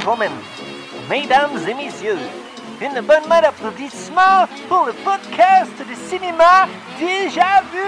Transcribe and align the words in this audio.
gentlemen, 0.00 0.32
mesdames 1.08 1.58
et 1.68 1.74
messieurs, 1.74 2.18
une 2.80 3.00
bonne 3.02 3.28
main 3.28 3.42
d'applaudissements 3.42 4.46
pour 4.68 4.86
le 4.86 4.92
podcast 5.04 5.72
de 5.78 5.94
cinéma 5.94 6.66
Déjà 6.98 7.62
Vu! 7.72 7.78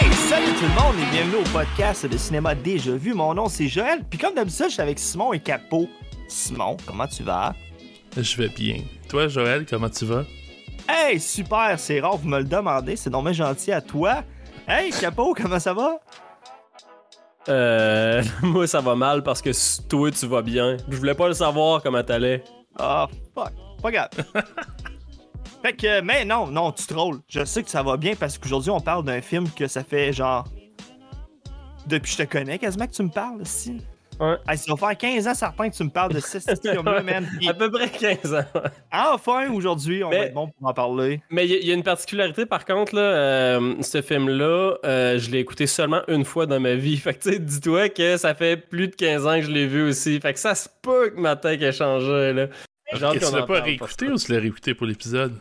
Hey, 0.00 0.12
salut 0.12 0.52
tout 0.52 0.62
le 0.64 0.80
monde 0.80 0.94
et 1.00 1.10
bienvenue 1.10 1.42
au 1.42 1.48
podcast 1.52 2.06
de 2.06 2.16
cinéma 2.16 2.54
Déjà 2.54 2.92
Vu. 2.92 3.12
Mon 3.12 3.34
nom 3.34 3.48
c'est 3.48 3.66
Joël, 3.66 4.04
puis 4.08 4.18
comme 4.18 4.34
d'habitude, 4.34 4.66
je 4.66 4.72
suis 4.72 4.82
avec 4.82 4.98
Simon 4.98 5.32
et 5.32 5.40
Capot. 5.40 5.88
Simon, 6.28 6.76
comment 6.86 7.08
tu 7.08 7.24
vas? 7.24 7.54
Je 8.16 8.36
vais 8.36 8.48
bien. 8.48 8.76
Toi, 9.08 9.26
Joël, 9.28 9.66
comment 9.68 9.88
tu 9.90 10.04
vas? 10.04 10.24
Hey, 10.88 11.18
super, 11.18 11.74
c'est 11.78 12.00
rare, 12.00 12.16
vous 12.18 12.28
me 12.28 12.38
le 12.38 12.44
demandez, 12.44 12.94
c'est 12.94 13.10
normal 13.10 13.34
gentil 13.34 13.72
à 13.72 13.80
toi. 13.80 14.22
Hey, 14.68 14.90
Capot, 14.92 15.34
comment 15.36 15.58
ça 15.58 15.72
va? 15.74 15.98
Euh, 17.48 18.22
moi, 18.42 18.66
ça 18.66 18.80
va 18.80 18.94
mal 18.94 19.22
parce 19.22 19.42
que 19.42 19.50
toi, 19.88 20.10
tu 20.10 20.26
vas 20.26 20.42
bien. 20.42 20.76
Je 20.88 20.96
voulais 20.96 21.14
pas 21.14 21.28
le 21.28 21.34
savoir 21.34 21.82
comment 21.82 22.02
t'allais. 22.02 22.42
Ah, 22.78 23.08
fuck. 23.34 23.52
Pas 23.82 23.90
grave. 23.90 24.10
fait 25.62 25.72
que, 25.72 26.00
mais 26.00 26.24
non, 26.24 26.46
non, 26.46 26.72
tu 26.72 26.86
trolls. 26.86 27.20
Je 27.28 27.44
sais 27.44 27.62
que 27.62 27.70
ça 27.70 27.82
va 27.82 27.96
bien 27.96 28.14
parce 28.14 28.38
qu'aujourd'hui, 28.38 28.70
on 28.70 28.80
parle 28.80 29.04
d'un 29.04 29.20
film 29.20 29.48
que 29.50 29.66
ça 29.66 29.82
fait 29.82 30.12
genre. 30.12 30.46
Depuis 31.86 32.14
que 32.14 32.22
je 32.22 32.26
te 32.28 32.30
connais, 32.30 32.58
quasiment 32.58 32.86
que 32.86 32.92
tu 32.92 33.02
me 33.02 33.10
parles, 33.10 33.44
si. 33.44 33.82
Ouais. 34.22 34.36
Hey, 34.48 34.56
ça 34.56 34.72
va 34.72 34.76
faire 34.76 34.96
15 34.96 35.26
ans, 35.28 35.34
certain 35.34 35.68
que 35.68 35.74
tu 35.76 35.82
me 35.84 35.90
parles 35.90 36.14
de 36.14 36.20
ce 36.20 36.38
film-là, 36.38 37.02
man. 37.02 37.28
À 37.48 37.54
peu 37.54 37.70
près 37.70 37.88
15 37.90 38.34
ans. 38.34 38.44
enfin, 38.92 39.50
aujourd'hui, 39.52 40.04
on 40.04 40.10
Mais- 40.10 40.18
va 40.18 40.24
être 40.26 40.34
bon 40.34 40.48
pour 40.48 40.68
en 40.68 40.72
parler. 40.72 41.20
Mais 41.30 41.44
il 41.46 41.50
y, 41.50 41.54
a- 41.54 41.58
il 41.58 41.66
y 41.66 41.70
a 41.72 41.74
une 41.74 41.82
particularité, 41.82 42.46
par 42.46 42.64
contre, 42.64 42.94
là, 42.94 43.00
euh, 43.02 43.74
ce 43.82 44.00
film-là, 44.00 44.76
euh, 44.84 45.18
je 45.18 45.30
l'ai 45.30 45.38
écouté 45.40 45.66
seulement 45.66 46.02
une 46.08 46.24
fois 46.24 46.46
dans 46.46 46.60
ma 46.60 46.74
vie. 46.76 46.96
Fait 46.98 47.14
que, 47.14 47.22
tu 47.22 47.32
sais, 47.32 47.38
dis-toi 47.40 47.88
que 47.88 48.16
ça 48.16 48.34
fait 48.34 48.56
plus 48.56 48.88
de 48.88 48.94
15 48.94 49.26
ans 49.26 49.34
que 49.40 49.42
je 49.46 49.50
l'ai 49.50 49.66
vu 49.66 49.82
aussi. 49.88 50.20
Fait 50.20 50.32
que 50.32 50.38
ça 50.38 50.54
se 50.54 50.68
peut 50.82 51.10
que 51.10 51.18
ma 51.20 51.34
tête 51.36 51.60
ait 51.60 51.72
changé, 51.72 52.32
là. 52.32 52.46
Qu'on 52.92 53.12
tu 53.12 53.18
l'as 53.32 53.42
pas 53.46 53.60
réécouté 53.62 54.08
ou 54.08 54.16
tu 54.18 54.30
l'as 54.32 54.38
réécouté 54.40 54.74
pour 54.74 54.86
l'épisode? 54.86 55.34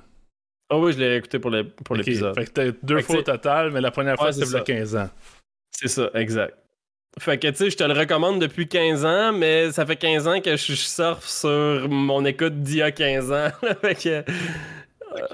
Ah 0.70 0.78
oui, 0.78 0.94
je 0.94 1.00
l'ai 1.00 1.18
écouté 1.18 1.38
pour 1.38 1.52
l'épisode. 1.52 2.34
Fait 2.34 2.46
que 2.46 2.52
t'as 2.52 2.72
deux 2.82 2.96
Fait 2.98 3.04
fois 3.04 3.18
au 3.18 3.22
total, 3.24 3.72
mais 3.72 3.82
la 3.82 3.92
première 3.92 4.16
fois 4.16 4.28
Ouais, 4.28 4.32
c'était 4.32 4.46
c'est 4.46 4.52
il 4.52 4.76
y 4.76 4.80
a 4.80 4.86
ça. 4.86 4.92
15 4.92 4.96
ans. 4.96 5.10
C'est 5.70 5.88
ça, 5.90 6.10
exact. 6.14 6.56
Fait 7.20 7.38
que, 7.38 7.48
tu 7.50 7.56
sais, 7.58 7.70
je 7.70 7.78
te 7.78 7.84
le 7.84 7.94
recommande 7.94 8.40
depuis 8.40 8.68
15 8.68 9.06
ans, 9.06 9.34
mais 9.34 9.72
ça 9.72 9.86
fait 9.86 9.98
15 9.98 10.28
ans 10.28 10.40
que 10.42 10.56
je 10.56 10.74
surfe 10.74 11.28
sur 11.28 11.88
mon 11.90 12.24
écoute 12.26 12.62
d'il 12.64 12.78
y 12.78 12.82
a 12.82 12.92
15 12.92 13.32
ans. 13.32 13.50
fait 13.82 13.96
que, 13.96 14.24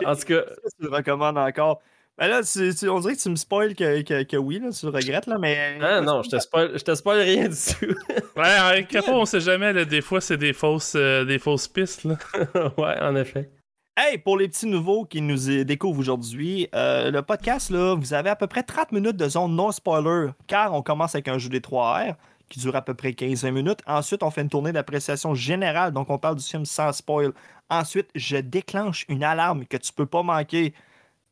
en 0.05 0.15
tout 0.15 0.25
cas, 0.25 0.41
Ça, 0.47 0.69
tu 0.79 0.85
le 0.85 0.89
recommandes 0.89 1.37
encore? 1.37 1.81
Ben 2.17 2.29
là, 2.29 2.41
tu- 2.41 2.73
tu- 2.73 2.89
on 2.89 2.99
dirait 2.99 3.15
que 3.15 3.21
tu 3.21 3.29
me 3.29 3.35
spoil 3.35 3.75
que, 3.75 4.01
que, 4.01 4.23
que 4.23 4.37
oui, 4.37 4.59
là, 4.59 4.71
tu 4.71 4.87
le 4.87 4.91
regrettes, 4.91 5.27
là, 5.27 5.37
mais. 5.37 5.77
ah 5.79 6.01
non, 6.01 6.23
je 6.23 6.29
te 6.31 6.39
spoil, 6.39 6.71
je 6.73 6.83
te 6.83 6.95
spoil 6.95 7.19
rien 7.19 7.47
du 7.47 7.55
tout. 7.55 7.93
Ouais, 8.35 8.43
avec 8.47 8.87
Capo, 8.87 9.11
on 9.11 9.25
sait 9.25 9.39
jamais, 9.39 9.71
là, 9.71 9.85
des 9.85 10.01
fois 10.01 10.19
c'est 10.19 10.37
des 10.37 10.53
fausses, 10.53 10.95
euh, 10.95 11.25
des 11.25 11.37
fausses 11.37 11.67
pistes. 11.67 12.05
Là. 12.05 12.15
ouais, 12.77 12.99
en 13.01 13.15
effet. 13.15 13.51
Hey, 13.99 14.19
pour 14.19 14.37
les 14.37 14.47
petits 14.47 14.67
nouveaux 14.67 15.05
qui 15.05 15.21
nous 15.21 15.63
découvrent 15.63 15.99
aujourd'hui, 15.99 16.69
euh, 16.75 17.09
le 17.09 17.23
podcast, 17.23 17.71
là, 17.71 17.95
vous 17.95 18.13
avez 18.13 18.29
à 18.29 18.35
peu 18.35 18.45
près 18.45 18.61
30 18.61 18.91
minutes 18.91 19.17
de 19.17 19.27
zone 19.27 19.55
non 19.55 19.71
spoiler, 19.71 20.33
car 20.45 20.75
on 20.75 20.83
commence 20.83 21.15
avec 21.15 21.27
un 21.27 21.39
jeu 21.39 21.49
des 21.49 21.61
3 21.61 22.11
R 22.11 22.13
qui 22.47 22.59
dure 22.59 22.75
à 22.75 22.83
peu 22.83 22.93
près 22.93 23.13
15 23.13 23.45
minutes. 23.45 23.79
Ensuite, 23.87 24.21
on 24.21 24.29
fait 24.29 24.41
une 24.41 24.49
tournée 24.49 24.71
d'appréciation 24.71 25.33
générale, 25.33 25.93
donc 25.93 26.11
on 26.11 26.19
parle 26.19 26.35
du 26.35 26.43
film 26.43 26.63
sans 26.63 26.93
spoil. 26.93 27.31
Ensuite, 27.71 28.09
je 28.13 28.37
déclenche 28.37 29.03
une 29.09 29.23
alarme 29.23 29.65
que 29.65 29.77
tu 29.77 29.91
peux 29.91 30.05
pas 30.05 30.21
manquer. 30.21 30.75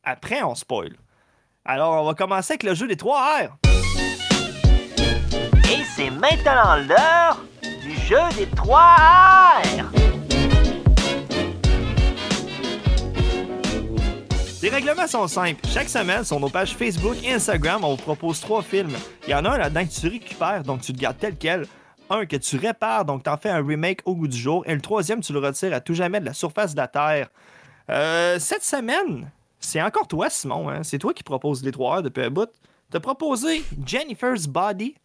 Après, 0.02 0.42
on 0.42 0.56
spoil. 0.56 0.96
Alors, 1.64 2.02
on 2.02 2.04
va 2.04 2.14
commencer 2.14 2.54
avec 2.54 2.64
le 2.64 2.74
jeu 2.74 2.88
des 2.88 2.96
3 2.96 3.44
R. 3.44 3.58
Et 5.70 5.84
c'est 5.94 6.10
maintenant 6.10 6.74
l'heure 6.88 7.44
du 7.80 7.94
jeu 7.94 8.18
des 8.36 8.48
3 8.56 8.80
R. 8.80 10.15
Les 14.66 14.72
règlements 14.72 15.06
sont 15.06 15.28
simples. 15.28 15.60
Chaque 15.68 15.88
semaine, 15.88 16.24
sur 16.24 16.40
nos 16.40 16.48
pages 16.48 16.74
Facebook 16.74 17.14
et 17.22 17.34
Instagram, 17.34 17.84
on 17.84 17.90
vous 17.90 18.02
propose 18.02 18.40
trois 18.40 18.62
films. 18.62 18.96
Il 19.24 19.30
y 19.30 19.34
en 19.34 19.44
a 19.44 19.50
un 19.50 19.58
là-dedans 19.58 19.86
que 19.86 19.92
tu 19.92 20.08
récupères, 20.08 20.64
donc 20.64 20.80
tu 20.80 20.90
le 20.90 20.98
gardes 20.98 21.18
tel 21.20 21.36
quel. 21.36 21.68
Un 22.10 22.26
que 22.26 22.34
tu 22.34 22.56
répares, 22.56 23.04
donc 23.04 23.22
t'en 23.22 23.36
fais 23.36 23.50
un 23.50 23.64
remake 23.64 24.00
au 24.06 24.16
goût 24.16 24.26
du 24.26 24.36
jour. 24.36 24.64
Et 24.66 24.74
le 24.74 24.80
troisième, 24.80 25.20
tu 25.20 25.32
le 25.32 25.38
retires 25.38 25.72
à 25.72 25.80
tout 25.80 25.94
jamais 25.94 26.18
de 26.18 26.24
la 26.24 26.32
surface 26.32 26.72
de 26.74 26.78
la 26.78 26.88
Terre. 26.88 27.28
Euh, 27.90 28.40
cette 28.40 28.64
semaine, 28.64 29.30
c'est 29.60 29.80
encore 29.80 30.08
toi, 30.08 30.28
Simon. 30.30 30.68
hein. 30.68 30.82
C'est 30.82 30.98
toi 30.98 31.14
qui 31.14 31.22
proposes 31.22 31.62
les 31.62 31.70
trois 31.70 31.98
heures 31.98 32.02
depuis 32.02 32.24
un 32.24 32.30
bout. 32.30 32.50
T'as 32.90 32.98
proposé 32.98 33.62
Jennifer's 33.86 34.48
Body, 34.48 34.96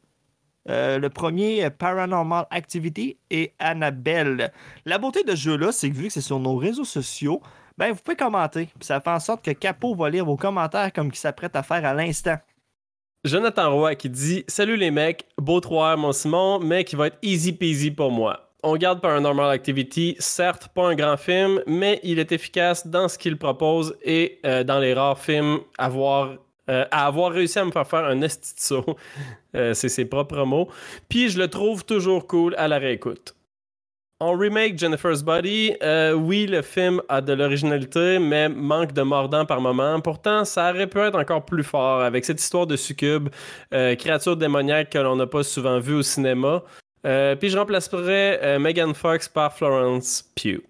euh, 0.70 1.00
le 1.00 1.10
premier 1.10 1.66
euh, 1.66 1.70
Paranormal 1.70 2.46
Activity 2.52 3.18
et 3.30 3.54
Annabelle. 3.60 4.52
La 4.86 4.98
beauté 4.98 5.24
de 5.24 5.32
ce 5.32 5.42
jeu-là, 5.42 5.72
c'est 5.72 5.90
que 5.90 5.96
vu 5.96 6.08
que 6.08 6.14
c'est 6.14 6.22
sur 6.22 6.40
nos 6.40 6.56
réseaux 6.56 6.86
sociaux, 6.86 7.42
ben 7.78 7.92
vous 7.92 8.00
pouvez 8.04 8.18
commenter. 8.18 8.70
Ça 8.80 9.02
fait 9.02 9.10
en 9.10 9.20
sorte 9.20 9.44
que 9.44 9.52
Capo 9.52 9.96
va 9.96 10.10
lire 10.10 10.26
vos 10.26 10.38
commentaires 10.38 10.94
comme 10.94 11.10
qu'il 11.10 11.20
s'apprête 11.20 11.56
à 11.56 11.64
faire 11.64 11.84
à 11.86 11.94
l'instant. 11.94 12.38
Jonathan 13.24 13.72
Roy 13.72 13.96
qui 13.96 14.10
dit 14.10 14.44
Salut 14.48 14.78
les 14.78 14.92
mecs, 14.92 15.28
beau 15.38 15.60
3 15.60 15.96
mon 15.96 16.12
Simon, 16.12 16.60
mais 16.60 16.84
qui 16.84 16.96
va 16.96 17.08
être 17.08 17.18
easy 17.22 17.54
peasy 17.54 17.92
pour 17.92 18.12
moi. 18.12 18.52
On 18.64 18.76
garde 18.78 19.02
Paranormal 19.02 19.50
Activity, 19.50 20.16
certes 20.20 20.68
pas 20.68 20.88
un 20.88 20.96
grand 20.96 21.18
film, 21.18 21.64
mais 21.66 22.00
il 22.04 22.20
est 22.20 22.32
efficace 22.32 22.86
dans 22.86 23.08
ce 23.08 23.18
qu'il 23.18 23.38
propose 23.38 23.96
et 24.04 24.40
euh, 24.46 24.64
dans 24.64 24.78
les 24.78 24.94
rares 24.94 25.18
films 25.18 25.60
avoir, 25.80 26.36
euh, 26.72 26.86
à 26.90 27.06
avoir 27.06 27.32
réussi 27.32 27.60
à 27.60 27.66
me 27.66 27.72
faire 27.72 27.86
faire 27.86 28.06
un 28.06 28.22
esti 28.22 28.56
de 28.56 28.60
saut. 28.60 28.86
Euh, 29.54 29.74
C'est 29.74 29.90
ses 29.90 30.06
propres 30.06 30.46
mots. 30.46 30.70
Puis 31.10 31.28
je 31.30 31.38
le 31.38 31.50
trouve 31.50 31.84
toujours 31.84 32.26
cool 32.26 32.56
à 32.58 32.70
la 32.70 32.78
réécoute. 32.78 33.36
En 34.22 34.32
remake 34.32 34.78
Jennifer's 34.80 35.24
Body, 35.24 35.76
euh, 35.84 36.14
oui, 36.14 36.48
le 36.48 36.62
film 36.62 37.02
a 37.10 37.20
de 37.20 37.34
l'originalité, 37.34 38.18
mais 38.20 38.48
manque 38.48 38.94
de 38.94 39.02
mordant 39.02 39.46
par 39.46 39.60
moment. 39.60 40.00
Pourtant, 40.00 40.46
ça 40.46 40.72
aurait 40.72 40.88
pu 40.88 41.00
être 41.00 41.20
encore 41.20 41.44
plus 41.44 41.66
fort 41.66 42.00
avec 42.00 42.24
cette 42.24 42.40
histoire 42.40 42.66
de 42.66 42.78
succube, 42.78 43.28
créature 43.72 44.38
démoniaque 44.38 44.92
que 44.92 45.00
l'on 45.00 45.18
n'a 45.18 45.28
pas 45.28 45.44
souvent 45.44 45.80
vue 45.80 45.96
au 45.96 46.04
cinéma. 46.04 46.64
Puis 47.04 47.50
je 47.50 47.58
remplacerais 47.58 48.40
euh, 48.44 48.60
Megan 48.60 48.94
Fox 48.94 49.28
par 49.28 49.54
Florence 49.54 50.24
Pugh. 50.36 50.62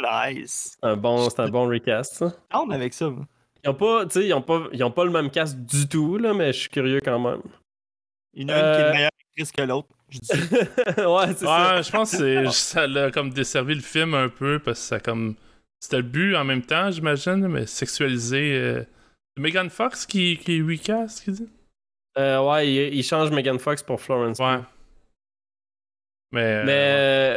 Nice. 0.00 0.76
Un 0.82 0.96
bon, 0.96 1.28
c'est 1.28 1.40
un 1.40 1.48
bon 1.48 1.66
recast. 1.68 2.14
ça. 2.14 2.32
On 2.52 2.70
avec 2.70 2.94
ça. 2.94 3.10
Ils 3.64 3.70
ont 3.70 3.74
pas, 3.74 4.06
tu 4.06 4.12
sais, 4.20 4.26
ils 4.26 4.32
ont 4.34 4.42
pas, 4.42 4.62
ils 4.72 4.82
ont 4.84 4.90
pas 4.90 5.04
le 5.04 5.10
même 5.10 5.30
cast 5.30 5.58
du 5.58 5.88
tout 5.88 6.16
là, 6.18 6.32
mais 6.34 6.52
je 6.52 6.60
suis 6.60 6.68
curieux 6.68 7.00
quand 7.04 7.18
même. 7.18 7.42
Il 8.34 8.42
y 8.42 8.52
en 8.52 8.54
a 8.54 8.58
une 8.58 8.74
qui 8.76 8.80
est 8.80 8.84
Euh, 8.84 8.92
meilleure 8.92 9.10
actrice 9.30 9.52
que 9.52 9.62
l'autre. 9.62 9.88
Je 10.10 10.18
dis. 10.20 10.28
ouais, 11.06 11.26
c'est 11.28 11.44
ça. 11.44 11.76
Ouais, 11.76 11.82
je 11.82 11.90
pense 11.90 12.10
que 12.12 12.16
c'est- 12.18 12.50
ça 12.52 12.86
l'a 12.86 13.10
comme 13.10 13.30
desservi 13.30 13.74
le 13.74 13.80
film 13.80 14.14
un 14.14 14.28
peu 14.28 14.58
parce 14.58 14.80
que 14.80 14.86
ça 14.86 15.00
comme. 15.00 15.34
C'était 15.80 15.98
le 15.98 16.02
but 16.02 16.34
en 16.36 16.44
même 16.44 16.62
temps, 16.62 16.90
j'imagine, 16.90 17.46
mais 17.48 17.66
sexualiser. 17.66 18.52
Euh... 18.56 18.84
c'est 19.36 19.42
Megan 19.42 19.70
Fox 19.70 20.06
qui, 20.06 20.36
qui 20.38 20.60
recast, 20.62 21.22
qui 21.24 21.30
dit? 21.32 21.48
Euh, 22.18 22.40
ouais, 22.48 22.68
il, 22.68 22.94
il 22.94 23.02
change 23.04 23.30
Megan 23.30 23.58
Fox 23.58 23.82
pour 23.82 24.00
Florence. 24.00 24.38
Ouais. 24.40 24.58
Mais. 26.32 26.42
euh, 26.42 26.64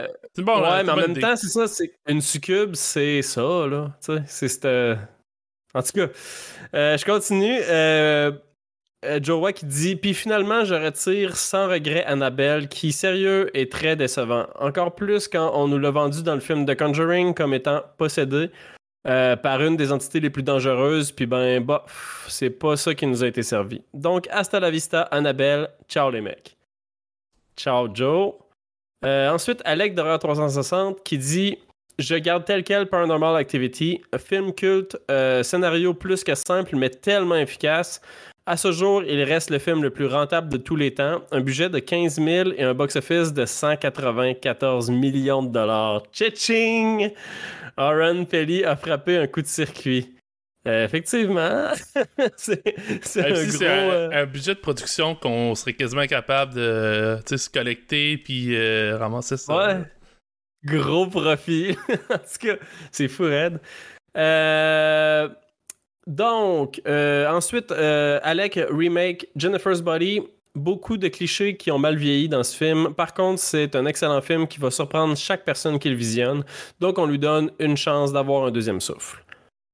Mais 0.08 0.14
c'est 0.36 0.42
bon, 0.44 0.62
ouais, 0.62 0.84
mais 0.84 0.92
en 0.92 0.96
même 0.96 1.12
idée. 1.12 1.22
temps, 1.22 1.36
c'est 1.36 1.48
ça, 1.50 1.68
c'est 1.68 1.94
une 2.08 2.22
succube, 2.22 2.74
c'est 2.76 3.22
ça, 3.22 3.68
là. 3.68 3.96
Tu 4.04 4.14
sais, 4.18 4.24
c'est 4.28 4.48
cette. 4.48 4.66
En 5.74 5.82
tout 5.82 5.92
cas, 5.94 6.08
euh, 6.76 6.98
je 6.98 7.06
continue. 7.06 7.60
Euh, 7.62 8.32
euh, 9.04 9.20
Joe 9.22 9.42
Wack 9.42 9.56
qui 9.56 9.66
dit 9.66 9.96
Puis 9.96 10.14
finalement, 10.14 10.64
je 10.64 10.76
retire 10.76 11.36
sans 11.36 11.68
regret 11.68 12.04
Annabelle, 12.06 12.68
qui, 12.68 12.92
sérieux, 12.92 13.50
est 13.58 13.72
très 13.72 13.96
décevant. 13.96 14.46
Encore 14.60 14.94
plus 14.94 15.28
quand 15.28 15.52
on 15.56 15.68
nous 15.68 15.80
l'a 15.80 15.90
vendu 15.90 16.22
dans 16.22 16.36
le 16.36 16.40
film 16.40 16.66
The 16.66 16.78
Conjuring 16.78 17.34
comme 17.34 17.54
étant 17.54 17.82
possédé 17.98 18.52
euh, 19.08 19.36
par 19.36 19.64
une 19.64 19.76
des 19.76 19.92
entités 19.92 20.20
les 20.20 20.30
plus 20.30 20.44
dangereuses. 20.44 21.12
Puis 21.12 21.26
ben, 21.26 21.64
bah, 21.64 21.86
c'est 22.28 22.52
pas 22.52 22.78
ça 22.78 22.94
qui 22.94 23.08
nous 23.08 23.24
a 23.24 23.28
été 23.28 23.42
servi. 23.42 23.82
Donc, 23.94 24.28
hasta 24.30 24.60
la 24.60 24.70
vista, 24.70 25.02
Annabelle. 25.04 25.70
Ciao 25.88 26.12
les 26.12 26.22
mecs. 26.22 26.56
Ciao 27.58 27.90
Joe. 27.94 28.34
Ensuite, 29.04 29.64
Alec 29.66 29.96
d'Horreur 29.96 30.20
360 30.20 31.04
qui 31.04 31.18
dit 31.18 31.58
Je 32.00 32.16
garde 32.16 32.46
tel 32.46 32.64
quel 32.64 32.88
Paranormal 32.88 33.36
Activity, 33.36 34.02
un 34.12 34.18
film 34.18 34.54
culte, 34.54 34.98
euh, 35.10 35.44
scénario 35.44 35.94
plus 35.94 36.24
que 36.24 36.34
simple 36.36 36.76
mais 36.76 36.90
tellement 36.90 37.36
efficace. 37.36 38.02
À 38.46 38.58
ce 38.58 38.72
jour, 38.72 39.04
il 39.04 39.22
reste 39.24 39.52
le 39.52 39.60
film 39.60 39.84
le 39.84 39.92
plus 39.92 40.08
rentable 40.08 40.50
de 40.50 40.58
tous 40.58 40.76
les 40.76 40.94
temps, 40.94 41.22
un 41.32 41.42
budget 41.42 41.70
de 41.70 41.78
15 41.78 42.16
000 42.16 42.50
et 42.58 42.64
un 42.64 42.74
box-office 42.74 43.34
de 43.34 43.46
194 43.46 44.90
millions 44.90 45.44
de 45.44 45.52
dollars. 45.52 46.02
Tching! 46.12 47.12
Aaron 47.78 48.26
Pelly 48.26 48.64
a 48.64 48.76
frappé 48.76 49.18
un 49.18 49.28
coup 49.28 49.42
de 49.42 49.48
circuit. 49.48 50.16
Euh, 50.68 50.86
effectivement, 50.86 51.70
c'est 52.36 52.62
un 53.18 53.46
gros... 53.46 53.64
euh, 53.64 54.10
un 54.12 54.26
budget 54.26 54.54
de 54.54 54.60
production 54.60 55.16
qu'on 55.16 55.56
serait 55.56 55.74
quasiment 55.74 56.06
capable 56.06 56.54
de 56.54 57.20
se 57.26 57.50
collecter 57.50 58.18
puis 58.18 58.56
euh, 58.56 58.96
ramasser 58.98 59.38
ça. 59.38 59.56
Ouais. 59.56 59.82
Gros 60.64 61.08
profil. 61.08 61.76
en 62.10 62.18
tout 62.18 62.48
cas, 62.48 62.56
c'est 62.92 63.08
fou, 63.08 63.24
Red. 63.24 63.60
Euh, 64.18 65.30
donc, 66.08 66.82
euh, 66.88 67.28
ensuite, 67.28 67.72
euh, 67.72 68.20
Alec 68.24 68.60
remake 68.70 69.28
Jennifer's 69.36 69.82
Body. 69.82 70.22
beaucoup 70.54 70.98
de 70.98 71.08
clichés 71.08 71.56
qui 71.56 71.72
ont 71.72 71.80
mal 71.80 71.96
vieilli 71.96 72.28
dans 72.28 72.44
ce 72.44 72.58
film. 72.58 72.94
Par 72.94 73.14
contre, 73.14 73.40
c'est 73.40 73.74
un 73.74 73.86
excellent 73.86 74.22
film 74.22 74.48
qui 74.48 74.60
va 74.60 74.70
surprendre 74.70 75.16
chaque 75.16 75.46
personne 75.46 75.80
qui 75.80 75.90
le 75.90 75.96
visionne. 75.96 76.44
Donc, 76.80 76.98
on 76.98 77.06
lui 77.06 77.20
donne 77.20 77.52
une 77.60 77.78
chance 77.78 78.12
d'avoir 78.12 78.46
un 78.46 78.52
deuxième 78.52 78.82
souffle. 78.82 79.24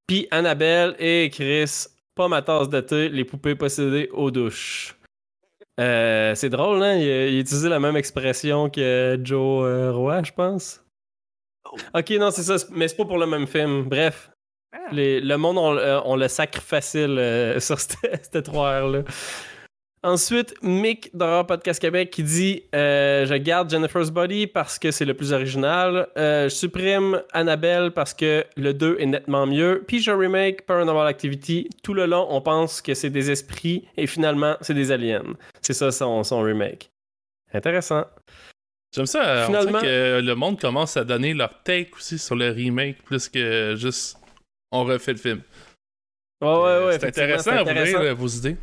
Puis, 0.06 0.28
Annabelle 0.30 0.96
et 1.00 1.32
Chris, 1.34 1.88
pas 2.14 2.28
ma 2.28 2.44
tasse 2.44 2.70
de 2.70 2.80
thé, 2.82 3.10
les 3.10 3.26
poupées 3.26 3.56
possédées 3.56 4.10
aux 4.14 4.30
douches. 4.30 4.97
Euh, 5.80 6.34
c'est 6.36 6.50
drôle, 6.50 6.82
hein? 6.84 6.96
Il, 6.96 7.10
a, 7.10 7.40
utilisé 7.40 7.70
la 7.70 7.80
même 7.80 7.96
expression 7.96 8.70
que 8.70 9.20
Joe 9.24 9.66
euh, 9.66 9.92
Roy, 9.92 10.24
je 10.24 10.32
pense. 10.32 10.84
Ok, 11.94 12.10
non, 12.12 12.32
c'est 12.32 12.44
ça, 12.44 12.56
mais 12.72 12.88
c'est 12.88 12.96
pas 12.96 13.06
pour 13.06 13.18
le 13.18 13.28
même 13.28 13.46
film. 13.46 13.84
Bref, 13.84 14.32
ah. 14.74 14.90
le 14.92 15.36
monde, 15.36 15.58
on, 15.58 15.78
on, 16.06 16.16
le 16.16 16.28
sacre 16.28 16.62
facile 16.62 17.56
sur 17.60 17.80
cette, 17.80 18.44
trois 18.44 18.82
là 18.82 19.04
Ensuite, 20.04 20.54
Mick 20.62 21.10
d'Horror 21.16 21.48
Podcast 21.48 21.82
Québec 21.82 22.12
qui 22.12 22.22
dit 22.22 22.64
euh, 22.76 23.26
Je 23.26 23.34
garde 23.34 23.70
Jennifer's 23.70 24.12
Body 24.12 24.46
parce 24.46 24.78
que 24.78 24.92
c'est 24.92 25.06
le 25.06 25.16
plus 25.16 25.34
original. 25.34 26.08
Euh, 26.18 26.44
je 26.50 26.56
supprime 26.56 27.22
Annabelle 27.34 27.92
parce 27.92 28.14
que 28.14 28.46
le 28.56 28.74
2 28.74 28.98
est 29.00 29.06
nettement 29.08 29.48
mieux. 29.48 29.84
Puis 29.88 30.00
je 30.00 30.12
remake 30.12 30.68
Paranormal 30.68 31.08
Activity. 31.08 31.68
Tout 31.84 31.96
le 31.96 32.06
long, 32.06 32.28
on 32.30 32.42
pense 32.42 32.82
que 32.82 32.94
c'est 32.94 33.10
des 33.10 33.32
esprits 33.32 33.88
et 33.98 34.06
finalement, 34.06 34.56
c'est 34.62 34.76
des 34.76 34.92
aliens. 34.92 35.24
C'est 35.62 35.74
ça 35.74 35.92
son, 35.92 36.24
son 36.24 36.42
remake. 36.42 36.92
Intéressant. 37.52 38.06
J'aime 38.96 39.08
ça. 39.08 39.46
Finalement, 39.48 39.82
que 39.82 40.22
le 40.22 40.36
monde 40.36 40.60
commence 40.60 40.96
à 40.96 41.04
donner 41.04 41.34
leur 41.34 41.64
take 41.64 41.90
aussi 41.96 42.20
sur 42.20 42.36
le 42.36 42.52
remake 42.52 43.04
plus 43.04 43.28
que 43.30 43.76
juste 43.76 44.18
on 44.72 44.84
refait 44.84 45.14
le 45.14 45.18
film. 45.18 45.42
Ouais, 46.42 46.48
ouais, 46.48 46.86
ouais. 46.86 47.00
C'est 47.00 47.08
intéressant, 47.08 47.52
à 47.52 47.64
ouvrir 47.64 48.16
vos 48.16 48.28
idées. 48.28 48.58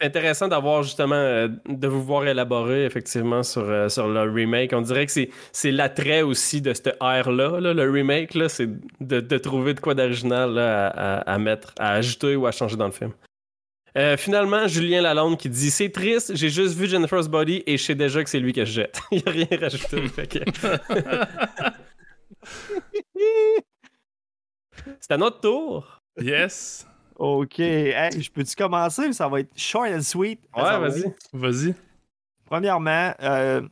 C'est 0.00 0.06
intéressant 0.06 0.46
d'avoir 0.46 0.84
justement, 0.84 1.16
euh, 1.16 1.48
de 1.68 1.88
vous 1.88 2.04
voir 2.04 2.24
élaborer 2.26 2.84
effectivement 2.84 3.42
sur, 3.42 3.62
euh, 3.62 3.88
sur 3.88 4.06
le 4.06 4.30
remake. 4.30 4.72
On 4.72 4.80
dirait 4.80 5.06
que 5.06 5.12
c'est 5.52 5.70
l'attrait 5.72 6.22
aussi 6.22 6.60
de 6.60 6.72
cette 6.72 6.96
ère-là, 7.00 7.60
le 7.60 7.90
remake, 7.90 8.34
là, 8.34 8.48
c'est 8.48 8.68
de, 9.00 9.18
de, 9.20 9.38
trouver 9.38 9.74
de 9.74 9.80
quoi 9.80 9.94
d'original 9.94 10.56
à, 10.56 11.18
à, 11.18 11.38
mettre, 11.38 11.74
à 11.80 11.94
ajouter 11.94 12.36
ou 12.36 12.46
à 12.46 12.52
changer 12.52 12.76
dans 12.76 12.86
le 12.86 12.92
film. 12.92 13.12
Euh, 13.96 14.16
finalement, 14.16 14.68
Julien 14.68 15.02
Lalonde 15.02 15.36
qui 15.36 15.48
dit 15.48 15.70
C'est 15.72 15.90
triste, 15.90 16.36
j'ai 16.36 16.50
juste 16.50 16.76
vu 16.76 16.86
Jennifer's 16.86 17.26
Body 17.26 17.64
et 17.66 17.76
je 17.76 17.82
sais 17.82 17.96
déjà 17.96 18.22
que 18.22 18.30
c'est 18.30 18.38
lui 18.38 18.52
que 18.52 18.64
je 18.64 18.72
jette. 18.72 19.00
Il 19.10 19.18
n'y 19.18 19.24
a 19.26 19.30
rien 19.30 19.48
rajouté. 19.60 20.04
c'est 25.00 25.10
à 25.10 25.16
notre 25.16 25.40
tour. 25.40 26.00
Yes. 26.20 26.87
OK. 27.18 27.56
je 27.58 28.30
peux-tu 28.30 28.54
commencer? 28.54 29.12
Ça 29.12 29.28
va 29.28 29.40
être 29.40 29.50
short 29.56 29.88
and 29.90 30.02
sweet. 30.02 30.40
Ouais, 30.56 30.62
vas-y. 30.62 31.14
Vas-y. 31.32 31.74
Premièrement, 32.46 33.12
euh, 33.20 33.62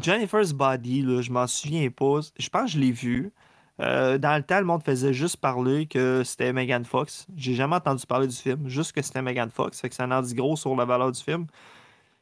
Jennifer's 0.00 0.52
Body, 0.52 1.02
là, 1.02 1.22
je 1.22 1.30
m'en 1.30 1.46
souviens 1.46 1.88
pas. 1.90 2.20
Je 2.38 2.48
pense 2.48 2.72
que 2.72 2.78
je 2.78 2.78
l'ai 2.78 2.92
vu. 2.92 3.32
Euh, 3.80 4.18
dans 4.18 4.36
le 4.36 4.42
temps, 4.42 4.58
le 4.58 4.64
monde 4.64 4.82
faisait 4.82 5.12
juste 5.12 5.36
parler 5.38 5.86
que 5.86 6.22
c'était 6.24 6.52
Megan 6.52 6.84
Fox. 6.84 7.26
J'ai 7.36 7.54
jamais 7.54 7.76
entendu 7.76 8.04
parler 8.06 8.26
du 8.26 8.36
film, 8.36 8.68
juste 8.68 8.92
que 8.92 9.02
c'était 9.02 9.22
Megan 9.22 9.50
Fox. 9.50 9.80
Fait 9.80 9.88
que 9.88 9.94
ça 9.94 10.06
en 10.06 10.22
dit 10.22 10.34
gros 10.34 10.56
sur 10.56 10.74
la 10.76 10.84
valeur 10.84 11.10
du 11.10 11.20
film. 11.20 11.46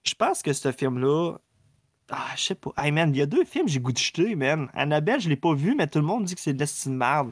Je 0.05 0.15
pense 0.15 0.43
que 0.43 0.53
ce 0.53 0.73
film-là. 0.73 1.37
Ah, 2.11 2.29
je 2.37 2.43
sais 2.43 2.55
pas. 2.55 2.73
Hey 2.77 2.91
man, 2.91 3.11
il 3.15 3.19
y 3.19 3.23
a 3.23 3.27
deux 3.27 3.45
films 3.45 3.69
j'ai 3.69 3.81
goûté 3.81 3.95
de 3.95 3.99
jeter, 3.99 4.35
man. 4.35 4.69
Annabelle, 4.75 5.21
je 5.21 5.29
l'ai 5.29 5.37
pas 5.37 5.55
vu, 5.55 5.75
mais 5.75 5.87
tout 5.87 5.99
le 5.99 6.05
monde 6.05 6.25
dit 6.25 6.35
que 6.35 6.41
c'est 6.41 6.53
de 6.53 6.59
l'estime 6.59 6.97
merde. 6.97 7.31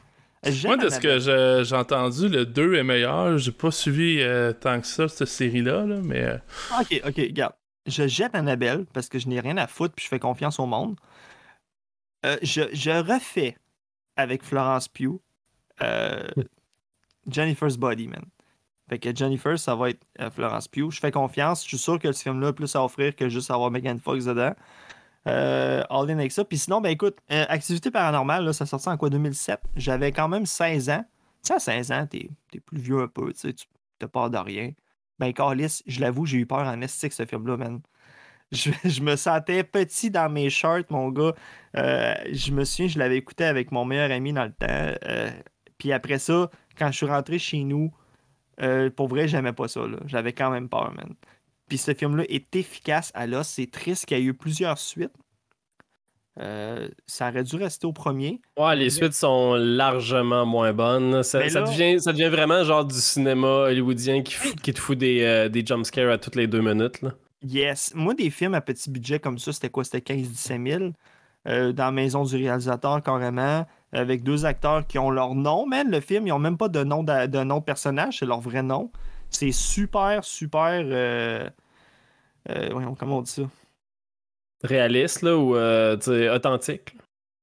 Moi, 0.65 0.77
de 0.79 0.89
ce 0.89 0.99
que 0.99 1.65
j'ai 1.65 1.77
entendu, 1.77 2.29
le 2.29 2.47
2 2.47 2.77
est 2.77 2.83
meilleur. 2.83 3.37
J'ai 3.37 3.53
pas 3.53 3.71
suivi 3.71 4.21
euh, 4.21 4.53
tant 4.53 4.81
que 4.81 4.87
ça, 4.87 5.07
cette 5.09 5.29
série-là, 5.29 5.85
mais. 6.03 6.23
Euh, 6.23 6.39
ok, 6.81 7.03
ok, 7.07 7.17
regarde. 7.17 7.53
Je 7.87 8.07
jette 8.07 8.35
Annabelle 8.35 8.87
parce 8.93 9.09
que 9.09 9.19
je 9.19 9.29
n'ai 9.29 9.41
rien 9.41 9.57
à 9.57 9.67
foutre 9.67 9.95
puis 9.95 10.05
je 10.05 10.09
fais 10.09 10.19
confiance 10.19 10.61
au 10.61 10.67
monde. 10.67 10.97
Euh, 12.25 12.37
je, 12.43 13.01
refais 13.01 13.57
avec 14.17 14.45
Florence 14.45 14.87
Pugh 14.89 15.19
Jennifer's 17.27 17.77
Body, 17.77 18.07
man. 18.09 18.25
Fait 18.89 18.99
que 18.99 19.15
Jennifer, 19.15 19.59
ça 19.59 19.75
va 19.75 19.91
être 19.91 20.05
Florence 20.35 20.69
Pugh. 20.69 20.91
Je 20.91 21.01
fais 21.01 21.11
confiance. 21.11 21.63
Je 21.63 21.69
suis 21.69 21.79
sûr 21.79 21.99
que 21.99 22.13
ce 22.13 22.23
film-là 22.23 22.49
a 22.49 22.53
plus 22.53 22.75
à 22.77 22.85
offrir 22.85 23.15
que 23.15 23.29
juste 23.29 23.51
avoir 23.51 23.71
Megan 23.71 23.99
Fox 23.99 24.25
dedans. 24.25 24.55
Euh, 25.29 25.83
all 25.91 26.11
in 26.11 26.19
avec 26.19 26.33
ça. 26.33 26.45
Puis 26.45 26.59
sinon, 26.59 26.81
ben 26.81 26.91
écoute, 26.91 27.19
euh, 27.31 27.45
Activité 27.49 27.91
paranormale, 27.91 28.45
là, 28.45 28.53
ça 28.53 28.67
sortit 28.67 28.89
en 28.89 28.97
quoi 28.97 29.11
2007. 29.11 29.61
J'avais 29.77 30.13
quand 30.13 30.29
même 30.29 30.47
16 30.47 30.91
ans. 30.91 31.05
Tu 31.43 31.49
sais, 31.49 31.55
à 31.55 31.59
16 31.59 31.93
ans, 31.93 32.07
t'es 32.07 32.31
es 32.55 32.61
plus 32.61 32.81
vieux 32.81 33.01
un 33.01 33.09
peu, 33.09 33.33
tu 33.33 33.53
te 33.99 34.07
pars 34.07 34.31
de 34.31 34.39
rien. 34.39 34.73
Ben, 35.19 35.33
Carlis, 35.33 35.83
je 35.87 36.01
l'avoue, 36.01 36.27
j'ai 36.27 36.39
eu 36.39 36.47
peur 36.47 36.67
en 36.67 36.81
esthétique, 36.81 37.13
ce 37.13 37.27
film-là, 37.27 37.57
man. 37.57 37.81
Je, 38.53 39.01
me 39.03 39.15
sentais 39.15 39.63
petit 39.63 40.11
dans 40.11 40.29
mes 40.29 40.51
shorts, 40.51 40.91
mon 40.91 41.11
gars. 41.11 41.35
Euh, 41.77 42.15
je 42.33 42.51
me 42.51 42.65
souviens, 42.65 42.89
je 42.89 42.99
l'avais 42.99 43.17
écouté 43.17 43.45
avec 43.45 43.71
mon 43.71 43.85
meilleur 43.85 44.11
ami 44.11 44.33
dans 44.33 44.43
le 44.43 44.51
temps. 44.51 44.67
Euh, 44.69 45.31
puis 45.79 45.93
après 45.93 46.19
ça, 46.19 46.51
quand 46.77 46.91
je 46.91 46.97
suis 46.97 47.07
rentré 47.07 47.39
chez 47.39 47.63
nous, 47.63 47.93
pour 48.97 49.07
vrai, 49.07 49.29
j'aimais 49.29 49.53
pas 49.53 49.69
ça. 49.69 49.83
J'avais 50.07 50.33
quand 50.33 50.51
même 50.51 50.69
peur, 50.69 50.93
man. 50.93 51.15
Puis 51.71 51.79
ce 51.79 51.95
film-là 51.95 52.25
est 52.29 52.55
efficace 52.57 53.13
à 53.15 53.29
l'os. 53.29 53.47
C'est 53.47 53.71
triste 53.71 54.05
qu'il 54.05 54.19
y 54.19 54.21
ait 54.21 54.25
eu 54.25 54.35
plusieurs 54.35 54.77
suites. 54.77 55.15
Euh, 56.41 56.89
ça 57.07 57.29
aurait 57.29 57.45
dû 57.45 57.55
rester 57.57 57.87
au 57.87 57.93
premier. 57.93 58.41
Ouais, 58.59 58.75
les 58.75 58.91
suites 58.91 59.13
sont 59.13 59.55
largement 59.55 60.45
moins 60.45 60.73
bonnes. 60.73 61.23
Ça, 61.23 61.39
devient, 61.39 62.01
ça 62.01 62.13
devient, 62.13 62.29
vraiment 62.29 62.65
genre 62.65 62.85
du 62.85 62.97
cinéma 62.97 63.47
hollywoodien 63.69 64.23
qui, 64.23 64.35
qui 64.63 64.73
te 64.73 64.81
fout 64.81 64.99
des, 64.99 65.23
euh, 65.23 65.49
des 65.49 65.65
jumpscares 65.65 66.11
à 66.11 66.19
toutes 66.19 66.35
les 66.35 66.49
deux 66.49 66.61
minutes. 66.61 67.03
Là. 67.03 67.11
Yes. 67.43 67.93
Moi, 67.95 68.15
des 68.15 68.31
films 68.31 68.55
à 68.55 68.61
petit 68.61 68.91
budget 68.91 69.21
comme 69.21 69.39
ça, 69.39 69.53
c'était 69.53 69.71
quoi? 69.71 69.85
C'était 69.85 70.15
15-17 70.15 70.79
000. 70.79 70.93
Euh, 71.47 71.73
dans 71.73 71.85
la 71.85 71.93
maison 71.93 72.25
du 72.25 72.37
réalisateur, 72.37 73.01
carrément, 73.01 73.65
avec 73.93 74.25
deux 74.25 74.45
acteurs 74.45 74.87
qui 74.89 74.99
ont 74.99 75.11
leur 75.11 75.37
nom, 75.37 75.67
mais 75.67 75.85
le 75.85 76.01
film, 76.01 76.27
ils 76.27 76.31
n'ont 76.31 76.41
même 76.41 76.59
pas 76.59 76.69
de 76.69 76.83
nom 76.83 77.05
de, 77.05 77.27
de, 77.27 77.45
nom 77.45 77.59
de 77.59 77.65
personnage, 77.65 78.19
c'est 78.19 78.27
leur 78.27 78.41
vrai 78.41 78.63
nom. 78.63 78.91
C'est 79.31 79.53
super, 79.53 80.25
super. 80.25 80.83
Euh, 80.85 81.49
euh, 82.49 82.95
comment 82.99 83.19
on 83.19 83.23
dit 83.23 83.31
ça? 83.31 83.43
Réaliste, 84.63 85.23
là, 85.23 85.37
ou 85.37 85.57
euh, 85.57 85.97
authentique? 86.35 86.97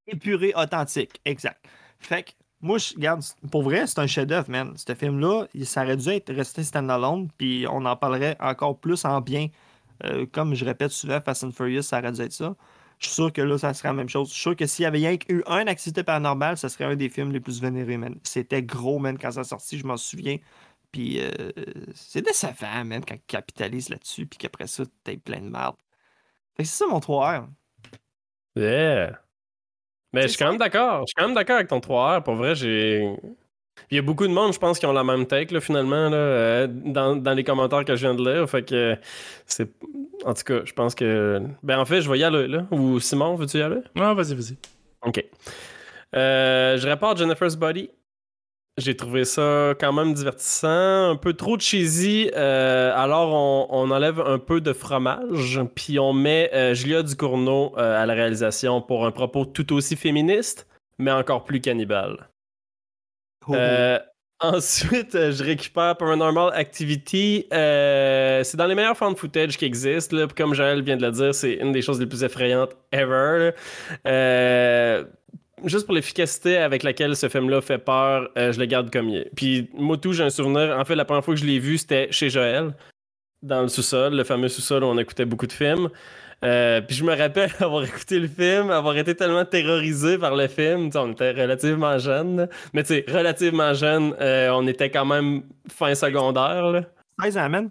Épuré, 0.05 0.53
authentique, 0.55 1.19
exact. 1.25 1.65
Fait 1.99 2.23
que, 2.23 2.31
moi, 2.61 2.77
je 2.77 2.93
regarde, 2.93 3.21
pour 3.51 3.63
vrai, 3.63 3.87
c'est 3.87 3.99
un 3.99 4.07
chef-d'œuvre, 4.07 4.49
man. 4.49 4.73
Ce 4.75 4.93
film-là, 4.93 5.47
ça 5.63 5.83
aurait 5.83 5.97
dû 5.97 6.09
être 6.09 6.33
resté 6.33 6.63
stand-alone, 6.63 7.29
puis 7.37 7.65
on 7.69 7.85
en 7.85 7.95
parlerait 7.95 8.37
encore 8.39 8.79
plus 8.79 9.05
en 9.05 9.21
bien. 9.21 9.47
comme 10.31 10.53
je 10.53 10.63
répète 10.65 10.91
souvent, 10.91 11.19
Fast 11.21 11.43
and 11.43 11.51
Furious, 11.51 11.83
ça 11.83 11.99
aurait 11.99 12.11
dû 12.11 12.21
être 12.21 12.33
ça. 12.33 12.55
Je 12.99 13.07
suis 13.07 13.15
sûr 13.15 13.31
que 13.31 13.41
là, 13.41 13.57
ça 13.57 13.73
serait 13.73 13.89
la 13.89 13.93
même 13.93 14.09
chose. 14.09 14.29
Je 14.29 14.33
suis 14.33 14.41
sûr 14.41 14.55
que 14.55 14.65
s'il 14.65 14.83
y 14.83 14.85
avait 14.85 15.19
eu 15.29 15.43
un 15.45 15.67
activité 15.67 16.03
paranormale, 16.03 16.57
ça 16.57 16.67
serait 16.67 16.85
un 16.85 16.95
des 16.95 17.09
films 17.09 17.31
les 17.31 17.39
plus 17.39 17.61
vénérés, 17.61 17.97
man. 17.97 18.15
C'était 18.23 18.63
gros, 18.63 18.97
man, 18.97 19.17
quand 19.19 19.31
ça 19.31 19.43
sorti, 19.43 19.77
je 19.77 19.85
m'en 19.85 19.97
souviens. 19.97 20.37
Puis 20.97 21.19
euh, 21.21 21.29
c'est 21.93 22.23
décevant, 22.23 22.83
même, 22.83 23.05
quand 23.05 23.13
tu 23.13 23.21
capitalises 23.27 23.89
là-dessus, 23.89 24.25
puis 24.25 24.39
qu'après 24.39 24.65
ça, 24.65 24.83
t'es 25.03 25.15
plein 25.15 25.39
de 25.39 25.47
merde. 25.47 25.75
Fait 26.55 26.63
que 26.63 26.69
c'est 26.69 26.83
ça 26.83 26.87
mon 26.87 26.97
3R. 26.97 27.45
Yeah. 28.55 29.19
Mais 30.11 30.23
je 30.23 30.29
suis 30.29 30.37
quand 30.39 30.49
même 30.49 30.57
d'accord. 30.57 31.01
Je 31.01 31.05
suis 31.09 31.13
quand 31.15 31.27
même 31.27 31.35
d'accord 31.35 31.57
avec 31.57 31.67
ton 31.67 31.77
3R. 31.77 32.23
Pour 32.23 32.33
vrai, 32.33 32.55
j'ai. 32.55 33.15
Il 33.91 33.95
y 33.95 33.99
a 33.99 34.01
beaucoup 34.01 34.25
de 34.25 34.33
monde, 34.33 34.53
je 34.53 34.57
pense, 34.57 34.79
qui 34.79 34.87
ont 34.87 34.91
la 34.91 35.03
même 35.03 35.27
take, 35.27 35.53
là, 35.53 35.61
finalement, 35.61 36.09
là, 36.09 36.17
euh, 36.17 36.67
dans, 36.67 37.15
dans, 37.15 37.33
les 37.33 37.43
commentaires 37.43 37.85
que 37.85 37.95
je 37.95 38.01
viens 38.01 38.15
de 38.15 38.27
lire. 38.27 38.49
Fait 38.49 38.67
que 38.67 38.97
c'est. 39.45 39.69
En 40.25 40.33
tout 40.33 40.45
cas, 40.45 40.61
je 40.65 40.73
pense 40.73 40.95
que. 40.95 41.43
Ben, 41.61 41.77
en 41.77 41.85
fait, 41.85 42.01
je 42.01 42.09
vais 42.09 42.17
y 42.17 42.23
aller, 42.23 42.47
là. 42.47 42.65
Ou 42.71 42.99
Simon, 42.99 43.35
veux-tu 43.35 43.59
y 43.59 43.61
aller? 43.61 43.81
Non, 43.95 44.15
vas-y, 44.15 44.33
vas-y. 44.33 44.57
OK. 45.03 45.23
Euh, 46.15 46.75
je 46.79 46.87
rapporte 46.87 47.19
Jennifer's 47.19 47.55
Body. 47.55 47.91
J'ai 48.77 48.95
trouvé 48.95 49.25
ça 49.25 49.73
quand 49.79 49.91
même 49.91 50.13
divertissant, 50.13 51.09
un 51.09 51.15
peu 51.15 51.33
trop 51.33 51.57
cheesy. 51.57 52.29
Euh, 52.35 52.93
alors 52.95 53.33
on, 53.71 53.89
enlève 53.89 54.19
un 54.19 54.37
peu 54.37 54.61
de 54.61 54.71
fromage, 54.71 55.59
puis 55.73 55.97
on 55.97 56.13
met 56.13 56.51
euh, 56.53 56.75
Julia 56.75 57.01
Ducournau 57.01 57.73
euh, 57.77 58.03
à 58.03 58.05
la 58.05 58.13
réalisation 58.13 58.79
pour 58.81 59.07
un 59.07 59.11
propos 59.11 59.45
tout 59.45 59.73
aussi 59.73 59.95
féministe, 59.95 60.67
mais 60.99 61.11
encore 61.11 61.43
plus 61.43 61.59
cannibale. 61.59 62.29
Oh. 63.47 63.55
ensuite, 64.41 65.13
je 65.13 65.43
récupère 65.43 65.97
Paranormal 65.97 66.51
Activity. 66.53 67.47
c'est 67.49 68.57
dans 68.57 68.67
les 68.67 68.75
meilleurs 68.75 68.97
fan 68.97 69.15
footage 69.15 69.57
qui 69.57 69.65
existent. 69.65 70.15
Comme 70.35 70.53
Joël 70.53 70.83
vient 70.83 70.97
de 70.97 71.05
le 71.05 71.11
dire, 71.11 71.33
c'est 71.33 71.53
une 71.53 71.71
des 71.71 71.81
choses 71.81 71.99
les 71.99 72.05
plus 72.05 72.23
effrayantes 72.23 72.75
ever 72.91 73.53
juste 75.65 75.85
pour 75.85 75.95
l'efficacité 75.95 76.57
avec 76.57 76.83
laquelle 76.83 77.15
ce 77.15 77.29
film-là 77.29 77.61
fait 77.61 77.77
peur, 77.77 78.29
euh, 78.37 78.51
je 78.51 78.59
le 78.59 78.65
garde 78.65 78.91
comme 78.91 79.09
il 79.09 79.17
est. 79.17 79.31
Puis 79.35 79.69
moi 79.73 79.97
tout, 79.97 80.13
j'ai 80.13 80.23
un 80.23 80.29
souvenir. 80.29 80.77
En 80.77 80.85
fait, 80.85 80.95
la 80.95 81.05
première 81.05 81.23
fois 81.23 81.33
que 81.33 81.39
je 81.39 81.45
l'ai 81.45 81.59
vu, 81.59 81.77
c'était 81.77 82.11
chez 82.11 82.29
Joël, 82.29 82.73
dans 83.41 83.61
le 83.61 83.67
sous-sol, 83.67 84.13
le 84.15 84.23
fameux 84.23 84.49
sous-sol 84.49 84.83
où 84.83 84.87
on 84.87 84.97
écoutait 84.97 85.25
beaucoup 85.25 85.47
de 85.47 85.53
films. 85.53 85.89
Euh, 86.45 86.81
puis 86.81 86.95
je 86.95 87.03
me 87.03 87.15
rappelle 87.15 87.51
avoir 87.59 87.83
écouté 87.83 88.19
le 88.19 88.27
film, 88.27 88.69
avoir 88.69 88.95
été 88.97 89.15
tellement 89.15 89.45
terrorisé 89.45 90.19
par 90.19 90.35
le 90.35 90.47
film. 90.47 90.91
on 90.93 91.11
était 91.11 91.31
relativement 91.31 91.97
jeunes. 91.97 92.47
Mais 92.73 92.83
tu 92.83 92.89
sais, 92.89 93.05
relativement 93.07 93.73
jeunes, 93.73 94.15
euh, 94.21 94.49
on 94.51 94.67
était 94.67 94.91
quand 94.91 95.05
même 95.05 95.43
fin 95.67 95.95
secondaire. 95.95 96.67
Là. 96.67 96.81
16 97.21 97.37
ans, 97.37 97.49
man. 97.49 97.69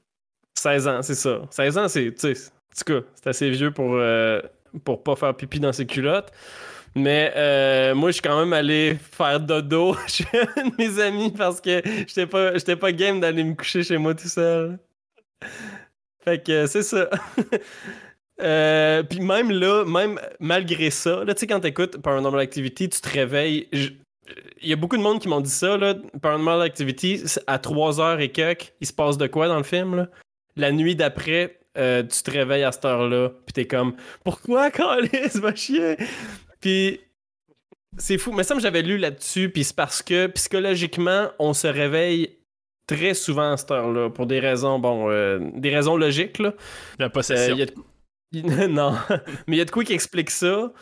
16 0.59 0.89
ans, 0.89 1.03
c'est 1.03 1.15
ça. 1.15 1.43
16 1.51 1.79
ans, 1.79 1.89
c'est, 1.89 2.13
tu 2.15 2.35
sais, 2.35 2.49
en 2.49 2.85
tout 2.85 3.01
cas, 3.01 3.07
c'est 3.15 3.29
assez 3.29 3.51
vieux 3.51 3.71
pour, 3.71 3.97
pour 4.85 5.03
pas 5.03 5.15
faire 5.15 5.35
pipi 5.37 5.61
dans 5.61 5.73
ses 5.73 5.87
culottes. 5.87 6.33
Mais 6.97 7.31
euh, 7.37 7.95
moi, 7.95 8.09
je 8.09 8.15
suis 8.15 8.23
quand 8.23 8.41
même 8.41 8.55
allé 8.55 8.97
faire 9.13 9.39
dodo 9.39 9.95
chez 10.09 10.25
un 10.33 10.69
de 10.69 10.75
mes 10.79 10.99
amis 10.99 11.31
parce 11.31 11.61
que 11.61 11.83
j'étais 11.85 12.27
pas, 12.27 12.53
pas 12.81 12.93
game 12.93 13.21
d'aller 13.21 13.45
me 13.45 13.55
coucher 13.55 13.83
chez 13.83 13.99
moi 13.99 14.15
tout 14.15 14.29
seul. 14.29 14.79
Fait 16.25 16.43
que 16.43 16.67
c'est 16.67 16.83
ça. 16.83 17.09
Euh, 18.43 19.03
puis 19.03 19.21
même 19.21 19.51
là, 19.51 19.87
même 19.87 20.21
malgré 20.41 20.91
ça, 20.91 21.25
là, 21.25 21.33
tu 21.33 21.41
sais, 21.41 21.47
quand 21.47 21.61
t'écoutes 21.61 21.97
Paranormal 22.03 22.39
Activity, 22.43 22.87
tu 22.91 23.01
te 23.01 23.09
réveilles. 23.09 23.67
Il 23.73 24.69
y 24.69 24.75
a 24.75 24.77
beaucoup 24.77 24.99
de 24.99 25.03
monde 25.03 25.23
qui 25.23 25.29
m'ont 25.29 25.41
dit 25.41 25.49
ça, 25.49 25.79
là. 25.79 25.95
Paranormal 26.21 26.61
Activity, 26.61 27.23
à 27.47 27.57
3h 27.57 28.21
et 28.21 28.31
quelques, 28.31 28.75
il 28.83 28.87
se 28.87 28.93
passe 28.93 29.17
de 29.17 29.27
quoi 29.27 29.49
dans 29.49 29.57
le 29.57 29.63
film, 29.63 29.97
là? 29.97 30.09
La 30.55 30.71
nuit 30.71 30.95
d'après, 30.95 31.61
euh, 31.79 32.03
tu 32.03 32.23
te 32.23 32.31
réveilles 32.31 32.65
à 32.65 32.73
cette 32.73 32.85
heure-là, 32.85 33.31
puis 33.47 33.55
t'es 33.55 33.67
comme, 33.67 33.97
pourquoi, 34.23 34.71
Calis, 34.71 35.39
va 35.41 35.55
chier? 35.55 35.97
Puis 36.61 37.01
c'est 37.99 38.19
fou. 38.19 38.33
Mais 38.33 38.43
ça, 38.43 38.59
j'avais 38.59 38.83
lu 38.83 38.99
là-dessus, 38.99 39.51
puis 39.51 39.65
c'est 39.65 39.77
parce 39.77 40.03
que 40.03 40.27
psychologiquement, 40.29 41.29
on 41.39 41.55
se 41.55 41.67
réveille 41.67 42.37
très 42.87 43.15
souvent 43.15 43.53
à 43.53 43.57
cette 43.57 43.71
heure-là, 43.71 44.11
pour 44.11 44.27
des 44.27 44.39
raisons, 44.39 44.79
bon, 44.79 45.11
euh, 45.11 45.41
des 45.55 45.75
raisons 45.75 45.97
logiques, 45.97 46.39
là. 46.39 46.55
La 46.99 47.11
possession. 47.11 47.57
non, 48.33 48.95
mais 49.47 49.57
il 49.57 49.59
y 49.59 49.61
a 49.61 49.65
de 49.65 49.71
quoi 49.71 49.85
qui 49.85 49.93
explique 49.93 50.31
ça. 50.31 50.73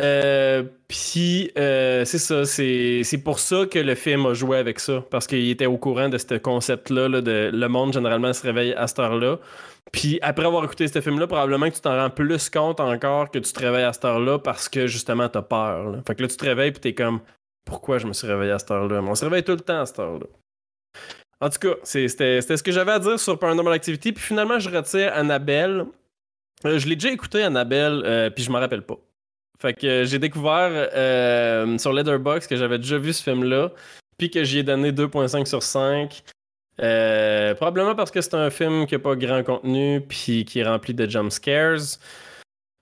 Euh, 0.00 0.64
puis 0.88 1.52
euh, 1.56 2.04
c'est 2.04 2.18
ça, 2.18 2.44
c'est, 2.44 3.22
pour 3.22 3.38
ça 3.38 3.64
que 3.66 3.78
le 3.78 3.94
film 3.94 4.26
a 4.26 4.34
joué 4.34 4.58
avec 4.58 4.80
ça, 4.80 5.04
parce 5.10 5.26
qu'il 5.26 5.48
était 5.48 5.66
au 5.66 5.78
courant 5.78 6.08
de 6.08 6.18
ce 6.18 6.34
concept-là, 6.34 7.08
de 7.20 7.50
le 7.52 7.68
monde 7.68 7.92
généralement 7.92 8.32
se 8.32 8.42
réveille 8.42 8.72
à 8.74 8.88
cette 8.88 8.98
heure-là. 8.98 9.38
Puis 9.92 10.18
après 10.22 10.46
avoir 10.46 10.64
écouté 10.64 10.88
ce 10.88 11.00
film-là, 11.00 11.28
probablement 11.28 11.68
que 11.70 11.76
tu 11.76 11.80
t'en 11.80 11.96
rends 11.96 12.10
plus 12.10 12.50
compte 12.50 12.80
encore 12.80 13.30
que 13.30 13.38
tu 13.38 13.52
te 13.52 13.60
réveilles 13.60 13.84
à 13.84 13.92
cette 13.92 14.04
heure-là 14.04 14.40
parce 14.40 14.68
que 14.68 14.88
justement 14.88 15.28
t'as 15.28 15.42
peur. 15.42 16.02
Fait 16.06 16.16
que 16.16 16.22
là 16.22 16.28
tu 16.28 16.36
te 16.36 16.44
réveilles 16.44 16.72
puis 16.72 16.80
t'es 16.80 16.94
comme 16.94 17.20
pourquoi 17.64 17.98
je 17.98 18.06
me 18.06 18.12
suis 18.12 18.26
réveillé 18.26 18.50
à 18.50 18.58
cette 18.58 18.72
heure-là? 18.72 19.00
On 19.00 19.14
se 19.14 19.24
réveille 19.24 19.44
tout 19.44 19.52
le 19.52 19.60
temps 19.60 19.80
à 19.80 19.86
cette 19.86 20.00
heure-là. 20.00 20.26
En 21.40 21.50
tout 21.50 21.58
cas, 21.58 21.74
c'était, 21.84 22.40
ce 22.40 22.62
que 22.62 22.72
j'avais 22.72 22.92
à 22.92 22.98
dire 22.98 23.20
sur 23.20 23.38
Paranormal 23.38 23.74
Activity. 23.74 24.12
Puis 24.12 24.24
finalement, 24.24 24.58
je 24.58 24.70
retire 24.70 25.12
Annabelle. 25.14 25.84
Euh, 26.64 26.78
je 26.78 26.88
l'ai 26.88 26.96
déjà 26.96 27.12
écouté, 27.12 27.42
Annabelle, 27.42 28.32
puis 28.34 28.44
je 28.44 28.50
m'en 28.50 28.60
rappelle 28.60 28.82
pas. 28.82 28.98
Fait 29.58 29.74
que 29.74 29.86
euh, 29.86 30.04
j'ai 30.04 30.18
découvert 30.18 30.70
sur 31.78 31.92
Letterboxd 31.92 32.48
que 32.48 32.56
j'avais 32.56 32.78
déjà 32.78 32.98
vu 32.98 33.12
ce 33.12 33.22
film-là, 33.22 33.70
puis 34.18 34.30
que 34.30 34.44
j'y 34.44 34.58
ai 34.58 34.62
donné 34.62 34.92
2.5 34.92 35.46
sur 35.46 35.62
5. 35.62 36.22
probablement 37.56 37.94
parce 37.94 38.10
que 38.10 38.20
c'est 38.20 38.34
un 38.34 38.50
film 38.50 38.86
qui 38.86 38.94
n'a 38.94 38.98
pas 38.98 39.16
grand 39.16 39.42
contenu, 39.42 40.00
puis 40.00 40.44
qui 40.44 40.60
est 40.60 40.64
rempli 40.64 40.94
de 40.94 41.08
jump 41.08 41.30
scares. 41.30 41.98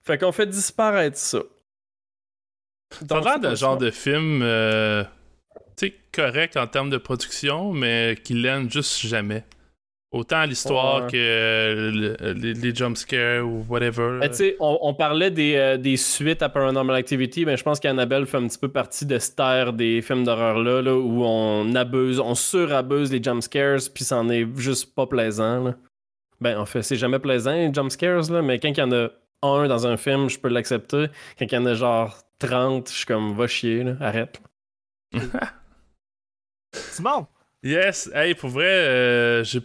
Fait 0.05 0.17
qu'on 0.17 0.31
fait 0.31 0.47
disparaître 0.47 1.17
ça. 1.17 1.39
T'as 3.07 3.21
l'air 3.21 3.39
de 3.39 3.55
genre 3.55 3.77
de 3.77 3.89
film 3.89 4.43
tu 5.75 5.87
sais, 5.87 5.95
correct 6.11 6.57
en 6.57 6.67
termes 6.67 6.89
de 6.89 6.97
production, 6.97 7.73
mais 7.73 8.17
qui 8.23 8.33
l'aime 8.33 8.69
juste 8.69 9.05
jamais. 9.05 9.43
Autant 10.13 10.45
l'histoire 10.45 11.07
que 11.07 11.91
les, 12.35 12.75
jumpscares 12.75 13.43
ou 13.43 13.65
whatever. 13.67 14.19
sais, 14.31 14.55
on, 14.59 14.93
parlait 14.93 15.31
des, 15.31 15.55
euh, 15.55 15.77
des, 15.77 15.97
suites 15.97 16.43
à 16.43 16.49
Paranormal 16.49 16.95
Activity, 16.95 17.47
mais 17.47 17.57
je 17.57 17.63
pense 17.63 17.79
qu'Annabelle 17.79 18.27
fait 18.27 18.37
un 18.37 18.47
petit 18.47 18.59
peu 18.59 18.69
partie 18.69 19.07
de 19.07 19.17
cette 19.17 19.39
ère 19.39 19.73
des 19.73 20.03
films 20.03 20.23
d'horreur-là, 20.23 20.83
là, 20.83 20.95
où 20.95 21.23
on 21.23 21.73
abuse, 21.73 22.19
on 22.19 22.35
surabuse 22.35 23.11
les 23.11 23.23
jumpscares, 23.23 23.79
puis 23.91 24.03
c'en 24.03 24.29
est 24.29 24.47
juste 24.55 24.93
pas 24.93 25.07
plaisant. 25.07 25.63
Là. 25.63 25.75
Ben, 26.39 26.59
en 26.59 26.65
fait, 26.67 26.83
c'est 26.83 26.95
jamais 26.95 27.17
plaisant, 27.17 27.53
les 27.53 27.73
jumpscares, 27.73 28.31
là, 28.31 28.43
mais 28.43 28.59
quand 28.59 28.69
il 28.69 28.77
y 28.77 28.83
en 28.83 28.91
a 28.91 29.07
un 29.41 29.67
dans 29.67 29.87
un 29.87 29.97
film, 29.97 30.29
je 30.29 30.37
peux 30.37 30.49
l'accepter. 30.49 31.07
Quand 31.39 31.45
il 31.45 31.53
y 31.53 31.57
en 31.57 31.65
a 31.65 31.73
genre 31.73 32.21
30, 32.37 32.87
je 32.87 32.93
suis 32.93 33.05
comme, 33.07 33.33
va 33.33 33.47
chier, 33.47 33.83
là, 33.83 33.95
arrête. 33.99 34.39
Simon! 36.71 37.25
Yes! 37.63 38.11
Hey, 38.13 38.35
pour 38.35 38.51
vrai, 38.51 38.65
euh, 38.65 39.43
j'ai 39.43 39.61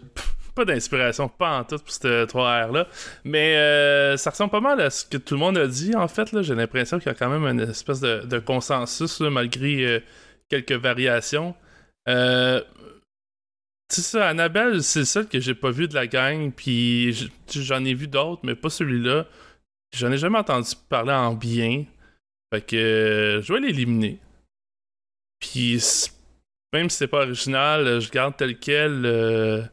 pas 0.59 0.65
d'inspiration, 0.65 1.29
pas 1.29 1.61
en 1.61 1.65
tout 1.65 1.79
pour 1.79 1.91
cette 1.91 2.05
3R-là. 2.05 2.89
Mais 3.25 3.57
euh, 3.57 4.17
ça 4.17 4.31
ressemble 4.31 4.51
pas 4.51 4.61
mal 4.61 4.81
à 4.81 4.91
ce 4.91 5.05
que 5.05 5.17
tout 5.17 5.35
le 5.35 5.41
monde 5.41 5.57
a 5.57 5.69
dit, 5.69 5.95
en 5.95 6.09
fait. 6.09 6.43
J'ai 6.43 6.55
l'impression 6.55 6.99
qu'il 6.99 7.07
y 7.07 7.11
a 7.11 7.15
quand 7.15 7.29
même 7.29 7.45
une 7.45 7.71
espèce 7.71 8.01
de, 8.01 8.39
consensus, 8.41 9.21
malgré 9.21 9.87
euh, 9.87 10.01
quelques 10.49 10.73
variations. 10.73 11.55
Euh, 12.09 12.61
sais 13.89 14.03
ça, 14.03 14.29
Annabelle, 14.29 14.83
c'est 14.83 15.05
celle 15.05 15.29
que 15.29 15.39
j'ai 15.39 15.55
pas 15.55 15.71
vu 15.71 15.87
de 15.87 15.95
la 15.95 16.09
gang, 16.09 16.53
puis 16.53 17.31
j'en 17.49 17.85
ai 17.85 17.95
vu 17.95 18.09
d'autres, 18.09 18.41
mais 18.43 18.57
pas 18.57 18.71
celui-là. 18.71 19.27
J'en 19.97 20.11
ai 20.11 20.19
jamais 20.19 20.39
entendu 20.39 20.71
parler 20.89 21.13
en 21.13 21.35
bien. 21.35 21.85
Fait 22.53 22.63
que 22.63 23.41
je 23.43 23.53
vais 23.53 23.61
l'éliminer. 23.61 24.19
Puis 25.39 25.81
même 26.73 26.91
si 26.91 26.97
c'est 26.97 27.07
pas 27.07 27.23
original, 27.23 28.01
je 28.01 28.11
garde 28.11 28.37
tel 28.37 28.59
quel 28.59 29.71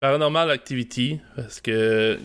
Paranormal 0.00 0.50
Activity, 0.50 1.20
parce 1.36 1.60
que 1.60 2.18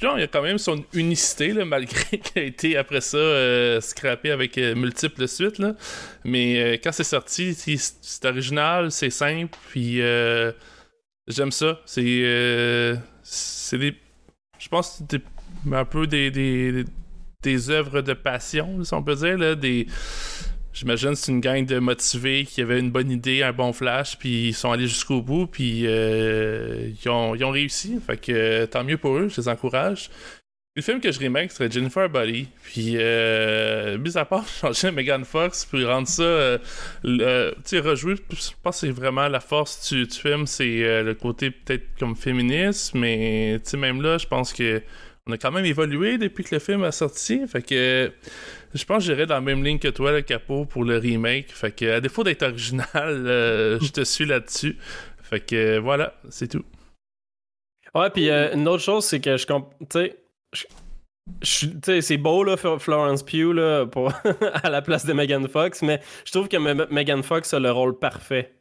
genre, 0.00 0.18
il 0.18 0.22
y 0.22 0.24
a 0.24 0.28
quand 0.28 0.42
même 0.42 0.58
son 0.58 0.84
unicité, 0.94 1.52
là, 1.52 1.64
malgré 1.64 2.18
qu'il 2.18 2.42
a 2.42 2.44
été 2.44 2.76
après 2.76 3.00
ça 3.00 3.18
euh, 3.18 3.80
scrappé 3.80 4.30
avec 4.30 4.56
euh, 4.58 4.74
multiples 4.74 5.28
suites. 5.28 5.58
Là. 5.58 5.74
Mais 6.24 6.60
euh, 6.60 6.76
quand 6.82 6.92
c'est 6.92 7.04
sorti, 7.04 7.54
c'est 7.54 8.24
original, 8.24 8.90
c'est 8.90 9.10
simple, 9.10 9.56
puis 9.68 10.00
j'aime 11.28 11.52
ça. 11.52 11.80
C'est 11.86 12.98
c'est 13.22 13.78
des. 13.78 13.94
Je 14.58 14.68
pense 14.68 15.02
que 15.08 15.16
un 15.72 15.84
peu 15.84 16.06
des, 16.06 16.30
des, 16.30 16.84
des 17.42 17.70
œuvres 17.70 18.02
de 18.02 18.12
passion, 18.14 18.82
si 18.84 18.94
on 18.94 19.02
peut 19.02 19.14
dire, 19.14 19.38
là, 19.38 19.54
des 19.54 19.86
J'imagine 20.72 21.16
c'est 21.16 21.32
une 21.32 21.40
gang 21.40 21.66
de 21.66 21.78
motivés 21.78 22.44
qui 22.44 22.62
avaient 22.62 22.78
une 22.78 22.90
bonne 22.90 23.10
idée, 23.10 23.42
un 23.42 23.52
bon 23.52 23.72
flash, 23.72 24.16
puis 24.16 24.48
ils 24.48 24.54
sont 24.54 24.70
allés 24.70 24.86
jusqu'au 24.86 25.20
bout, 25.20 25.46
puis 25.46 25.82
euh, 25.84 26.90
ils, 27.04 27.08
ont, 27.08 27.34
ils, 27.34 27.44
ont, 27.44 27.50
réussi. 27.50 27.98
Fait 28.04 28.16
que 28.16 28.32
euh, 28.32 28.66
tant 28.66 28.84
mieux 28.84 28.96
pour 28.96 29.16
eux, 29.16 29.28
je 29.28 29.40
les 29.40 29.48
encourage. 29.48 30.10
Le 30.76 30.82
film 30.82 31.00
que 31.00 31.10
je 31.10 31.18
remake 31.18 31.50
serait 31.50 31.68
Jennifer 31.68 32.08
Buddy. 32.08 32.46
Puis, 32.62 32.94
euh, 32.96 33.98
mis 33.98 34.16
à 34.16 34.24
part 34.24 34.46
changer 34.60 34.92
Megan 34.92 35.24
Fox, 35.24 35.64
puis 35.64 35.84
rendre 35.84 36.06
ça, 36.06 36.22
euh, 36.22 36.58
tu 37.04 37.18
sais, 37.64 37.80
rejouer, 37.80 38.14
je 38.30 38.50
pense 38.62 38.80
que 38.80 38.86
c'est 38.86 38.92
vraiment 38.92 39.26
la 39.26 39.40
force 39.40 39.92
du, 39.92 40.06
du 40.06 40.16
film, 40.16 40.46
c'est 40.46 41.02
le 41.02 41.14
côté 41.14 41.50
peut-être 41.50 41.84
comme 41.98 42.14
féministe, 42.14 42.94
mais 42.94 43.60
tu 43.64 43.70
sais, 43.70 43.76
même 43.76 44.00
là, 44.00 44.18
je 44.18 44.28
pense 44.28 44.52
que 44.52 44.80
on 45.30 45.32
a 45.32 45.38
quand 45.38 45.52
même 45.52 45.64
évolué 45.64 46.18
depuis 46.18 46.42
que 46.42 46.54
le 46.54 46.58
film 46.58 46.82
a 46.82 46.90
sorti. 46.90 47.46
Fait 47.46 47.62
que 47.62 48.12
je 48.74 48.84
pense 48.84 48.98
que 48.98 49.04
j'irai 49.04 49.26
dans 49.26 49.34
la 49.34 49.40
même 49.40 49.64
ligne 49.64 49.78
que 49.78 49.88
toi, 49.88 50.10
le 50.10 50.22
capot, 50.22 50.64
pour 50.64 50.84
le 50.84 50.98
remake. 50.98 51.52
Fait 51.52 51.70
que, 51.70 51.96
à 51.96 52.00
défaut 52.00 52.24
d'être 52.24 52.42
original, 52.42 52.88
euh, 52.96 53.78
je 53.82 53.90
te 53.90 54.02
suis 54.02 54.26
là-dessus. 54.26 54.76
Fait 55.22 55.40
que, 55.40 55.78
voilà, 55.78 56.14
c'est 56.30 56.48
tout. 56.48 56.64
Ouais, 57.94 58.10
puis 58.10 58.28
euh, 58.28 58.54
une 58.54 58.66
autre 58.66 58.82
chose, 58.82 59.04
c'est 59.04 59.20
que 59.20 59.36
je. 59.36 59.46
Tu 61.42 61.70
sais, 61.84 62.00
c'est 62.00 62.16
beau, 62.16 62.42
là, 62.42 62.56
Florence 62.56 63.22
Pugh, 63.22 63.52
là, 63.54 63.86
pour 63.86 64.12
à 64.64 64.68
la 64.68 64.82
place 64.82 65.06
de 65.06 65.12
Megan 65.12 65.46
Fox, 65.46 65.82
mais 65.82 66.00
je 66.24 66.32
trouve 66.32 66.48
que 66.48 66.56
Megan 66.92 67.22
Fox 67.22 67.54
a 67.54 67.60
le 67.60 67.70
rôle 67.70 67.96
parfait 67.96 68.59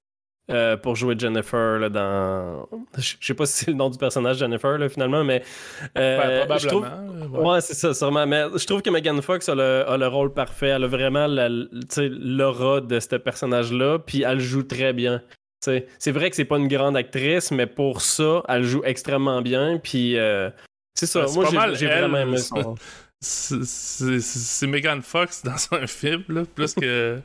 euh, 0.50 0.78
pour 0.78 0.96
jouer 0.96 1.16
Jennifer 1.18 1.80
là, 1.80 1.90
dans. 1.90 2.68
Je 2.98 3.16
sais 3.20 3.34
pas 3.34 3.46
si 3.46 3.66
c'est 3.66 3.72
le 3.72 3.78
nom 3.78 3.90
du 3.90 3.98
personnage 3.98 4.38
Jennifer 4.38 4.78
là, 4.78 4.90
finalement, 4.90 5.24
mais. 5.24 5.44
Euh, 5.98 6.46
je 6.58 6.68
trouve... 6.68 6.88
ouais, 7.34 7.62
c'est 7.62 7.76
ça, 7.76 7.94
sûrement. 7.94 8.26
Mais 8.26 8.46
je 8.56 8.66
trouve 8.66 8.82
que 8.82 8.90
Megan 8.90 9.22
Fox 9.22 9.50
a 9.50 9.56
le, 9.56 9.84
a 9.88 9.98
le 9.98 10.08
rôle 10.08 10.34
parfait. 10.34 10.68
Elle 10.68 10.84
a 10.84 10.88
vraiment 10.88 11.28
l'aura 11.28 12.82
de 12.82 13.00
ce 13.00 13.16
personnage-là, 13.16 14.00
puis 14.00 14.24
elle 14.24 14.40
joue 14.40 14.64
très 14.64 14.94
bien. 14.94 15.22
C'est 15.62 16.12
vrai 16.12 16.30
que 16.30 16.36
c'est 16.36 16.46
pas 16.46 16.58
une 16.58 16.68
grande 16.68 16.96
actrice, 16.96 17.52
mais 17.52 17.68
pour 17.68 18.02
ça, 18.02 18.44
elle 18.48 18.64
joue 18.64 18.82
extrêmement 18.86 19.42
bien. 19.42 19.80
Puis 19.82 20.18
euh, 20.18 20.50
c'est 20.96 21.06
ça. 21.06 21.26
Moi, 21.34 21.74
j'ai 21.74 21.88
vraiment 21.88 22.18
aimé 22.18 22.38
son. 22.38 22.76
C'est 23.22 24.68
Megan 24.68 25.02
Fox 25.02 25.44
dans 25.44 25.78
un 25.78 25.88
film, 25.88 26.24
là, 26.30 26.44
plus 26.56 26.74
que. 26.74 27.20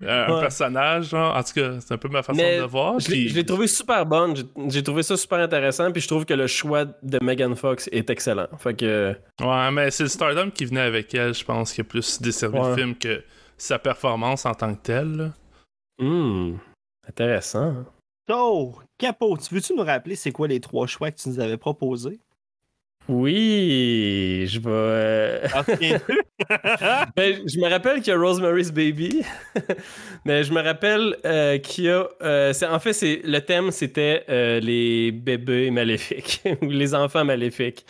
Un 0.00 0.40
personnage, 0.40 1.14
En 1.14 1.42
tout 1.42 1.52
cas, 1.54 1.80
c'est 1.80 1.92
un 1.94 1.98
peu 1.98 2.08
ma 2.08 2.22
façon 2.22 2.40
de 2.40 2.64
voir. 2.64 2.98
Je 2.98 3.10
l'ai 3.10 3.44
trouvé 3.44 3.66
super 3.66 4.04
bonne. 4.06 4.34
J'ai 4.68 4.82
trouvé 4.82 5.02
ça 5.02 5.16
super 5.16 5.38
intéressant. 5.38 5.90
Puis 5.92 6.02
je 6.02 6.08
trouve 6.08 6.24
que 6.24 6.34
le 6.34 6.46
choix 6.46 6.84
de 6.84 7.18
Megan 7.22 7.54
Fox 7.54 7.88
est 7.92 8.10
excellent. 8.10 8.48
Fait 8.58 8.74
que. 8.74 9.16
Ouais, 9.40 9.70
mais 9.70 9.90
c'est 9.90 10.04
le 10.04 10.08
Stardom 10.08 10.50
qui 10.50 10.64
venait 10.64 10.80
avec 10.80 11.14
elle, 11.14 11.34
je 11.34 11.44
pense, 11.44 11.72
qui 11.72 11.80
a 11.80 11.84
plus 11.84 12.20
desservi 12.20 12.58
le 12.58 12.74
film 12.74 12.96
que 12.96 13.22
sa 13.56 13.78
performance 13.78 14.44
en 14.46 14.54
tant 14.54 14.74
que 14.74 14.82
telle. 14.82 15.32
Hum. 16.00 16.58
Intéressant. 17.08 17.84
So, 18.28 18.76
Capo, 18.98 19.36
tu 19.36 19.54
veux-tu 19.54 19.74
nous 19.74 19.82
rappeler 19.82 20.14
c'est 20.14 20.32
quoi 20.32 20.48
les 20.48 20.60
trois 20.60 20.86
choix 20.86 21.10
que 21.10 21.20
tu 21.20 21.28
nous 21.28 21.40
avais 21.40 21.56
proposés? 21.56 22.20
Oui, 23.08 24.46
je 24.48 24.60
vais. 24.60 25.42
ben, 27.16 27.48
je 27.48 27.58
me 27.58 27.68
rappelle 27.68 28.00
qu'il 28.00 28.12
y 28.12 28.16
a 28.16 28.18
Rosemary's 28.18 28.70
Baby, 28.70 29.22
mais 30.24 30.44
je 30.44 30.52
me 30.52 30.62
rappelle 30.62 31.16
euh, 31.24 31.58
qu'il 31.58 31.84
y 31.84 31.90
a. 31.90 32.08
euh, 32.22 32.52
en 32.70 32.78
fait, 32.78 32.92
c'est 32.92 33.20
le 33.24 33.40
thème, 33.40 33.70
c'était 33.70 34.24
euh, 34.28 34.60
les 34.60 35.10
bébés 35.10 35.70
maléfiques 35.70 36.42
ou 36.62 36.70
les 36.70 36.94
enfants 36.94 37.24
maléfiques. 37.24 37.86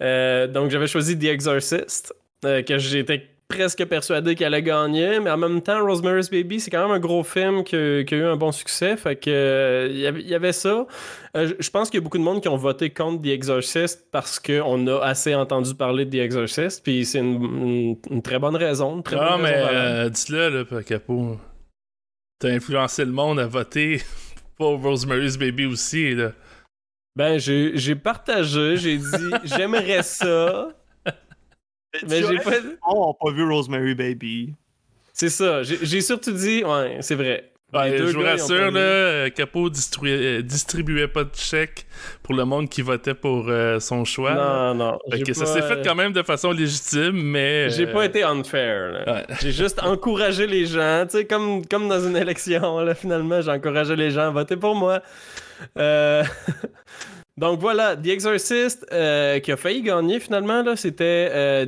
Donc, 0.00 0.70
j'avais 0.70 0.86
choisi 0.86 1.18
The 1.18 1.24
Exorcist, 1.24 2.14
que 2.42 2.78
j'étais 2.78 3.33
presque 3.54 3.84
persuadé 3.86 4.34
qu'elle 4.34 4.54
allait 4.54 4.62
gagner, 4.62 5.20
mais 5.20 5.30
en 5.30 5.36
même 5.36 5.60
temps, 5.62 5.84
Rosemary's 5.84 6.30
Baby, 6.30 6.60
c'est 6.60 6.70
quand 6.70 6.82
même 6.86 6.96
un 6.96 6.98
gros 7.00 7.22
film 7.24 7.62
qui 7.64 7.76
a, 7.76 8.04
qui 8.04 8.14
a 8.14 8.18
eu 8.18 8.24
un 8.24 8.36
bon 8.36 8.52
succès. 8.52 8.96
Fait 8.96 9.16
que 9.16 9.30
euh, 9.30 9.88
il 9.90 9.98
y 10.28 10.34
avait- 10.34 10.52
ça. 10.52 10.86
Euh, 11.36 11.52
je- 11.58 11.70
pense 11.70 11.90
qu'il 11.90 11.98
y 11.98 12.02
a 12.02 12.04
beaucoup 12.04 12.18
de 12.18 12.22
monde 12.22 12.40
qui 12.40 12.48
ont 12.48 12.56
voté 12.56 12.90
contre 12.90 13.22
The 13.22 13.26
Exorcist 13.28 14.06
parce 14.12 14.38
qu'on 14.38 14.86
a 14.86 15.00
assez 15.04 15.34
entendu 15.34 15.74
parler 15.74 16.04
de 16.04 16.10
The 16.10 16.20
Exorcist, 16.20 16.82
puis 16.84 17.04
c'est 17.04 17.18
une, 17.18 17.42
une- 17.42 17.96
une 18.10 18.22
très 18.22 18.38
bonne 18.38 18.56
raison. 18.56 18.96
Une 18.96 19.02
très 19.02 19.16
Non, 19.16 19.32
bonne 19.32 19.42
mais 19.42 19.54
euh, 19.56 20.08
dis-le, 20.10 20.48
là, 20.48 20.82
Capot. 20.82 21.38
T'as 22.38 22.50
influencé 22.50 23.04
le 23.04 23.12
monde 23.12 23.38
à 23.40 23.46
voter 23.46 24.02
pour 24.58 24.80
Rosemary's 24.82 25.36
Baby 25.38 25.66
aussi, 25.66 26.14
là. 26.14 26.32
Ben, 27.16 27.38
j'ai 27.38 27.94
partagé, 27.94 28.76
j'ai 28.76 28.96
dit 28.96 29.04
j'aimerais 29.44 30.02
ça, 30.02 30.68
mais 32.08 32.22
j'ai 32.22 32.38
pas. 32.38 32.52
On 32.88 33.08
n'a 33.08 33.12
pas 33.20 33.30
vu 33.32 33.48
Rosemary 33.50 33.94
Baby. 33.94 34.54
C'est 35.12 35.28
ça, 35.28 35.62
j'ai 35.62 36.00
surtout 36.00 36.32
dit, 36.32 36.64
ouais, 36.64 36.98
c'est 37.00 37.14
vrai. 37.14 37.52
Ouais, 37.74 37.98
je 37.98 38.16
vous 38.16 38.22
rassure, 38.22 38.70
là, 38.70 38.80
euh, 38.80 39.30
Capot 39.30 39.68
distribuait, 39.68 40.38
euh, 40.38 40.42
distribuait 40.42 41.08
pas 41.08 41.24
de 41.24 41.34
chèque 41.34 41.86
pour 42.22 42.34
le 42.34 42.44
monde 42.44 42.68
qui 42.68 42.82
votait 42.82 43.14
pour 43.14 43.46
euh, 43.48 43.80
son 43.80 44.04
choix. 44.04 44.34
Non, 44.34 44.74
non. 44.74 44.98
Fait 45.10 45.34
ça 45.34 45.46
s'est 45.46 45.62
fait 45.62 45.84
quand 45.84 45.96
même 45.96 46.12
de 46.12 46.22
façon 46.22 46.52
légitime, 46.52 47.20
mais. 47.20 47.70
J'ai 47.70 47.88
euh, 47.88 47.92
pas 47.92 48.04
été 48.04 48.22
unfair. 48.22 49.04
ouais. 49.06 49.24
J'ai 49.42 49.50
juste 49.50 49.82
encouragé 49.82 50.46
les 50.46 50.66
gens, 50.66 51.04
tu 51.08 51.18
sais, 51.18 51.24
comme, 51.24 51.66
comme 51.66 51.88
dans 51.88 52.00
une 52.00 52.16
élection, 52.16 52.78
là, 52.78 52.94
finalement, 52.94 53.40
j'ai 53.40 53.50
encouragé 53.50 53.96
les 53.96 54.10
gens 54.10 54.28
à 54.28 54.30
voter 54.30 54.56
pour 54.56 54.76
moi. 54.76 55.00
Euh, 55.76 56.22
Donc 57.36 57.60
voilà, 57.60 57.96
The 57.96 58.06
Exorcist, 58.06 58.86
euh, 58.92 59.40
qui 59.40 59.50
a 59.50 59.56
failli 59.56 59.82
gagner 59.82 60.20
finalement, 60.20 60.62
là, 60.62 60.76
c'était 60.76 61.30
euh, 61.32 61.66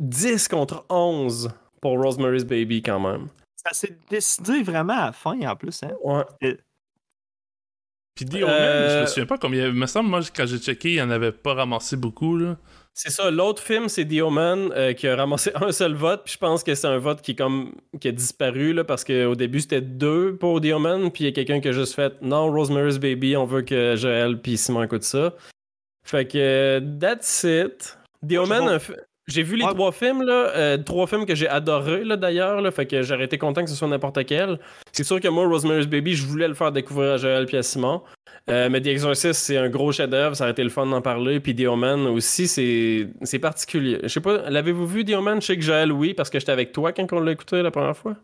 10 0.00 0.48
contre 0.48 0.84
11 0.88 1.50
pour 1.80 2.00
Rosemary's 2.00 2.44
Baby 2.44 2.82
quand 2.82 3.00
même. 3.00 3.28
Ça 3.56 3.72
s'est 3.72 3.96
décidé 4.10 4.62
vraiment 4.62 4.94
à 4.94 5.06
la 5.06 5.12
fin 5.12 5.38
en 5.40 5.56
plus. 5.56 5.82
Hein? 5.82 5.92
Ouais. 6.02 6.56
Puis 8.14 8.26
The 8.26 8.34
Omen, 8.34 8.48
Euh, 8.48 8.96
je 8.98 9.00
me 9.02 9.06
souviens 9.06 9.26
pas 9.26 9.38
combien. 9.38 9.66
Il 9.66 9.74
me 9.74 9.86
semble, 9.86 10.08
moi, 10.10 10.20
quand 10.34 10.46
j'ai 10.46 10.58
checké, 10.58 10.90
il 10.90 10.96
y 10.96 11.02
en 11.02 11.10
avait 11.10 11.32
pas 11.32 11.54
ramassé 11.54 11.96
beaucoup, 11.96 12.36
là. 12.36 12.56
C'est 12.94 13.10
ça, 13.10 13.30
l'autre 13.30 13.62
film, 13.62 13.88
c'est 13.88 14.04
The 14.04 14.20
Omen, 14.20 14.70
euh, 14.76 14.92
qui 14.92 15.08
a 15.08 15.16
ramassé 15.16 15.50
un 15.54 15.72
seul 15.72 15.94
vote, 15.94 16.22
puis 16.24 16.34
je 16.34 16.38
pense 16.38 16.62
que 16.62 16.74
c'est 16.74 16.86
un 16.86 16.98
vote 16.98 17.22
qui, 17.22 17.30
est 17.30 17.34
comme, 17.34 17.72
qui 18.00 18.08
a 18.08 18.12
disparu, 18.12 18.74
là, 18.74 18.84
parce 18.84 19.02
qu'au 19.02 19.34
début, 19.34 19.60
c'était 19.60 19.80
deux 19.80 20.36
pour 20.36 20.60
The 20.60 20.72
Omen, 20.72 21.10
puis 21.10 21.24
il 21.24 21.26
y 21.26 21.30
a 21.30 21.32
quelqu'un 21.32 21.60
qui 21.60 21.68
a 21.68 21.72
juste 21.72 21.94
fait 21.94 22.12
«Non, 22.22 22.52
Rosemary's 22.52 22.98
Baby, 22.98 23.36
on 23.36 23.46
veut 23.46 23.62
que 23.62 23.96
Joël 23.96 24.38
puis 24.40 24.58
Simon 24.58 24.82
écoutent 24.82 25.04
ça.» 25.04 25.32
Fait 26.04 26.26
que, 26.26 26.82
that's 27.00 27.44
it. 27.44 27.96
The 28.28 28.32
Moi, 28.34 28.42
Omen, 28.42 28.78
j'ai 29.28 29.42
vu 29.44 29.56
les 29.56 29.64
Ouais. 29.64 29.72
trois 29.72 29.92
films, 29.92 30.22
là, 30.22 30.50
euh, 30.54 30.76
trois 30.78 31.06
films 31.06 31.24
que 31.24 31.34
j'ai 31.34 31.48
adorés, 31.48 32.04
là, 32.04 32.16
d'ailleurs, 32.16 32.60
là, 32.60 32.70
fait 32.72 32.86
que 32.86 33.02
j'aurais 33.02 33.24
été 33.24 33.38
content 33.38 33.62
que 33.64 33.70
ce 33.70 33.76
soit 33.76 33.88
n'importe 33.88 34.22
quel. 34.26 34.58
C'est 34.90 35.04
sûr 35.04 35.18
que 35.20 35.28
moi, 35.28 35.46
Rosemary's 35.46 35.86
Baby, 35.86 36.14
je 36.14 36.26
voulais 36.26 36.48
le 36.48 36.54
faire 36.54 36.72
découvrir 36.72 37.12
à 37.12 37.16
Joël 37.16 37.46
puis 37.46 37.56
à 37.56 37.62
Simon. 37.62 38.02
Euh, 38.50 38.68
mais 38.68 38.80
The 38.80 38.88
Exorcist, 38.88 39.34
c'est 39.40 39.56
un 39.56 39.68
gros 39.68 39.92
chef-d'œuvre, 39.92 40.34
ça 40.34 40.44
aurait 40.44 40.52
été 40.52 40.64
le 40.64 40.70
fun 40.70 40.86
d'en 40.86 41.00
parler. 41.00 41.38
Puis 41.40 41.54
The 41.54 41.66
Omen 41.66 42.06
aussi, 42.06 42.48
c'est 42.48 43.08
c'est 43.22 43.38
particulier. 43.38 43.98
Je 44.02 44.08
sais 44.08 44.20
pas, 44.20 44.50
l'avez-vous 44.50 44.86
vu 44.86 45.04
The 45.04 45.12
Omen? 45.12 45.40
Je 45.40 45.46
sais 45.46 45.56
que 45.56 45.62
Joël, 45.62 45.92
oui, 45.92 46.14
parce 46.14 46.28
que 46.30 46.38
j'étais 46.40 46.52
avec 46.52 46.72
toi 46.72 46.92
quand 46.92 47.12
on 47.12 47.20
l'a 47.20 47.32
écouté 47.32 47.62
la 47.62 47.70
première 47.70 47.96
fois. 47.96 48.16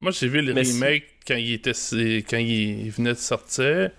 Moi, 0.00 0.10
j'ai 0.10 0.28
vu 0.28 0.42
le 0.42 0.52
Mais 0.52 0.62
remake 0.62 1.04
quand 1.26 1.36
il 1.36 1.52
était 1.54 1.72
quand 2.28 2.36
il 2.36 2.90
venait 2.90 3.14
de 3.14 3.18
sortir. 3.18 3.90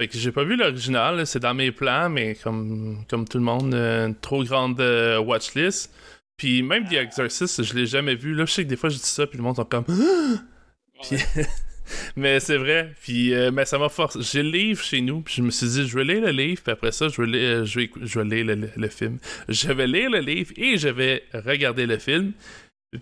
Fait 0.00 0.08
que 0.08 0.16
j'ai 0.18 0.32
pas 0.32 0.44
vu 0.44 0.56
l'original, 0.56 1.26
c'est 1.26 1.40
dans 1.40 1.54
mes 1.54 1.70
plans, 1.72 2.08
mais 2.08 2.34
comme, 2.36 3.04
comme 3.08 3.26
tout 3.28 3.38
le 3.38 3.44
monde, 3.44 3.74
euh, 3.74 4.06
une 4.08 4.14
trop 4.14 4.42
grande 4.44 4.80
euh, 4.80 5.18
watchlist. 5.18 5.92
Puis 6.36 6.62
même 6.62 6.88
The 6.88 6.94
Exorcist, 6.94 7.62
je 7.62 7.74
l'ai 7.74 7.86
jamais 7.86 8.14
vu. 8.14 8.34
Là, 8.34 8.44
je 8.46 8.52
sais 8.52 8.64
que 8.64 8.68
des 8.68 8.76
fois, 8.76 8.90
je 8.90 8.96
dis 8.96 9.02
ça, 9.02 9.26
puis 9.26 9.38
le 9.38 9.44
monde 9.44 9.56
sont 9.56 9.64
comme. 9.64 9.84
Puis- 11.02 11.18
mais 12.16 12.40
c'est 12.40 12.56
vrai. 12.56 12.94
Puis 13.02 13.34
euh, 13.34 13.50
mais 13.50 13.64
ça 13.64 13.78
m'a 13.78 13.88
forcé. 13.88 14.20
J'ai 14.22 14.42
le 14.42 14.50
livre 14.50 14.82
chez 14.82 15.00
nous, 15.00 15.20
puis 15.20 15.34
je 15.36 15.42
me 15.42 15.50
suis 15.50 15.68
dit, 15.68 15.86
je 15.86 15.98
vais 15.98 16.04
lire 16.04 16.22
le 16.22 16.30
livre, 16.30 16.62
puis 16.62 16.72
après 16.72 16.92
ça, 16.92 17.08
je 17.08 17.20
vais 17.20 17.28
lire, 17.28 17.64
je 17.64 17.80
vais, 17.80 17.90
je 18.00 18.18
vais 18.20 18.24
lire 18.36 18.46
le, 18.56 18.70
le- 18.74 18.88
film. 18.88 19.18
Je 19.48 19.72
vais 19.72 19.86
lire 19.86 20.10
le 20.10 20.20
livre 20.20 20.52
et 20.56 20.76
je 20.76 20.88
vais 20.88 21.24
regarder 21.32 21.86
le 21.86 21.98
film. 21.98 22.32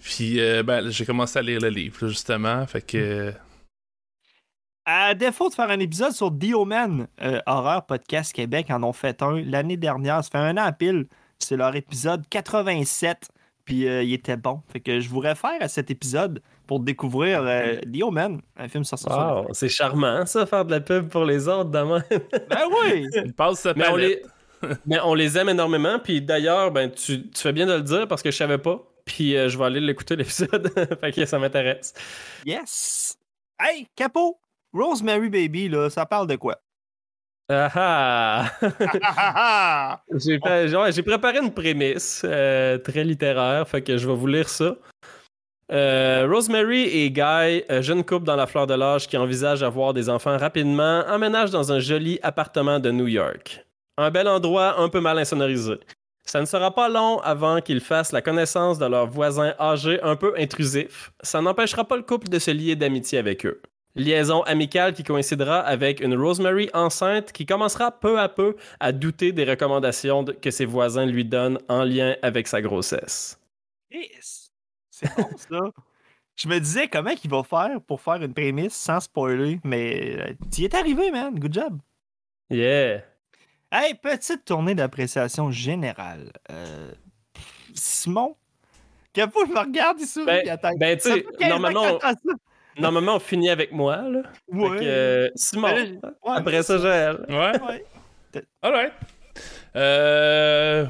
Puis 0.03 0.41
euh, 0.41 0.63
ben, 0.63 0.91
j'ai 0.91 1.07
commencé 1.07 1.39
à 1.39 1.43
lire 1.43 1.61
le 1.61 1.69
livre, 1.69 2.09
justement. 2.09 2.67
Fait 2.67 2.83
que. 2.83 3.33
À 4.85 5.15
défaut 5.15 5.49
de 5.49 5.55
faire 5.55 5.71
un 5.71 5.81
épisode 5.81 6.13
sur 6.13 6.31
The 6.31 6.55
Omen, 6.55 7.09
euh, 7.21 7.41
Horreur 7.47 7.87
Podcast 7.87 8.33
Québec 8.33 8.71
en 8.71 8.83
ont 8.85 8.93
fait 8.93 9.21
un 9.23 9.41
l'année 9.41 9.77
dernière. 9.77 10.23
Ça 10.23 10.31
fait 10.31 10.39
un 10.39 10.57
an 10.57 10.65
à 10.65 10.73
pile. 10.73 11.07
C'est 11.39 11.57
leur 11.57 11.75
épisode 11.75 12.25
87. 12.31 13.29
Puis 13.65 13.89
euh, 13.89 14.05
il 14.05 14.13
était 14.13 14.37
bon. 14.37 14.63
Fait 14.73 14.81
que 14.81 15.01
je 15.01 15.09
vous 15.09 15.19
réfère 15.19 15.57
à 15.61 15.69
cet 15.69 15.91
épisode 15.91 16.41
pour 16.67 16.81
découvrir 16.81 17.43
euh, 17.43 17.77
The 17.81 18.03
Omen, 18.03 18.41
un 18.57 18.69
film 18.69 18.85
sur 18.85 18.99
Wow, 19.07 19.49
c'est 19.53 19.69
charmant, 19.69 20.27
ça, 20.27 20.47
faire 20.47 20.65
de 20.65 20.73
la 20.73 20.81
pub 20.81 21.09
pour 21.09 21.25
les 21.25 21.49
autres, 21.49 21.71
demain. 21.71 22.03
Ben 22.11 22.65
oui! 22.83 23.07
Il 23.25 23.33
passe 23.33 23.61
sa 23.61 23.75
mais, 23.75 23.89
on 23.89 23.97
les, 23.97 24.23
mais 24.87 24.99
on 25.05 25.15
les 25.15 25.39
aime 25.39 25.49
énormément. 25.49 25.99
Puis 25.99 26.21
d'ailleurs, 26.21 26.71
ben, 26.71 26.91
tu, 26.91 27.29
tu 27.31 27.41
fais 27.41 27.53
bien 27.53 27.67
de 27.67 27.75
le 27.75 27.83
dire 27.83 28.09
parce 28.09 28.23
que 28.23 28.31
je 28.31 28.37
savais 28.37 28.59
pas. 28.59 28.83
Puis 29.05 29.37
euh, 29.37 29.49
je 29.49 29.57
vais 29.57 29.65
aller 29.65 29.81
l'écouter, 29.81 30.17
l'épisode. 30.17 30.71
fait 31.01 31.13
que 31.13 31.25
ça 31.25 31.39
m'intéresse. 31.39 31.95
Yes! 32.45 33.17
Hey, 33.59 33.87
Capo! 33.95 34.39
Rosemary 34.73 35.31
Baby, 35.31 35.69
là, 35.69 35.89
ça 35.89 36.05
parle 36.05 36.27
de 36.27 36.37
quoi? 36.37 36.57
Ah 37.49 37.71
ah! 37.77 38.51
Ah, 39.03 40.01
J'ai 40.17 40.39
fait- 40.41 40.75
ouais, 40.75 40.91
j'ai 40.93 41.03
préparé 41.05 41.39
une 41.39 41.53
prémisse 41.53 42.23
euh, 42.25 42.77
très 42.79 43.05
littéraire, 43.05 43.69
fait 43.69 43.83
que 43.83 43.97
je 43.97 44.07
vais 44.09 44.15
vous 44.15 44.27
lire 44.27 44.49
ça. 44.49 44.77
Euh, 45.73 46.29
Rosemary 46.31 46.83
et 46.83 47.11
Guy, 47.11 47.65
euh, 47.71 47.83
jeune 47.83 48.05
couple 48.05 48.25
dans 48.25 48.37
la 48.37 48.47
fleur 48.47 48.69
de 48.69 48.75
l'âge 48.75 49.09
qui 49.09 49.17
envisage 49.17 49.65
avoir 49.65 49.93
des 49.93 50.09
enfants 50.09 50.37
rapidement, 50.37 51.03
emménagent 51.09 51.51
dans 51.51 51.73
un 51.73 51.81
joli 51.81 52.21
appartement 52.23 52.79
de 52.79 52.93
New 52.93 53.09
York. 53.09 53.67
Un 53.99 54.11
bel 54.11 54.29
endroit 54.29 54.79
un 54.81 54.89
peu 54.89 55.01
mal 55.01 55.19
insonorisé. 55.19 55.75
Ça 56.25 56.41
ne 56.41 56.47
sera 56.47 56.73
pas 56.73 56.89
long 56.89 57.19
avant 57.21 57.61
qu'ils 57.61 57.81
fassent 57.81 58.13
la 58.13 58.23
connaissance 58.23 58.79
de 58.79 58.87
leur 58.87 59.09
voisin 59.09 59.55
âgé 59.59 60.01
un 60.03 60.17
peu 60.17 60.35
intrusif. 60.37 61.13
Ça 61.21 61.41
n'empêchera 61.41 61.85
pas 61.85 61.97
le 61.97 62.03
couple 62.03 62.29
de 62.29 62.39
se 62.39 62.51
lier 62.51 62.77
d'amitié 62.77 63.19
avec 63.19 63.45
eux. 63.47 63.61
Liaison 63.97 64.43
amicale 64.43 64.93
qui 64.93 65.03
coïncidera 65.03 65.61
avec 65.61 66.01
une 66.01 66.15
Rosemary 66.15 66.69
enceinte 66.75 67.33
qui 67.33 67.47
commencera 67.47 67.91
peu 67.91 68.21
à 68.21 68.29
peu 68.29 68.57
à 68.79 68.93
douter 68.93 69.33
des 69.33 69.45
recommandations 69.45 70.25
que 70.25 70.51
ses 70.51 70.67
voisins 70.67 71.07
lui 71.07 71.25
donnent 71.25 71.59
en 71.69 71.83
lien 71.83 72.15
avec 72.23 72.47
sa 72.47 72.61
grossesse. 72.61 73.39
yes! 73.91 74.46
C'est 74.97 75.15
bon, 75.15 75.29
ça. 75.37 75.61
Je 76.37 76.49
me 76.49 76.59
disais 76.59 76.89
comment 76.89 77.13
il 77.23 77.31
va 77.31 77.43
faire 77.43 77.81
pour 77.87 78.01
faire 78.01 78.23
une 78.23 78.33
prémisse 78.33 78.75
sans 78.75 79.01
spoiler, 79.01 79.61
mais 79.63 80.17
euh, 80.19 80.33
t'y 80.51 80.65
es 80.65 80.75
arrivé, 80.75 81.11
man. 81.11 81.39
Good 81.39 81.53
job. 81.53 81.79
Yeah! 82.49 83.03
Hey, 83.71 83.95
petite 83.95 84.45
tournée 84.47 84.75
d'appréciation 84.75 85.51
générale. 85.51 86.33
Euh, 86.51 86.93
Simon, 87.75 88.37
Capo, 89.13 89.45
je 89.47 89.53
me 89.53 89.59
regarde, 89.59 89.99
il 90.01 90.07
sourit, 90.07 90.27
Ben- 90.27 90.59
ben, 90.79 90.97
tu 90.97 91.03
sais, 91.09 91.15
fait 91.17 91.27
15 91.41 91.43
ans 91.43 91.49
normalement, 91.49 91.99
que 91.99 92.07
on-. 92.07 92.81
Normalement, 92.83 93.17
on 93.17 93.21
finit 93.21 93.51
avec 93.51 93.73
moi, 93.73 93.97
là. 93.97 94.23
Ouais. 94.49 94.79
que, 94.79 94.85
euh, 94.85 95.29
Simon. 95.35 95.69
Ben 95.69 96.01
ouais, 96.03 96.37
Après 96.37 96.63
ça, 96.63 96.79
Joël. 96.79 97.25
Ouais. 97.29 97.53
ouais. 97.61 98.45
Alright. 98.63 98.93
Euh. 99.75 100.87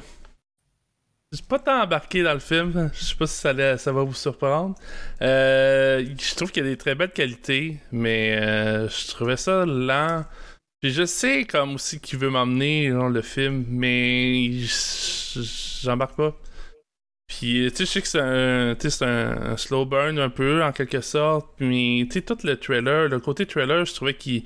J'ai 1.33 1.43
pas 1.43 1.59
tant 1.59 1.83
embarqué 1.83 2.23
dans 2.23 2.35
le 2.35 2.41
film. 2.41 2.91
Je 2.95 3.05
sais 3.05 3.15
pas 3.17 3.27
si 3.27 3.37
ça, 3.37 3.53
va 3.53 4.03
vous 4.03 4.15
surprendre. 4.15 4.75
Euh, 5.23 6.05
je 6.19 6.35
trouve 6.35 6.53
qu'il 6.53 6.65
y 6.65 6.67
a 6.67 6.71
des 6.71 6.77
très 6.77 6.95
belles 6.95 7.13
qualités, 7.13 7.79
mais 7.93 8.39
euh, 8.41 8.89
je 8.89 9.09
trouvais 9.09 9.37
ça 9.37 9.67
lent. 9.67 10.25
Puis 10.81 10.93
je 10.93 11.05
sais 11.05 11.45
comme 11.45 11.75
aussi 11.75 12.01
qui 12.01 12.17
veut 12.17 12.31
m'emmener 12.31 12.91
dans 12.91 13.09
le 13.09 13.23
film, 13.23 13.65
mais 13.69 14.51
j'embarque 15.83 16.17
pas. 16.17 16.37
Puis 17.27 17.71
tu 17.71 17.77
sais, 17.77 17.85
je 17.87 17.91
sais 17.91 18.03
que 18.03 18.09
c'est 18.09 18.21
un, 18.21 18.77
c'est 18.79 19.05
un, 19.05 19.53
un 19.53 19.57
slow 19.57 19.85
burn 19.85 20.19
un 20.19 20.31
peu 20.31 20.63
en 20.63 20.73
quelque 20.73 21.01
sorte, 21.01 21.49
mais 21.59 22.07
tu 22.09 22.15
sais, 22.15 22.23
tout 22.23 22.39
le 22.45 22.57
trailer, 22.57 23.09
le 23.09 23.19
côté 23.19 23.47
trailer, 23.47 23.85
je 23.85 23.95
trouvais 23.95 24.15
qu'il 24.15 24.45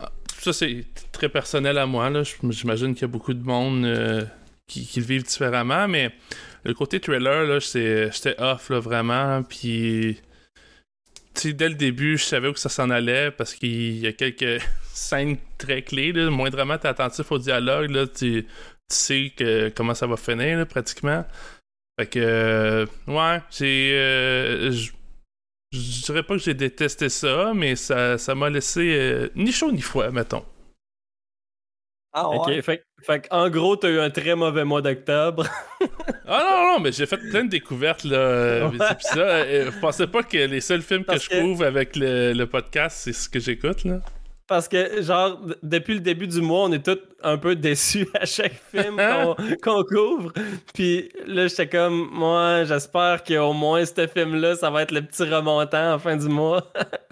ah, 0.00 0.12
ça, 0.38 0.52
c'est 0.52 0.84
très 1.12 1.28
personnel 1.28 1.78
à 1.78 1.86
moi. 1.86 2.10
là. 2.10 2.22
J'imagine 2.22 2.94
qu'il 2.94 3.02
y 3.02 3.04
a 3.04 3.08
beaucoup 3.08 3.34
de 3.34 3.42
monde 3.42 3.84
euh, 3.84 4.24
qui, 4.66 4.88
le 4.96 5.02
vivent 5.02 5.24
différemment, 5.24 5.88
mais 5.88 6.12
le 6.64 6.74
côté 6.74 7.00
trailer, 7.00 7.44
là, 7.44 7.58
j'étais 7.58 8.34
off, 8.38 8.70
là, 8.70 8.80
vraiment. 8.80 9.42
Puis, 9.42 10.20
dès 11.44 11.68
le 11.68 11.74
début, 11.74 12.18
je 12.18 12.24
savais 12.24 12.48
où 12.48 12.56
ça 12.56 12.68
s'en 12.68 12.90
allait 12.90 13.30
parce 13.30 13.54
qu'il 13.54 13.98
y 13.98 14.06
a 14.06 14.12
quelques 14.12 14.62
scènes 14.92 15.36
très 15.58 15.82
clés. 15.82 16.12
Là. 16.12 16.30
Moindrement, 16.30 16.78
t'es 16.78 16.88
attentif 16.88 17.30
au 17.30 17.38
dialogue. 17.38 17.90
Là, 17.90 18.06
tu, 18.06 18.46
sais 18.88 19.32
que, 19.36 19.68
comment 19.70 19.94
ça 19.94 20.06
va 20.06 20.16
finir, 20.16 20.58
là, 20.58 20.66
pratiquement. 20.66 21.24
Fait 21.98 22.06
que, 22.06 22.18
euh, 22.18 22.86
ouais, 23.06 23.40
j'ai. 23.50 23.92
euh, 23.94 24.72
dirais 25.72 26.22
pas 26.22 26.36
que 26.36 26.42
j'ai 26.42 26.54
détesté 26.54 27.08
ça, 27.08 27.52
mais 27.54 27.74
ça 27.76 28.18
ça 28.18 28.34
m'a 28.34 28.50
laissé 28.50 28.96
euh, 28.98 29.28
ni 29.34 29.50
chaud 29.52 29.72
ni 29.72 29.80
froid, 29.80 30.10
mettons. 30.10 30.44
Ah 32.18 32.30
fait, 32.62 32.82
fait 33.02 33.28
en 33.30 33.50
gros, 33.50 33.76
t'as 33.76 33.90
eu 33.90 34.00
un 34.00 34.08
très 34.10 34.34
mauvais 34.34 34.64
mois 34.64 34.80
d'octobre. 34.82 35.44
Ah 36.28 36.42
non, 36.42 36.72
non, 36.72 36.80
mais 36.82 36.90
j'ai 36.90 37.06
fait 37.06 37.18
plein 37.18 37.44
de 37.44 37.50
découvertes, 37.50 38.02
là. 38.02 38.16
euh, 38.16 38.68
Ouais. 38.68 38.78
puis 38.78 38.96
ça, 39.02 39.18
euh, 39.20 39.70
je 39.72 39.78
pensais 39.80 40.08
pas 40.08 40.24
que 40.24 40.36
les 40.36 40.60
seuls 40.60 40.82
films 40.82 41.04
que 41.04 41.16
je 41.20 41.28
que- 41.28 41.36
trouve 41.38 41.62
avec 41.62 41.94
le, 41.94 42.32
le 42.32 42.46
podcast, 42.48 42.96
c'est 43.04 43.12
ce 43.12 43.28
que 43.28 43.38
j'écoute, 43.38 43.84
là? 43.84 44.00
Parce 44.48 44.66
que, 44.66 45.02
genre, 45.02 45.40
depuis 45.62 45.94
le 45.94 46.00
début 46.00 46.26
du 46.26 46.40
mois, 46.40 46.64
on 46.64 46.72
est 46.72 46.84
tous 46.84 46.98
un 47.22 47.36
peu 47.38 47.54
déçus 47.54 48.08
à 48.14 48.24
chaque 48.26 48.54
film 48.72 48.96
qu'on 48.96 49.36
qu'on 49.62 49.84
couvre. 49.84 50.32
Puis 50.74 51.10
là, 51.26 51.46
j'étais 51.46 51.68
comme, 51.68 52.08
moi, 52.12 52.64
j'espère 52.64 53.22
qu'au 53.22 53.52
moins 53.52 53.84
ce 53.84 54.06
film-là, 54.08 54.56
ça 54.56 54.70
va 54.70 54.82
être 54.82 54.92
le 54.92 55.02
petit 55.02 55.22
remontant 55.24 55.94
en 55.94 55.98
fin 56.00 56.16
du 56.16 56.28
mois. 56.28 56.72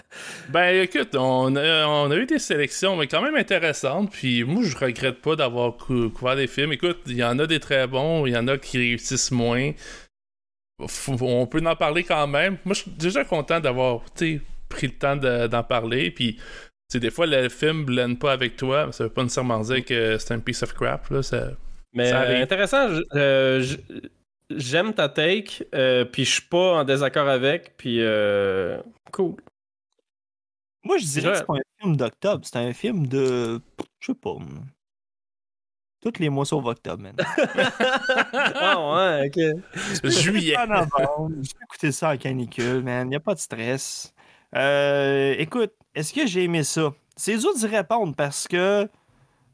Ben 0.49 0.83
écoute, 0.83 1.15
on 1.17 1.55
a, 1.57 1.87
on 1.87 2.11
a 2.11 2.17
eu 2.17 2.27
des 2.27 2.39
sélections, 2.39 2.97
mais 2.97 3.07
quand 3.07 3.23
même 3.23 3.37
intéressantes. 3.37 4.11
Puis 4.13 4.45
moi, 4.45 4.63
je 4.65 4.77
regrette 4.77 5.21
pas 5.21 5.37
d'avoir 5.37 5.77
cou- 5.77 6.11
couvert 6.11 6.37
des 6.37 6.47
films. 6.47 6.73
Écoute, 6.73 6.99
il 7.07 7.17
y 7.17 7.25
en 7.25 7.39
a 7.39 7.47
des 7.47 7.61
très 7.61 7.87
bons, 7.87 8.27
il 8.27 8.33
y 8.33 8.37
en 8.37 8.47
a 8.49 8.59
qui 8.59 8.79
réussissent 8.79 9.31
moins. 9.31 9.73
Faut- 10.89 11.17
on 11.21 11.47
peut 11.47 11.63
en 11.65 11.77
parler 11.77 12.03
quand 12.05 12.27
même. 12.27 12.59
Moi, 12.65 12.75
je 12.75 12.83
suis 12.83 12.91
déjà 12.91 13.25
content 13.25 13.61
d'avoir 13.61 14.01
pris 14.05 14.41
le 14.87 14.93
temps 14.93 15.17
de- 15.17 15.47
d'en 15.47 15.63
parler. 15.63 16.11
Puis, 16.11 16.39
des 16.95 17.11
fois, 17.11 17.27
le 17.27 17.49
film 17.49 17.85
blende 17.85 18.19
pas 18.19 18.33
avec 18.33 18.57
toi. 18.57 18.91
Ça 18.93 19.05
veut 19.05 19.11
pas 19.11 19.23
nécessairement 19.23 19.61
dire 19.61 19.85
que 19.85 20.19
c'est 20.19 20.35
un 20.35 20.41
piece 20.41 20.63
of 20.63 20.75
crap. 20.75 21.09
Là, 21.11 21.23
ça... 21.23 21.51
Mais 21.93 22.09
Ça 22.11 22.23
euh, 22.23 22.43
intéressant, 22.43 22.89
euh, 23.15 23.65
j'aime 24.51 24.93
ta 24.95 25.09
take, 25.09 25.65
euh, 25.77 26.05
puis 26.05 26.25
je 26.25 26.33
suis 26.33 26.43
pas 26.43 26.75
en 26.81 26.85
désaccord 26.85 27.29
avec, 27.29 27.77
puis 27.77 27.99
euh, 28.01 28.79
cool. 29.13 29.37
Moi, 30.85 30.99
je 30.99 31.05
dirais 31.07 31.33
que 31.33 31.39
c'est 31.39 31.47
pas 31.47 31.55
un 31.55 31.81
film 31.81 31.97
d'octobre, 31.97 32.45
c'est 32.45 32.57
un 32.57 32.73
film 32.73 33.07
de. 33.07 33.61
Je 34.01 34.07
sais 34.07 34.15
pas. 34.15 34.37
Tous 36.01 36.19
les 36.19 36.29
mois 36.29 36.45
sauf 36.45 36.65
octobre, 36.67 37.03
man. 37.03 37.17
ah 38.37 38.93
ouais, 38.93 39.29
ok. 39.29 40.11
Juillet. 40.11 40.55
Je 40.55 41.33
vais 41.33 41.63
écouter 41.63 41.93
ça 41.93 42.13
en 42.13 42.17
canicule, 42.19 42.83
man. 42.83 43.11
Y 43.11 43.17
a 43.17 43.21
pas 43.21 43.35
de 43.35 43.41
stress. 43.41 44.13
Euh, 44.55 45.35
écoute, 45.39 45.73
est-ce 45.95 46.13
que 46.13 46.27
j'ai 46.27 46.45
aimé 46.45 46.63
ça? 46.63 46.93
C'est 47.17 47.39
dur 47.39 47.55
d'y 47.55 47.67
répondre 47.67 48.15
parce 48.15 48.47
que. 48.47 48.89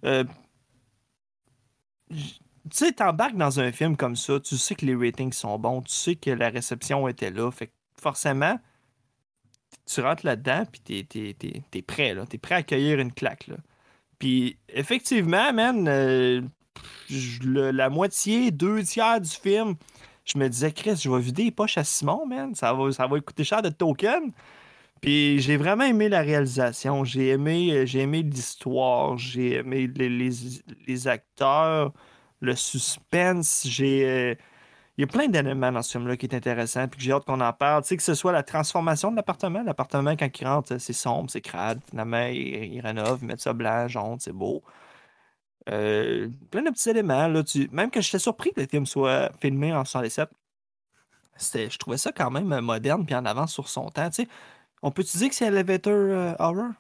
euh, 0.04 0.24
tu 2.10 2.26
sais, 2.72 2.92
t'embarques 2.92 3.36
dans 3.36 3.60
un 3.60 3.70
film 3.72 3.96
comme 3.96 4.16
ça, 4.16 4.40
tu 4.40 4.56
sais 4.56 4.74
que 4.74 4.84
les 4.84 4.94
ratings 4.94 5.32
sont 5.32 5.58
bons, 5.58 5.82
tu 5.82 5.92
sais 5.92 6.16
que 6.16 6.30
la 6.30 6.50
réception 6.50 7.06
était 7.08 7.30
là. 7.30 7.50
Fait 7.50 7.68
que 7.68 7.72
forcément, 8.00 8.58
tu 9.94 10.00
rentres 10.00 10.24
là-dedans, 10.26 10.64
puis 10.70 10.81
t'es, 10.81 11.35
t'es, 11.35 11.62
t'es- 11.70 11.83
prêt, 11.83 12.14
là. 12.14 12.24
T'es 12.26 12.38
prêt 12.38 12.55
à 12.57 12.59
accueillir 12.59 12.98
une 13.00 13.12
claque, 13.12 13.46
là. 13.48 13.57
Puis 14.18 14.57
effectivement, 14.68 15.53
man, 15.53 15.87
euh, 15.88 16.42
la 17.50 17.88
moitié, 17.90 18.50
deux 18.50 18.83
tiers 18.83 19.20
du 19.20 19.31
film, 19.31 19.74
je 20.24 20.38
me 20.38 20.48
disais, 20.48 20.72
Chris, 20.72 21.00
je 21.03 21.11
vais 21.11 21.20
vider 21.20 21.44
les 21.44 21.50
poches 21.50 21.79
à 21.79 21.85
Simon, 21.85 22.26
man. 22.26 22.55
Ça 22.55 22.72
va, 22.72 22.92
ça 22.92 23.07
va 23.07 23.20
coûter 23.20 23.44
cher 23.44 23.62
de 23.62 23.70
token. 23.70 24.31
Puis 25.00 25.40
j'ai 25.40 25.57
vraiment 25.57 25.85
aimé 25.85 26.09
la 26.09 26.20
réalisation. 26.20 27.05
J'ai 27.05 27.29
aimé, 27.31 27.72
euh, 27.72 27.87
j'ai 27.87 28.00
aimé 28.00 28.22
l'histoire. 28.22 29.16
J'ai 29.18 29.55
aimé 29.57 29.87
les, 29.96 30.09
les- 30.11 30.61
les 30.87 31.09
acteurs, 31.09 31.92
le 32.40 32.55
suspense. 32.55 33.66
J'ai. 33.66 34.37
Il 34.98 35.03
y 35.03 35.05
a 35.05 35.07
plein 35.07 35.29
d'éléments 35.29 35.72
dans 35.72 35.83
ce 35.83 35.92
film-là 35.92 36.16
qui 36.16 36.26
est 36.26 36.35
intéressant, 36.35 36.87
puis 36.88 36.98
que 36.98 37.05
j'ai 37.05 37.12
hâte 37.12 37.24
qu'on 37.24 37.40
en 37.40 37.53
parle. 37.53 37.83
Tu 37.83 37.88
sais, 37.88 37.96
que 37.96 38.03
ce 38.03 38.14
soit 38.14 38.33
la 38.33 38.42
transformation 38.42 39.11
de 39.11 39.16
l'appartement. 39.16 39.62
L'appartement, 39.62 40.14
quand 40.16 40.29
il 40.40 40.46
rentre, 40.46 40.79
c'est 40.79 40.92
sombre, 40.92 41.31
c'est 41.31 41.40
crade. 41.40 41.81
Finalement, 41.88 42.26
il, 42.26 42.74
il 42.74 42.81
rénove, 42.81 43.20
il 43.22 43.26
met 43.29 43.37
ça 43.38 43.53
blanc, 43.53 43.88
jaune, 43.88 44.18
c'est 44.20 44.33
beau. 44.33 44.62
Euh, 45.68 46.29
plein 46.50 46.62
de 46.62 46.70
petits 46.70 46.90
éléments. 46.90 47.29
Là. 47.29 47.42
Même 47.72 47.90
que 47.90 48.00
j'étais 48.00 48.18
surpris 48.18 48.53
que 48.53 48.61
le 48.61 48.66
film 48.66 48.87
soit 48.87 49.31
filmé 49.40 49.72
en 49.74 49.85
67. 49.85 50.29
C'était- 51.37 51.70
Je 51.70 51.79
trouvais 51.79 51.98
ça 51.98 52.12
quand 52.12 52.31
même 52.31 52.61
moderne 52.61 53.05
puis 53.07 53.14
en 53.14 53.24
avance 53.24 53.53
sur 53.53 53.68
son 53.68 53.88
temps. 53.90 54.09
Tu 54.11 54.24
sais, 54.24 54.29
on 54.83 54.90
peut-te 54.90 55.16
dire 55.16 55.29
que 55.29 55.35
c'est 55.35 55.46
Elevator 55.46 55.92
euh, 55.94 56.35
Horror? 56.38 56.72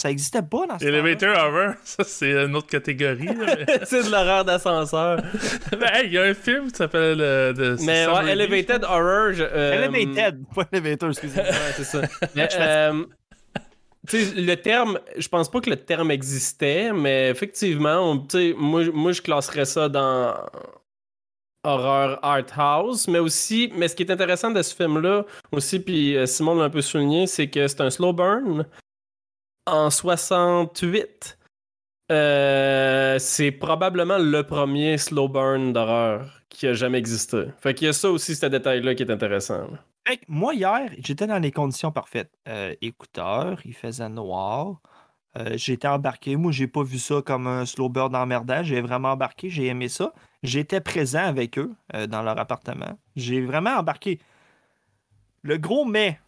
Ça 0.00 0.08
n'existait 0.08 0.40
pas 0.42 0.66
dans 0.66 0.78
ce. 0.78 0.84
Elevator 0.86 1.36
Hour, 1.36 1.74
ça 1.84 2.04
c'est 2.04 2.32
une 2.32 2.56
autre 2.56 2.68
catégorie. 2.68 3.28
mais- 3.36 3.66
c'est 3.84 4.04
de 4.04 4.10
l'horreur 4.10 4.44
d'ascenseur. 4.44 5.20
Ben, 5.72 5.88
hey, 5.92 6.06
il 6.06 6.12
y 6.12 6.18
a 6.18 6.22
un 6.22 6.34
film 6.34 6.70
qui 6.70 6.76
s'appelle 6.76 7.20
euh, 7.20 7.52
de 7.52 7.76
Mais 7.84 8.06
ouais, 8.06 8.32
Elevated 8.32 8.84
Horror. 8.84 9.32
je- 9.32 9.42
euh, 9.44 9.72
Elevated, 9.74 10.42
pas 10.54 10.64
Elevator, 10.72 11.10
excusez-moi. 11.10 11.44
Ouais, 11.50 11.72
c'est 11.76 11.84
ça. 11.84 12.00
Mais, 12.34 12.48
euh, 12.58 13.04
tu 14.08 14.22
sais, 14.24 14.34
le 14.40 14.54
terme, 14.56 14.98
je 15.18 15.28
pense 15.28 15.50
pas 15.50 15.60
que 15.60 15.68
le 15.68 15.76
terme 15.76 16.10
existait, 16.10 16.92
mais 16.94 17.28
effectivement, 17.28 18.10
on- 18.10 18.18
tu 18.20 18.38
sais, 18.38 18.54
moi, 18.56 18.84
moi, 18.92 19.12
je 19.12 19.20
classerais 19.20 19.66
ça 19.66 19.88
dans 19.90 20.34
horreur 21.62 22.18
art 22.22 22.44
house, 22.56 23.06
mais 23.06 23.18
aussi, 23.18 23.70
mais 23.76 23.86
ce 23.88 23.94
qui 23.94 24.02
est 24.04 24.10
intéressant 24.10 24.50
de 24.50 24.62
ce 24.62 24.74
film-là 24.74 25.24
aussi, 25.52 25.78
puis 25.78 26.16
Simon 26.26 26.54
l'a 26.54 26.64
un 26.64 26.70
peu 26.70 26.80
souligné, 26.80 27.26
c'est 27.26 27.48
que 27.48 27.68
c'est 27.68 27.82
un 27.82 27.90
slow 27.90 28.14
burn 28.14 28.64
en 29.66 29.90
68. 29.90 31.38
Euh, 32.10 33.18
c'est 33.20 33.52
probablement 33.52 34.18
le 34.18 34.42
premier 34.42 34.98
slow 34.98 35.28
burn 35.28 35.72
d'horreur 35.72 36.42
qui 36.48 36.66
a 36.66 36.74
jamais 36.74 36.98
existé. 36.98 37.44
Fait 37.60 37.72
qu'il 37.74 37.86
y 37.86 37.90
a 37.90 37.92
ça 37.92 38.10
aussi, 38.10 38.34
ce 38.34 38.46
détail-là 38.46 38.94
qui 38.94 39.04
est 39.04 39.10
intéressant. 39.10 39.68
Fait 40.06 40.16
que 40.16 40.24
moi, 40.26 40.54
hier, 40.54 40.90
j'étais 40.98 41.26
dans 41.26 41.38
les 41.38 41.52
conditions 41.52 41.92
parfaites. 41.92 42.32
Euh, 42.48 42.74
écouteurs, 42.82 43.60
il 43.64 43.74
faisait 43.74 44.08
noir. 44.08 44.80
Euh, 45.38 45.52
j'étais 45.54 45.86
embarqué. 45.86 46.34
Moi, 46.34 46.50
j'ai 46.50 46.66
pas 46.66 46.82
vu 46.82 46.98
ça 46.98 47.22
comme 47.24 47.46
un 47.46 47.64
slow 47.64 47.88
burn 47.88 48.16
emmerdant. 48.16 48.64
J'ai 48.64 48.80
vraiment 48.80 49.12
embarqué. 49.12 49.48
J'ai 49.48 49.66
aimé 49.66 49.88
ça. 49.88 50.12
J'étais 50.42 50.80
présent 50.80 51.24
avec 51.24 51.58
eux 51.58 51.72
dans 52.08 52.22
leur 52.22 52.38
appartement. 52.38 52.98
J'ai 53.14 53.40
vraiment 53.42 53.76
embarqué. 53.76 54.18
Le 55.42 55.58
gros 55.58 55.84
mais, 55.84 56.18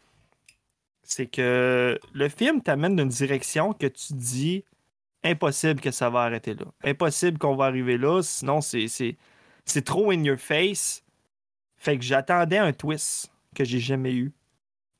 c'est 1.12 1.26
que 1.26 1.98
le 2.12 2.28
film 2.28 2.62
t'amène 2.62 2.96
d'une 2.96 3.08
direction 3.08 3.72
que 3.74 3.86
tu 3.86 4.14
dis 4.14 4.64
impossible 5.22 5.80
que 5.80 5.90
ça 5.90 6.08
va 6.10 6.20
arrêter 6.22 6.54
là. 6.54 6.64
Impossible 6.84 7.38
qu'on 7.38 7.54
va 7.54 7.66
arriver 7.66 7.98
là. 7.98 8.22
Sinon, 8.22 8.60
c'est, 8.60 9.16
trop 9.84 10.10
in 10.10 10.24
your 10.24 10.38
face. 10.38 11.04
Fait 11.76 11.98
que 11.98 12.04
j'attendais 12.04 12.58
un 12.58 12.72
twist 12.72 13.30
que 13.54 13.64
j'ai 13.64 13.78
jamais 13.78 14.14
eu. 14.14 14.32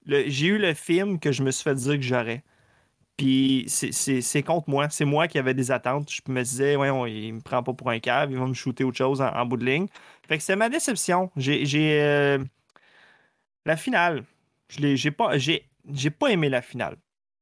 J'ai 0.07 0.49
eu 0.49 0.59
le 0.59 0.75
film 0.75 1.19
que 1.19 1.33
je 1.33 1.43
me 1.43 1.51
suis 1.51 1.65
fait 1.65 1.75
dire 1.75 1.95
que 1.95 2.03
j'aurais. 2.03 2.43
Puis 3.17 3.65
c'est- 3.69 4.43
contre 4.43 4.69
moi. 4.69 4.89
C'est 4.91 5.05
moi 5.05 5.29
qui 5.29 5.39
avais 5.39 5.55
des 5.55 5.71
attentes. 5.71 6.11
Je 6.11 6.21
me 6.31 6.43
disais, 6.43 6.77
ouais, 6.77 6.91
on- 6.91 7.07
il 7.07 7.35
me 7.35 7.41
prend 7.41 7.63
pas 7.63 7.73
pour 7.73 7.89
un 7.91 8.01
cave, 8.01 8.31
il 8.33 8.39
va 8.39 8.47
me 8.47 8.55
shooter 8.55 8.85
autre 8.85 8.99
chose 8.99 9.23
en, 9.23 9.47
bout 9.47 9.57
de 9.57 9.65
ligne. 9.65 9.87
Fait 10.29 10.37
que 10.39 10.43
c'est 10.43 10.57
ma 10.57 10.69
déception. 10.69 11.31
J'ai. 11.37 12.01
euh, 12.03 12.39
la 13.65 13.77
finale. 13.77 14.25
Je 14.69 14.97
J'ai 14.97 15.11
pas, 15.11 15.39
j'ai, 15.39 15.69
j'ai 15.91 16.11
pas 16.11 16.29
aimé 16.29 16.49
la 16.49 16.63
finale, 16.63 16.97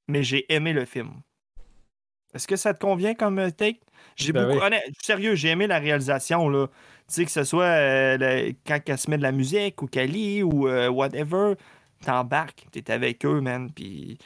mais 0.08 0.22
j'ai 0.22 0.52
aimé 0.52 0.72
le 0.72 0.84
film. 0.84 1.10
Est-ce 2.34 2.46
que 2.46 2.56
ça 2.56 2.72
te 2.74 2.80
convient 2.80 3.14
comme 3.14 3.38
euh, 3.40 3.50
take? 3.50 3.80
J'ai 4.16 4.32
Ben 4.32 4.46
beaucoup. 4.46 4.58
oui. 4.60 4.64
honnête- 4.64 4.84
sérieux, 5.02 5.34
j'ai 5.34 5.48
aimé 5.48 5.66
la 5.66 5.78
réalisation, 5.78 6.48
là. 6.48 6.66
Tu 7.08 7.14
sais, 7.14 7.24
que 7.24 7.30
ce 7.30 7.42
soit 7.42 7.64
euh, 7.64 8.16
le- 8.18 8.52
quand 8.66 8.78
elle 8.86 8.98
se 8.98 9.10
met 9.10 9.18
de 9.18 9.22
la 9.22 9.32
musique 9.32 9.82
ou 9.82 9.86
qu'elle 9.86 10.12
lit 10.12 10.42
ou 10.44 10.68
euh, 10.68 10.88
whatever, 10.88 11.54
t'embarques, 12.04 12.66
t'es 12.70 12.88
avec 12.92 13.24
eux, 13.26 13.40
man. 13.40 13.68
Puis 13.72 14.16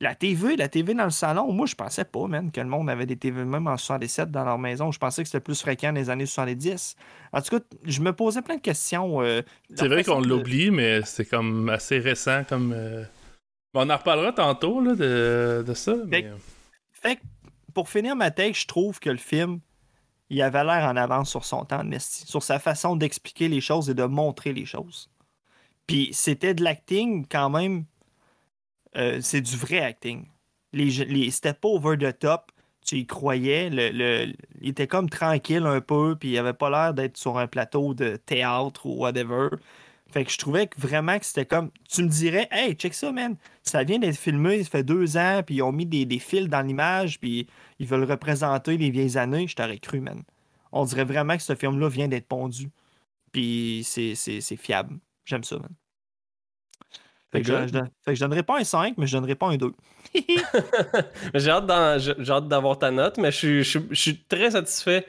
la 0.00 0.16
TV, 0.16 0.56
la 0.56 0.68
TV 0.68 0.92
dans 0.94 1.04
le 1.04 1.10
salon, 1.10 1.52
moi, 1.52 1.66
je 1.66 1.76
pensais 1.76 2.04
pas, 2.04 2.26
man, 2.26 2.50
que 2.50 2.60
le 2.60 2.66
monde 2.66 2.90
avait 2.90 3.06
des 3.06 3.16
TV 3.16 3.44
même 3.44 3.68
en 3.68 3.76
77 3.76 4.30
dans 4.32 4.44
leur 4.44 4.58
maison. 4.58 4.90
Je 4.90 4.98
pensais 4.98 5.22
que 5.22 5.28
c'était 5.28 5.40
plus 5.40 5.60
fréquent 5.60 5.92
dans 5.92 6.00
les 6.00 6.10
années 6.10 6.26
70. 6.26 6.96
En 7.32 7.40
tout 7.42 7.58
cas, 7.60 7.64
je 7.84 8.00
me 8.00 8.12
posais 8.12 8.42
plein 8.42 8.56
de 8.56 8.60
questions. 8.60 9.22
euh, 9.22 9.40
C'est 9.74 9.86
vrai 9.88 10.02
qu'on 10.02 10.20
l'oublie, 10.20 10.72
mais 10.72 11.02
c'est 11.02 11.24
comme 11.26 11.68
assez 11.68 11.98
récent 12.00 12.42
comme. 12.48 12.72
On 13.76 13.90
en 13.90 13.96
reparlera 13.96 14.32
tantôt 14.32 14.80
là, 14.80 14.94
de, 14.94 15.64
de 15.66 15.74
ça. 15.74 15.94
Mais... 16.06 16.22
Fait- 16.92 17.20
pour 17.74 17.90
finir 17.90 18.16
ma 18.16 18.30
take, 18.30 18.54
je 18.54 18.66
trouve 18.66 18.98
que 19.00 19.10
le 19.10 19.18
film, 19.18 19.60
il 20.30 20.40
avait 20.40 20.64
l'air 20.64 20.84
en 20.88 20.96
avance 20.96 21.30
sur 21.30 21.44
son 21.44 21.64
temps, 21.66 21.84
Nesty, 21.84 22.26
sur 22.26 22.42
sa 22.42 22.58
façon 22.58 22.96
d'expliquer 22.96 23.48
les 23.48 23.60
choses 23.60 23.90
et 23.90 23.94
de 23.94 24.04
montrer 24.04 24.54
les 24.54 24.64
choses. 24.64 25.10
Puis 25.86 26.08
c'était 26.12 26.54
de 26.54 26.64
l'acting 26.64 27.26
quand 27.30 27.50
même, 27.50 27.84
euh, 28.96 29.20
c'est 29.20 29.42
du 29.42 29.56
vrai 29.56 29.80
acting. 29.80 30.26
Les, 30.72 30.86
les, 31.04 31.30
c'était 31.30 31.52
pas 31.52 31.68
over 31.68 31.98
the 31.98 32.18
top, 32.18 32.50
tu 32.84 32.96
y 32.96 33.06
croyais, 33.06 33.68
le, 33.68 33.90
le- 33.90 34.32
il 34.62 34.70
était 34.70 34.86
comme 34.86 35.10
tranquille 35.10 35.66
un 35.66 35.80
peu, 35.80 36.16
puis 36.18 36.30
il 36.30 36.38
avait 36.38 36.54
pas 36.54 36.70
l'air 36.70 36.94
d'être 36.94 37.16
sur 37.16 37.36
un 37.36 37.46
plateau 37.46 37.94
de 37.94 38.16
théâtre 38.16 38.86
ou 38.86 39.00
whatever. 39.00 39.48
Fait 40.10 40.24
que 40.24 40.30
je 40.30 40.38
trouvais 40.38 40.66
que 40.66 40.80
vraiment 40.80 41.18
que 41.18 41.26
c'était 41.26 41.46
comme. 41.46 41.70
Tu 41.88 42.02
me 42.02 42.08
dirais, 42.08 42.48
hey, 42.50 42.74
check 42.74 42.94
ça, 42.94 43.12
man. 43.12 43.36
Ça 43.62 43.82
vient 43.82 43.98
d'être 43.98 44.16
filmé, 44.16 44.62
ça 44.62 44.70
fait 44.70 44.84
deux 44.84 45.16
ans, 45.16 45.42
puis 45.44 45.56
ils 45.56 45.62
ont 45.62 45.72
mis 45.72 45.86
des, 45.86 46.04
des 46.04 46.18
fils 46.18 46.48
dans 46.48 46.62
l'image, 46.62 47.18
puis 47.20 47.46
ils 47.78 47.86
veulent 47.86 48.04
représenter 48.04 48.76
les 48.76 48.90
vieilles 48.90 49.18
années. 49.18 49.46
Je 49.48 49.56
t'aurais 49.56 49.78
cru, 49.78 50.00
man. 50.00 50.22
on 50.72 50.84
dirait 50.84 51.04
vraiment 51.04 51.36
que 51.36 51.42
ce 51.42 51.54
film-là 51.54 51.88
vient 51.88 52.08
d'être 52.08 52.26
pondu. 52.26 52.70
Puis 53.32 53.82
c'est 53.84 54.56
fiable. 54.56 54.98
J'aime 55.24 55.44
ça, 55.44 55.56
man. 55.56 55.70
Fait 57.32 57.42
que, 57.42 57.48
je, 57.48 57.52
fait 57.52 58.12
que, 58.12 58.14
je, 58.14 58.20
donnerai 58.20 58.42
pas 58.44 58.58
un 58.60 58.64
5, 58.64 58.94
mais 58.96 59.06
je 59.06 59.16
donnerai 59.16 59.34
pas 59.34 59.48
un 59.48 59.56
2. 59.56 59.72
j'ai 61.34 61.50
hâte 61.50 61.66
d'avoir 62.48 62.78
ta 62.78 62.90
note, 62.90 63.18
mais 63.18 63.32
je, 63.32 63.62
je, 63.62 63.80
suis 63.92 64.18
très 64.28 64.52
satisfait 64.52 65.06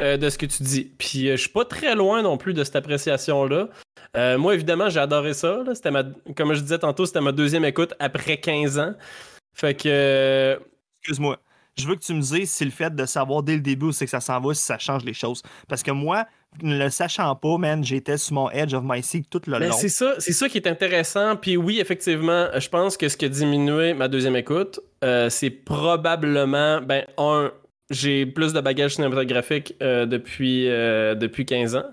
euh, 0.00 0.16
de 0.16 0.30
ce 0.30 0.38
que 0.38 0.46
tu 0.46 0.62
dis. 0.62 0.92
Puis 0.96 1.28
euh, 1.28 1.32
je 1.32 1.42
suis 1.42 1.50
pas 1.50 1.64
très 1.64 1.94
loin 1.94 2.22
non 2.22 2.38
plus 2.38 2.54
de 2.54 2.62
cette 2.62 2.76
appréciation-là. 2.76 3.68
Euh, 4.16 4.38
moi, 4.38 4.54
évidemment, 4.54 4.88
j'ai 4.88 5.00
adoré 5.00 5.34
ça. 5.34 5.62
C'était 5.74 5.90
ma, 5.90 6.04
comme 6.36 6.54
je 6.54 6.60
disais 6.60 6.78
tantôt, 6.78 7.06
c'était 7.06 7.20
ma 7.20 7.32
deuxième 7.32 7.64
écoute 7.64 7.94
après 7.98 8.38
15 8.38 8.78
ans. 8.78 8.94
Fait 9.54 9.74
que. 9.74 10.58
Excuse-moi 11.00 11.38
je 11.78 11.86
veux 11.86 11.94
que 11.94 12.00
tu 12.00 12.14
me 12.14 12.20
dises 12.20 12.50
si 12.50 12.64
le 12.64 12.70
fait 12.70 12.94
de 12.94 13.04
savoir 13.04 13.42
dès 13.42 13.54
le 13.54 13.60
début 13.60 13.86
où 13.86 13.92
c'est 13.92 14.06
que 14.06 14.10
ça 14.10 14.20
s'en 14.20 14.40
va, 14.40 14.54
si 14.54 14.62
ça 14.62 14.78
change 14.78 15.04
les 15.04 15.12
choses. 15.12 15.42
Parce 15.68 15.82
que 15.82 15.90
moi, 15.90 16.26
ne 16.62 16.78
le 16.78 16.90
sachant 16.90 17.34
pas, 17.36 17.58
man, 17.58 17.84
j'étais 17.84 18.16
sur 18.16 18.34
mon 18.34 18.50
edge 18.50 18.72
of 18.72 18.82
my 18.84 19.02
seat 19.02 19.28
tout 19.28 19.42
le 19.46 19.58
ben, 19.58 19.68
long. 19.68 19.76
C'est 19.76 19.90
ça, 19.90 20.14
c'est 20.18 20.32
ça 20.32 20.48
qui 20.48 20.56
est 20.56 20.66
intéressant. 20.66 21.36
Puis 21.36 21.56
oui, 21.56 21.78
effectivement, 21.80 22.48
je 22.56 22.68
pense 22.68 22.96
que 22.96 23.08
ce 23.08 23.16
qui 23.16 23.26
a 23.26 23.28
diminué 23.28 23.92
ma 23.92 24.08
deuxième 24.08 24.36
écoute, 24.36 24.80
euh, 25.04 25.28
c'est 25.28 25.50
probablement, 25.50 26.80
ben, 26.80 27.04
un, 27.18 27.52
j'ai 27.90 28.24
plus 28.24 28.54
de 28.54 28.60
bagages 28.60 28.94
cinématographiques 28.94 29.74
euh, 29.82 30.06
depuis, 30.06 30.68
euh, 30.68 31.14
depuis 31.14 31.44
15 31.44 31.76
ans. 31.76 31.84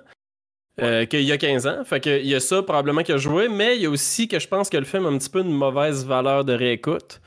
Qu'il 0.78 1.22
y 1.22 1.32
a 1.32 1.38
15 1.38 1.68
ans. 1.68 1.84
Fait 1.84 2.00
que 2.00 2.20
il 2.20 2.28
y 2.28 2.36
a 2.36 2.40
ça 2.40 2.64
probablement 2.64 3.04
qui 3.04 3.12
a 3.12 3.18
joué, 3.18 3.48
mais 3.48 3.76
il 3.76 3.84
y 3.84 3.86
a 3.86 3.90
aussi 3.90 4.28
que 4.28 4.40
je 4.40 4.48
pense 4.48 4.70
que 4.70 4.78
le 4.78 4.86
film 4.86 5.06
a 5.06 5.10
un 5.10 5.18
petit 5.18 5.30
peu 5.30 5.42
une 5.42 5.54
mauvaise 5.54 6.06
valeur 6.06 6.46
de 6.46 6.54
réécoute. 6.54 7.22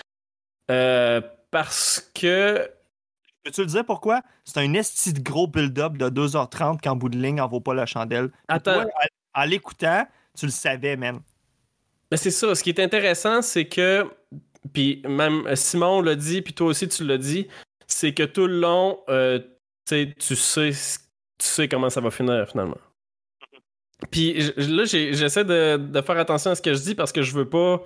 parce 0.67 2.11
que 2.15 2.69
Peux-tu 3.47 3.61
le 3.61 3.69
dire 3.69 3.85
pourquoi? 3.85 4.23
C'est 4.45 4.59
un 4.59 4.75
esti 4.75 5.13
de 5.13 5.21
gros 5.21 5.47
build-up 5.47 5.97
de 5.97 6.09
2h30 6.09 6.81
qu'en 6.83 6.97
bout 6.97 7.09
de 7.09 7.17
ligne, 7.17 7.41
en 7.41 7.47
vaut 7.47 7.61
pas 7.61 7.75
la 7.75 7.87
chandelle. 7.87 8.33
Attends. 8.49 8.87
en, 9.35 9.45
l'écoutant, 9.45 10.05
tu 10.37 10.47
le 10.47 10.51
savais 10.51 10.97
même. 10.97 11.21
Mais 12.11 12.17
c'est 12.17 12.33
ça. 12.33 12.57
Ce 12.57 12.65
qui 12.65 12.71
est 12.71 12.81
intéressant, 12.81 13.43
c'est 13.43 13.67
que, 13.67 14.05
puis 14.73 15.01
même 15.07 15.47
Simon 15.55 16.01
l'a 16.01 16.17
dit, 16.17 16.43
puis 16.43 16.55
toi 16.55 16.67
aussi 16.67 16.89
tu 16.89 17.05
l'as 17.05 17.19
dit, 17.19 17.47
c'est 17.87 18.13
que 18.13 18.25
tout 18.25 18.49
le 18.49 18.59
long, 18.59 18.99
euh, 19.09 19.39
tu 19.87 20.13
sais, 20.19 20.73
tu 20.75 20.75
sais 21.39 21.69
comment 21.69 21.89
ça 21.89 22.01
va 22.01 22.11
finir 22.11 22.49
finalement. 22.51 22.79
Puis 24.11 24.53
là, 24.57 24.85
j'essaie 24.85 25.45
de, 25.45 26.03
faire 26.05 26.19
attention 26.19 26.51
à 26.51 26.55
ce 26.55 26.63
que 26.63 26.75
je 26.75 26.81
dis 26.81 26.95
parce 26.95 27.13
que 27.13 27.23
je 27.23 27.35
veux 27.35 27.49
pas, 27.49 27.83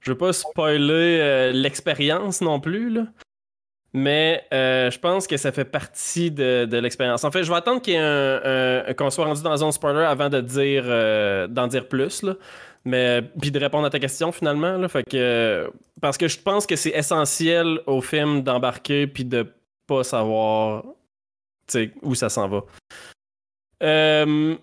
je 0.00 0.12
veux 0.12 0.18
pas 0.18 0.32
spoiler 0.32 1.18
euh, 1.20 1.52
l'expérience 1.52 2.40
non 2.40 2.60
plus 2.60 2.90
là. 2.90 3.06
Mais 3.92 4.44
euh, 4.54 4.90
je 4.90 4.98
pense 5.00 5.26
que 5.26 5.36
ça 5.36 5.50
fait 5.50 5.64
partie 5.64 6.30
de, 6.30 6.76
l'expérience. 6.78 7.24
En 7.24 7.32
fait, 7.32 7.42
je 7.42 7.50
vais 7.50 7.56
attendre 7.56 7.82
qu'on 8.94 9.10
soit 9.10 9.24
rendu 9.24 9.42
dans 9.42 9.50
la 9.50 9.56
zone 9.56 9.72
spoiler 9.72 10.04
avant 10.04 10.28
de 10.28 10.40
dire 10.40 10.84
euh, 10.86 11.48
d'en 11.48 11.66
dire 11.66 11.88
plus. 11.88 12.22
Là. 12.22 12.36
Mais 12.84 13.22
puis 13.40 13.50
de 13.50 13.58
répondre 13.58 13.86
à 13.86 13.90
ta 13.90 13.98
question 13.98 14.30
finalement. 14.32 14.76
Là, 14.76 14.88
fait 14.88 15.02
que, 15.02 15.70
parce 16.00 16.16
que 16.16 16.28
je 16.28 16.38
pense 16.38 16.66
que 16.66 16.76
c'est 16.76 16.90
essentiel 16.90 17.80
au 17.86 18.00
film 18.00 18.42
d'embarquer 18.42 19.06
puis 19.06 19.24
de 19.24 19.46
pas 19.86 20.04
savoir 20.04 20.84
où 22.02 22.14
ça 22.14 22.28
s'en 22.28 22.48
va. 22.48 22.62
Euh, 23.82 24.56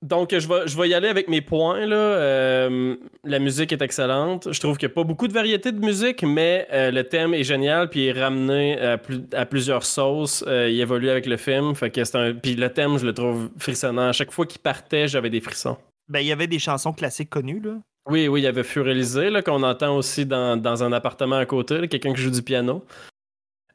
donc, 0.00 0.30
je 0.30 0.46
vais, 0.46 0.68
je 0.68 0.76
vais 0.76 0.88
y 0.88 0.94
aller 0.94 1.08
avec 1.08 1.28
mes 1.28 1.40
points. 1.40 1.84
Là. 1.84 1.96
Euh, 1.96 2.96
la 3.24 3.38
musique 3.40 3.72
est 3.72 3.82
excellente. 3.82 4.52
Je 4.52 4.60
trouve 4.60 4.78
qu'il 4.78 4.86
n'y 4.88 4.92
a 4.92 4.94
pas 4.94 5.02
beaucoup 5.02 5.26
de 5.26 5.32
variété 5.32 5.72
de 5.72 5.84
musique, 5.84 6.22
mais 6.22 6.68
euh, 6.72 6.92
le 6.92 7.02
thème 7.02 7.34
est 7.34 7.42
génial, 7.42 7.90
puis 7.90 8.04
il 8.04 8.08
est 8.08 8.22
ramené 8.22 8.78
à, 8.80 9.46
plusieurs 9.46 9.84
sauces. 9.84 10.44
Euh, 10.46 10.70
il 10.70 10.80
évolue 10.80 11.10
avec 11.10 11.26
le 11.26 11.36
film. 11.36 11.74
Fait 11.74 11.90
que 11.90 12.16
un... 12.16 12.32
Puis 12.32 12.54
le 12.54 12.72
thème, 12.72 12.96
je 12.98 13.06
le 13.06 13.12
trouve 13.12 13.50
frissonnant. 13.58 14.08
À 14.08 14.12
chaque 14.12 14.30
fois 14.30 14.46
qu'il 14.46 14.60
partait, 14.60 15.08
j'avais 15.08 15.30
des 15.30 15.40
frissons. 15.40 15.76
Ben, 16.08 16.20
il 16.20 16.26
y 16.26 16.32
avait 16.32 16.46
des 16.46 16.60
chansons 16.60 16.92
classiques 16.92 17.30
connues, 17.30 17.60
là. 17.60 17.72
Oui, 18.08 18.28
oui, 18.28 18.40
il 18.40 18.44
y 18.44 18.46
avait 18.46 18.62
Furelisé, 18.62 19.28
là, 19.28 19.42
qu'on 19.42 19.62
entend 19.62 19.96
aussi 19.96 20.24
dans, 20.24 20.82
un 20.82 20.92
appartement 20.92 21.36
à 21.36 21.44
côté, 21.44 21.88
quelqu'un 21.88 22.14
qui 22.14 22.22
joue 22.22 22.30
du 22.30 22.42
piano. 22.42 22.86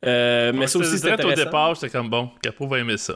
mais 0.02 0.68
ça 0.68 0.80
aussi, 0.80 0.98
c'était 0.98 1.24
au 1.24 1.34
départ, 1.34 1.76
c'était 1.76 1.96
comme 1.96 2.10
bon, 2.10 2.32
Capo 2.42 2.66
va 2.66 2.80
aimer 2.80 2.98
ça. 2.98 3.16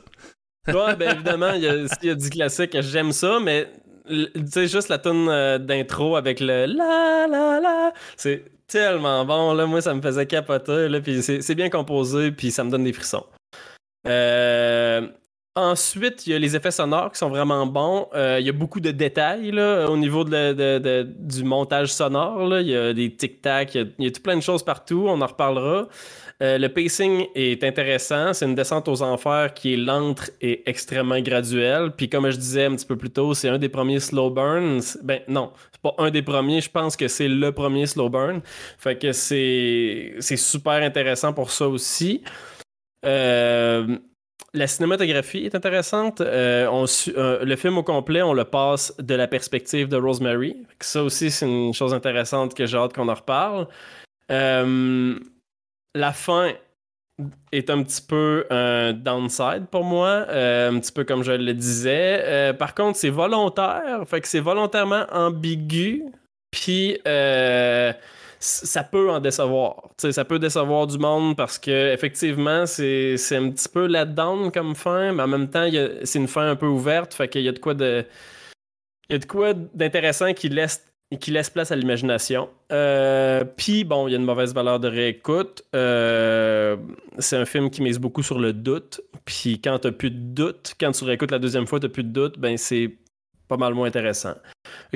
Ouais, 0.67 0.95
ben 0.95 1.15
évidemment, 1.15 1.53
il 1.53 1.63
y, 1.63 2.09
a, 2.09 2.15
du 2.15 2.29
classique, 2.29 2.75
j'aime 2.81 3.11
ça, 3.11 3.39
mais 3.41 3.71
tu 4.07 4.27
sais, 4.47 4.67
juste 4.67 4.89
la 4.89 4.97
tune 4.99 5.27
euh, 5.29 5.57
d'intro 5.57 6.15
avec 6.15 6.39
le 6.39 6.65
la 6.65 7.27
la 7.29 7.59
la, 7.59 7.93
c'est 8.15 8.43
tellement 8.67 9.25
bon, 9.25 9.53
là. 9.53 9.65
Moi, 9.65 9.81
ça 9.81 9.93
me 9.93 10.01
faisait 10.01 10.25
capoter, 10.25 10.89
là. 10.89 10.99
Puis 11.01 11.21
c'est 11.21 11.55
bien 11.55 11.69
composé, 11.69 12.31
puis 12.31 12.51
ça 12.51 12.63
me 12.63 12.69
donne 12.69 12.83
des 12.83 12.93
frissons. 12.93 13.25
Euh, 14.07 15.07
ensuite, 15.55 16.27
il 16.27 16.33
y 16.33 16.35
a 16.35 16.39
les 16.39 16.55
effets 16.55 16.71
sonores 16.71 17.11
qui 17.11 17.17
sont 17.17 17.29
vraiment 17.29 17.65
bons. 17.65 18.07
Euh, 18.13 18.37
il 18.39 18.45
y 18.45 18.49
a 18.49 18.53
beaucoup 18.53 18.79
de 18.79 18.91
détails 18.91 19.51
là, 19.51 19.89
au 19.89 19.97
niveau 19.97 20.23
de, 20.23 21.03
du 21.03 21.43
montage 21.43 21.93
sonore. 21.93 22.59
Il 22.59 22.67
y 22.67 22.75
a 22.75 22.93
des 22.93 23.13
tic-tac, 23.13 23.75
il, 23.75 23.93
il, 23.99 24.05
y 24.05 24.07
a 24.07 24.11
tout 24.11 24.21
plein 24.21 24.35
de 24.35 24.41
choses 24.41 24.63
partout. 24.63 25.05
On 25.07 25.21
en 25.21 25.27
reparlera. 25.27 25.87
Euh, 26.43 26.59
le 26.59 26.69
pacing 26.69 27.25
est 27.33 27.63
intéressant. 27.63 28.33
C'est 28.33 28.45
une 28.45 28.53
descente 28.53 28.87
aux 28.87 29.01
enfers 29.01 29.53
qui 29.53 29.73
est 29.73 29.77
lente 29.77 30.29
et 30.39 30.69
extrêmement 30.69 31.19
graduelle. 31.19 31.91
Puis 31.97 32.09
comme 32.09 32.29
je 32.29 32.37
disais 32.37 32.65
un 32.65 32.75
petit 32.75 32.85
peu 32.85 32.95
plus 32.95 33.09
tôt, 33.09 33.33
c'est 33.33 33.49
un 33.49 33.57
des 33.57 33.69
premiers 33.69 33.99
slow 33.99 34.29
burns. 34.29 34.97
Ben 35.03 35.21
non, 35.27 35.51
c'est 35.71 35.81
pas 35.81 35.95
un 35.97 36.11
des 36.11 36.21
premiers. 36.21 36.61
Je 36.61 36.69
pense 36.69 36.95
que 36.95 37.07
c'est 37.07 37.27
le 37.27 37.51
premier 37.51 37.87
slow 37.87 38.09
burn. 38.09 38.41
Fait 38.77 38.99
que 38.99 39.11
c'est 39.13 40.15
super 40.19 40.83
intéressant 40.83 41.33
pour 41.33 41.49
ça 41.49 41.67
aussi. 41.67 42.23
Euh, 43.03 43.97
la 44.53 44.67
cinématographie 44.67 45.45
est 45.45 45.55
intéressante. 45.55 46.21
Euh, 46.21 46.67
on, 46.67 46.85
le 47.43 47.55
film 47.55 47.77
au 47.77 47.83
complet, 47.83 48.21
on 48.21 48.33
le 48.33 48.43
passe 48.43 48.95
de 48.97 49.15
la 49.15 49.27
perspective 49.27 49.87
de 49.87 49.97
Rosemary. 49.97 50.55
Ça 50.79 51.03
aussi, 51.03 51.31
c'est 51.31 51.47
une 51.47 51.73
chose 51.73 51.93
intéressante 51.93 52.53
que 52.53 52.65
j'ai 52.65 52.77
hâte 52.77 52.93
qu'on 52.93 53.09
en 53.09 53.13
reparle. 53.13 53.67
Euh, 54.31 55.17
la 55.95 56.13
fin 56.13 56.53
est 57.51 57.69
un 57.69 57.83
petit 57.83 58.01
peu 58.01 58.45
un 58.49 58.93
downside 58.93 59.65
pour 59.71 59.83
moi, 59.83 60.25
euh, 60.29 60.71
un 60.71 60.79
petit 60.79 60.91
peu 60.91 61.03
comme 61.03 61.23
je 61.23 61.31
le 61.31 61.53
disais. 61.53 62.21
Euh, 62.23 62.53
par 62.53 62.75
contre, 62.75 62.97
c'est 62.97 63.09
volontaire, 63.09 64.03
fait 64.05 64.21
que 64.21 64.27
c'est 64.27 64.39
volontairement 64.39 65.05
ambigu, 65.11 66.03
puis 66.51 66.99
euh, 67.07 67.91
ça 68.39 68.83
peut 68.83 69.09
en 69.09 69.19
décevoir. 69.19 69.89
ça 69.97 70.25
peut 70.25 70.37
décevoir 70.37 70.85
du 70.85 70.99
monde 70.99 71.35
parce 71.35 71.57
que 71.57 71.91
effectivement, 71.91 72.65
c'est 72.67 73.15
un 73.31 73.49
petit 73.49 73.69
peu 73.69 73.87
down 74.05 74.51
comme 74.51 74.75
fin, 74.75 75.11
mais 75.13 75.23
en 75.23 75.27
même 75.27 75.49
temps, 75.49 75.67
c'est 76.03 76.19
une 76.19 76.27
fin 76.27 76.51
un 76.51 76.55
peu 76.55 76.67
ouverte, 76.67 77.13
fait 77.15 77.27
qu'il 77.27 77.41
y 77.41 77.49
a 77.49 77.51
de 77.51 77.59
quoi 77.59 77.73
de 77.73 78.05
il 79.09 79.13
y 79.13 79.15
a 79.15 79.19
de 79.19 79.25
quoi 79.25 79.53
d'intéressant 79.53 80.33
qui 80.33 80.49
laisse 80.49 80.85
qui 81.15 81.31
laisse 81.31 81.49
place 81.49 81.71
à 81.71 81.75
l'imagination. 81.75 82.49
Euh, 82.71 83.45
puis, 83.45 83.85
bon, 83.85 84.07
il 84.07 84.11
y 84.11 84.13
a 84.15 84.17
une 84.17 84.25
mauvaise 84.25 84.53
valeur 84.53 84.79
de 84.79 84.89
réécoute. 84.89 85.63
Euh, 85.73 86.75
c'est 87.17 87.37
un 87.37 87.45
film 87.45 87.69
qui 87.69 87.81
mise 87.81 87.97
beaucoup 87.97 88.23
sur 88.23 88.39
le 88.39 88.51
doute. 88.51 88.99
Puis, 89.23 89.61
quand 89.61 89.79
tu 89.79 89.91
plus 89.93 90.11
de 90.11 90.19
doute, 90.19 90.75
quand 90.79 90.91
tu 90.91 91.05
réécoutes 91.05 91.31
la 91.31 91.39
deuxième 91.39 91.65
fois, 91.65 91.79
tu 91.79 91.87
plus 91.87 92.03
de 92.03 92.09
doute, 92.09 92.37
ben 92.37 92.57
c'est 92.57 92.93
pas 93.47 93.55
mal 93.55 93.73
moins 93.73 93.87
intéressant. 93.87 94.33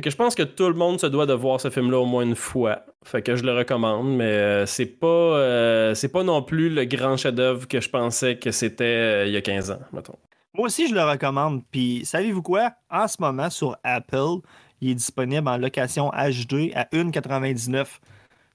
Que 0.01 0.09
je 0.09 0.15
pense 0.17 0.35
que 0.35 0.43
tout 0.43 0.67
le 0.67 0.73
monde 0.73 0.99
se 0.99 1.07
doit 1.07 1.25
de 1.25 1.33
voir 1.33 1.61
ce 1.61 1.69
film-là 1.69 1.99
au 1.99 2.05
moins 2.05 2.23
une 2.23 2.35
fois. 2.35 2.83
Fait 3.05 3.21
que 3.21 3.37
je 3.37 3.43
le 3.45 3.53
recommande, 3.53 4.13
mais 4.13 4.25
euh, 4.25 4.65
c'est 4.65 4.85
pas 4.85 5.95
c'est 5.95 6.11
pas 6.11 6.23
non 6.23 6.43
plus 6.43 6.69
le 6.69 6.83
grand 6.83 7.15
chef-d'œuvre 7.15 7.69
que 7.69 7.79
je 7.79 7.89
pensais 7.89 8.37
que 8.37 8.51
c'était 8.51 9.25
il 9.29 9.33
y 9.33 9.37
a 9.37 9.41
15 9.41 9.71
ans, 9.71 9.79
mettons. 9.93 10.17
Moi 10.53 10.65
aussi, 10.65 10.89
je 10.89 10.93
le 10.93 11.01
recommande. 11.01 11.63
Puis, 11.71 12.01
savez-vous 12.03 12.41
quoi? 12.41 12.73
En 12.89 13.07
ce 13.07 13.17
moment, 13.21 13.49
sur 13.49 13.77
Apple, 13.85 14.41
il 14.81 14.89
est 14.91 14.95
disponible 14.95 15.47
en 15.47 15.57
location 15.57 16.09
HD 16.09 16.71
à 16.75 16.85
1,99. 16.91 17.99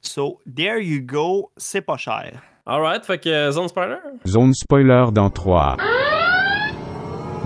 So, 0.03 0.41
there 0.55 0.83
you 0.83 1.01
go, 1.01 1.51
c'est 1.57 1.81
pas 1.81 1.97
cher. 1.97 2.43
Alright, 2.67 3.05
fait 3.05 3.19
que 3.19 3.29
euh, 3.29 3.53
zone 3.53 3.69
spoiler? 3.69 3.97
Zone 4.27 4.53
spoiler 4.53 5.07
dans 5.13 5.31
3, 5.31 5.77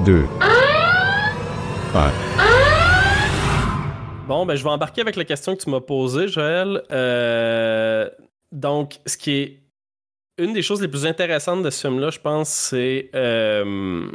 2, 0.05 0.25
1. 1.95 2.11
Bon, 4.27 4.47
ben 4.47 4.55
je 4.55 4.63
vais 4.63 4.71
embarquer 4.71 5.03
avec 5.03 5.17
la 5.17 5.25
question 5.25 5.57
que 5.57 5.63
tu 5.63 5.71
m'as 5.71 5.81
posée, 5.81 6.29
Joël. 6.29 6.83
Euh, 6.91 8.09
donc, 8.53 9.01
ce 9.05 9.17
qui 9.17 9.33
est 9.33 9.63
une 10.39 10.53
des 10.53 10.63
choses 10.63 10.81
les 10.81 10.89
plus 10.89 11.05
intéressantes 11.05 11.63
de 11.63 11.71
ce 11.71 11.87
film-là, 11.87 12.11
je 12.11 12.21
pense, 12.21 12.49
c'est 12.49 13.11
euh, 13.15 14.11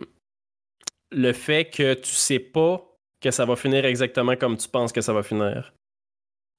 le 1.12 1.34
fait 1.34 1.66
que 1.66 1.94
tu 1.94 2.12
sais 2.12 2.40
pas 2.40 2.95
que 3.22 3.32
ça 3.32 3.46
va 3.46 3.56
finir 3.56 3.86
exactement 3.86 4.36
comme 4.36 4.58
tu 4.58 4.68
penses 4.68 4.92
que 4.92 5.02
ça 5.02 5.14
va 5.14 5.24
finir. 5.24 5.74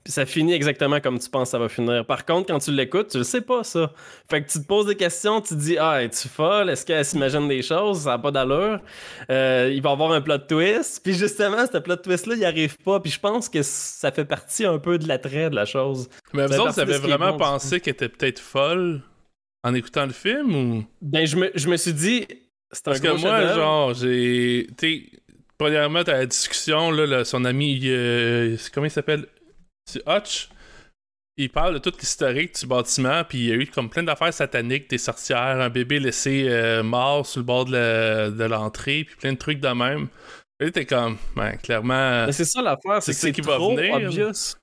Puis 0.07 0.13
ça 0.13 0.25
finit 0.25 0.53
exactement 0.53 1.01
comme 1.01 1.19
tu 1.19 1.29
penses 1.29 1.49
que 1.49 1.51
ça 1.51 1.59
va 1.59 1.69
finir. 1.69 2.07
Par 2.07 2.25
contre, 2.25 2.47
quand 2.47 2.61
tu 2.61 2.71
l'écoutes, 2.71 3.09
tu 3.09 3.19
le 3.19 3.25
sais 3.25 3.41
pas, 3.41 3.65
ça. 3.65 3.93
Fait 4.31 4.41
que 4.41 4.49
tu 4.49 4.61
te 4.61 4.65
poses 4.65 4.87
des 4.87 4.95
questions, 4.95 5.41
tu 5.41 5.49
te 5.49 5.59
dis 5.59 5.79
Ah, 5.79 6.01
es-tu 6.01 6.29
folle? 6.29 6.71
Est-ce 6.71 6.87
qu'elle 6.87 7.05
s'imagine 7.05 7.49
des 7.49 7.61
choses? 7.61 8.03
Ça 8.03 8.11
n'a 8.11 8.19
pas 8.21 8.31
d'allure. 8.31 8.79
Euh, 9.31 9.69
il 9.75 9.83
va 9.83 9.91
y 9.91 9.93
avoir 9.93 10.13
un 10.13 10.21
plot 10.21 10.39
twist. 10.39 11.01
Puis 11.03 11.13
justement, 11.13 11.67
ce 11.67 11.79
plot 11.79 11.97
twist-là, 11.97 12.37
il 12.37 12.45
arrive 12.45 12.79
pas. 12.79 13.01
Puis 13.01 13.11
je 13.11 13.19
pense 13.19 13.49
que 13.49 13.63
ça 13.65 14.13
fait 14.13 14.25
partie 14.25 14.65
un 14.65 14.79
peu 14.79 14.97
de 14.97 15.09
l'attrait 15.09 15.51
de 15.51 15.57
la 15.57 15.65
chose. 15.65 16.09
Mais 16.33 16.47
vous 16.47 16.61
autres, 16.61 16.75
vous 16.75 16.81
avez 16.81 16.99
vraiment 16.99 17.37
pensé 17.37 17.81
qu'elle 17.81 17.95
était 17.95 18.09
peut-être 18.09 18.39
folle 18.39 19.03
en 19.65 19.75
écoutant 19.75 20.07
le 20.07 20.13
film 20.13 20.55
ou? 20.55 20.85
Ben, 21.03 21.27
je 21.27 21.37
me, 21.37 21.51
je 21.53 21.69
me 21.69 21.77
suis 21.77 21.93
dit 21.93 22.29
C'est 22.71 22.87
un 22.87 22.93
Parce 22.93 23.01
que 23.01 23.21
moi, 23.21 23.55
genre, 23.55 23.93
j'ai. 23.95 24.69
Tu 24.79 25.11
premièrement, 25.59 26.05
t'as 26.05 26.19
la 26.19 26.27
discussion, 26.27 26.91
là, 26.91 27.07
là, 27.07 27.25
son 27.25 27.45
ami, 27.45 27.81
euh, 27.85 28.57
comment 28.73 28.87
il 28.87 28.91
s'appelle? 28.91 29.27
C'est 29.87 30.03
Hutch. 30.09 30.49
Il 31.39 31.51
parle 31.51 31.75
de 31.75 31.79
tout 31.79 31.93
l'historique 31.99 32.59
du 32.59 32.67
bâtiment, 32.67 33.23
puis 33.25 33.39
il 33.39 33.45
y 33.45 33.53
a 33.53 33.57
eu 33.57 33.67
comme 33.67 33.91
plein 33.91 34.03
d'affaires 34.03 34.33
sataniques, 34.33 34.89
des 34.89 34.97
sorcières, 34.97 35.61
un 35.61 35.69
bébé 35.69 36.01
laissé 36.01 36.47
euh, 36.49 36.83
mort 36.83 37.27
sur 37.27 37.41
le 37.41 37.45
bord 37.45 37.67
de 37.67 38.45
l'entrée, 38.45 39.05
puis 39.05 39.17
plein 39.17 39.33
de 39.35 39.39
trucs 39.39 39.61
de 39.61 39.69
même. 39.69 40.09
Et 40.59 40.73
t'es 40.73 40.87
comme, 40.87 41.19
ben, 41.37 41.57
clairement. 41.59 42.25
Mais 42.25 42.33
c'est 42.33 42.47
ça 42.47 42.63
l'affaire, 42.63 43.03
c'est 43.03 43.13
ça 43.13 43.31
qui 43.31 43.43
va 43.43 43.59
venir. 43.59 43.95
obvious. 43.95 44.57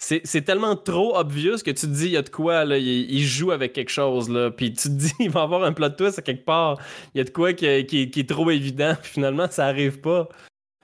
C'est 0.00 0.42
tellement 0.44 0.76
trop 0.76 1.16
obvious 1.16 1.56
que 1.56 1.72
tu 1.72 1.86
te 1.86 1.86
dis, 1.86 2.04
il 2.06 2.12
y 2.12 2.16
a 2.16 2.22
de 2.22 2.28
quoi, 2.28 2.64
là, 2.64 2.78
il, 2.78 3.20
joue 3.26 3.50
avec 3.50 3.72
quelque 3.72 3.90
chose, 3.90 4.30
là, 4.30 4.50
puis 4.50 4.72
tu 4.72 4.88
te 4.88 4.94
dis, 4.94 5.12
il 5.20 5.30
va 5.30 5.42
avoir 5.42 5.64
un 5.64 5.72
plot 5.72 5.90
twist 5.90 6.20
à 6.20 6.22
quelque 6.22 6.44
part, 6.44 6.78
il 7.14 7.18
y 7.18 7.20
a 7.20 7.24
de 7.24 7.30
quoi 7.30 7.52
qui, 7.52 7.84
qui- 7.86 8.08
qui 8.08 8.20
est 8.20 8.28
trop 8.28 8.48
évident, 8.50 8.94
puis 9.02 9.10
finalement, 9.10 9.48
ça 9.50 9.66
arrive 9.66 10.00
pas. 10.00 10.28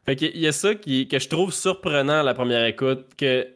Fait 0.04 0.16
qu'il 0.16 0.36
y 0.36 0.48
a 0.48 0.52
ça 0.52 0.74
qui, 0.74 1.06
que 1.08 1.18
je 1.18 1.28
trouve 1.28 1.52
surprenant 1.54 2.20
à 2.20 2.22
la 2.24 2.34
première 2.34 2.64
écoute, 2.66 3.06
que... 3.16 3.46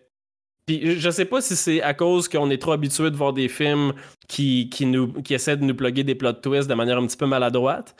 Puis 0.64 1.00
je 1.00 1.10
sais 1.10 1.24
pas 1.24 1.40
si 1.40 1.56
c'est 1.56 1.82
à 1.82 1.92
cause 1.94 2.28
qu'on 2.28 2.50
est 2.50 2.58
trop 2.58 2.72
habitué 2.72 3.10
de 3.10 3.16
voir 3.16 3.32
des 3.32 3.48
films 3.48 3.94
qui, 4.28 4.68
qui, 4.68 4.86
nous, 4.86 5.12
qui 5.22 5.34
essaient 5.34 5.56
de 5.56 5.64
nous 5.64 5.74
plugger 5.74 6.04
des 6.04 6.14
plot 6.14 6.34
twists 6.34 6.68
de 6.68 6.74
manière 6.74 6.98
un 6.98 7.06
petit 7.06 7.16
peu 7.16 7.26
maladroite, 7.26 7.96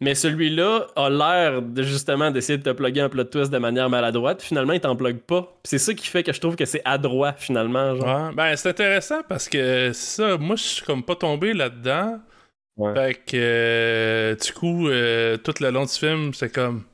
mais 0.00 0.14
celui-là 0.14 0.86
a 0.94 1.10
l'air 1.10 1.60
de 1.62 1.82
justement 1.82 2.30
d'essayer 2.30 2.56
de 2.58 2.62
te 2.62 2.70
plugger 2.70 3.00
un 3.00 3.08
plot 3.08 3.24
twist 3.24 3.50
de 3.50 3.58
manière 3.58 3.90
maladroite. 3.90 4.42
Finalement, 4.42 4.72
il 4.72 4.80
t'en 4.80 4.94
plug 4.96 5.18
pas. 5.18 5.58
C'est 5.64 5.78
ça 5.78 5.92
qui 5.94 6.06
fait 6.06 6.22
que 6.22 6.32
je 6.32 6.40
trouve 6.40 6.54
que 6.56 6.64
c'est 6.64 6.82
adroit 6.84 7.32
finalement. 7.32 7.96
Genre. 7.96 8.28
Ouais, 8.28 8.34
ben, 8.34 8.56
c'est 8.56 8.68
intéressant 8.70 9.22
parce 9.28 9.48
que 9.48 9.92
ça, 9.92 10.36
moi, 10.38 10.56
je 10.56 10.62
suis 10.62 10.84
comme 10.84 11.02
pas 11.02 11.16
tombé 11.16 11.52
là-dedans. 11.52 12.20
Ouais. 12.76 12.94
Fait 12.94 13.14
que, 13.14 13.36
euh, 13.36 14.34
du 14.36 14.52
coup, 14.52 14.88
euh, 14.88 15.36
tout 15.36 15.54
le 15.60 15.70
long 15.70 15.84
du 15.84 15.92
film, 15.92 16.32
c'est 16.32 16.52
comme. 16.54 16.84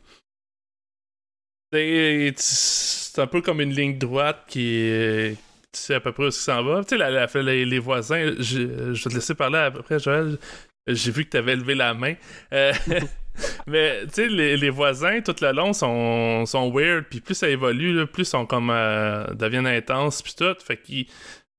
C'est 1.73 2.33
c'est 2.37 3.21
un 3.21 3.27
peu 3.27 3.43
comme 3.43 3.61
une 3.61 3.73
ligne 3.75 3.99
droite 3.99 4.45
qui 4.49 4.77
est. 4.79 5.37
Tu 5.73 5.81
sais 5.81 5.95
à 5.95 6.01
peu 6.01 6.13
près 6.13 6.27
où 6.27 6.31
ça 6.31 6.55
s'en 6.55 6.65
va. 6.65 6.83
Tu 6.85 6.91
sais, 6.91 6.97
la- 6.97 7.11
la- 7.11 7.43
les, 7.43 7.65
les 7.65 7.79
voisins, 7.81 8.33
je, 8.39 8.95
je 8.95 9.05
vais 9.05 9.11
te 9.11 9.15
laisser 9.15 9.35
parler 9.35 9.59
après, 9.59 9.99
Joël. 9.99 10.39
J'ai 10.87 11.11
vu 11.11 11.25
que 11.25 11.31
tu 11.31 11.37
avais 11.37 11.57
levé 11.57 11.75
la 11.75 11.95
main. 11.95 12.15
Euh, 12.53 12.73
mais, 13.67 14.03
tu 14.07 14.15
sais, 14.15 14.29
les, 14.29 14.57
les 14.57 14.71
voisins, 14.71 15.21
tout 15.21 15.35
le 15.41 15.53
long, 15.53 15.73
sont, 15.73 16.45
sont 16.47 16.71
weird. 16.73 17.07
Puis 17.09 17.21
plus 17.21 17.35
ça 17.35 17.49
évolue, 17.49 17.95
là, 17.95 18.07
plus 18.07 18.23
ils 18.23 18.27
sont 18.27 18.47
comme. 18.47 18.71
euh, 18.71 19.27
deviennent 19.35 19.67
intenses. 19.67 20.23
Puis 20.23 20.35
tout. 20.37 20.55
Fait 20.65 20.77
que 20.77 21.03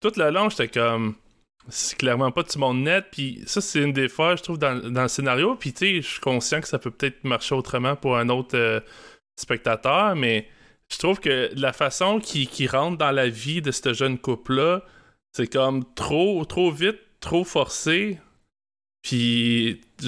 tout 0.01 0.11
le 0.17 0.29
long, 0.29 0.49
j'étais 0.49 0.67
comme 0.67 1.15
c'est 1.67 1.97
clairement 1.97 2.31
pas 2.31 2.43
du 2.43 2.57
monde 2.57 2.83
net. 2.83 3.05
Puis 3.11 3.41
ça, 3.45 3.61
c'est 3.61 3.81
une 3.81 3.93
des 3.93 4.07
fois, 4.09 4.35
je 4.35 4.43
trouve, 4.43 4.59
dans, 4.59 4.75
dans 4.91 5.03
le 5.03 5.07
scénario. 5.07 5.55
Puis 5.55 5.73
tu 5.73 5.79
sais, 5.79 5.95
je 6.01 6.07
suis 6.07 6.19
conscient 6.19 6.61
que 6.61 6.67
ça 6.67 6.79
peut 6.79 6.91
peut-être 6.91 7.23
marcher 7.23 7.55
autrement 7.55 7.95
pour 7.95 8.17
un 8.17 8.29
autre 8.29 8.55
euh, 8.57 8.79
spectateur, 9.35 10.15
mais 10.15 10.47
je 10.91 10.97
trouve 10.99 11.19
que 11.19 11.49
la 11.55 11.73
façon 11.73 12.19
qui, 12.19 12.47
qui 12.47 12.67
rentre 12.67 12.97
dans 12.97 13.11
la 13.11 13.27
vie 13.27 13.61
de 13.61 13.71
ce 13.71 13.93
jeune 13.93 14.19
couple-là, 14.19 14.83
c'est 15.33 15.51
comme 15.51 15.83
trop, 15.95 16.45
trop 16.45 16.71
vite, 16.71 16.99
trop 17.19 17.43
forcé. 17.43 18.19
Puis, 19.05 19.81
tu 19.99 20.07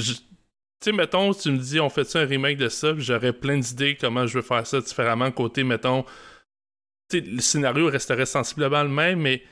sais, 0.82 0.92
mettons, 0.92 1.32
tu 1.32 1.52
me 1.52 1.60
dis, 1.60 1.80
on 1.80 1.88
fait 1.90 2.04
ça 2.04 2.22
un 2.22 2.26
remake 2.26 2.58
de 2.58 2.68
ça, 2.68 2.96
puis 2.96 3.04
j'aurais 3.04 3.32
plein 3.32 3.60
d'idées 3.60 3.96
comment 3.96 4.26
je 4.26 4.40
veux 4.40 4.44
faire 4.44 4.66
ça 4.66 4.82
différemment. 4.82 5.30
Côté, 5.30 5.64
mettons, 5.64 6.04
tu 7.08 7.20
sais, 7.20 7.22
le 7.22 7.40
scénario 7.40 7.90
resterait 7.92 8.26
sensiblement 8.26 8.82
le 8.82 8.90
même, 8.90 9.20
mais 9.22 9.44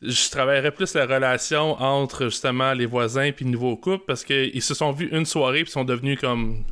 je 0.00 0.30
travaillerais 0.30 0.70
plus 0.70 0.94
la 0.94 1.04
relation 1.04 1.72
entre 1.82 2.24
justement 2.24 2.72
les 2.72 2.86
voisins 2.86 3.30
puis 3.30 3.44
le 3.44 3.50
nouveau 3.50 3.76
couple 3.76 4.04
parce 4.06 4.24
qu'ils 4.24 4.62
se 4.62 4.72
sont 4.74 4.90
vus 4.92 5.08
une 5.12 5.26
soirée 5.26 5.64
puis 5.64 5.72
sont 5.72 5.84
devenus 5.84 6.18
comme 6.18 6.64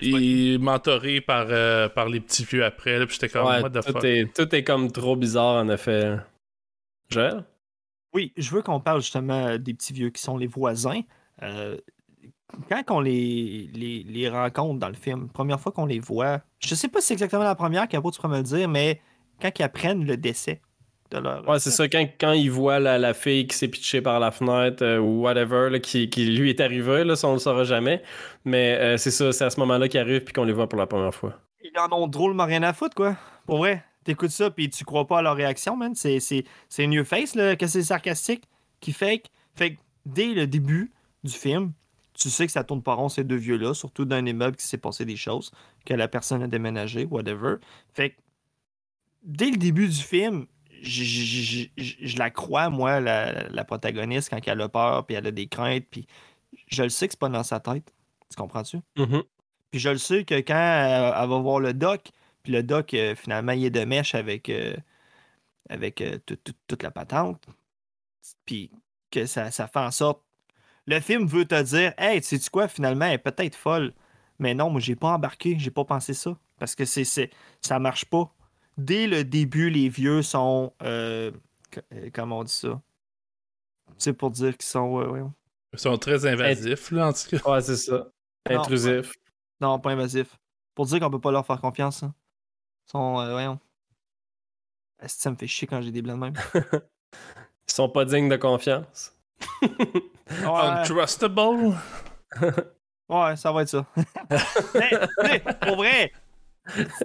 ils 0.00 0.58
mentorés 0.58 1.20
par, 1.20 1.46
euh, 1.50 1.88
par 1.88 2.08
les 2.08 2.20
petits 2.20 2.44
vieux 2.44 2.64
après 2.64 2.98
là, 2.98 3.06
puis 3.06 3.14
j'étais 3.14 3.28
comme 3.28 3.46
Ouais, 3.46 3.60
what 3.60 3.70
the 3.70 3.84
tout, 3.84 3.92
fuck? 3.92 4.04
est, 4.04 4.32
tout 4.34 4.52
est 4.54 4.64
comme 4.64 4.90
trop 4.90 5.16
bizarre 5.16 5.62
en 5.64 5.68
effet. 5.68 6.16
Joël? 7.08 7.44
Oui, 8.12 8.32
je 8.36 8.50
veux 8.50 8.62
qu'on 8.62 8.80
parle 8.80 9.00
justement 9.00 9.56
des 9.56 9.74
petits 9.74 9.92
vieux 9.92 10.10
qui 10.10 10.20
sont 10.20 10.36
les 10.36 10.46
voisins. 10.46 11.02
Euh, 11.42 11.76
quand 12.68 12.82
on 12.90 13.00
les, 13.00 13.70
les, 13.74 14.04
les 14.04 14.28
rencontre 14.28 14.78
dans 14.78 14.88
le 14.88 14.94
film, 14.94 15.28
première 15.28 15.60
fois 15.60 15.72
qu'on 15.72 15.86
les 15.86 16.00
voit, 16.00 16.40
je 16.60 16.74
sais 16.74 16.88
pas 16.88 17.00
si 17.00 17.08
c'est 17.08 17.14
exactement 17.14 17.44
la 17.44 17.54
première, 17.54 17.86
Cabo, 17.88 18.10
tu 18.10 18.20
pourrais 18.20 18.32
me 18.32 18.38
le 18.38 18.42
dire, 18.42 18.68
mais 18.68 19.00
quand 19.40 19.50
ils 19.58 19.62
apprennent 19.62 20.04
le 20.04 20.16
décès 20.16 20.60
de 21.10 21.18
leur. 21.18 21.46
Ouais, 21.48 21.58
c'est 21.58 21.70
ça. 21.70 21.88
Quand, 21.88 22.06
quand 22.20 22.32
il 22.32 22.50
voit 22.50 22.80
la, 22.80 22.98
la 22.98 23.14
fille 23.14 23.46
qui 23.46 23.56
s'est 23.56 23.68
pitchée 23.68 24.00
par 24.00 24.20
la 24.20 24.30
fenêtre 24.30 24.82
euh, 24.82 24.98
ou 24.98 25.22
whatever, 25.22 25.70
là, 25.70 25.78
qui, 25.78 26.10
qui 26.10 26.26
lui 26.26 26.50
est 26.50 26.60
arrivé, 26.60 27.04
là, 27.04 27.16
ça 27.16 27.28
on 27.28 27.34
le 27.34 27.38
saura 27.38 27.64
jamais. 27.64 28.02
Mais 28.44 28.76
euh, 28.78 28.96
c'est 28.96 29.10
ça, 29.10 29.32
c'est 29.32 29.44
à 29.44 29.50
ce 29.50 29.60
moment-là 29.60 29.88
qu'il 29.88 30.00
arrive 30.00 30.24
puis 30.24 30.32
qu'on 30.32 30.44
les 30.44 30.52
voit 30.52 30.68
pour 30.68 30.78
la 30.78 30.86
première 30.86 31.14
fois. 31.14 31.38
Ils 31.62 31.78
en 31.78 31.92
ont 31.96 32.06
drôlement 32.06 32.46
rien 32.46 32.62
à 32.62 32.72
foutre, 32.72 32.94
quoi. 32.94 33.16
Pour 33.46 33.58
vrai. 33.58 33.84
T'écoutes 34.04 34.30
ça, 34.30 34.50
puis 34.50 34.70
tu 34.70 34.84
crois 34.86 35.06
pas 35.06 35.18
à 35.18 35.22
leur 35.22 35.36
réaction, 35.36 35.76
man. 35.76 35.92
C'est 35.94 36.42
New 36.78 37.04
Face, 37.04 37.34
là, 37.34 37.56
que 37.56 37.66
c'est 37.66 37.82
sarcastique, 37.82 38.44
qui 38.80 38.92
fake. 38.92 39.26
Fait 39.54 39.72
que 39.72 39.78
dès 40.06 40.28
le 40.28 40.46
début 40.46 40.92
du 41.24 41.32
film, 41.32 41.72
tu 42.14 42.30
sais 42.30 42.46
que 42.46 42.52
ça 42.52 42.64
tourne 42.64 42.82
pas 42.82 42.94
rond, 42.94 43.08
ces 43.08 43.24
deux 43.24 43.36
vieux-là, 43.36 43.74
surtout 43.74 44.04
dans 44.04 44.16
un 44.16 44.26
immeuble 44.26 44.56
qui 44.56 44.66
s'est 44.66 44.78
passé 44.78 45.04
des 45.04 45.16
choses, 45.16 45.52
que 45.84 45.94
la 45.94 46.08
personne 46.08 46.42
a 46.42 46.48
déménagé, 46.48 47.04
whatever. 47.04 47.56
Fait 47.92 48.10
que 48.10 48.16
dès 49.22 49.50
le 49.50 49.56
début 49.56 49.88
du 49.88 50.02
film, 50.02 50.46
je, 50.82 52.18
la 52.18 52.30
crois, 52.30 52.70
moi, 52.70 53.00
la, 53.00 53.48
la 53.48 53.64
protagoniste, 53.64 54.30
quand 54.30 54.40
elle 54.46 54.60
a 54.60 54.68
peur, 54.68 55.06
puis 55.06 55.16
elle 55.16 55.26
a 55.26 55.30
des 55.30 55.46
craintes, 55.48 55.84
puis 55.90 56.06
je 56.68 56.82
le 56.82 56.88
sais 56.88 57.08
que 57.08 57.12
c'est 57.14 57.20
pas 57.20 57.28
dans 57.28 57.42
sa 57.42 57.60
tête. 57.60 57.92
Tu 58.30 58.36
comprends-tu? 58.36 58.78
Mhm. 58.96 59.22
Puis 59.70 59.80
je 59.80 59.90
le 59.90 59.98
sais 59.98 60.24
que 60.24 60.34
quand 60.34 60.54
elle, 60.54 61.12
elle 61.16 61.28
va 61.28 61.38
voir 61.38 61.60
le 61.60 61.74
doc, 61.74 62.10
puis 62.42 62.52
le 62.52 62.62
doc, 62.62 62.94
euh, 62.94 63.14
finalement, 63.14 63.52
il 63.52 63.64
est 63.64 63.70
de 63.70 63.84
mèche 63.84 64.14
avec, 64.14 64.48
euh, 64.48 64.76
avec 65.68 66.00
euh, 66.00 66.18
tout- 66.24 66.36
tout- 66.36 66.54
toute 66.66 66.82
la 66.82 66.90
patente, 66.90 67.44
puis 68.44 68.70
que 69.10 69.26
ça, 69.26 69.50
ça 69.50 69.66
fait 69.66 69.78
en 69.78 69.90
sorte. 69.90 70.22
Le 70.88 71.00
film 71.00 71.26
veut 71.26 71.44
te 71.44 71.60
dire, 71.62 71.92
hey, 71.98 72.22
sais 72.22 72.38
tu 72.38 72.48
quoi, 72.48 72.66
finalement, 72.66 73.04
elle 73.04 73.12
est 73.14 73.18
peut-être 73.18 73.54
folle. 73.54 73.92
Mais 74.38 74.54
non, 74.54 74.70
moi, 74.70 74.80
j'ai 74.80 74.96
pas 74.96 75.08
embarqué, 75.08 75.58
j'ai 75.58 75.70
pas 75.70 75.84
pensé 75.84 76.14
ça. 76.14 76.34
Parce 76.58 76.74
que 76.74 76.86
c'est, 76.86 77.04
c'est, 77.04 77.28
ça 77.60 77.78
marche 77.78 78.06
pas. 78.06 78.32
Dès 78.78 79.06
le 79.06 79.22
début, 79.22 79.68
les 79.68 79.90
vieux 79.90 80.22
sont. 80.22 80.72
euh, 80.82 81.30
euh, 81.92 82.08
comment 82.14 82.38
on 82.38 82.44
dit 82.44 82.52
ça? 82.52 82.80
C'est 83.98 84.14
pour 84.14 84.30
dire 84.30 84.56
qu'ils 84.56 84.66
sont. 84.68 84.98
euh, 85.00 85.24
ils 85.74 85.78
sont 85.78 85.98
très 85.98 86.24
invasifs 86.24 86.90
là 86.90 87.08
en 87.08 87.12
tout 87.12 87.36
cas 87.36 87.52
Ouais, 87.52 87.60
c'est 87.60 87.76
ça. 87.76 88.08
Non, 88.48 88.60
Intrusif. 88.60 89.12
Non, 89.60 89.78
pas 89.78 89.90
invasif. 89.90 90.38
Pour 90.74 90.86
dire 90.86 91.00
qu'on 91.00 91.10
peut 91.10 91.20
pas 91.20 91.32
leur 91.32 91.44
faire 91.44 91.60
confiance. 91.60 92.02
hein. 92.02 92.14
Ils 92.86 92.90
sont. 92.92 93.20
euh, 93.20 93.32
voyons. 93.32 93.58
Est-ce 95.00 95.16
que 95.16 95.22
ça 95.22 95.30
me 95.30 95.36
fait 95.36 95.46
chier 95.46 95.68
quand 95.68 95.82
j'ai 95.82 95.90
des 95.92 96.00
blancs 96.00 96.16
de 96.16 96.20
même? 96.24 96.34
Ils 97.68 97.72
sont 97.72 97.88
pas 97.90 98.04
dignes 98.06 98.28
de 98.30 98.36
confiance. 98.36 99.12
Untrustable 100.44 101.74
ouais, 103.08 103.36
ça 103.36 103.52
va 103.52 103.62
être 103.62 103.68
ça. 103.68 103.86
mais, 104.74 104.90
mais, 105.22 105.42
pour 105.62 105.76
vrai, 105.76 106.12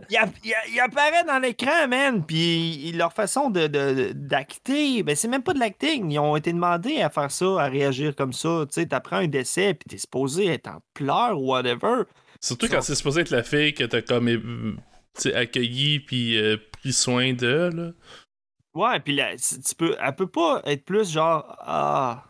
il, 0.09 0.17
a- 0.17 0.27
il 0.69 0.79
apparaît 0.81 1.23
dans 1.25 1.39
l'écran, 1.39 1.87
man. 1.87 2.25
Puis 2.25 2.91
leur 2.91 3.13
façon 3.13 3.49
de, 3.49 3.67
de- 3.67 4.11
d'acter, 4.13 5.03
ben 5.03 5.15
c'est 5.15 5.29
même 5.29 5.43
pas 5.43 5.53
de 5.53 5.59
l'acting. 5.59 6.11
Ils 6.11 6.19
ont 6.19 6.35
été 6.35 6.51
demandés 6.51 7.01
à 7.01 7.09
faire 7.09 7.31
ça, 7.31 7.45
à 7.61 7.67
réagir 7.69 8.15
comme 8.15 8.33
ça. 8.33 8.65
Tu 8.67 8.81
sais, 8.81 8.85
t'apprends 8.87 9.17
un 9.17 9.27
décès, 9.27 9.73
puis 9.73 9.87
t'es 9.89 9.97
supposé 9.97 10.47
être 10.47 10.67
en 10.67 10.79
pleurs 10.93 11.39
ou 11.41 11.51
whatever. 11.51 12.03
surtout 12.41 12.67
quand 12.67 12.81
c'est 12.81 12.95
supposé 12.95 13.21
être 13.21 13.29
la 13.31 13.43
fille 13.43 13.73
que 13.73 13.85
t'as 13.85 14.01
comme 14.01 14.27
euh, 14.27 14.75
tu 15.15 15.21
sais, 15.29 15.33
accueilli 15.33 16.01
puis 16.01 16.37
euh, 16.37 16.57
pris 16.81 16.91
soin 16.91 17.31
de 17.33 17.69
là 17.73 17.91
Ouais, 18.73 18.99
puis 18.99 19.15
là, 19.15 19.35
tu 19.37 19.75
peux, 19.77 19.95
elle 19.99 20.15
peut 20.15 20.27
pas 20.27 20.61
être 20.65 20.83
plus 20.83 21.11
genre 21.11 21.55
ah. 21.59 22.23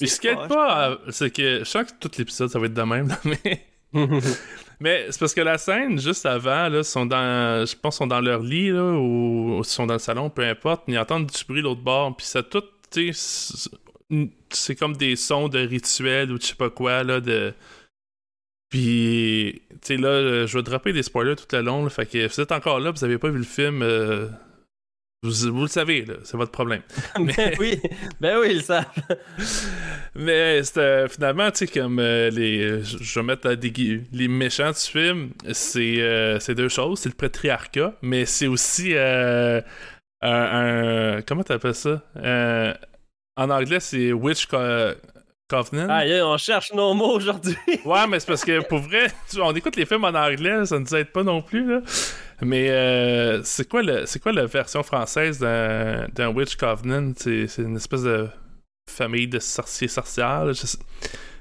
mais 0.00 0.06
ce 0.06 0.20
poche. 0.20 0.48
pas 0.48 0.88
euh, 0.90 0.96
c'est 1.10 1.30
que 1.30 1.58
je 1.60 1.64
sens 1.64 1.84
que 1.90 1.98
tout 1.98 2.10
l'épisode 2.18 2.50
ça 2.50 2.58
va 2.58 2.66
être 2.66 2.74
de 2.74 2.82
même 2.82 3.08
mais 3.24 3.66
Mais 4.80 5.06
c'est 5.10 5.18
parce 5.18 5.34
que 5.34 5.40
la 5.40 5.58
scène, 5.58 5.98
juste 5.98 6.26
avant, 6.26 6.68
là, 6.68 6.82
sont 6.82 7.06
dans. 7.06 7.64
Je 7.66 7.74
pense 7.76 7.96
sont 7.96 8.06
dans 8.06 8.20
leur 8.20 8.42
lit, 8.42 8.70
là, 8.70 8.92
ou 8.92 9.62
sont 9.64 9.86
dans 9.86 9.94
le 9.94 10.00
salon, 10.00 10.28
peu 10.30 10.44
importe. 10.44 10.84
Ils 10.88 10.98
entendent 10.98 11.26
du 11.26 11.44
bruit 11.48 11.62
l'autre 11.62 11.80
bord. 11.80 12.14
Puis 12.16 12.26
ça 12.26 12.42
tout, 12.42 12.62
c'est- 12.90 14.74
comme 14.76 14.96
des 14.96 15.16
sons 15.16 15.48
de 15.48 15.58
rituels 15.58 16.30
ou 16.30 16.38
je 16.40 16.46
sais 16.46 16.54
pas 16.54 16.70
quoi, 16.70 17.02
là, 17.04 17.20
de. 17.20 17.54
Puis, 18.68 19.62
tu 19.70 19.78
sais, 19.82 19.96
là, 19.96 20.08
euh, 20.08 20.46
je 20.46 20.58
vais 20.58 20.62
dropper 20.62 20.92
des 20.92 21.02
spoilers 21.02 21.36
tout 21.36 21.46
le 21.52 21.62
long, 21.62 21.84
là, 21.84 21.90
fait 21.90 22.04
que 22.04 22.28
si 22.28 22.34
vous 22.36 22.40
êtes 22.40 22.52
encore 22.52 22.80
là, 22.80 22.90
vous 22.90 23.04
avez 23.04 23.16
pas 23.16 23.28
vu 23.28 23.38
le 23.38 23.44
film, 23.44 23.80
euh, 23.82 24.28
vous, 25.26 25.52
vous 25.54 25.62
le 25.62 25.68
savez, 25.68 26.04
là, 26.04 26.14
c'est 26.24 26.36
votre 26.36 26.52
problème. 26.52 26.82
ben 27.18 27.52
oui, 27.58 27.80
ben 28.20 28.38
oui, 28.38 28.48
ils 28.50 28.56
le 28.56 28.62
savent. 28.62 28.86
Mais 30.14 30.62
c'était 30.62 31.08
finalement, 31.08 31.50
tu 31.50 31.58
sais, 31.58 31.66
comme 31.66 31.98
euh, 31.98 32.30
les. 32.30 32.82
Je 32.82 33.18
vais 33.20 33.24
mettre 33.26 33.48
euh, 33.48 33.56
des 33.56 33.70
gui- 33.70 34.02
les 34.12 34.28
méchants 34.28 34.70
du 34.70 34.78
film, 34.78 35.30
c'est 35.52 36.00
euh, 36.00 36.38
c'est 36.40 36.54
deux 36.54 36.68
choses. 36.68 37.00
C'est 37.00 37.08
le 37.10 37.14
patriarcat, 37.14 37.94
mais 38.02 38.24
c'est 38.24 38.46
aussi 38.46 38.92
euh, 38.94 39.60
un, 40.22 41.16
un- 41.18 41.22
Comment 41.22 41.42
t'appelles 41.42 41.74
ça? 41.74 42.02
Euh, 42.16 42.72
En 43.36 43.50
anglais, 43.50 43.80
c'est 43.80 44.12
witch. 44.12 44.46
co- 44.46 44.56
Covenant. 45.48 45.86
Ah, 45.88 46.04
yeah, 46.04 46.26
on 46.26 46.36
cherche 46.38 46.72
nos 46.72 46.92
mots 46.92 47.14
aujourd'hui. 47.14 47.54
Ouais, 47.84 48.04
mais 48.08 48.18
c'est 48.18 48.26
parce 48.26 48.44
que 48.44 48.66
pour 48.66 48.80
vrai, 48.80 49.06
tu- 49.30 49.40
on 49.40 49.52
écoute 49.54 49.76
les 49.76 49.86
films 49.86 50.02
en 50.04 50.08
anglais, 50.08 50.66
ça 50.66 50.74
ne 50.74 50.80
nous 50.80 50.94
aide 50.96 51.12
pas 51.12 51.22
non 51.22 51.40
plus. 51.40 51.70
Là. 51.72 51.80
Mais 52.42 52.68
euh, 52.70 53.42
c'est 53.44 53.68
quoi 53.68 53.82
le 53.82 54.04
c'est 54.06 54.20
quoi 54.20 54.32
la 54.32 54.46
version 54.46 54.82
française 54.82 55.38
d'un 55.40 56.28
Witch 56.34 56.56
Covenant? 56.56 57.12
C'est 57.16 57.46
une 57.58 57.76
espèce 57.76 58.02
de 58.02 58.28
famille 58.90 59.26
de 59.28 59.38
sorciers 59.38 59.88
sorcières. 59.88 60.46
Je 60.48 60.52
sais, 60.66 60.78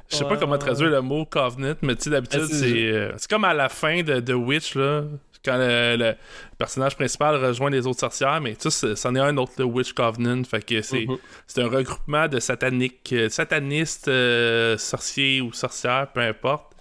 je 0.09 0.15
sais 0.15 0.23
pas 0.25 0.37
comment 0.37 0.57
traduire 0.57 0.89
le 0.89 1.01
mot 1.01 1.25
Covenant, 1.25 1.75
mais 1.81 1.95
tu 1.95 2.03
sais 2.03 2.09
d'habitude 2.11 2.45
c'est- 2.45 2.55
c'est 2.71 2.91
euh, 2.91 3.11
c'est 3.17 3.29
comme 3.29 3.43
à 3.45 3.53
la 3.53 3.69
fin 3.69 4.01
de, 4.03 4.19
de 4.19 4.33
Witch 4.33 4.75
là. 4.75 5.03
Quand 5.43 5.57
le, 5.59 5.95
le 5.95 6.15
personnage 6.57 6.95
principal 6.95 7.35
rejoint 7.35 7.69
les 7.69 7.85
autres 7.85 7.99
sorcières, 7.99 8.41
mais 8.41 8.55
tu 8.55 8.71
sais, 8.71 8.95
c'en 8.95 9.13
est 9.13 9.19
un 9.19 9.37
autre, 9.37 9.51
le 9.59 9.65
Witch 9.65 9.93
Covenant. 9.93 10.43
Fait 10.43 10.65
que 10.65 10.81
c'est 10.81 11.05
Mhm. 11.05 11.17
c'est 11.45 11.61
un 11.61 11.67
regroupement 11.67 12.27
de 12.27 12.39
sataniques, 12.39 13.13
euh, 13.13 13.29
satanistes, 13.29 14.07
euh, 14.07 14.75
sorciers 14.79 15.41
ou 15.41 15.53
sorcières, 15.53 16.07
peu 16.11 16.21
importe. 16.21 16.74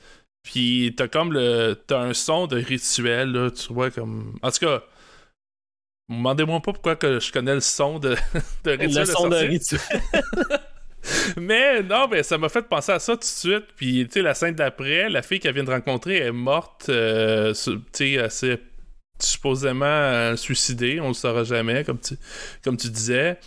Puis 0.45 0.95
t'as 0.97 1.09
comme 1.09 1.33
le. 1.33 1.75
T'as 1.87 2.01
un 2.01 2.15
son 2.15 2.47
de 2.47 2.57
rituel, 2.57 3.33
là, 3.33 3.51
tu 3.51 3.73
vois, 3.73 3.91
comme. 3.91 4.39
En 4.43 4.51
tout 4.53 4.67
cas, 4.67 4.85
demandez-moi 6.09 6.61
pas 6.61 6.73
pourquoi 6.73 6.95
que 6.97 7.19
je 7.19 7.33
connais 7.33 7.55
le 7.55 7.61
son 7.61 7.99
de, 7.99 8.11
de 8.65 8.71
rituel. 8.71 8.91
Le 8.93 9.01
de 9.01 9.05
son 9.05 9.31
sorcier. 9.31 9.49
rituel. 9.49 9.81
Mais 11.37 11.83
non, 11.83 12.09
mais 12.09 12.23
ça 12.23 12.39
m'a 12.39 12.49
fait 12.49 12.63
penser 12.63 12.93
à 12.93 12.99
ça 12.99 13.13
tout 13.13 13.21
de 13.21 13.25
suite. 13.25 13.67
Puis, 13.77 14.07
tu 14.07 14.13
sais, 14.15 14.23
la 14.23 14.33
scène 14.33 14.55
d'après, 14.55 15.11
la 15.11 15.21
fille 15.21 15.39
qu'elle 15.39 15.55
vient 15.55 15.65
de 15.65 15.71
rencontrer 15.71 16.17
est 16.17 16.33
morte, 16.33 16.87
euh, 16.89 17.53
tu 17.53 17.79
sais, 17.93 18.19
assez 18.19 18.59
supposément 19.21 19.85
euh, 19.85 20.37
suicidée. 20.37 21.01
On 21.01 21.09
le 21.09 21.15
saura 21.15 21.45
jamais, 21.45 21.85
comme 21.85 22.01
tu, 22.01 22.15
comme 22.63 22.77
tu 22.77 22.89
disais. 22.89 23.39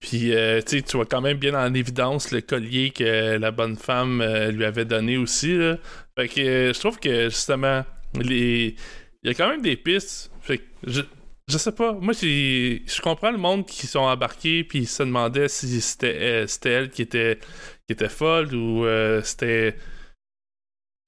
Puis, 0.00 0.34
euh, 0.34 0.60
tu 0.60 0.78
sais, 0.78 0.82
tu 0.82 0.96
vois 0.96 1.06
quand 1.06 1.22
même 1.22 1.38
bien 1.38 1.54
en 1.54 1.72
évidence 1.72 2.30
le 2.30 2.42
collier 2.42 2.90
que 2.90 3.38
la 3.38 3.50
bonne 3.50 3.76
femme 3.76 4.20
euh, 4.20 4.50
lui 4.50 4.64
avait 4.64 4.84
donné 4.84 5.16
aussi. 5.16 5.56
Là. 5.56 5.78
Fait 6.18 6.28
que 6.28 6.40
euh, 6.40 6.72
je 6.72 6.78
trouve 6.78 6.98
que, 6.98 7.24
justement, 7.28 7.84
les... 8.20 8.76
il 9.22 9.28
y 9.28 9.30
a 9.30 9.34
quand 9.34 9.48
même 9.48 9.62
des 9.62 9.76
pistes. 9.76 10.30
Fait 10.40 10.58
que 10.58 10.64
je, 10.86 11.02
je 11.48 11.58
sais 11.58 11.72
pas. 11.72 11.92
Moi, 11.92 12.12
je 12.14 13.00
comprends 13.02 13.30
le 13.30 13.38
monde 13.38 13.66
qui 13.66 13.86
sont 13.86 14.00
embarqués 14.00 14.64
puis 14.64 14.80
ils 14.80 14.86
se 14.88 15.02
demandaient 15.02 15.48
si 15.48 15.80
c'était 15.80 16.16
euh, 16.20 16.46
elle 16.64 16.90
qui 16.90 17.02
était, 17.02 17.38
qui 17.86 17.92
était 17.92 18.08
folle 18.08 18.54
ou 18.54 18.84
euh, 18.84 19.22
c'était. 19.22 19.76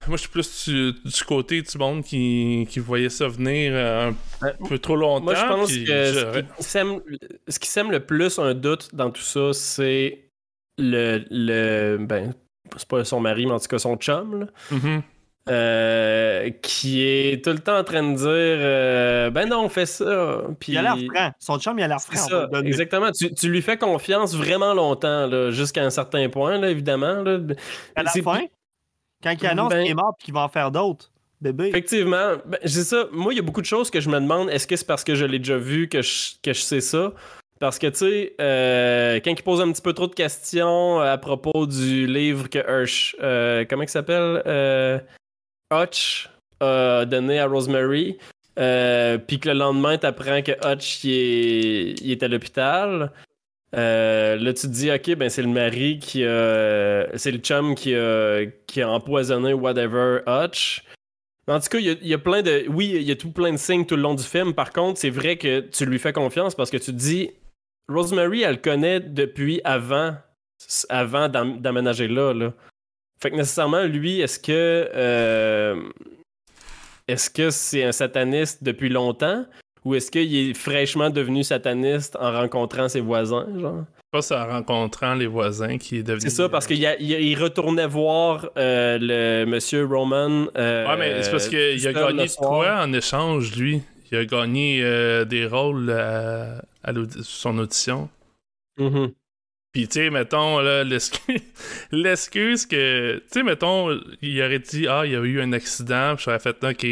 Moi, 0.07 0.17
je 0.17 0.21
suis 0.23 0.31
plus 0.31 0.69
du, 0.69 0.93
du 1.05 1.25
côté 1.25 1.63
du 1.63 1.79
monde 1.79 2.05
qui, 2.05 2.67
qui 2.71 2.79
voyait 2.79 3.09
ça 3.09 3.27
venir 3.29 3.75
un 3.75 4.15
Ouais, 4.43 4.53
peu 4.69 4.79
trop 4.79 4.95
longtemps. 4.95 5.25
Moi, 5.25 5.35
je 5.35 5.47
pense 5.47 5.73
que 5.73 5.85
je- 5.85 6.43
ce 6.43 6.57
qui, 6.59 6.63
sème, 6.63 7.01
ce 7.49 7.59
qui 7.59 7.69
sème 7.69 7.91
le 7.91 8.05
plus 8.05 8.39
un 8.39 8.55
doute 8.55 8.95
dans 8.95 9.11
tout 9.11 9.23
ça, 9.23 9.53
c'est 9.53 10.31
le, 10.79 11.25
le. 11.31 11.97
Ben, 11.99 12.35
c'est 12.77 12.89
pas 12.89 13.05
son 13.05 13.21
mari, 13.21 13.47
mais 13.47 13.53
en 13.53 13.59
tout 13.61 13.69
cas 13.69 13.79
son 13.79 13.97
chum, 13.97 14.41
là, 14.41 14.47
Mhm. 14.71 15.03
euh, 15.49 16.51
qui 16.63 17.03
est 17.07 17.45
tout 17.45 17.51
le 17.51 17.59
temps 17.61 17.79
en 17.79 17.85
train 17.85 18.03
de 18.03 18.17
dire 18.17 18.27
euh, 18.27 19.31
Ben 19.31 19.49
non, 19.49 19.65
on 19.65 19.69
fait 19.69 19.87
ça. 19.87 20.43
Puis, 20.59 20.73
Il 20.73 20.79
a 20.79 20.83
l'air 20.83 20.97
franc. 21.13 21.33
Son 21.39 21.59
chum, 21.59 21.79
il 21.79 21.83
a 21.83 21.89
l'air 21.89 22.01
franc. 22.01 22.51
exactement. 22.65 23.11
Tu, 23.13 23.33
tu 23.35 23.49
lui 23.49 23.63
fais 23.63 23.77
confiance 23.77 24.35
vraiment 24.35 24.75
longtemps, 24.75 25.51
jusqu'à 25.51 25.85
un 25.85 25.91
certain 25.91 26.29
point, 26.29 26.59
là, 26.59 26.69
évidemment. 26.71 27.23
Là. 27.23 27.39
À 27.95 28.03
la 28.03 28.11
fin, 28.11 28.41
quand 29.23 29.35
il 29.41 29.47
annonce 29.47 29.71
Ben- 29.71 29.83
qu'il 29.83 29.93
est 29.93 29.95
mort 29.95 30.15
et 30.21 30.25
qu'il 30.25 30.35
va 30.35 30.41
en 30.41 30.49
faire 30.49 30.71
d'autres, 30.71 31.11
bébé. 31.41 31.69
Effectivement, 31.69 32.33
ben, 32.45 32.59
c'est 32.65 32.85
ça. 32.85 33.07
Moi, 33.13 33.33
il 33.33 33.37
y 33.37 33.39
a 33.39 33.43
beaucoup 33.43 33.61
de 33.61 33.67
choses 33.67 33.91
que 33.91 34.01
je 34.01 34.09
me 34.09 34.19
demande. 34.21 34.51
Est-ce 34.51 34.67
que 34.67 34.75
c'est 34.77 34.87
parce 34.87 35.05
que 35.05 35.15
je 35.15 35.25
l'ai 35.25 35.39
déjà 35.39 35.57
vu 35.59 35.89
que 35.89 36.03
je, 36.03 36.33
que 36.43 36.53
je 36.53 36.61
sais 36.61 36.81
ça? 36.81 37.13
Parce 37.59 37.79
que, 37.79 37.87
tu 37.87 37.97
sais, 37.97 38.35
euh, 38.41 39.19
quand 39.25 39.31
il 39.31 39.43
pose 39.43 39.63
un 39.63 39.73
petit 39.73 39.81
peu 39.81 39.95
trop 39.95 40.07
de 40.07 40.15
questions 40.15 41.01
à 41.01 41.17
propos 41.17 41.67
du 41.67 42.07
livre 42.07 42.51
que 42.51 42.59
Hirsch, 42.59 43.17
euh, 43.23 43.65
comment 43.69 43.83
il 43.85 43.89
s'appelle? 43.89 44.43
Euh, 44.47 44.99
Hutch 45.73 46.29
a 46.61 47.07
donné 47.07 47.39
à 47.39 47.47
Rosemary, 47.47 48.19
euh, 48.59 49.17
puis 49.17 49.41
que 49.41 49.49
le 49.49 49.55
lendemain, 49.55 49.97
tu 49.97 50.07
apprends 50.07 50.43
que 50.43 50.53
Hutch 50.53 51.05
est, 51.05 51.95
est 52.07 52.23
à 52.23 52.29
l'hôpital. 52.29 53.11
Euh, 53.75 54.37
là, 54.37 54.53
tu 54.53 54.67
te 54.67 54.73
dis, 54.73 54.91
ok, 54.91 55.17
ben 55.17 55.29
c'est 55.29 55.43
le 55.43 55.49
mari 55.49 55.99
qui 55.99 56.25
a. 56.25 57.07
C'est 57.17 57.33
le 57.33 57.39
chum 57.39 57.75
qui 57.75 57.95
a, 57.95 58.45
qui 58.67 58.83
a 58.83 58.89
empoisonné 58.89 59.55
whatever 59.55 60.21
Hutch. 60.27 60.85
En 61.49 61.59
tout 61.61 61.69
cas, 61.69 61.79
il 61.79 61.99
y, 62.03 62.09
y 62.09 62.15
a 62.15 62.19
plein 62.19 62.43
de. 62.43 62.65
Oui, 62.69 62.93
il 62.95 63.03
y 63.03 63.13
a 63.13 63.17
tout 63.17 63.33
plein 63.33 63.53
de 63.53 63.57
signes 63.57 63.87
tout 63.87 63.97
le 63.97 64.03
long 64.03 64.15
du 64.15 64.25
film. 64.25 64.55
Par 64.55 64.73
contre, 64.73 64.99
c'est 64.99 65.11
vrai 65.11 65.37
que 65.37 65.61
tu 65.61 65.85
lui 65.87 65.99
fais 65.99 66.13
confiance 66.13 66.55
parce 66.55 66.71
que 66.71 66.77
tu 66.77 66.87
te 66.87 66.91
dis, 66.97 67.31
Rosemary, 67.89 68.43
elle 68.43 68.53
le 68.53 68.61
connaît 68.61 69.01
depuis 69.01 69.61
avant, 69.65 70.15
avant 70.89 71.29
d'am- 71.29 71.61
d'aménager 71.61 72.09
là, 72.09 72.33
là. 72.33 72.53
Fait 73.21 73.31
que 73.31 73.37
nécessairement, 73.37 73.85
lui, 73.85 74.21
est-ce 74.21 74.39
que. 74.39 74.89
euh, 74.95 75.81
est-ce 77.09 77.31
que 77.31 77.51
c'est 77.51 77.85
un 77.85 77.93
sataniste 77.93 78.65
depuis 78.65 78.89
longtemps? 78.89 79.47
Ou 79.85 79.95
est-ce 79.95 80.11
qu'il 80.11 80.35
est 80.51 80.55
fraîchement 80.55 81.11
devenu 81.11 81.45
sataniste 81.45 82.17
en 82.21 82.33
rencontrant 82.33 82.89
ses 82.89 83.01
voisins, 83.01 83.47
genre? 83.59 83.85
Pas 84.11 84.21
c'est 84.23 84.35
en 84.35 84.47
rencontrant 84.47 85.15
les 85.15 85.27
voisins 85.29 85.79
qui 85.79 85.99
est 85.99 86.03
devenu. 86.03 86.23
C'est 86.23 86.31
ça, 86.31 86.49
parce 86.49 86.67
qu'il 86.67 86.79
il 87.01 87.39
retournait 87.41 87.87
voir 87.87 88.49
euh, 88.57 88.99
le 89.01 89.45
monsieur 89.47 89.85
Roman. 89.87 90.47
euh, 90.57 90.87
Ouais, 90.89 90.97
mais 90.99 91.23
c'est 91.23 91.31
parce 91.31 91.49
qu'il 91.49 91.87
a 91.87 91.93
gagné 91.93 92.27
de 92.27 92.33
quoi 92.37 92.81
en 92.83 92.93
échange, 92.93 93.55
lui? 93.57 93.83
Il 94.11 94.19
a 94.19 94.25
gagné 94.25 94.81
euh, 94.83 95.25
des 95.25 95.47
rôles 95.47 95.91
à, 95.91 96.63
à 96.87 96.93
son 97.23 97.59
audition. 97.59 98.09
Mhm. 98.79 99.13
Puis, 99.73 99.89
tu 99.89 99.95
sais, 100.01 100.11
mettons, 100.11 100.61
l'excuse 101.93 102.67
que, 102.67 103.17
tu 103.19 103.23
sais, 103.29 103.43
mettons, 103.43 103.99
il 104.23 104.41
aurait 104.43 104.59
dit, 104.59 104.87
ah, 104.89 105.03
il 105.05 105.13
y 105.13 105.17
a 105.17 105.21
eu 105.21 105.41
un 105.41 105.53
accident, 105.53 106.15
puis 106.17 106.25
j'aurais 106.25 106.39
fait, 106.39 106.57
ok. 106.65 106.87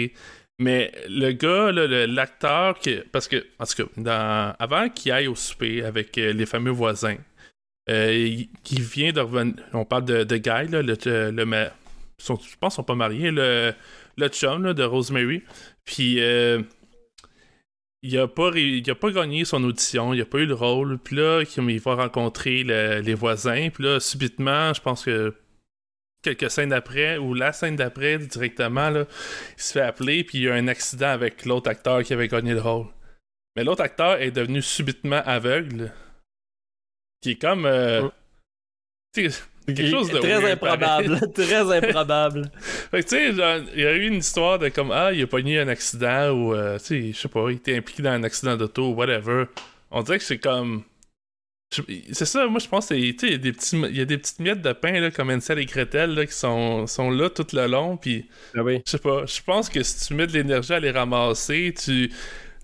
Mais 0.60 0.92
le 1.08 1.32
gars, 1.32 1.72
l'acteur, 2.06 2.78
que- 2.78 3.04
parce 3.10 3.26
que, 3.26 3.44
en 3.58 3.64
tout 3.66 3.74
cas, 3.84 3.90
dans- 3.96 4.54
avant 4.58 4.88
qu'il 4.88 5.10
aille 5.12 5.26
au 5.26 5.34
souper 5.34 5.82
avec 5.82 6.16
euh, 6.18 6.32
les 6.32 6.46
fameux 6.46 6.70
voisins, 6.70 7.16
euh, 7.90 8.12
il, 8.14 8.48
il 8.70 8.82
vient 8.82 9.12
de 9.12 9.20
revenir, 9.20 9.54
on 9.72 9.84
parle 9.84 10.04
de, 10.04 10.24
de 10.24 10.36
Guy, 10.36 10.68
là, 10.70 10.82
le, 10.82 10.96
le, 11.04 11.30
le 11.30 11.68
sont- 12.18 12.36
je 12.36 12.56
pense 12.60 12.74
qu'ils 12.74 12.76
sont 12.76 12.84
pas 12.84 12.94
mariés, 12.94 13.30
le, 13.32 13.72
le 14.16 14.28
chum 14.28 14.62
là, 14.64 14.74
de 14.74 14.84
Rosemary. 14.84 15.42
Puis, 15.84 16.20
euh, 16.20 16.62
il 18.06 18.18
a 18.18 18.28
pas 18.28 18.50
il 18.54 18.88
a 18.90 18.94
pas 18.94 19.10
gagné 19.10 19.44
son 19.44 19.64
audition, 19.64 20.12
il 20.14 20.20
a 20.20 20.26
pas 20.26 20.38
eu 20.38 20.46
le 20.46 20.54
rôle. 20.54 20.98
Puis 20.98 21.16
là, 21.16 21.42
il 21.56 21.80
va 21.80 21.94
rencontrer 21.94 22.62
le- 22.62 23.00
les 23.00 23.14
voisins. 23.14 23.70
Puis 23.70 23.82
là, 23.84 23.98
subitement, 23.98 24.72
je 24.74 24.80
pense 24.80 25.04
que 25.04 25.34
quelques 26.22 26.50
scènes 26.50 26.72
après, 26.72 27.16
ou 27.18 27.34
la 27.34 27.52
scène 27.52 27.76
d'après, 27.76 28.18
directement, 28.18 28.90
là, 28.90 29.06
il 29.56 29.62
se 29.62 29.72
fait 29.72 29.80
appeler, 29.80 30.22
puis 30.24 30.38
il 30.38 30.44
y 30.44 30.48
a 30.48 30.54
un 30.54 30.68
accident 30.68 31.08
avec 31.08 31.44
l'autre 31.46 31.68
acteur 31.70 32.02
qui 32.02 32.12
avait 32.12 32.28
gagné 32.28 32.52
le 32.52 32.60
rôle. 32.60 32.86
Mais 33.56 33.64
l'autre 33.64 33.82
acteur 33.82 34.20
est 34.20 34.30
devenu 34.30 34.60
subitement 34.62 35.22
aveugle. 35.24 35.92
Qui 37.22 37.30
est 37.32 37.40
comme. 37.40 37.64
euh, 37.66 38.02
Mm. 39.16 39.28
Sais, 39.68 39.74
quelque 39.74 39.90
chose 39.90 40.10
de 40.10 40.18
très 40.18 40.38
weird, 40.40 40.52
improbable, 40.52 41.20
très 41.34 41.76
improbable. 41.76 42.50
Fait 42.90 43.02
que 43.02 43.08
tu 43.08 43.16
sais, 43.16 43.32
genre, 43.34 43.60
il 43.74 43.80
y 43.82 43.86
a 43.86 43.92
eu 43.92 44.06
une 44.06 44.14
histoire 44.14 44.58
de 44.58 44.68
comme 44.68 44.90
Ah, 44.92 45.12
il 45.12 45.22
a 45.22 45.26
pogné 45.26 45.58
un 45.60 45.68
accident 45.68 46.30
ou, 46.30 46.54
euh, 46.54 46.78
tu 46.78 46.84
sais, 46.84 47.12
je 47.12 47.18
sais 47.18 47.28
pas, 47.28 47.46
il 47.50 47.56
était 47.56 47.76
impliqué 47.76 48.02
dans 48.02 48.10
un 48.10 48.22
accident 48.24 48.56
d'auto 48.56 48.90
ou 48.90 48.94
whatever. 48.94 49.44
On 49.90 50.02
dirait 50.02 50.18
que 50.18 50.24
c'est 50.24 50.38
comme. 50.38 50.84
C'est 52.12 52.24
ça, 52.26 52.46
moi 52.46 52.60
je 52.60 52.68
pense 52.68 52.86
que 52.86 52.94
c'est- 52.94 53.16
tu 53.16 53.18
sais, 53.18 53.26
il 53.26 53.32
y 53.32 53.34
a 53.34 53.38
des 53.38 53.52
petits- 53.52 53.76
il 53.90 53.96
y 53.96 54.00
a 54.00 54.04
des 54.04 54.18
petites 54.18 54.38
miettes 54.38 54.62
de 54.62 54.72
pain 54.72 54.92
là, 55.00 55.10
comme 55.10 55.30
Ansel 55.30 55.58
et 55.58 55.66
Gretel 55.66 56.14
là, 56.14 56.24
qui 56.24 56.32
sont, 56.32 56.86
sont 56.86 57.10
là 57.10 57.28
tout 57.30 57.46
le 57.52 57.66
long. 57.66 57.96
Puis 57.96 58.28
Ah 58.56 58.62
oui. 58.62 58.80
je 58.86 58.92
sais 58.92 58.98
pas, 58.98 59.26
je 59.26 59.40
pense 59.42 59.68
que 59.68 59.82
si 59.82 60.06
tu 60.06 60.14
mets 60.14 60.28
de 60.28 60.32
l'énergie 60.32 60.72
à 60.72 60.78
les 60.78 60.92
ramasser, 60.92 61.74
tu, 61.76 62.08
tu- 62.10 62.14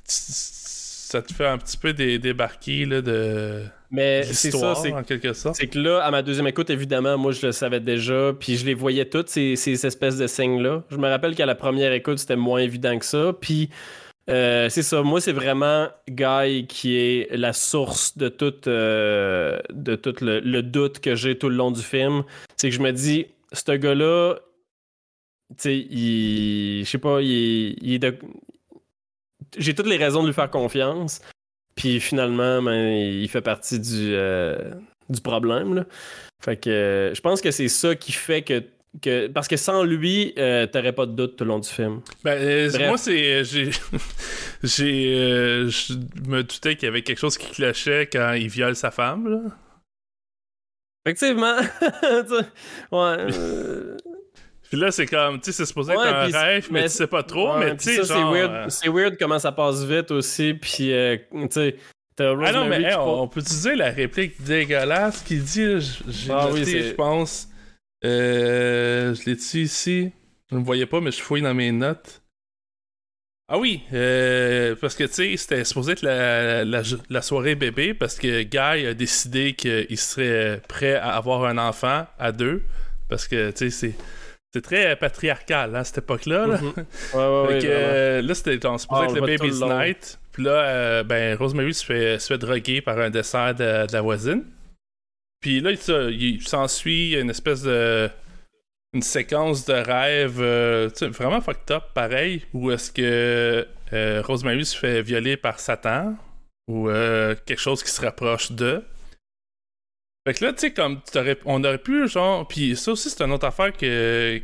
ça 0.04 1.22
te 1.22 1.32
fait 1.34 1.46
un 1.46 1.58
petit 1.58 1.76
peu 1.76 1.92
dé- 1.92 2.20
débarquer 2.20 2.84
là, 2.86 3.00
de 3.02 3.64
Mais 3.90 4.22
c'est 4.22 4.52
ça, 4.52 4.74
c'est 4.76 4.92
en 4.92 5.02
quelque 5.02 5.32
sorte. 5.32 5.56
C'est 5.56 5.66
que 5.66 5.78
là, 5.78 6.00
à 6.04 6.10
ma 6.10 6.22
deuxième 6.22 6.46
écoute, 6.46 6.70
évidemment, 6.70 7.18
moi, 7.18 7.32
je 7.32 7.46
le 7.46 7.52
savais 7.52 7.80
déjà, 7.80 8.32
puis 8.38 8.56
je 8.56 8.64
les 8.64 8.74
voyais 8.74 9.04
toutes, 9.04 9.28
ces, 9.28 9.56
ces 9.56 9.84
espèces 9.84 10.16
de 10.16 10.28
signes-là. 10.28 10.84
Je 10.90 10.96
me 10.96 11.08
rappelle 11.08 11.34
qu'à 11.34 11.46
la 11.46 11.56
première 11.56 11.92
écoute, 11.92 12.18
c'était 12.18 12.36
moins 12.36 12.60
évident 12.60 12.96
que 12.98 13.04
ça, 13.04 13.32
puis 13.40 13.68
euh, 14.28 14.68
c'est 14.68 14.84
ça. 14.84 15.02
Moi, 15.02 15.20
c'est 15.20 15.32
vraiment 15.32 15.88
Guy 16.08 16.66
qui 16.68 16.96
est 16.96 17.36
la 17.36 17.52
source 17.52 18.16
de 18.16 18.28
tout, 18.28 18.68
euh, 18.68 19.58
de 19.70 19.96
tout 19.96 20.14
le, 20.20 20.38
le 20.38 20.62
doute 20.62 21.00
que 21.00 21.16
j'ai 21.16 21.36
tout 21.36 21.48
le 21.48 21.56
long 21.56 21.72
du 21.72 21.82
film. 21.82 22.22
C'est 22.56 22.68
que 22.68 22.76
je 22.76 22.80
me 22.80 22.92
dis, 22.92 23.26
ce 23.52 23.72
gars-là, 23.72 24.36
tu 25.50 25.54
sais, 25.58 25.76
il... 25.76 26.84
Je 26.84 26.88
sais 26.90 26.98
pas, 26.98 27.20
il, 27.20 27.76
il 27.82 27.94
est 27.94 27.98
de... 27.98 28.16
J'ai 29.58 29.74
toutes 29.74 29.88
les 29.88 29.96
raisons 29.96 30.22
de 30.22 30.28
lui 30.28 30.34
faire 30.34 30.50
confiance. 30.50 31.20
Puis 31.74 32.00
finalement, 32.00 32.62
ben, 32.62 32.92
il 32.92 33.28
fait 33.28 33.40
partie 33.40 33.78
du, 33.78 34.12
euh, 34.14 34.74
du 35.08 35.20
problème. 35.20 35.74
Là. 35.74 35.84
Fait 36.40 36.56
que 36.56 36.70
euh, 36.70 37.14
je 37.14 37.20
pense 37.20 37.40
que 37.40 37.50
c'est 37.50 37.68
ça 37.68 37.94
qui 37.94 38.12
fait 38.12 38.42
que. 38.42 38.62
que 39.02 39.26
parce 39.28 39.46
que 39.46 39.56
sans 39.56 39.84
lui, 39.84 40.32
euh, 40.38 40.66
t'aurais 40.66 40.92
pas 40.92 41.06
de 41.06 41.12
doute 41.12 41.36
tout 41.36 41.44
le 41.44 41.48
long 41.48 41.58
du 41.58 41.68
film. 41.68 42.00
Ben, 42.24 42.38
euh, 42.40 42.70
moi, 42.86 42.96
c'est. 42.96 43.44
J'ai. 43.44 43.70
j'ai 44.62 45.66
je 45.68 45.94
me 46.26 46.42
doutais 46.42 46.76
qu'il 46.76 46.86
y 46.86 46.88
avait 46.88 47.02
quelque 47.02 47.18
chose 47.18 47.36
qui 47.36 47.50
clochait 47.50 48.08
quand 48.10 48.32
il 48.32 48.48
viole 48.48 48.74
sa 48.74 48.90
femme, 48.90 49.28
là. 49.28 49.40
Effectivement. 51.04 51.56
Ouais. 52.92 53.26
Puis 54.70 54.78
là, 54.78 54.92
c'est 54.92 55.06
comme, 55.06 55.40
tu 55.40 55.46
sais, 55.46 55.52
c'est 55.52 55.66
supposé 55.66 55.92
être 55.92 56.00
un 56.00 56.26
rêve, 56.26 56.68
mais, 56.70 56.82
mais 56.82 56.88
tu 56.88 56.94
sais 56.94 57.08
pas 57.08 57.24
trop, 57.24 57.54
ouais, 57.54 57.58
mais 57.58 57.76
tu 57.76 57.84
sais, 57.84 57.96
genre... 57.96 58.06
c'est 58.06 58.14
euh, 58.14 58.30
weird, 58.30 58.70
c'est 58.70 58.88
weird 58.88 59.16
comment 59.18 59.40
ça 59.40 59.50
passe 59.50 59.82
vite 59.82 60.12
aussi. 60.12 60.54
Puis, 60.54 60.92
euh, 60.92 61.16
tu 61.32 61.48
sais, 61.50 61.76
Ah 62.20 62.52
non, 62.52 62.66
mais 62.66 62.76
hey, 62.76 62.90
qui 62.90 62.96
on, 62.96 63.26
peut 63.26 63.40
utiliser 63.40 63.74
la 63.74 63.90
réplique 63.90 64.40
dégueulasse 64.44 65.22
qu'il 65.22 65.42
dit, 65.42 65.80
j'ai 66.06 66.32
Ah 66.32 66.48
oui, 66.52 66.64
je 66.64 66.92
pense. 66.92 67.48
Euh, 68.04 69.12
je 69.12 69.24
l'ai 69.28 69.34
dit 69.34 69.60
ici? 69.62 70.12
Vous 70.50 70.56
ne 70.56 70.60
me 70.60 70.66
voyez 70.66 70.86
pas, 70.86 71.00
mais 71.00 71.10
je 71.10 71.20
fouille 71.20 71.42
dans 71.42 71.52
mes 71.52 71.72
notes. 71.72 72.22
Ah 73.48 73.58
oui, 73.58 73.82
euh, 73.92 74.76
parce 74.80 74.94
que 74.94 75.02
tu 75.02 75.12
sais, 75.12 75.36
c'était 75.36 75.64
supposé 75.64 75.92
être 75.92 76.02
la, 76.02 76.64
la, 76.64 76.82
la 77.08 77.22
soirée 77.22 77.56
bébé 77.56 77.92
parce 77.92 78.16
que 78.16 78.42
Guy 78.44 78.86
a 78.86 78.94
décidé 78.94 79.54
qu'il 79.54 79.98
serait 79.98 80.62
prêt 80.68 80.94
à 80.94 81.16
avoir 81.16 81.44
un 81.44 81.58
enfant 81.58 82.06
à 82.20 82.30
deux. 82.30 82.62
Parce 83.08 83.26
que 83.26 83.50
tu 83.50 83.68
sais, 83.68 83.70
c'est. 83.70 83.94
C'est 84.52 84.62
très 84.62 84.96
patriarcal, 84.96 85.76
hein, 85.76 85.84
cette 85.84 85.98
époque-là. 85.98 86.46
là. 86.46 86.58
Mhm. 86.60 86.72
Euh, 87.14 88.22
là, 88.22 88.34
c'était 88.34 88.66
on 88.66 88.78
supposé 88.78 89.02
Ah, 89.02 89.10
être 89.10 89.14
le 89.14 89.20
Baby's. 89.20 89.60
Night. 89.60 90.18
Puis 90.32 90.42
là, 90.44 90.50
euh, 90.50 91.02
ben, 91.04 91.36
Rosemary 91.36 91.74
se 91.74 91.84
fait, 91.84 92.18
se 92.18 92.26
fait 92.28 92.38
droguer 92.38 92.80
par 92.80 92.98
un 92.98 93.10
dessert 93.10 93.54
de, 93.54 93.86
de 93.86 93.92
la 93.92 94.00
voisine. 94.00 94.44
Puis 95.40 95.60
là, 95.60 95.70
il, 95.70 95.78
se- 95.78 96.10
il 96.10 96.42
s'ensuit 96.46 97.14
une 97.14 97.30
espèce 97.30 97.62
de. 97.62 98.08
Une 98.92 99.02
séquence 99.02 99.64
de 99.66 99.74
rêve 99.74 100.38
euh, 100.40 100.88
vraiment 101.00 101.40
fucked 101.40 101.70
up, 101.70 101.84
pareil, 101.94 102.44
où 102.52 102.72
est-ce 102.72 102.90
que 102.90 103.64
euh, 103.92 104.22
Rosemary 104.26 104.64
se 104.66 104.76
fait 104.76 105.00
violer 105.00 105.36
par 105.36 105.60
Satan 105.60 106.16
ou 106.66 106.88
euh, 106.90 107.36
quelque 107.46 107.60
chose 107.60 107.84
qui 107.84 107.90
se 107.92 108.00
rapproche 108.00 108.50
d'eux. 108.50 108.82
Fait 110.26 110.34
que 110.34 110.44
là, 110.44 110.52
tu 110.52 110.60
sais, 110.60 110.72
comme 110.72 111.00
on 111.46 111.64
aurait 111.64 111.78
pu, 111.78 112.06
genre. 112.08 112.46
Puis 112.46 112.76
ça 112.76 112.92
aussi, 112.92 113.08
c'est 113.10 113.22
une 113.22 113.32
autre 113.32 113.46
affaire 113.46 113.72
que, 113.72 114.40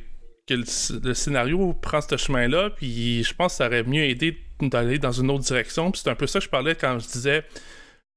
que 0.47 0.55
le, 0.55 0.63
sc- 0.65 1.05
le 1.05 1.15
scénario 1.15 1.75
prend 1.75 2.01
ce 2.01 2.17
chemin-là. 2.17 2.71
Puis 2.71 3.23
je 3.25 3.35
pense 3.35 3.53
que 3.53 3.57
ça 3.59 3.67
aurait 3.67 3.83
mieux 3.83 4.05
aidé 4.05 4.39
d'aller 4.61 4.99
dans 4.99 5.13
une 5.13 5.31
autre 5.31 5.45
direction. 5.45 5.91
Puis 5.91 6.01
c'est 6.03 6.11
un 6.11 6.15
peu 6.15 6.27
ça 6.27 6.39
que 6.39 6.45
je 6.47 6.51
parlais 6.51 6.75
quand 6.75 6.99
je 6.99 7.07
disais 7.07 7.45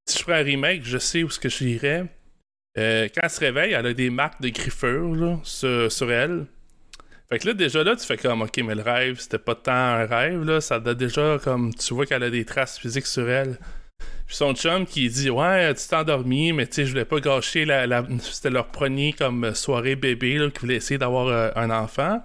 si 0.07 0.17
je 0.19 0.23
ferais 0.23 0.39
un 0.39 0.43
remake, 0.43 0.83
je 0.83 0.97
sais 0.97 1.23
où 1.23 1.29
ce 1.29 1.39
que 1.39 1.49
j'irais. 1.49 2.05
Euh, 2.77 3.07
quand 3.13 3.21
elle 3.23 3.29
se 3.29 3.39
réveille, 3.39 3.73
elle 3.73 3.85
a 3.85 3.93
des 3.93 4.09
marques 4.09 4.41
de 4.41 4.49
griffure 4.49 5.13
là, 5.15 5.39
sur, 5.43 6.11
elle. 6.11 6.45
Fait 7.29 7.39
que 7.39 7.47
là, 7.47 7.53
déjà 7.53 7.83
là, 7.83 7.95
tu 7.95 8.05
fais 8.05 8.17
comme, 8.17 8.41
ok, 8.41 8.57
mais 8.63 8.73
le 8.73 8.81
rêve, 8.81 9.19
c'était 9.19 9.37
pas 9.37 9.53
tant 9.55 9.71
un 9.71 10.05
rêve, 10.05 10.43
là. 10.43 10.61
Ça 10.61 10.79
doit 10.79 10.95
déjà 10.95 11.37
comme, 11.43 11.73
tu 11.75 11.93
vois 11.93 12.05
qu'elle 12.05 12.23
a 12.23 12.29
des 12.29 12.45
traces 12.45 12.79
physiques 12.79 13.05
sur 13.05 13.29
elle. 13.29 13.57
Puis 14.29 14.35
son 14.35 14.53
chum 14.53 14.85
qui 14.85 15.09
dit 15.09 15.31
Ouais, 15.31 15.73
tu 15.73 15.87
t'es 15.87 15.95
endormi, 15.95 16.53
mais 16.53 16.67
tu 16.67 16.75
sais, 16.75 16.85
je 16.85 16.91
voulais 16.91 17.05
pas 17.05 17.19
gâcher 17.19 17.65
la. 17.65 18.05
C'était 18.21 18.51
leur 18.51 18.67
premier 18.67 19.11
comme 19.11 19.55
soirée 19.55 19.95
bébé 19.95 20.37
là, 20.37 20.51
qui 20.51 20.59
voulait 20.59 20.75
essayer 20.75 20.99
d'avoir 20.99 21.27
euh, 21.27 21.49
un 21.55 21.71
enfant. 21.71 22.21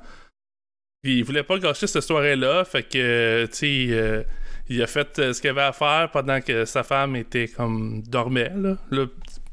Puis 1.02 1.18
il 1.18 1.24
voulait 1.24 1.42
pas 1.42 1.58
gâcher 1.58 1.86
cette 1.86 2.02
soirée-là, 2.02 2.64
fait 2.66 2.82
que 2.82 2.98
euh, 2.98 3.46
tu 3.46 3.54
sais, 3.54 3.86
euh, 3.90 4.22
il 4.68 4.82
a 4.82 4.86
fait 4.86 5.32
ce 5.32 5.40
qu'il 5.40 5.48
avait 5.48 5.62
à 5.62 5.72
faire 5.72 6.10
pendant 6.10 6.42
que 6.42 6.66
sa 6.66 6.82
femme 6.82 7.16
était 7.16 7.48
comme 7.48 8.02
dormait 8.02 8.52
là. 8.54 9.06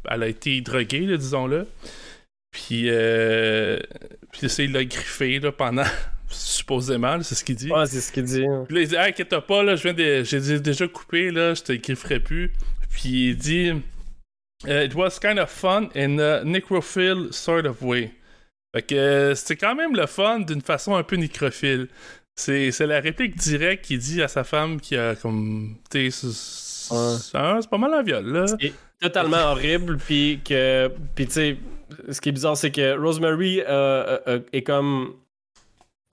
Elle 0.09 0.23
a 0.23 0.27
été 0.27 0.59
droguée, 0.59 1.17
disons-le. 1.17 1.67
Puis, 2.51 2.89
puis 4.31 4.49
ça, 4.49 4.63
il 4.63 4.73
l'a 4.73 4.83
griffé 4.83 5.39
là, 5.39 5.53
pendant, 5.53 5.85
supposément, 6.31 7.21
c'est 7.23 7.35
ce 7.35 7.43
qu'il 7.43 7.55
dit. 7.55 7.71
Ouais, 7.71 7.85
c'est 7.85 8.01
ce 8.01 8.11
qu'il 8.11 8.23
dit. 8.23 8.45
hein. 8.45 8.63
Puis 8.67 8.75
là, 8.75 8.81
il 8.81 8.87
dit, 8.87 8.97
ah, 8.97 9.03
inquiète 9.05 9.37
pas, 9.39 9.63
là, 9.63 9.75
je 9.75 9.83
viens 9.83 9.93
de, 9.93 10.23
j'ai 10.23 10.39
dé- 10.39 10.59
déjà 10.59 10.87
coupé, 10.87 11.31
là, 11.31 11.53
je 11.53 11.61
te 11.61 11.73
grifferai 11.73 12.19
plus. 12.19 12.51
Puis 12.89 13.29
il 13.29 13.37
dit, 13.37 13.71
euh, 14.67 14.83
it 14.85 14.93
was 14.95 15.19
kind 15.21 15.39
of 15.39 15.49
fun 15.49 15.89
in 15.95 16.19
a 16.19 16.43
necrophile 16.43 17.27
sort 17.31 17.65
of 17.65 17.81
way. 17.81 18.11
Fait 18.75 18.81
que 18.83 18.95
euh, 18.95 19.35
c'était 19.35 19.55
quand 19.57 19.75
même 19.75 19.95
le 19.95 20.05
fun 20.07 20.39
d'une 20.39 20.61
façon 20.61 20.95
un 20.95 21.03
peu 21.03 21.15
nécrophile. 21.17 21.87
C'est, 22.35 22.71
c'est 22.71 22.87
la 22.87 22.99
réplique 23.01 23.35
directe 23.35 23.85
qu'il 23.85 23.99
dit 23.99 24.21
à 24.21 24.27
sa 24.27 24.43
femme 24.43 24.79
qui 24.79 24.95
a 24.95 25.15
comme. 25.15 25.77
Tu 25.89 26.09
sais, 26.11 26.27
c'est, 26.31 26.93
Ouais. 26.93 27.59
pas 27.69 27.77
mal 27.77 27.93
un 27.93 28.03
viol, 28.03 28.25
là. 28.25 28.45
C'est 28.47 28.73
totalement 28.99 29.37
horrible. 29.51 29.97
Puis 29.97 30.39
que. 30.43 30.89
Puis 31.15 31.25
tu 31.27 31.31
sais, 31.33 31.57
ce 32.09 32.19
qui 32.21 32.29
est 32.29 32.31
bizarre, 32.31 32.55
c'est 32.57 32.71
que 32.71 32.97
Rosemary 32.97 33.61
euh, 33.67 34.39
est 34.53 34.63
comme. 34.63 35.13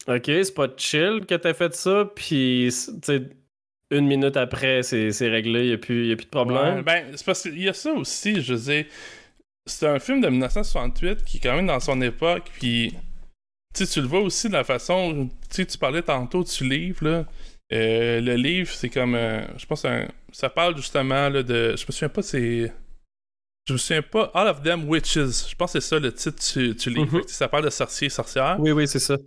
Ok, 0.08 0.24
c'est 0.26 0.54
pas 0.54 0.68
chill 0.76 1.24
que 1.26 1.34
t'as 1.34 1.54
fait 1.54 1.74
ça. 1.74 2.10
Puis, 2.14 2.68
tu 2.70 2.92
sais, 3.02 3.28
une 3.90 4.06
minute 4.06 4.36
après, 4.36 4.82
c'est 4.82 5.12
c'est 5.12 5.28
réglé. 5.28 5.60
Il 5.64 5.68
n'y 5.68 5.72
a, 5.74 5.78
plus- 5.78 6.06
y 6.08 6.12
a 6.12 6.16
plus 6.16 6.24
de 6.26 6.30
problème. 6.30 6.76
Ouais, 6.76 6.82
ben, 6.82 7.06
c'est 7.16 7.26
parce 7.26 7.42
qu'il 7.42 7.60
y 7.62 7.68
a 7.68 7.74
ça 7.74 7.92
aussi, 7.92 8.40
je 8.42 8.54
veux 8.54 8.60
dire. 8.72 8.84
C'est 9.66 9.86
un 9.86 9.98
film 9.98 10.20
de 10.22 10.28
1968 10.28 11.24
qui 11.24 11.36
est 11.36 11.40
quand 11.40 11.54
même 11.56 11.66
dans 11.66 11.80
son 11.80 12.00
époque, 12.00 12.50
puis. 12.58 12.94
Tu 13.74 13.84
sais, 13.84 13.92
tu 13.92 14.00
le 14.00 14.06
vois 14.06 14.20
aussi 14.20 14.48
de 14.48 14.54
la 14.54 14.64
façon. 14.64 15.28
Tu 15.54 15.66
parlais 15.78 16.02
tantôt 16.02 16.42
du 16.42 16.68
livre, 16.68 17.04
là. 17.06 17.26
Euh, 17.72 18.20
le 18.22 18.34
livre, 18.36 18.70
c'est 18.72 18.88
comme. 18.88 19.14
euh, 19.14 19.42
je 19.58 19.66
pense 19.66 19.84
un- 19.84 20.08
ça 20.32 20.48
parle 20.48 20.74
justement 20.76 21.28
là, 21.28 21.42
de. 21.42 21.76
Je 21.76 21.84
me 21.86 21.92
souviens 21.92 22.08
pas, 22.08 22.22
c'est. 22.22 22.72
Je 23.66 23.74
me 23.74 23.78
souviens 23.78 24.00
pas. 24.00 24.30
All 24.32 24.48
of 24.48 24.62
Them 24.62 24.88
Witches. 24.88 25.50
Je 25.50 25.54
pense 25.54 25.74
que 25.74 25.80
c'est 25.80 25.88
ça 25.88 25.98
le 25.98 26.12
titre 26.14 26.38
du, 26.72 26.90
livre. 26.90 27.16
Mhm. 27.18 27.24
Que 27.26 27.30
Ça 27.30 27.46
parle 27.48 27.64
de 27.64 27.70
sorciers, 27.70 28.08
sorcières. 28.08 28.56
Oui, 28.58 28.70
oui, 28.72 28.88
c'est 28.88 28.98
ça. 29.00 29.18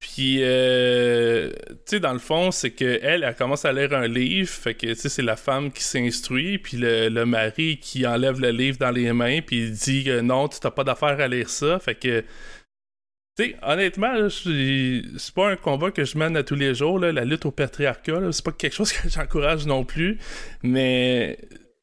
Puis, 0.00 0.38
euh, 0.40 1.50
tu 1.68 1.76
sais, 1.84 2.00
dans 2.00 2.14
le 2.14 2.18
fond, 2.18 2.50
c'est 2.50 2.70
que 2.70 2.98
elle, 3.02 3.34
commence 3.36 3.66
à 3.66 3.72
lire 3.72 3.92
un 3.92 4.08
livre, 4.08 4.48
fait 4.48 4.74
que, 4.74 4.86
tu 4.86 4.94
sais, 4.94 5.10
c'est 5.10 5.22
la 5.22 5.36
femme 5.36 5.70
qui 5.70 5.84
s'instruit, 5.84 6.58
puis 6.58 6.78
le, 6.78 7.10
le 7.10 7.26
mari 7.26 7.78
qui 7.78 8.06
enlève 8.06 8.40
le 8.40 8.50
livre 8.50 8.78
dans 8.78 8.90
les 8.90 9.12
mains, 9.12 9.40
puis 9.42 9.64
il 9.64 9.72
dit 9.72 10.04
que 10.04 10.20
non, 10.20 10.48
tu 10.48 10.58
t'as 10.58 10.70
pas 10.70 10.84
d'affaire 10.84 11.20
à 11.20 11.28
lire 11.28 11.50
ça, 11.50 11.78
fait 11.78 11.96
que, 11.96 12.24
tu 13.36 13.44
sais, 13.44 13.56
honnêtement, 13.62 14.30
c'est 14.30 15.34
pas 15.34 15.50
un 15.50 15.56
combat 15.56 15.90
que 15.90 16.04
je 16.04 16.16
mène 16.16 16.34
à 16.36 16.42
tous 16.44 16.54
les 16.54 16.74
jours, 16.74 16.98
là, 16.98 17.12
la 17.12 17.26
lutte 17.26 17.44
au 17.44 17.50
patriarcat, 17.50 18.32
c'est 18.32 18.44
pas 18.44 18.52
quelque 18.52 18.74
chose 18.74 18.92
que 18.94 19.06
j'encourage 19.08 19.66
non 19.66 19.84
plus, 19.84 20.18
mais 20.62 21.38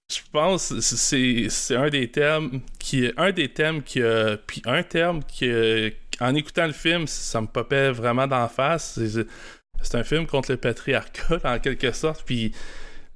je 0.09 0.19
pense 0.31 0.79
c'est 0.79 1.49
c'est 1.49 1.75
un 1.75 1.89
des 1.89 2.09
thèmes 2.09 2.61
qui 2.79 3.11
un 3.17 3.31
des 3.31 3.49
thèmes 3.49 3.83
qui 3.83 4.01
a 4.01 4.37
puis 4.37 4.61
un 4.65 4.81
terme 4.81 5.21
qui 5.23 5.51
en 6.19 6.35
écoutant 6.35 6.65
le 6.65 6.73
film 6.73 7.07
ça 7.07 7.41
me 7.41 7.47
popait 7.47 7.91
vraiment 7.91 8.27
d'en 8.27 8.47
face. 8.47 8.99
C'est 9.81 9.95
un 9.95 10.03
film 10.03 10.25
contre 10.25 10.51
le 10.51 10.57
patriarcat 10.57 11.39
en 11.43 11.59
quelque 11.59 11.91
sorte. 11.91 12.23
Puis 12.25 12.53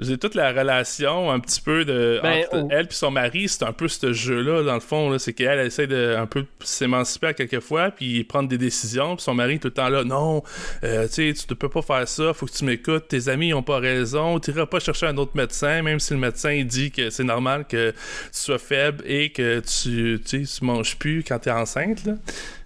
j'ai 0.02 0.18
toute 0.18 0.34
la 0.34 0.52
relation 0.52 1.32
un 1.32 1.40
petit 1.40 1.62
peu 1.62 1.86
de 1.86 2.20
Ben, 2.24 2.40
entre 2.40 2.64
oh. 2.64 2.68
elle 2.72 2.88
puis 2.88 2.98
son 2.98 3.12
mari 3.12 3.48
c'est 3.48 3.64
un 3.64 3.72
peu 3.72 3.88
ce 3.88 4.14
jeu 4.14 4.42
là 4.42 4.64
dans 4.64 4.74
le 4.74 4.80
fond 4.80 5.18
c'est 5.20 5.34
qu'elle 5.34 5.60
elle 5.60 5.68
essaie 5.68 5.88
de 5.88 6.16
un 6.18 6.26
peu 6.26 6.46
s'émanciper 6.62 7.28
à 7.28 7.34
quelques 7.34 7.60
fois 7.60 7.92
puis 7.92 8.24
prendre 8.24 8.50
des 8.50 8.58
décisions 8.58 9.16
puis 9.16 9.24
son 9.24 9.36
mari 9.36 9.56
est 9.56 9.60
tout 9.60 9.68
le 9.68 9.74
temps 9.74 9.90
là 9.90 10.04
non 10.04 10.44
euh, 10.84 11.08
tu 11.08 11.34
tu 11.34 11.46
ne 11.50 11.56
peux 11.56 11.70
pas 11.70 11.84
faire 11.84 12.08
ça 12.08 12.34
faut 12.34 12.48
que 12.48 12.52
tu 12.52 12.66
m'écoutes 12.66 13.08
tes 13.08 13.30
amis 13.30 13.54
ont 13.54 13.64
pas 13.64 13.78
raison 13.78 14.40
tu 14.40 14.52
iras 14.52 14.66
pas 14.66 14.80
chercher 14.80 15.06
un 15.06 15.18
autre 15.18 15.34
médecin 15.36 15.84
même 15.84 16.00
si 16.00 16.14
le 16.14 16.20
médecin 16.20 16.52
il 16.52 16.66
dit 16.66 16.92
que 16.92 17.12
c'est 17.12 17.24
normal 17.24 17.66
que 17.68 17.92
tu 17.92 17.98
sois 18.32 18.60
faible 18.60 19.04
et 19.06 19.32
que 19.32 19.60
tu 19.60 20.20
tu 20.26 20.46
tu 20.46 20.66
manges 20.66 20.98
plus 20.98 21.24
quand 21.24 21.38
t'es 21.38 21.52
enceinte 21.52 22.06
là 22.06 22.14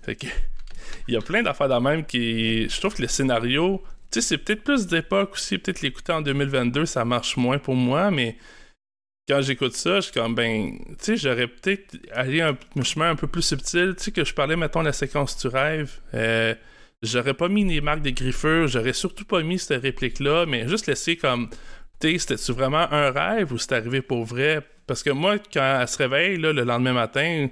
fait 0.03 0.15
que 0.15 0.27
il 1.07 1.13
y 1.13 1.17
a 1.17 1.21
plein 1.21 1.43
d'affaires 1.43 1.69
de 1.69 1.75
même 1.75 2.05
qui 2.05 2.69
je 2.69 2.79
trouve 2.79 2.95
que 2.95 3.01
le 3.01 3.07
scénario 3.07 3.83
tu 3.83 3.94
sais 4.15 4.21
c'est 4.21 4.37
peut-être 4.37 4.63
plus 4.63 4.87
d'époque 4.87 5.33
aussi 5.33 5.57
peut-être 5.57 5.81
l'écouter 5.81 6.11
en 6.11 6.21
2022 6.21 6.85
ça 6.85 7.05
marche 7.05 7.37
moins 7.37 7.57
pour 7.57 7.75
moi 7.75 8.11
mais 8.11 8.37
quand 9.27 9.41
j'écoute 9.41 9.73
ça, 9.73 9.95
je 9.95 10.01
suis 10.01 10.13
comme, 10.13 10.35
ben, 10.35 10.77
tu 10.89 10.95
sais, 10.99 11.17
j'aurais 11.17 11.47
peut-être 11.47 11.97
allé 12.11 12.41
un, 12.41 12.57
chemin 12.83 13.09
un 13.11 13.15
peu 13.15 13.27
plus 13.27 13.41
subtil. 13.41 13.95
Tu 13.97 14.03
sais, 14.05 14.11
que 14.11 14.23
je 14.23 14.33
parlais, 14.33 14.55
mettons, 14.55 14.81
de 14.81 14.85
la 14.85 14.93
séquence 14.93 15.37
du 15.37 15.47
rêve. 15.47 15.99
Euh, 16.13 16.53
j'aurais 17.01 17.33
pas 17.33 17.47
mis 17.47 17.65
les 17.65 17.81
marques 17.81 18.03
de 18.03 18.11
griffure, 18.11 18.67
j'aurais 18.67 18.93
surtout 18.93 19.25
pas 19.25 19.41
mis 19.41 19.59
cette 19.59 19.81
réplique-là, 19.81 20.45
mais 20.45 20.67
juste 20.67 20.87
laisser 20.87 21.17
comme, 21.17 21.49
tu 21.99 22.11
sais, 22.11 22.17
c'était-tu 22.19 22.51
vraiment 22.53 22.91
un 22.91 23.11
rêve 23.11 23.51
ou 23.51 23.57
c'est 23.57 23.73
arrivé 23.73 24.01
pour 24.01 24.25
vrai? 24.25 24.61
Parce 24.87 25.01
que 25.01 25.09
moi, 25.09 25.37
quand 25.39 25.79
elle 25.81 25.87
se 25.87 25.97
réveille, 25.97 26.37
là, 26.37 26.53
le 26.53 26.63
lendemain 26.63 26.93
matin, 26.93 27.47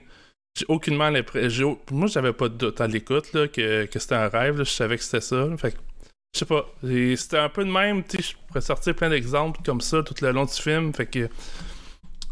j'ai 0.55 0.65
aucunement 0.67 1.09
l'impression. 1.09 1.79
Moi, 1.91 2.07
j'avais 2.07 2.33
pas 2.33 2.49
de 2.49 2.55
doute 2.55 2.81
à 2.81 2.87
l'écoute, 2.87 3.33
là, 3.33 3.47
que, 3.47 3.85
que 3.85 3.99
c'était 3.99 4.15
un 4.15 4.27
rêve, 4.27 4.59
je 4.59 4.63
savais 4.65 4.97
que 4.97 5.03
c'était 5.03 5.21
ça. 5.21 5.47
Je 6.33 6.39
sais 6.39 6.45
pas. 6.45 6.65
C'était 6.81 7.37
un 7.37 7.49
peu 7.49 7.63
de 7.63 7.69
même, 7.71 8.03
tu 8.03 8.17
sais, 8.17 8.23
je 8.23 8.47
pourrais 8.47 8.61
sortir 8.61 8.95
plein 8.95 9.09
d'exemples 9.09 9.59
comme 9.63 9.81
ça 9.81 10.01
tout 10.03 10.15
le 10.21 10.31
long 10.31 10.45
du 10.45 10.53
film, 10.53 10.93
fait 10.93 11.05
que. 11.05 11.29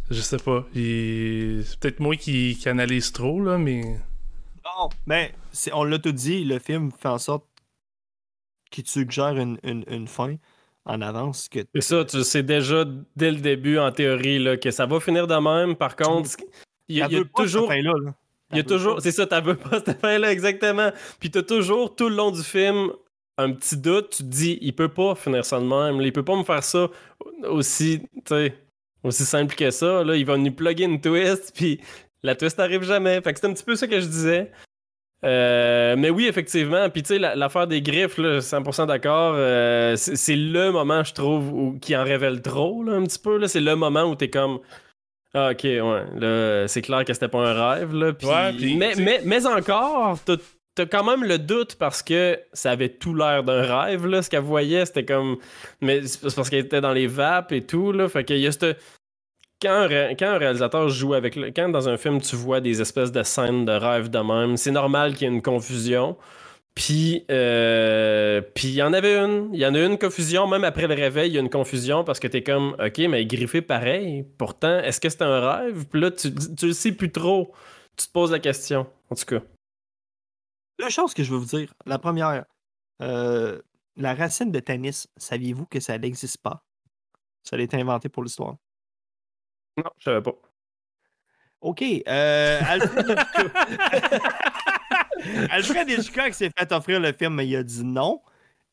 Je 0.09 0.19
sais 0.19 0.37
pas. 0.37 0.65
Il- 0.75 1.63
C'est 1.65 1.79
peut-être 1.79 1.99
moi 1.99 2.15
qui, 2.17 2.57
qui 2.59 2.67
analyse 2.67 3.11
trop, 3.11 3.41
là, 3.41 3.57
mais. 3.57 3.81
Non, 4.65 4.89
mais 5.05 5.33
c'est- 5.51 5.71
on 5.73 5.83
l'a 5.83 5.99
tout 5.99 6.11
dit, 6.11 6.43
le 6.43 6.59
film 6.59 6.91
fait 6.91 7.07
en 7.07 7.17
sorte 7.17 7.45
qu'il 8.71 8.83
te 8.83 8.89
suggère 8.89 9.37
une, 9.37 9.57
une, 9.63 9.83
une 9.89 10.07
fin 10.07 10.35
en 10.85 11.01
avance 11.01 11.47
que 11.49 11.59
C'est 11.75 11.81
ça, 11.81 12.05
tu 12.05 12.23
sais 12.23 12.41
déjà 12.43 12.85
dès 13.15 13.31
le 13.31 13.37
début, 13.39 13.77
en 13.77 13.91
théorie, 13.91 14.39
là, 14.39 14.57
que 14.57 14.71
ça 14.71 14.85
va 14.85 14.99
finir 14.99 15.27
de 15.27 15.35
même. 15.35 15.75
Par 15.75 15.95
contre, 15.95 16.29
il 16.87 16.97
y 16.97 17.01
a, 17.03 17.07
y 17.09 17.23
toujours. 17.35 17.67
cette 17.69 17.77
fin-là, 17.77 17.93
là. 18.03 18.13
Il 18.51 18.57
y 18.57 18.59
a 18.59 18.63
toujours, 18.63 18.95
pas. 18.95 19.01
c'est 19.01 19.11
ça, 19.11 19.25
t'as 19.27 19.39
veux 19.41 19.55
pas 19.55 19.81
cette 19.85 19.99
fin-là, 20.01 20.31
exactement. 20.31 20.91
Puis 21.19 21.29
t'as 21.31 21.43
toujours, 21.43 21.95
tout 21.95 22.09
le 22.09 22.15
long 22.15 22.31
du 22.31 22.43
film, 22.43 22.91
un 23.41 23.51
petit 23.51 23.77
doute. 23.77 24.09
Tu 24.11 24.23
te 24.23 24.27
dis, 24.29 24.57
il 24.61 24.73
peut 24.73 24.89
pas 24.89 25.15
finir 25.15 25.43
ça 25.45 25.59
de 25.59 25.65
même. 25.65 26.01
Il 26.01 26.11
peut 26.13 26.23
pas 26.25 26.35
me 26.35 26.43
faire 26.43 26.63
ça 26.63 26.87
aussi, 27.43 28.01
aussi 29.03 29.25
simple 29.25 29.55
que 29.55 29.71
ça. 29.71 30.03
Là. 30.03 30.15
Il 30.15 30.25
va 30.25 30.37
nous 30.37 30.51
plugger 30.51 30.85
une 30.85 31.01
twist, 31.01 31.51
puis 31.55 31.79
La 32.23 32.35
twist 32.35 32.59
arrive 32.59 32.83
jamais. 32.83 33.19
Fait 33.21 33.33
que 33.33 33.39
c'est 33.39 33.47
un 33.47 33.53
petit 33.53 33.63
peu 33.63 33.75
ça 33.75 33.87
que 33.87 33.99
je 33.99 34.05
disais. 34.05 34.51
Euh, 35.23 35.95
mais 35.97 36.09
oui, 36.09 36.27
effectivement. 36.27 36.89
Puis 36.89 37.03
tu 37.03 37.09
sais, 37.09 37.19
la- 37.19 37.35
l'affaire 37.35 37.67
des 37.67 37.81
griffes, 37.81 38.17
là, 38.17 38.39
100% 38.41 38.87
d'accord. 38.87 39.33
euh, 39.35 39.95
c'est 39.95 40.35
le 40.35 40.71
moment, 40.71 41.03
je 41.03 41.13
trouve, 41.13 41.53
où, 41.53 41.79
qui 41.79 41.95
en 41.95 42.03
révèle 42.03 42.41
trop, 42.41 42.83
là, 42.83 42.93
un 42.93 43.03
petit 43.03 43.19
peu. 43.19 43.37
là. 43.37 43.47
C'est 43.47 43.59
le 43.61 43.75
moment 43.75 44.03
où 44.03 44.15
t'es 44.15 44.29
comme. 44.29 44.59
Ah, 45.33 45.51
ok, 45.51 45.63
ouais. 45.63 46.03
Là, 46.19 46.67
c'est 46.67 46.81
clair 46.81 47.05
que 47.05 47.13
c'était 47.13 47.27
pas 47.27 47.39
un 47.39 47.69
rêve. 47.73 47.93
Là, 47.93 48.11
Ouais, 48.23 48.75
mais, 48.75 48.93
mais, 48.97 49.21
mais 49.23 49.45
encore, 49.45 50.17
t'as 50.25 50.35
quand 50.85 51.03
même 51.03 51.23
le 51.23 51.37
doute 51.37 51.75
parce 51.75 52.01
que 52.03 52.39
ça 52.53 52.71
avait 52.71 52.89
tout 52.89 53.13
l'air 53.13 53.43
d'un 53.43 53.61
rêve. 53.61 54.05
Là. 54.05 54.21
Ce 54.21 54.29
qu'elle 54.29 54.41
voyait, 54.41 54.85
c'était 54.85 55.05
comme. 55.05 55.37
Mais 55.81 56.05
c'est 56.05 56.35
parce 56.35 56.49
qu'elle 56.49 56.65
était 56.65 56.81
dans 56.81 56.93
les 56.93 57.07
vapes 57.07 57.51
et 57.51 57.61
tout. 57.61 57.91
Là. 57.91 58.09
Fait 58.09 58.23
qu'il 58.23 58.39
y 58.39 58.47
a 58.47 58.51
cette 58.51 58.77
quand 59.61 59.87
un, 59.89 60.15
quand 60.15 60.27
un 60.27 60.37
réalisateur 60.37 60.89
joue 60.89 61.13
avec 61.13 61.35
le, 61.35 61.51
quand 61.51 61.69
dans 61.69 61.87
un 61.87 61.97
film 61.97 62.19
tu 62.19 62.35
vois 62.35 62.61
des 62.61 62.81
espèces 62.81 63.11
de 63.11 63.23
scènes 63.23 63.65
de 63.65 63.71
rêve 63.71 64.09
de 64.09 64.19
même, 64.19 64.57
c'est 64.57 64.71
normal 64.71 65.13
qu'il 65.13 65.27
y 65.27 65.31
ait 65.31 65.33
une 65.33 65.41
confusion. 65.41 66.17
Puis, 66.73 67.25
euh, 67.29 68.41
puis 68.55 68.69
il 68.69 68.73
y 68.75 68.81
en 68.81 68.93
avait 68.93 69.17
une. 69.17 69.49
Il 69.53 69.59
y 69.59 69.65
en 69.65 69.75
a 69.75 69.79
une 69.79 69.97
confusion, 69.97 70.47
même 70.47 70.63
après 70.63 70.87
le 70.87 70.95
réveil, 70.95 71.29
il 71.29 71.33
y 71.35 71.37
a 71.37 71.41
une 71.41 71.49
confusion 71.49 72.03
parce 72.03 72.19
que 72.19 72.27
t'es 72.27 72.43
comme, 72.43 72.75
ok, 72.83 72.97
mais 73.09 73.25
griffé 73.25 73.61
pareil. 73.61 74.25
Pourtant, 74.37 74.79
est-ce 74.79 74.99
que 74.99 75.09
c'est 75.09 75.21
un 75.21 75.39
rêve? 75.39 75.85
Puis 75.91 75.99
là, 76.01 76.11
tu, 76.11 76.33
tu 76.33 76.67
le 76.67 76.73
sais 76.73 76.93
plus 76.93 77.11
trop. 77.11 77.51
Tu 77.97 78.07
te 78.07 78.11
poses 78.11 78.31
la 78.31 78.39
question, 78.39 78.87
en 79.09 79.15
tout 79.15 79.25
cas. 79.25 79.41
Deux 80.81 80.89
choses 80.89 81.13
que 81.13 81.23
je 81.23 81.31
veux 81.31 81.37
vous 81.37 81.57
dire. 81.57 81.71
La 81.85 81.99
première, 81.99 82.43
euh, 83.03 83.61
la 83.97 84.15
racine 84.15 84.51
de 84.51 84.59
tennis, 84.59 85.07
saviez-vous 85.15 85.67
que 85.67 85.79
ça 85.79 85.95
n'existe 85.99 86.39
pas? 86.39 86.65
Ça 87.43 87.55
a 87.55 87.59
été 87.59 87.79
inventé 87.79 88.09
pour 88.09 88.23
l'histoire. 88.23 88.55
Non, 89.77 89.91
je 89.99 90.05
savais 90.05 90.23
pas. 90.23 90.33
OK. 91.61 91.83
Euh, 91.83 92.59
Alfred. 92.65 93.07
Alfred 95.51 95.87
Hitchcock 95.87 96.33
s'est 96.33 96.49
fait 96.57 96.71
offrir 96.71 96.99
le 96.99 97.13
film, 97.13 97.35
mais 97.35 97.47
il 97.47 97.55
a 97.55 97.63
dit 97.63 97.83
non. 97.83 98.19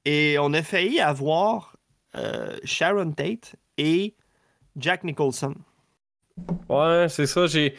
Et 0.07 0.39
on 0.41 0.55
a 0.55 0.63
failli 0.63 1.01
avoir 1.01 1.77
euh, 2.15 2.57
Sharon 2.65 3.13
Tate 3.13 3.55
et 3.77 4.17
Jack 4.77 5.05
Nicholson. 5.05 5.55
Ouais, 6.71 7.07
c'est 7.11 7.27
ça. 7.27 7.47
J'ai, 7.47 7.75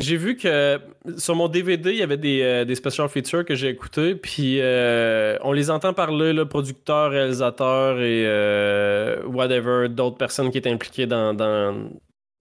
j'ai 0.00 0.16
vu 0.16 0.36
que 0.36 0.78
sur 1.18 1.34
mon 1.36 1.48
DVD, 1.48 1.90
il 1.92 1.96
y 1.98 2.02
avait 2.02 2.16
des, 2.16 2.42
euh, 2.42 2.64
des 2.64 2.74
special 2.74 3.08
features 3.08 3.44
que 3.44 3.54
j'ai 3.54 3.68
écoutés. 3.68 4.14
Puis 4.14 4.58
euh, 4.60 5.36
on 5.42 5.52
les 5.52 5.70
entend 5.70 5.92
parler, 5.94 6.32
là, 6.32 6.44
producteurs, 6.46 7.10
réalisateurs 7.10 8.00
et 8.00 8.24
euh, 8.26 9.22
whatever, 9.26 9.88
d'autres 9.88 10.16
personnes 10.16 10.50
qui 10.50 10.58
étaient 10.58 10.70
impliquées 10.72 11.06
dans, 11.06 11.34
dans, 11.34 11.90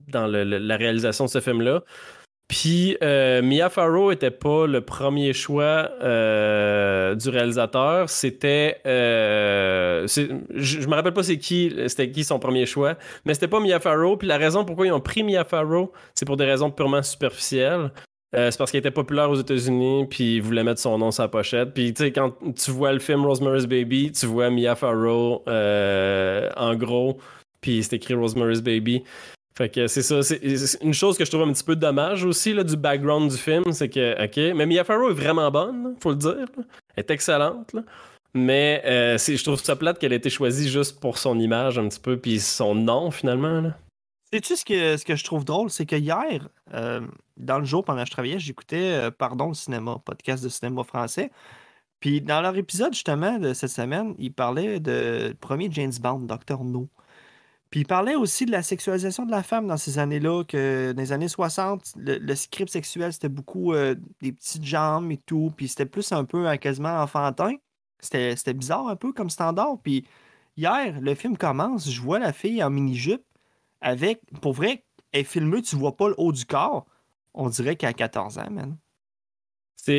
dans 0.08 0.28
le- 0.28 0.44
le- 0.44 0.58
la 0.58 0.78
réalisation 0.78 1.26
de 1.26 1.30
ce 1.30 1.40
film-là. 1.42 1.84
Puis 2.50 2.98
euh, 3.04 3.44
Mia 3.44 3.70
Farrow 3.70 4.12
était 4.12 4.32
pas 4.32 4.66
le 4.66 4.82
premier 4.82 5.34
choix 5.34 5.92
euh, 6.02 7.14
du 7.14 7.30
réalisateur. 7.30 8.10
C'était, 8.10 8.78
euh, 8.88 10.08
je, 10.08 10.88
me 10.88 10.96
rappelle 10.96 11.14
pas 11.14 11.22
c'est 11.22 11.38
qui, 11.38 11.72
c'était 11.86 12.10
qui 12.10 12.24
son 12.24 12.40
premier 12.40 12.66
choix, 12.66 12.96
mais 13.24 13.36
c'était 13.36 13.48
pas 13.48 13.60
Mia 13.60 13.80
Farrow. 13.80 14.18
Puis 14.18 14.28
la 14.28 14.38
raison 14.38 14.66
pourquoi 14.66 14.88
ils 14.88 14.92
ont 14.92 15.00
pris 15.00 15.22
Mia 15.22 15.44
Farrow, 15.44 15.94
c'est 16.16 16.26
pour 16.26 16.38
des 16.38 16.46
raisons 16.46 16.72
purement 16.72 17.04
superficielles. 17.04 17.92
Euh, 18.36 18.50
c'est 18.50 18.58
parce 18.58 18.72
qu'elle 18.72 18.80
était 18.80 18.90
populaire 18.90 19.30
aux 19.30 19.40
États-Unis, 19.40 20.08
puis 20.10 20.38
ils 20.38 20.42
voulaient 20.42 20.64
mettre 20.64 20.82
son 20.82 20.98
nom 20.98 21.12
sur 21.12 21.22
la 21.22 21.30
pochette. 21.30 21.76
Puis 21.76 21.94
tu 21.94 22.04
sais, 22.04 22.12
quand 22.12 22.34
tu 22.56 22.72
vois 22.72 22.94
le 22.94 23.00
film 23.00 23.28
Rosemary's 23.28 23.68
Baby, 23.68 24.12
tu 24.12 24.26
vois 24.26 24.50
Mia 24.50 24.76
Farrow 24.76 25.44
en 25.46 26.76
gros, 26.76 27.20
puis 27.62 27.84
c'est 27.84 27.98
écrit 27.98 28.16
Rosemary's 28.16 28.62
Baby. 28.62 29.04
Fait 29.60 29.68
que 29.68 29.88
c'est 29.88 30.04
ça. 30.04 30.24
C'est 30.24 30.78
une 30.82 30.94
chose 30.94 31.18
que 31.18 31.26
je 31.26 31.30
trouve 31.30 31.42
un 31.42 31.52
petit 31.52 31.66
peu 31.66 31.76
dommage 31.76 32.24
aussi 32.24 32.54
là, 32.54 32.64
du 32.64 32.78
background 32.78 33.30
du 33.30 33.36
film, 33.36 33.74
c'est 33.74 33.90
que, 33.90 34.24
ok, 34.24 34.56
mais 34.56 34.66
Mia 34.66 34.86
Farrow 34.86 35.10
est 35.10 35.14
vraiment 35.14 35.52
bonne, 35.52 35.98
faut 36.00 36.12
le 36.12 36.16
dire. 36.16 36.46
Elle 36.96 37.04
est 37.04 37.12
excellente, 37.12 37.74
là. 37.74 37.82
Mais 38.34 38.82
euh, 38.86 39.18
je 39.18 39.44
trouve 39.44 39.62
ça 39.62 39.76
plate 39.76 40.00
qu'elle 40.00 40.14
ait 40.14 40.16
été 40.16 40.30
choisie 40.30 40.70
juste 40.70 41.02
pour 41.02 41.18
son 41.18 41.38
image 41.38 41.78
un 41.78 41.90
petit 41.90 42.00
peu, 42.00 42.18
puis 42.18 42.40
son 42.40 42.74
nom 42.74 43.12
finalement. 43.12 43.60
Là. 43.60 43.76
Sais-tu 44.32 44.56
ce 44.56 44.64
que, 44.64 44.96
ce 44.96 45.04
que 45.04 45.18
je 45.18 45.26
trouve 45.26 45.44
drôle? 45.44 45.70
C'est 45.70 45.86
que 45.86 45.98
hier, 45.98 46.48
euh, 46.74 47.02
dans 47.36 47.60
le 47.60 47.66
jour 47.66 47.84
pendant 47.84 48.04
que 48.04 48.08
je 48.08 48.12
travaillais, 48.12 48.40
j'écoutais 48.40 48.94
euh, 48.94 49.12
Pardon 49.12 49.50
le 49.50 49.56
cinéma, 49.56 49.98
podcast 50.06 50.42
de 50.42 50.48
cinéma 50.48 50.86
français. 50.86 51.32
Puis 52.00 52.22
dans 52.22 52.40
leur 52.40 52.56
épisode 52.56 52.94
justement 52.94 53.40
de 53.40 53.54
cette 53.54 53.72
semaine, 53.72 54.16
ils 54.20 54.32
parlaient 54.32 54.80
de 54.80 55.36
premier 55.42 55.68
James 55.70 55.92
Bond, 56.00 56.20
Dr. 56.20 56.64
No. 56.64 56.88
Puis 57.70 57.82
ils 57.82 57.86
parlaient 57.86 58.16
aussi 58.16 58.46
de 58.46 58.52
la 58.52 58.64
sexualisation 58.64 59.26
de 59.26 59.32
la 59.32 59.44
femme 59.44 59.68
dans 59.68 59.78
ces 59.78 60.00
années-là, 60.00 60.44
que 60.44 60.92
dans 60.92 61.02
les 61.02 61.12
années 61.12 61.28
60, 61.28 61.94
le, 61.98 62.36
script 62.36 62.72
sexuel, 62.72 63.14
c'était 63.14 63.30
beaucoup 63.30 63.74
euh, 63.74 63.96
des 64.22 64.32
petites 64.32 64.66
jambes 64.66 65.12
et 65.12 65.18
tout, 65.18 65.52
puis 65.56 65.68
c'était 65.68 65.86
plus 65.86 66.12
un 66.12 66.26
peu 66.26 66.48
euh, 66.48 66.56
quasiment 66.58 67.00
enfantin. 67.02 67.54
C'était 68.00 68.36
c'était 68.36 68.54
bizarre 68.54 68.88
un 68.88 68.96
peu 68.96 69.14
comme 69.14 69.30
standard. 69.30 69.78
Puis 69.84 70.06
hier, 70.58 71.00
le 71.00 71.14
film 71.16 71.38
commence, 71.38 71.90
je 71.92 72.02
vois 72.02 72.18
la 72.20 72.34
fille 72.34 72.64
en 72.64 72.72
mini-jupe 72.72 73.24
avec, 73.82 74.22
pour 74.42 74.54
vrai, 74.54 74.86
elle 75.12 75.22
est 75.22 75.24
filmée, 75.24 75.62
tu 75.62 75.76
vois 75.76 75.96
pas 75.96 76.10
le 76.10 76.16
haut 76.18 76.32
du 76.32 76.46
corps. 76.46 76.86
On 77.34 77.50
dirait 77.50 77.76
qu'elle 77.76 77.90
a 77.90 77.94
14 77.94 78.40
ans, 78.40 78.50
man. 78.52 78.78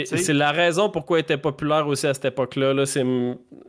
C'est 0.04 0.32
la 0.32 0.52
raison 0.52 0.88
pourquoi 0.88 1.18
elle 1.18 1.24
était 1.24 1.36
populaire 1.36 1.86
aussi 1.86 2.06
à 2.06 2.14
cette 2.14 2.24
époque-là. 2.26 2.74
-là, 2.74 2.86
c'est 2.86 3.04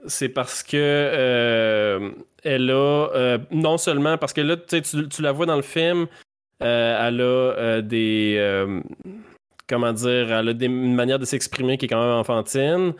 c'est 0.07 0.29
parce 0.29 0.63
que 0.63 0.77
euh, 0.77 2.11
elle 2.43 2.69
a 2.71 3.09
euh, 3.13 3.37
non 3.51 3.77
seulement 3.77 4.17
parce 4.17 4.33
que 4.33 4.41
là, 4.41 4.57
tu, 4.57 4.81
tu, 4.81 5.21
la 5.21 5.31
vois 5.31 5.45
dans 5.45 5.55
le 5.55 5.61
film, 5.61 6.07
euh, 6.63 7.07
elle 7.07 7.21
a 7.21 7.81
des 7.81 8.81
comment 9.67 9.93
dire, 9.93 10.31
elle 10.33 10.49
a 10.49 10.53
des, 10.53 10.65
une 10.65 10.95
manière 10.95 11.19
de 11.19 11.25
s'exprimer 11.25 11.77
qui 11.77 11.85
est 11.85 11.89
quand 11.89 12.01
même 12.01 12.17
enfantine. 12.19 12.93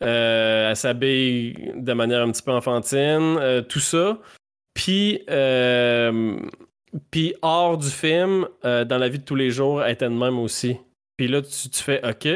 Elle 0.00 0.76
s'habille 0.76 1.72
de 1.76 1.92
manière 1.92 2.22
un 2.22 2.30
petit 2.30 2.42
peu 2.42 2.52
enfantine, 2.52 3.64
tout 3.68 3.80
ça. 3.80 4.18
Puis, 4.74 5.24
puis 7.10 7.34
hors 7.42 7.78
du 7.78 7.88
film, 7.88 8.46
dans 8.62 8.98
la 8.98 9.08
vie 9.08 9.18
de 9.18 9.24
tous 9.24 9.34
les 9.34 9.50
jours, 9.50 9.82
elle 9.82 9.92
était 9.92 10.08
de 10.08 10.14
même 10.14 10.38
aussi. 10.38 10.76
Puis 11.16 11.28
là, 11.28 11.42
tu, 11.42 11.68
tu 11.70 11.82
fais 11.82 12.00
OK. 12.06 12.28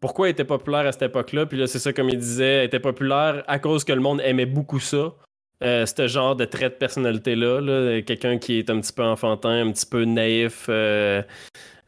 Pourquoi 0.00 0.28
elle 0.28 0.32
était 0.32 0.44
populaire 0.44 0.86
à 0.86 0.92
cette 0.92 1.02
époque-là? 1.02 1.46
Puis 1.46 1.58
là, 1.58 1.66
c'est 1.66 1.78
ça, 1.78 1.92
comme 1.92 2.08
il 2.08 2.18
disait, 2.18 2.60
elle 2.60 2.66
était 2.66 2.80
populaire 2.80 3.44
à 3.46 3.58
cause 3.58 3.84
que 3.84 3.92
le 3.92 4.00
monde 4.00 4.20
aimait 4.24 4.46
beaucoup 4.46 4.80
ça. 4.80 5.14
Euh, 5.62 5.84
ce 5.84 6.08
genre 6.08 6.36
de 6.36 6.46
trait 6.46 6.70
de 6.70 6.74
personnalité-là. 6.74 7.60
là. 7.60 8.00
Quelqu'un 8.00 8.38
qui 8.38 8.58
est 8.58 8.70
un 8.70 8.80
petit 8.80 8.94
peu 8.94 9.04
enfantin, 9.04 9.66
un 9.66 9.72
petit 9.72 9.84
peu 9.84 10.04
naïf, 10.04 10.66
euh, 10.70 11.22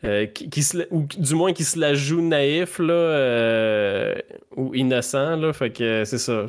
euh, 0.05 0.27
qui, 0.27 0.63
se 0.63 0.87
ou 0.91 1.07
du 1.07 1.35
moins 1.35 1.55
qui 1.55 1.65
se 1.65 1.79
la 1.79 1.95
joue 1.95 2.21
naïf 2.21 2.79
là, 2.79 2.93
euh, 2.93 4.15
ou 4.57 4.75
innocent. 4.75 5.37
Là. 5.37 5.53
Fait 5.55 5.71
que 5.71 6.05
c'est 6.05 6.19
ça. 6.19 6.47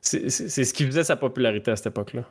C'est 0.00 0.30
ce 0.30 0.72
qui 0.72 0.86
faisait 0.86 1.04
sa 1.04 1.16
popularité 1.16 1.72
à 1.72 1.76
cette 1.76 1.88
époque-là. 1.88 2.22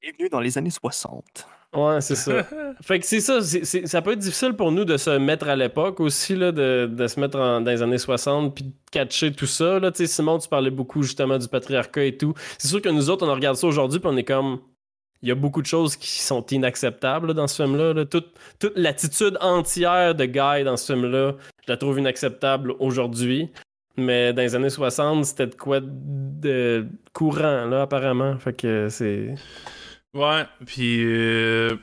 Bienvenue 0.00 0.28
dans 0.30 0.40
les 0.40 0.56
années 0.56 0.70
60. 0.70 1.46
Ouais, 1.76 2.00
c'est 2.00 2.14
ça. 2.14 2.44
fait 2.82 2.98
que 2.98 3.04
c'est 3.06 3.20
ça, 3.20 3.40
ça 3.42 4.00
peut 4.02 4.12
être 4.12 4.18
difficile 4.18 4.54
pour 4.54 4.72
nous 4.72 4.84
de 4.86 4.96
se 4.96 5.10
mettre 5.18 5.48
à 5.48 5.56
l'époque 5.56 6.00
aussi, 6.00 6.34
là, 6.34 6.50
de, 6.50 6.86
de 6.90 7.06
se 7.06 7.20
mettre 7.20 7.38
en- 7.38 7.60
dans 7.60 7.70
les 7.70 7.82
années 7.82 7.98
60 7.98 8.54
puis 8.54 8.64
de 8.64 8.72
catcher 8.90 9.32
tout 9.32 9.46
ça. 9.46 9.78
Là. 9.78 9.90
Tu 9.92 9.98
sais, 9.98 10.06
Simon, 10.06 10.38
tu 10.38 10.48
parlais 10.48 10.70
beaucoup 10.70 11.02
justement 11.02 11.36
du 11.36 11.46
patriarcat 11.46 12.04
et 12.04 12.16
tout. 12.16 12.32
C'est 12.56 12.68
sûr 12.68 12.80
que 12.80 12.88
nous 12.88 13.10
autres, 13.10 13.26
on 13.28 13.34
regarde 13.34 13.56
ça 13.56 13.66
aujourd'hui 13.66 13.98
puis 14.00 14.08
on 14.10 14.16
est 14.16 14.24
comme. 14.24 14.60
Il 15.20 15.28
y 15.28 15.32
a 15.32 15.34
beaucoup 15.34 15.60
de 15.60 15.66
choses 15.66 15.96
qui 15.96 16.20
sont 16.22 16.46
inacceptables 16.46 17.26
là, 17.26 17.34
dans 17.34 17.48
ce 17.48 17.60
film-là. 17.64 17.92
là. 17.92 18.04
Toute, 18.06 18.28
toute 18.60 18.72
l'attitude 18.76 19.36
entière 19.40 20.14
de 20.14 20.24
Guy 20.26 20.62
dans 20.64 20.76
ce 20.76 20.92
film-là, 20.92 21.34
je 21.66 21.72
la 21.72 21.76
trouve 21.76 21.98
inacceptable 21.98 22.72
aujourd'hui. 22.78 23.50
Mais 23.96 24.32
dans 24.32 24.42
les 24.42 24.54
années 24.54 24.70
60, 24.70 25.24
c'était 25.24 25.48
de 25.48 25.56
quoi 25.56 25.80
de 25.82 26.86
courant, 27.12 27.64
là, 27.66 27.82
apparemment. 27.82 28.38
Fait 28.38 28.52
que 28.52 28.86
c'est. 28.90 29.34
Ouais, 30.14 30.44
puis. 30.66 31.04
Euh... 31.04 31.76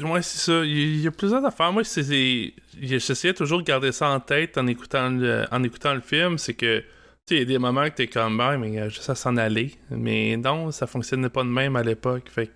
Ouais, 0.00 0.22
c'est 0.22 0.38
ça. 0.38 0.64
Il 0.64 1.00
y, 1.00 1.06
a 1.06 1.10
plusieurs 1.10 1.44
affaires. 1.44 1.72
Moi, 1.72 1.84
c'est. 1.84 2.54
J'essayais 2.80 3.34
toujours 3.34 3.58
de 3.58 3.64
garder 3.64 3.92
ça 3.92 4.08
en 4.08 4.20
tête 4.20 4.56
en 4.56 4.66
écoutant 4.66 5.10
le, 5.10 5.46
en 5.50 5.62
écoutant 5.62 5.94
le 5.94 6.00
film. 6.00 6.38
C'est 6.38 6.54
que. 6.54 6.80
Tu 6.80 6.86
sais, 7.26 7.34
il 7.36 7.38
y 7.40 7.42
a 7.42 7.44
des 7.44 7.58
moments 7.58 7.84
que 7.84 7.94
t'es 7.96 8.06
comme, 8.06 8.38
ben, 8.38 8.56
mais 8.58 8.78
euh, 8.80 8.88
juste 8.88 9.10
à 9.10 9.14
s'en 9.14 9.36
aller. 9.36 9.74
Mais 9.90 10.36
non, 10.36 10.70
ça 10.70 10.86
fonctionnait 10.86 11.28
pas 11.28 11.42
de 11.42 11.48
même 11.48 11.76
à 11.76 11.82
l'époque. 11.82 12.30
Fait 12.30 12.50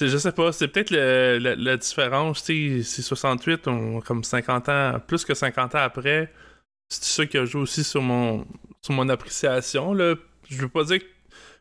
Je 0.00 0.16
sais 0.16 0.32
pas, 0.32 0.52
c'est 0.52 0.68
peut-être 0.68 0.90
la 0.90 1.76
différence. 1.76 2.44
Tu 2.44 2.82
sais, 2.82 3.02
c'est 3.02 3.02
68, 3.02 3.68
on, 3.68 4.00
comme 4.00 4.24
50 4.24 4.68
ans, 4.68 5.00
plus 5.06 5.24
que 5.24 5.34
50 5.34 5.74
ans 5.74 5.78
après. 5.78 6.32
C'est 6.88 7.04
ça 7.04 7.26
qui 7.26 7.38
a 7.38 7.44
joué 7.44 7.62
aussi 7.62 7.84
sur 7.84 8.02
mon, 8.02 8.46
sur 8.82 8.94
mon 8.94 9.08
appréciation. 9.08 9.92
Là? 9.92 10.14
Je 10.48 10.56
veux 10.62 10.68
pas 10.68 10.84
dire 10.84 11.00
que 11.00 11.15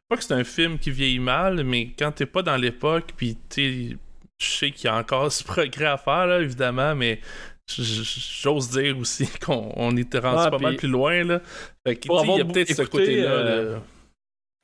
pas 0.08 0.18
que 0.18 0.24
c'est 0.24 0.34
un 0.34 0.44
film 0.44 0.78
qui 0.80 0.92
vieillit 0.92 1.20
mal, 1.20 1.64
mais 1.64 1.92
quand 1.98 2.12
t'es 2.12 2.26
pas 2.26 2.42
dans 2.42 2.58
l'époque, 2.58 3.14
puis 3.16 3.38
tu 3.50 3.98
je 4.38 4.46
sais 4.46 4.72
qu'il 4.72 4.86
y 4.86 4.88
a 4.90 4.98
encore 4.98 5.32
ce 5.32 5.44
progrès 5.44 5.86
à 5.86 5.98
faire, 5.98 6.28
là, 6.28 6.42
évidemment, 6.42 6.96
mais 6.96 7.20
j'ose 7.68 8.70
dire 8.70 8.98
aussi 9.00 9.28
qu'on 9.46 9.72
on 9.76 9.96
était 9.98 10.20
rendu 10.20 10.50
pas 10.50 10.60
mal 10.60 10.76
plus 10.76 10.88
loin, 10.88 11.24
là. 11.24 11.42
Fait 11.88 11.96
que, 11.96 12.08
il 12.08 12.12
y 12.12 12.16
a 12.16 12.20
avoir 12.20 12.38
peut-être 12.48 12.74
ce 12.74 12.82
écouté, 12.82 12.98
côté-là. 12.98 13.30
euh, 13.30 13.74
là. 13.76 13.82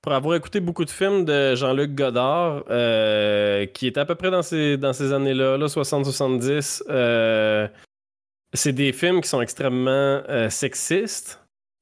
pour 0.02 0.14
avoir 0.14 0.36
écouté 0.36 0.60
beaucoup 0.60 0.86
de 0.86 0.90
films 0.92 1.26
de 1.26 1.56
Jean-Luc 1.56 1.96
Godard, 1.96 2.64
euh, 2.70 3.66
qui 3.68 3.88
est 3.88 3.98
à 3.98 4.06
peu 4.06 4.16
près 4.16 4.30
dans 4.30 4.44
ces, 4.44 4.78
dans 4.78 4.94
ces 4.94 5.14
années-là, 5.14 5.58
là, 5.58 5.66
60-70, 5.68 6.84
euh, 6.90 7.68
c'est 8.54 8.74
des 8.74 8.92
films 8.92 9.22
qui 9.22 9.30
sont 9.30 9.42
extrêmement 9.42 9.90
euh, 10.30 10.50
sexistes. 10.50 11.41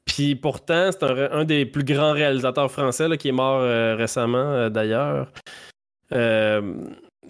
Puis 0.09 0.35
pourtant, 0.35 0.89
c'est 0.91 1.03
un, 1.03 1.45
des 1.45 1.67
plus 1.67 1.83
grands 1.83 2.13
réalisateurs 2.13 2.71
français 2.71 3.15
qui 3.19 3.27
est 3.27 3.31
mort 3.31 3.59
euh, 3.61 3.95
récemment, 3.95 4.37
euh, 4.37 4.69
d'ailleurs. 4.69 5.31
Euh, 6.13 6.73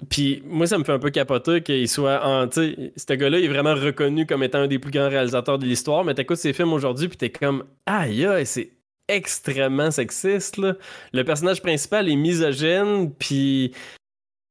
puis 0.10 0.42
moi, 0.46 0.66
ça 0.66 0.78
me 0.78 0.86
fait 0.86 0.94
un 0.94 1.00
peu 1.00 1.10
capoter 1.10 1.62
qu'il 1.62 1.90
soit 1.90 2.26
en. 2.26 2.50
Ce 2.50 3.14
gars-là 3.14 3.40
est 3.40 3.50
vraiment 3.50 3.76
reconnu 3.76 4.26
comme 4.26 4.44
étant 4.44 4.60
un 4.60 4.68
des 4.68 4.80
plus 4.80 4.92
grands 4.92 5.10
réalisateurs 5.10 5.60
de 5.60 5.66
l'histoire, 5.66 6.06
mais 6.06 6.14
t'écoutes 6.14 6.38
ses 6.38 6.54
films 6.54 6.72
aujourd'hui, 6.72 7.10
puis 7.10 7.18
t'es 7.18 7.30
comme 7.30 7.66
Aïe, 7.86 8.26
aïe, 8.26 8.46
c'est 8.46 8.72
extrêmement 9.10 9.92
sexiste. 9.92 10.58
Le 11.12 11.24
personnage 11.26 11.62
principal 11.62 12.08
est 12.10 12.16
misogyne, 12.16 13.12
puis. 13.14 13.74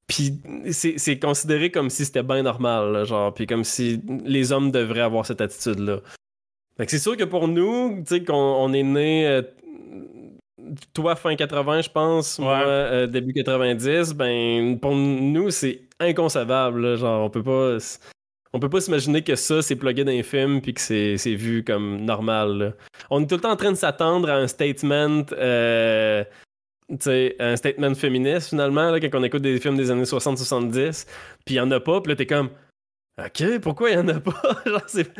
Puis 0.07 0.41
c'est 0.73 1.19
considéré 1.19 1.71
comme 1.71 1.91
si 1.91 2.07
c'était 2.07 2.23
bien 2.23 2.43
normal, 2.43 3.05
genre, 3.05 3.33
puis 3.33 3.47
comme 3.47 3.65
si 3.65 4.01
les 4.25 4.53
hommes 4.53 4.71
devraient 4.71 5.03
avoir 5.03 5.27
cette 5.27 5.43
attitude-là. 5.43 6.01
C'est 6.87 6.99
sûr 6.99 7.17
que 7.17 7.25
pour 7.25 7.49
nous, 7.49 8.03
tu 8.07 8.15
sais, 8.17 8.25
qu'on 8.25 8.35
on 8.35 8.73
est 8.73 8.85
né. 8.85 9.27
euh, 9.27 9.43
toi, 10.93 11.17
fin 11.17 11.35
80, 11.35 11.83
je 11.83 11.91
pense, 11.91 12.39
moi, 12.39 12.59
euh, 12.67 13.07
début 13.07 13.33
90, 13.33 14.15
ben, 14.15 14.79
pour 14.79 14.95
nous, 14.95 15.51
c'est 15.51 15.83
inconcevable, 16.01 16.81
là, 16.81 16.97
genre, 16.97 17.25
on 17.25 17.31
peut 17.31 17.43
pas. 17.43 17.79
On 18.55 18.61
peut 18.61 18.71
pas 18.71 18.81
s'imaginer 18.81 19.23
que 19.23 19.37
ça, 19.37 19.61
c'est 19.61 19.77
plugué 19.77 20.05
dans 20.05 20.11
les 20.11 20.23
films 20.23 20.63
puis 20.63 20.73
que 20.73 20.81
c'est 20.81 21.35
vu 21.35 21.63
comme 21.63 22.01
normal. 22.01 22.59
là. 22.59 22.73
On 23.11 23.23
est 23.23 23.27
tout 23.27 23.35
le 23.35 23.43
temps 23.43 23.51
en 23.51 23.57
train 23.57 23.73
de 23.73 23.77
s'attendre 23.77 24.31
à 24.31 24.37
un 24.37 24.47
statement, 24.47 25.27
euh, 25.33 26.25
un 26.89 27.57
statement 27.57 27.95
féministe 27.95 28.49
finalement, 28.49 28.91
là, 28.91 29.01
quand 29.01 29.11
on 29.13 29.23
écoute 29.23 29.43
des 29.43 29.61
films 29.61 29.77
des 29.77 29.91
années 29.91 30.05
60-70, 30.05 31.07
puis 31.45 31.57
il 31.57 31.59
y 31.59 31.61
en 31.61 31.71
a 31.71 31.79
pas, 31.79 32.01
puis 32.01 32.11
là 32.11 32.17
t'es 32.17 32.25
comme, 32.25 32.49
ok, 33.19 33.59
pourquoi 33.61 33.91
il 33.91 33.95
y 33.95 33.99
en 33.99 34.09
a 34.09 34.21
pas? 34.21 34.63
Genre, 34.67 34.83
c'est- 34.87 35.11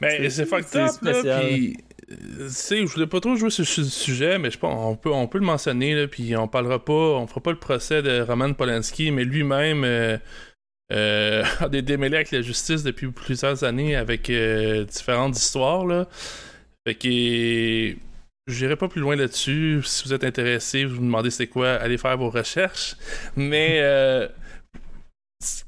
Mais 0.00 0.10
C'est- 0.18 0.30
c'est 0.30 0.46
fucked 0.46 0.66
c'est 0.68 0.80
up, 0.82 0.90
là, 1.02 1.40
puis... 1.40 1.76
euh, 2.10 2.48
je 2.48 2.84
voulais 2.92 3.06
pas 3.06 3.20
trop 3.20 3.36
jouer 3.36 3.50
sur 3.50 3.66
ce 3.66 3.84
sujet, 3.84 4.38
mais 4.38 4.50
je 4.50 4.58
pense 4.58 4.74
on 4.76 4.96
peut, 4.96 5.10
on 5.12 5.26
peut 5.26 5.38
le 5.38 5.44
mentionner, 5.44 5.94
là, 5.94 6.06
puis 6.08 6.36
on 6.36 6.48
parlera 6.48 6.84
pas, 6.84 6.92
on 6.92 7.26
fera 7.26 7.40
pas 7.40 7.50
le 7.52 7.58
procès 7.58 8.02
de 8.02 8.20
Roman 8.22 8.52
Polanski, 8.52 9.10
mais 9.10 9.24
lui-même 9.24 9.84
euh, 9.84 10.16
euh, 10.92 11.44
a 11.60 11.68
des 11.68 11.82
démêlés 11.82 12.16
avec 12.16 12.30
la 12.30 12.42
justice 12.42 12.82
depuis 12.82 13.10
plusieurs 13.10 13.64
années 13.64 13.96
avec 13.96 14.30
euh, 14.30 14.84
différentes 14.84 15.36
histoires, 15.36 15.84
là. 15.86 16.06
Fait 16.86 16.94
que... 16.94 17.94
J'irai 18.50 18.76
pas 18.76 18.88
plus 18.88 19.02
loin 19.02 19.14
là-dessus. 19.14 19.82
Si 19.84 20.04
vous 20.08 20.14
êtes 20.14 20.24
intéressé, 20.24 20.86
vous 20.86 20.94
vous 20.96 21.02
demandez 21.02 21.28
c'est 21.30 21.48
quoi, 21.48 21.72
allez 21.72 21.98
faire 21.98 22.16
vos 22.16 22.30
recherches. 22.30 22.96
Mais 23.36 23.80
euh, 23.82 24.26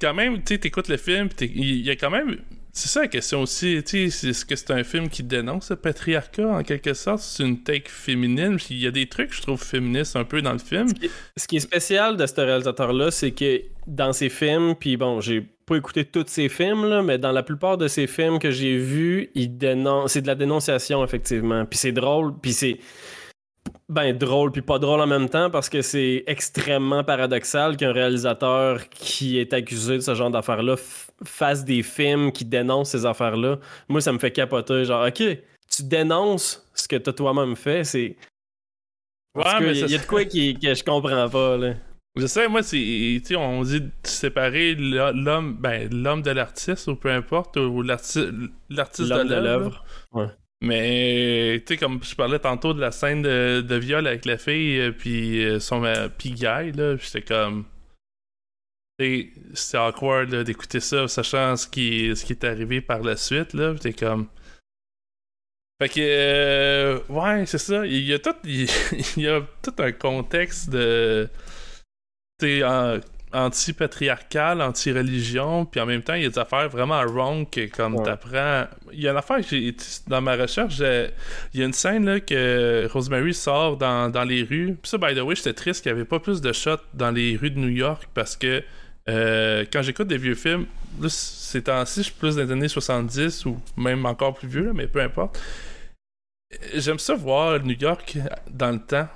quand 0.01 0.15
même, 0.15 0.39
tu 0.39 0.55
sais, 0.55 0.59
t'écoutes 0.59 0.89
le 0.89 0.97
film, 0.97 1.29
il 1.41 1.83
y 1.83 1.91
a 1.91 1.97
quand 1.97 2.11
même. 2.11 2.39
C'est 2.73 2.89
ça 2.89 3.01
la 3.01 3.09
question 3.09 3.43
aussi, 3.43 3.83
tu 3.85 4.11
sais, 4.11 4.29
est-ce 4.29 4.45
que 4.45 4.55
c'est 4.55 4.71
un 4.71 4.85
film 4.85 5.09
qui 5.09 5.25
dénonce 5.25 5.71
le 5.71 5.77
patriarcat 5.77 6.49
en 6.49 6.63
quelque 6.63 6.95
sorte? 6.95 7.21
C'est 7.21 7.43
une 7.43 7.63
take 7.63 7.89
féminine? 7.89 8.59
Il 8.71 8.79
y 8.79 8.87
a 8.87 8.93
des 8.93 9.09
trucs, 9.09 9.35
je 9.35 9.43
trouve, 9.43 9.63
féministes 9.63 10.15
un 10.15 10.25
peu 10.25 10.41
dans 10.41 10.53
le 10.53 10.61
film. 10.61 10.89
Ce 11.37 11.49
qui 11.49 11.57
est 11.57 11.61
spécial 11.61 12.17
de 12.17 12.27
ce 12.27 12.41
réalisateur-là, 12.41 13.11
c'est 13.11 13.33
que 13.33 13.63
dans 13.89 14.13
ses 14.13 14.29
films, 14.29 14.77
puis 14.79 14.97
bon, 14.97 15.21
j'ai 15.21 15.41
pas 15.67 15.77
écouté 15.77 16.05
tous 16.05 16.27
ses 16.29 16.49
films, 16.49 16.89
là, 16.89 17.03
mais 17.03 17.19
dans 17.19 17.33
la 17.33 17.43
plupart 17.43 17.77
de 17.77 17.89
ses 17.89 18.07
films 18.07 18.39
que 18.39 18.53
j'ai 18.53 18.77
vus, 18.77 19.31
il 19.35 19.59
dénonce, 19.59 20.13
c'est 20.13 20.23
de 20.23 20.29
la 20.29 20.37
dénonciation, 20.37 21.05
effectivement. 21.05 21.65
Puis 21.67 21.79
c'est 21.79 21.93
drôle, 21.93 22.35
puis 22.41 22.53
c'est. 22.53 22.79
Ben, 23.89 24.17
drôle, 24.17 24.53
puis 24.53 24.63
pas 24.63 24.79
drôle 24.79 25.01
en 25.01 25.07
même 25.07 25.29
temps, 25.29 25.51
parce 25.51 25.69
que 25.69 25.83
c'est 25.83 26.25
extrêmement 26.27 27.03
paradoxal 27.05 27.77
qu'un 27.77 27.93
réalisateur 27.93 28.89
qui 28.89 29.39
est 29.39 29.53
accusé 29.53 29.97
de 29.97 30.01
ce 30.01 30.15
genre 30.15 30.31
d'affaires-là 30.31 30.77
fasse 31.25 31.65
des 31.65 31.83
films 31.83 32.33
qui 32.33 32.45
dénoncent 32.45 32.91
ces 32.91 33.05
affaires-là. 33.07 33.59
Moi, 33.89 34.01
ça 34.01 34.13
me 34.13 34.19
fait 34.19 34.31
capoter. 34.31 34.85
Genre, 34.85 35.07
OK, 35.07 35.17
tu 35.71 35.83
dénonces 35.83 36.67
ce 36.75 36.89
que 36.89 36.97
t'as 36.97 37.13
toi-même 37.13 37.57
fait, 37.57 37.85
c'est. 37.85 38.17
Parce 39.35 39.55
que 39.61 39.65
mais 39.65 39.75
y, 39.75 39.83
a- 39.83 39.87
ça- 39.89 39.93
y 39.93 39.97
a 39.97 39.99
de 39.99 40.07
quoi 40.07 40.25
qui, 40.25 40.59
que 40.59 40.75
je 40.75 40.83
comprends 40.85 41.29
pas, 41.29 41.57
là? 41.57 41.75
Je 42.17 42.27
sais, 42.27 42.49
moi, 42.49 42.63
c'est. 42.65 42.77
Tu 42.77 43.21
sais, 43.25 43.37
on 43.37 43.63
dit 43.63 43.83
séparer 44.03 44.75
l'ho- 44.75 45.13
l'homme 45.13 45.57
ben, 45.61 45.89
l'homme 45.93 46.23
de 46.23 46.33
l'artiste, 46.33 46.89
ou 46.89 46.97
peu 46.97 47.11
importe, 47.11 47.57
ou 47.57 47.83
l'arti- 47.83 48.27
l'artiste 48.69 49.09
L'homme 49.09 49.29
de 49.29 49.35
l'œuvre. 49.37 49.85
l'œuvre. 50.13 50.35
Mais, 50.63 51.63
tu 51.67 51.75
sais, 51.75 51.79
comme 51.79 52.03
je 52.03 52.15
parlais 52.15 52.39
tantôt 52.39 52.75
de 52.75 52.81
la 52.81 52.93
scène 52.93 53.23
de, 53.23 53.77
viol 53.77 54.07
avec 54.07 54.27
la 54.27 54.37
fille, 54.37 54.79
euh, 54.79 54.93
puis 54.93 55.43
euh, 55.43 55.59
son 55.59 55.85
euh, 55.85 56.09
puis 56.09 56.33
Guy, 56.33 56.73
là, 56.73 56.97
c'était 57.01 57.23
comme. 57.23 57.65
C'est 58.99 59.79
awkward 59.79 60.35
d'écouter 60.45 60.81
ça, 60.81 61.09
sachant 61.09 61.57
ce 61.57 61.67
qui, 61.67 62.15
ce 62.15 62.27
qui 62.27 62.35
est 62.35 62.45
arrivé 62.45 62.83
par 62.83 63.01
la 63.01 63.17
suite, 63.17 63.55
là, 63.55 63.75
t'es 63.75 63.95
comme. 63.95 64.29
Fait 65.81 65.89
que, 65.89 66.01
euh, 66.01 67.01
ouais, 67.09 67.47
c'est 67.47 67.57
ça. 67.57 67.87
Il 67.87 68.03
y 68.03 68.13
a 68.13 68.19
tout, 68.19 68.37
il, 68.45 68.69
y 69.17 69.29
a 69.29 69.41
tout 69.63 69.75
un 69.79 69.93
contexte 69.93 70.69
de. 70.69 71.31
Tu 72.39 72.61
sais, 72.61 73.01
anti-patriarcal, 73.33 74.61
anti-religion, 74.61 75.65
puis 75.65 75.81
en 75.81 75.87
même 75.87 76.03
temps, 76.03 76.15
il 76.15 76.23
y 76.23 76.27
a 76.27 76.29
des 76.29 76.39
affaires 76.39 76.69
vraiment 76.69 77.01
wrong 77.05 77.49
que 77.49 77.67
comme 77.69 77.95
Ouais. 77.97 78.05
t'apprends. 78.05 78.65
Il 78.93 79.01
y 79.01 79.09
a 79.09 79.13
une 79.13 79.17
affaire 79.17 79.37
que 79.39 79.43
j'ai 79.45 79.75
dans 80.09 80.21
ma 80.21 80.37
recherche, 80.37 80.79
il 80.81 81.61
y 81.61 81.63
a 81.63 81.67
une 81.67 81.73
scène 81.73 82.05
là 82.07 82.21
que 82.21 82.89
Rosemary 82.93 83.35
sort 83.35 83.77
dans, 83.77 84.11
dans 84.11 84.25
les 84.25 84.43
rues. 84.43 84.77
Puis 84.83 84.91
ça, 84.91 84.99
by 84.99 85.15
the 85.15 85.21
way, 85.23 85.35
j'étais 85.35 85.53
triste 85.55 85.83
qu'il 85.83 85.93
n'y 85.93 85.99
avait 85.99 86.09
pas 86.09 86.19
plus 86.21 86.41
de 86.41 86.53
shots 86.53 86.77
dans 86.95 87.11
les 87.11 87.37
rues 87.37 87.51
de 87.51 87.59
New 87.59 87.69
York 87.69 88.09
parce 88.15 88.37
que 88.37 88.63
euh, 89.09 89.65
quand 89.73 89.83
j'écoute 89.83 90.09
des 90.09 90.19
vieux 90.19 90.35
films, 90.35 90.67
là, 91.01 91.09
ces 91.09 91.63
temps-ci, 91.63 92.01
je 92.01 92.05
suis 92.05 92.15
plus 92.15 92.37
dans 92.37 92.43
les 92.43 92.53
années 92.53 92.69
70 92.69 93.47
ou 93.47 93.59
même 93.77 94.05
encore 94.07 94.35
plus 94.35 94.49
vieux, 94.49 94.65
là, 94.67 94.73
mais 94.75 94.87
peu 94.87 95.01
importe. 95.01 95.41
J'aime 96.75 96.99
ça 96.99 97.15
voir 97.15 97.61
New 97.63 97.77
York 97.79 98.19
dans 98.51 98.73
le 98.73 98.81
temps. 98.81 99.09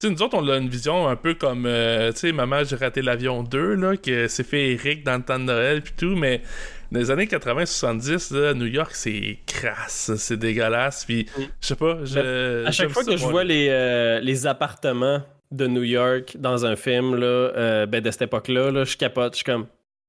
Tu 0.00 0.08
sais, 0.08 0.12
nous 0.12 0.22
autres, 0.22 0.36
on 0.36 0.48
a 0.48 0.56
une 0.58 0.68
vision 0.68 1.06
un 1.08 1.16
peu 1.16 1.34
comme, 1.34 1.66
euh, 1.66 2.10
tu 2.12 2.18
sais, 2.18 2.32
Maman, 2.32 2.64
j'ai 2.64 2.76
raté 2.76 3.00
l'avion 3.00 3.42
2, 3.42 3.74
là, 3.74 3.96
que 3.96 4.26
c'est 4.28 4.42
fait 4.44 4.72
Eric 4.72 5.04
dans 5.04 5.16
le 5.16 5.22
temps 5.22 5.38
de 5.38 5.44
Noël, 5.44 5.82
puis 5.82 5.94
tout, 5.96 6.16
mais 6.16 6.42
dans 6.90 6.98
les 6.98 7.10
années 7.12 7.26
80-70, 7.26 8.34
là, 8.34 8.54
New 8.54 8.66
York, 8.66 8.90
c'est 8.92 9.38
crasse, 9.46 10.12
c'est 10.16 10.36
dégueulasse, 10.36 11.04
puis 11.04 11.26
Mm. 11.38 11.42
je 11.60 11.66
sais 11.66 11.76
pas, 11.76 11.98
je, 12.04 12.64
À 12.66 12.70
chaque 12.72 12.90
fois 12.90 13.04
ça, 13.04 13.12
que 13.12 13.16
je 13.16 13.24
vois 13.24 13.44
les, 13.44 13.68
euh, 13.70 14.18
les 14.20 14.46
appartements 14.46 15.22
de 15.52 15.66
New 15.68 15.84
York 15.84 16.36
dans 16.38 16.66
un 16.66 16.74
film 16.74 17.14
là, 17.14 17.26
euh, 17.26 17.86
ben 17.86 18.00
de 18.02 18.10
cette 18.10 18.22
époque-là, 18.22 18.72
là, 18.72 18.84
je 18.84 18.96
capote. 18.96 19.34
Je 19.34 19.36
suis 19.36 19.44
comme. 19.44 19.66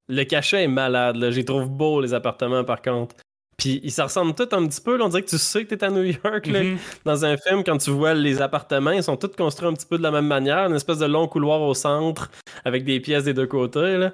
Le 0.08 0.24
cachet 0.24 0.64
est 0.64 0.68
malade. 0.68 1.16
Là. 1.18 1.30
J'y 1.32 1.46
trouve 1.46 1.70
beau, 1.70 2.02
les 2.02 2.14
appartements, 2.16 2.64
par 2.64 2.82
contre. 2.82 3.16
Puis 3.58 3.80
ils 3.84 3.92
se 3.92 4.02
ressemblent 4.02 4.36
tous 4.36 4.54
un 4.56 4.68
petit 4.68 4.82
peu. 4.82 4.98
là. 4.98 5.06
On 5.06 5.10
dirait 5.10 5.22
que 5.24 5.30
tu 5.30 5.38
sais 5.38 5.64
que 5.64 5.74
t'es 5.74 5.84
à 5.84 5.90
New 5.90 6.04
York. 6.04 6.46
Là. 6.48 6.64
Mhm. 6.64 6.78
Dans 7.06 7.26
un 7.26 7.38
film, 7.38 7.64
quand 7.64 7.78
tu 7.78 7.90
vois 7.92 8.14
les 8.14 8.42
appartements, 8.42 8.92
ils 8.92 9.04
sont 9.04 9.16
tous 9.18 9.30
construits 9.30 9.68
un 9.70 9.74
petit 9.74 9.86
peu 9.86 9.98
de 9.98 10.04
la 10.04 10.12
même 10.12 10.28
manière. 10.28 10.66
Une 10.68 10.76
espèce 10.76 11.00
de 11.00 11.06
long 11.06 11.28
couloir 11.28 11.62
au 11.62 11.74
centre 11.74 12.30
avec 12.66 12.84
des 12.84 13.00
pièces 13.00 13.24
des 13.24 13.34
deux 13.34 13.48
côtés. 13.48 13.98
Là. 13.98 14.14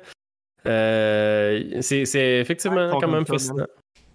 Euh, 0.68 1.82
c'est, 1.82 2.40
effectivement 2.40 3.00
quand 3.00 3.08
même 3.08 3.26
fascinant. 3.26 3.66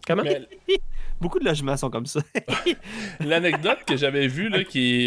Comment? 0.07 0.23
Mais 0.23 0.47
Beaucoup 1.21 1.39
de 1.39 1.47
logements 1.47 1.77
sont 1.79 1.89
comme 1.89 2.05
ça. 2.07 2.21
L'anecdote 3.21 3.79
que 3.87 3.97
j'avais 3.97 4.29
vue, 4.29 4.51
là, 4.51 4.65
qui 4.65 5.07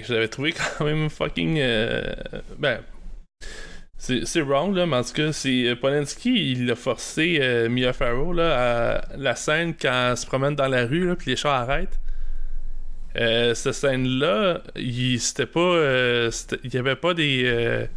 que 0.00 0.06
j'avais 0.06 0.28
trouvé 0.28 0.52
quand 0.52 0.84
même 0.84 1.08
fucking. 1.08 1.58
euh, 1.60 2.02
ben. 2.58 2.80
C'est 3.98 4.40
wrong, 4.42 4.76
là, 4.76 4.86
mais 4.86 4.96
en 4.96 5.02
tout 5.02 5.14
cas, 5.14 5.32
c'est 5.32 5.68
euh, 5.68 5.74
Polanski, 5.74 6.52
il 6.52 6.70
a 6.70 6.76
forcé 6.76 7.38
euh, 7.40 7.68
Mia 7.68 7.92
Farrow 7.94 8.32
là, 8.32 8.98
à 8.98 9.16
la 9.16 9.34
scène 9.34 9.74
quand 9.74 10.10
elle 10.10 10.16
se 10.16 10.26
promène 10.26 10.54
dans 10.54 10.68
la 10.68 10.86
rue, 10.86 11.06
là, 11.06 11.16
puis 11.16 11.30
les 11.30 11.36
chars 11.36 11.54
arrêtent. 11.54 11.98
Euh, 13.16 13.54
cette 13.54 13.72
scène-là, 13.72 14.60
il 14.76 15.18
c'était 15.18 15.46
pas. 15.46 15.80
il 16.62 16.74
y 16.74 16.76
avait 16.76 16.96
pas 16.96 17.14
des. 17.14 17.88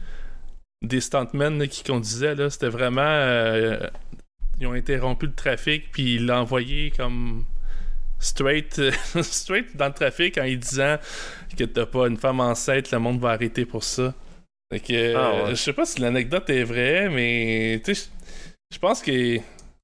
des 0.82 1.02
stuntmen 1.02 1.68
qui 1.68 1.84
conduisaient, 1.84 2.36
là. 2.36 2.50
C'était 2.50 2.70
vraiment. 2.70 3.78
ils 4.60 4.68
ont 4.68 4.74
interrompu 4.74 5.26
le 5.26 5.34
trafic, 5.34 5.91
puis 5.91 6.16
ils 6.16 6.26
l'ont 6.26 6.38
envoyé 6.38 6.91
comme 6.95 7.43
straight, 8.20 8.82
straight 9.22 9.76
dans 9.76 9.88
le 9.88 9.93
trafic 9.93 10.38
en 10.38 10.43
lui 10.43 10.58
disant 10.58 10.97
que 11.58 11.66
t'as 11.66 11.86
pas 11.86 12.08
une 12.08 12.18
femme 12.18 12.39
enceinte, 12.39 12.91
le 12.91 13.00
monde 13.00 13.20
va 13.20 13.32
arrêter 13.32 13.66
pour 13.66 13.84
ça. 13.84 14.14
Fait 14.72 14.80
que, 14.80 14.93
euh, 14.93 15.13
Ah 15.17 15.43
ouais. 15.45 15.49
je 15.51 15.55
sais 15.55 15.74
pas 15.74 15.86
si 15.86 15.99
l'anecdote 16.01 16.49
est 16.49 16.63
vraie, 16.63 17.09
mais 17.09 17.82
tu 17.84 17.95
sais, 17.95 18.09
je- 18.72 18.78
pense 18.80 19.01
que. 19.01 19.38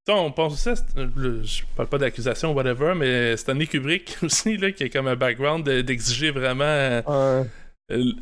On 0.08 0.30
pense 0.30 0.52
aussi, 0.52 0.68
à- 0.68 1.02
le- 1.16 1.42
je 1.42 1.62
parle 1.74 1.88
pas 1.88 1.98
d'accusation, 1.98 2.52
whatever, 2.52 2.94
mais 2.94 3.36
Stanley 3.36 3.66
Kubrick 3.66 4.16
aussi, 4.22 4.56
là, 4.56 4.70
qui 4.70 4.84
a 4.84 4.88
comme 4.88 5.08
un 5.08 5.16
background 5.16 5.66
de- 5.66 5.80
d'exiger 5.80 6.30
vraiment. 6.30 6.62
euh, 6.64 7.02
Ouais. 7.42 7.46
euh, 7.96 8.12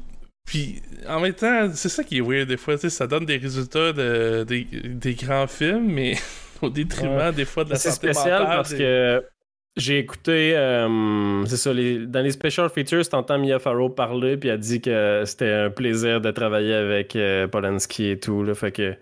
puis 0.46 0.80
en 1.06 1.20
même 1.20 1.34
temps, 1.34 1.70
c'est 1.74 1.90
ça 1.90 2.02
qui 2.02 2.16
est 2.18 2.20
weird 2.22 2.48
des 2.48 2.56
fois, 2.56 2.76
tu 2.76 2.82
sais, 2.82 2.90
ça 2.90 3.06
donne 3.06 3.26
des 3.26 3.36
résultats 3.36 3.92
de, 3.92 4.44
des, 4.44 4.64
des 4.64 5.14
grands 5.14 5.46
films, 5.46 5.92
mais 5.92 6.14
au 6.62 6.70
détriment 6.70 7.32
des 7.32 7.44
fois 7.44 7.64
de 7.64 7.70
la 7.70 7.76
C'est 7.76 7.90
santé 7.90 8.12
spécial 8.14 8.40
mentale. 8.42 8.56
parce 8.56 8.70
des- 8.70 8.78
que 8.78 9.24
J'ai 9.76 9.98
écouté, 9.98 10.56
euh, 10.56 11.44
c'est 11.46 11.56
ça, 11.56 11.72
les- 11.72 12.06
dans 12.06 12.20
les 12.20 12.30
special 12.30 12.68
features, 12.70 13.08
t'entends 13.08 13.38
Mia 13.40 13.58
Farrow 13.58 13.88
parler, 13.90 14.36
puis 14.36 14.48
elle 14.48 14.58
dit 14.60 14.80
que 14.80 15.24
c'était 15.26 15.50
un 15.50 15.70
plaisir 15.70 16.20
de 16.20 16.30
travailler 16.30 16.74
avec 16.74 17.16
euh, 17.16 17.48
Polanski 17.48 18.10
et 18.10 18.20
tout, 18.20 18.44
là, 18.44 18.54
fait 18.54 18.70
que... 18.70 18.94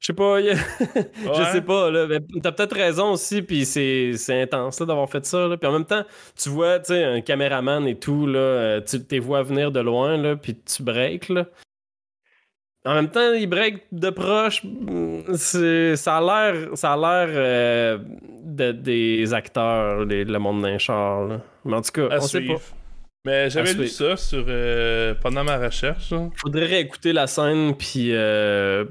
Je 0.00 0.06
sais 0.06 0.12
pas, 0.14 0.40
y 0.40 0.50
a- 0.50 0.54
je 0.56 1.52
sais 1.52 1.62
pas, 1.62 1.90
là, 1.92 2.06
mais 2.08 2.18
t'as 2.42 2.50
peut-être 2.50 2.74
raison 2.74 3.12
aussi, 3.12 3.40
puis 3.42 3.64
c'est 3.64 4.12
c'est 4.16 4.42
intense, 4.42 4.80
là, 4.80 4.86
d'avoir 4.86 5.08
fait 5.08 5.24
ça, 5.24 5.46
là, 5.46 5.56
puis 5.56 5.68
en 5.68 5.72
même 5.72 5.84
temps, 5.86 6.04
tu 6.36 6.48
vois, 6.48 6.80
tu 6.80 6.86
sais, 6.94 7.04
un 7.04 7.20
caméraman 7.20 7.86
et 7.86 7.96
tout, 7.98 8.26
là, 8.26 8.38
euh, 8.40 8.80
tu 8.80 9.04
tes 9.04 9.20
vois 9.20 9.44
venir 9.44 9.70
de 9.70 9.80
loin, 9.80 10.16
là, 10.16 10.34
puis 10.34 10.56
tu 10.60 10.82
breaks, 10.82 11.28
là. 11.28 11.46
En 12.88 12.94
même 12.94 13.10
temps, 13.10 13.32
il 13.34 13.46
break 13.46 13.82
de 13.92 14.10
proche. 14.10 14.62
Ça 15.34 16.16
a 16.16 16.20
l'air, 16.52 16.68
ça 16.76 16.94
a 16.94 16.96
l'air 16.96 17.28
euh, 17.36 17.98
de- 18.44 18.72
des 18.72 19.34
acteurs, 19.34 20.04
les- 20.04 20.24
le 20.24 20.38
monde 20.38 20.62
d'un 20.62 20.78
char. 20.78 21.26
là. 21.26 21.40
Mais 21.64 21.74
en 21.74 21.82
tout 21.82 21.90
cas, 21.92 22.08
À 22.10 22.16
on 22.18 22.20
sait 22.22 22.40
pas. 22.40 22.54
Mais 23.26 23.50
j'avais 23.50 23.74
lu 23.74 23.88
ça 23.88 24.16
sur, 24.16 24.44
euh, 24.48 25.12
pendant 25.20 25.44
ma 25.44 25.58
recherche. 25.58 26.12
là. 26.12 26.30
Faudrait 26.36 26.64
réécouter 26.66 27.12
la 27.12 27.26
scène 27.26 27.74
puis 27.76 28.10
euh, 28.14 28.84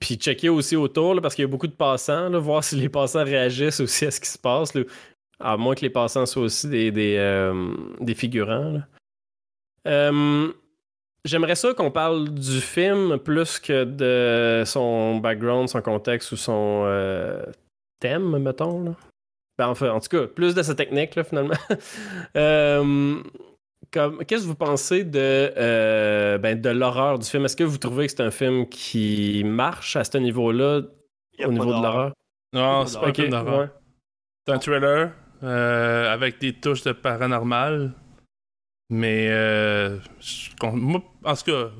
puis 0.00 0.14
checker 0.16 0.48
aussi 0.48 0.74
autour 0.74 1.14
là, 1.14 1.20
parce 1.20 1.34
qu'il 1.34 1.44
y 1.44 1.48
a 1.48 1.50
beaucoup 1.50 1.66
de 1.68 1.72
passants, 1.72 2.28
là, 2.30 2.38
voir 2.38 2.64
si 2.64 2.74
les 2.76 2.88
passants 2.88 3.22
réagissent 3.24 3.80
aussi 3.80 4.06
à 4.06 4.10
ce 4.10 4.20
qui 4.20 4.28
se 4.30 4.38
passe. 4.38 4.74
là. 4.74 4.82
À 5.38 5.56
moins 5.56 5.74
que 5.74 5.82
les 5.82 5.90
passants 5.90 6.26
soient 6.26 6.44
aussi 6.44 6.66
des 6.68 6.90
des, 6.90 7.52
des 8.00 8.14
figurants. 8.14 8.72
là. 8.72 8.80
Euh, 9.86 10.48
J'aimerais 11.24 11.54
ça 11.54 11.72
qu'on 11.72 11.90
parle 11.90 12.28
du 12.34 12.60
film 12.60 13.18
plus 13.18 13.58
que 13.58 13.84
de 13.84 14.62
son 14.66 15.16
background, 15.16 15.68
son 15.68 15.80
contexte 15.80 16.32
ou 16.32 16.36
son 16.36 16.82
euh, 16.86 17.42
thème, 17.98 18.38
mettons. 18.38 18.84
Là. 18.84 18.90
Ben, 19.56 19.68
enfin, 19.68 19.90
en 19.90 20.00
tout 20.00 20.08
cas, 20.08 20.26
plus 20.26 20.54
de 20.54 20.62
sa 20.62 20.74
technique, 20.74 21.14
là, 21.14 21.24
finalement. 21.24 21.54
Euh, 22.36 23.16
comme- 23.92 24.24
Qu'est-ce 24.24 24.42
que 24.42 24.48
vous 24.48 24.54
pensez 24.56 25.04
de, 25.04 25.18
euh, 25.56 26.36
ben, 26.38 26.60
de 26.60 26.68
l'horreur 26.70 27.18
du 27.18 27.26
film? 27.26 27.44
Est-ce 27.44 27.56
que 27.56 27.64
vous 27.64 27.78
trouvez 27.78 28.06
que 28.06 28.12
c'est 28.12 28.22
un 28.22 28.30
film 28.32 28.68
qui 28.68 29.42
marche 29.44 29.96
à 29.96 30.04
ce 30.04 30.18
niveau-là, 30.18 30.80
au 31.44 31.52
niveau 31.52 31.66
de 31.66 31.70
l'horreur? 31.82 32.12
Non, 32.52 32.84
c'est 32.86 32.98
pas 33.00 33.08
un 33.08 33.14
film 33.14 33.30
d'horreur. 33.30 33.60
ouais. 33.60 33.68
C'est 34.46 34.52
un 34.54 34.58
thriller 34.58 35.10
euh, 35.42 36.12
avec 36.12 36.38
des 36.40 36.52
touches 36.52 36.82
de 36.82 36.92
paranormal. 36.92 37.92
Mais 38.96 39.26
euh, 39.28 39.98
je- 40.20 40.50
moi, 40.72 41.02
en 41.24 41.34
tout 41.34 41.42
cas, 41.50 41.70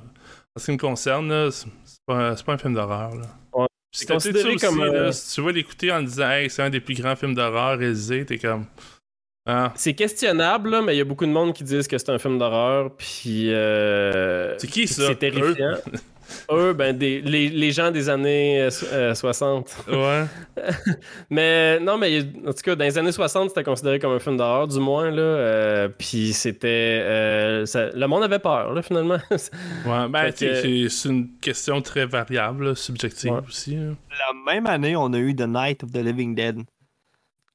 en 0.57 0.61
ce 0.61 0.65
qui 0.67 0.73
me 0.73 0.77
concerne, 0.79 1.51
c'est 1.53 1.69
pas, 2.07 2.35
pas 2.35 2.53
un 2.55 2.59
film 2.59 2.75
d'horreur. 2.75 3.13
Ouais. 3.53 3.67
C'est 3.93 4.09
considéré 4.09 4.55
aussi, 4.55 4.67
là, 4.81 5.13
si 5.13 5.35
tu 5.37 5.41
vas 5.43 5.53
l'écouter 5.53 5.93
en 5.93 6.03
disant 6.03 6.29
hey, 6.29 6.51
c'est 6.51 6.63
un 6.63 6.71
des 6.71 6.81
plus 6.81 7.01
grands 7.01 7.15
films 7.15 7.35
d'horreur 7.35 7.79
réalisés, 7.79 8.27
t'es 8.27 8.39
comme. 8.39 8.67
Ah, 9.47 9.73
C'est 9.77 9.95
questionnable, 9.95 10.71
là, 10.71 10.83
mais 10.83 10.95
il 10.95 10.99
y 10.99 11.03
a 11.03 11.05
beaucoup 11.05 11.27
de 11.27 11.31
monde 11.31 11.53
qui 11.55 11.63
disent 11.63 11.87
que 11.87 11.97
c'est 11.99 12.11
un 12.11 12.19
film 12.19 12.39
d'horreur, 12.39 12.97
puis... 12.97 13.53
euh, 13.53 14.59
c'est 14.59 14.67
qui 14.67 14.89
ça? 14.89 15.07
C'est 15.09 15.17
terrifiant. 15.17 15.75
Eux, 16.51 16.73
ben, 16.73 16.97
des, 16.97 17.21
les, 17.21 17.49
les 17.49 17.71
gens 17.73 17.91
des 17.91 18.09
années 18.09 18.63
euh, 18.63 18.71
so- 18.71 18.87
euh, 18.93 19.15
60. 19.15 19.85
Eux? 19.89 19.97
Ouais. 19.97 20.25
Mais 21.31 21.81
non, 21.81 21.99
mais 21.99 22.21
en 22.47 22.53
tout 22.53 22.63
cas, 22.65 22.75
dans 22.77 22.85
les 22.85 22.97
années 22.99 23.13
60, 23.13 23.49
c'était 23.51 23.65
considéré 23.65 23.99
comme 23.99 24.13
un 24.13 24.19
film 24.19 24.37
d'horreur, 24.37 24.69
du 24.69 24.79
moins, 24.79 25.11
là. 25.11 25.23
euh, 25.23 25.89
puis 25.89 26.33
c'était... 26.33 27.01
euh, 27.03 27.65
le 27.95 28.07
monde 28.07 28.23
avait 28.23 28.39
peur, 28.39 28.73
là, 28.73 28.83
finalement. 28.83 29.19
Ouais, 29.87 30.09
ben, 30.09 30.31
que- 30.33 30.37
c'est- 30.55 30.89
c'est 30.89 31.09
une 31.09 31.37
question 31.41 31.81
très 31.83 32.07
variable, 32.07 32.69
là, 32.69 32.75
subjective 32.75 33.33
Ouais. 33.33 33.41
aussi. 33.47 33.77
là. 33.77 33.93
La 34.11 34.53
même 34.55 34.67
année, 34.67 34.97
on 34.97 35.13
a 35.13 35.19
eu 35.19 35.35
The 35.35 35.47
Night 35.49 35.83
of 35.85 35.91
the 35.93 35.99
Living 35.99 36.35
Dead. 36.35 36.59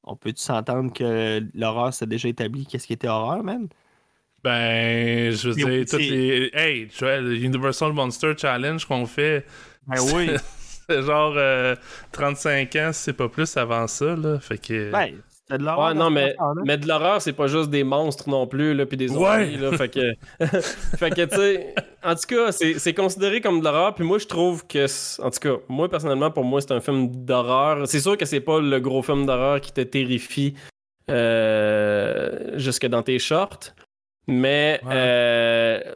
On 0.04 0.16
peut-tu 0.16 0.42
s'entendre 0.42 0.92
que 0.92 1.42
l'horreur 1.54 1.92
s'est 1.92 2.06
déjà 2.06 2.28
établi 2.28 2.66
qu'est-ce 2.66 2.86
qui 2.86 2.94
était 2.94 3.08
horreur, 3.08 3.42
man? 3.44 3.68
Ben, 4.42 5.32
je 5.32 5.48
veux 5.48 5.54
dire, 5.54 5.66
toutes 5.80 5.88
c'est- 5.88 5.98
les. 5.98 6.50
Hey, 6.54 6.88
Joel, 6.96 7.24
le 7.24 7.36
Universal 7.36 7.92
Monster 7.92 8.32
Challenge 8.36 8.84
qu'on 8.86 9.06
fait, 9.06 9.44
Ben 9.86 10.00
oui. 10.14 10.30
c'est 10.88 11.02
genre 11.02 11.34
euh, 11.36 11.76
35 12.12 12.74
ans, 12.76 12.90
si 12.92 13.02
c'est 13.02 13.12
pas 13.12 13.28
plus 13.28 13.54
avant 13.56 13.86
ça, 13.86 14.16
là. 14.16 14.38
Fait 14.40 14.56
que. 14.58 14.90
ben, 14.90 15.10
c'était 15.30 15.58
de 15.58 15.64
l'horreur. 15.64 15.88
Ouais, 15.88 15.94
non, 15.94 16.08
mais, 16.10 16.34
mais 16.64 16.78
de 16.78 16.86
l'horreur, 16.88 17.20
c'est 17.20 17.32
pas 17.34 17.48
juste 17.48 17.68
des 17.70 17.84
monstres 17.84 18.30
non 18.30 18.46
plus, 18.46 18.72
là, 18.72 18.86
puis 18.86 18.96
des 18.96 19.10
Ouais. 19.10 19.44
zombies, 19.44 19.56
là, 19.58 19.76
fait 19.76 19.88
que, 19.88 20.14
fait 20.96 21.10
que 21.10 21.24
tu 21.26 21.36
sais, 21.36 21.74
en 22.02 22.14
tout 22.14 22.26
cas, 22.34 22.52
c'est 22.52 22.78
c'est 22.78 22.94
considéré 22.94 23.40
comme 23.42 23.58
de 23.60 23.64
l'horreur, 23.64 23.94
puis 23.94 24.04
moi, 24.04 24.18
je 24.18 24.26
trouve 24.26 24.66
que, 24.66 24.86
c'est- 24.86 25.20
en 25.22 25.30
tout 25.30 25.40
cas, 25.40 25.54
moi, 25.68 25.88
personnellement, 25.90 26.30
pour 26.30 26.44
moi, 26.44 26.60
c'est 26.62 26.72
un 26.72 26.80
film 26.80 27.08
d'horreur. 27.26 27.86
C'est 27.88 28.00
sûr 28.00 28.16
que 28.16 28.24
c'est 28.24 28.40
pas 28.40 28.58
le 28.60 28.80
gros 28.80 29.02
film 29.02 29.26
d'horreur 29.26 29.60
qui 29.60 29.72
te 29.72 29.80
terrifie 29.82 30.54
euh, 31.10 32.52
jusque 32.58 32.86
dans 32.86 33.02
tes 33.02 33.18
shorts, 33.18 33.74
mais 34.26 34.80
Ouais. 34.84 34.92
euh, 34.92 35.94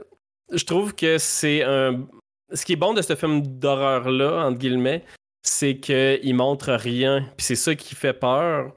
je 0.52 0.64
trouve 0.64 0.94
que 0.94 1.18
c'est 1.18 1.62
un... 1.62 2.06
Ce 2.52 2.64
qui 2.64 2.74
est 2.74 2.76
bon 2.76 2.94
de 2.94 3.02
ce 3.02 3.16
film 3.16 3.42
d'horreur-là, 3.58 4.46
entre 4.46 4.58
guillemets, 4.58 5.04
c'est 5.42 5.76
qu'il 5.78 6.34
montre 6.34 6.72
rien, 6.72 7.22
puis 7.36 7.44
c'est 7.46 7.56
ça 7.56 7.74
qui 7.74 7.94
fait 7.94 8.12
peur, 8.12 8.72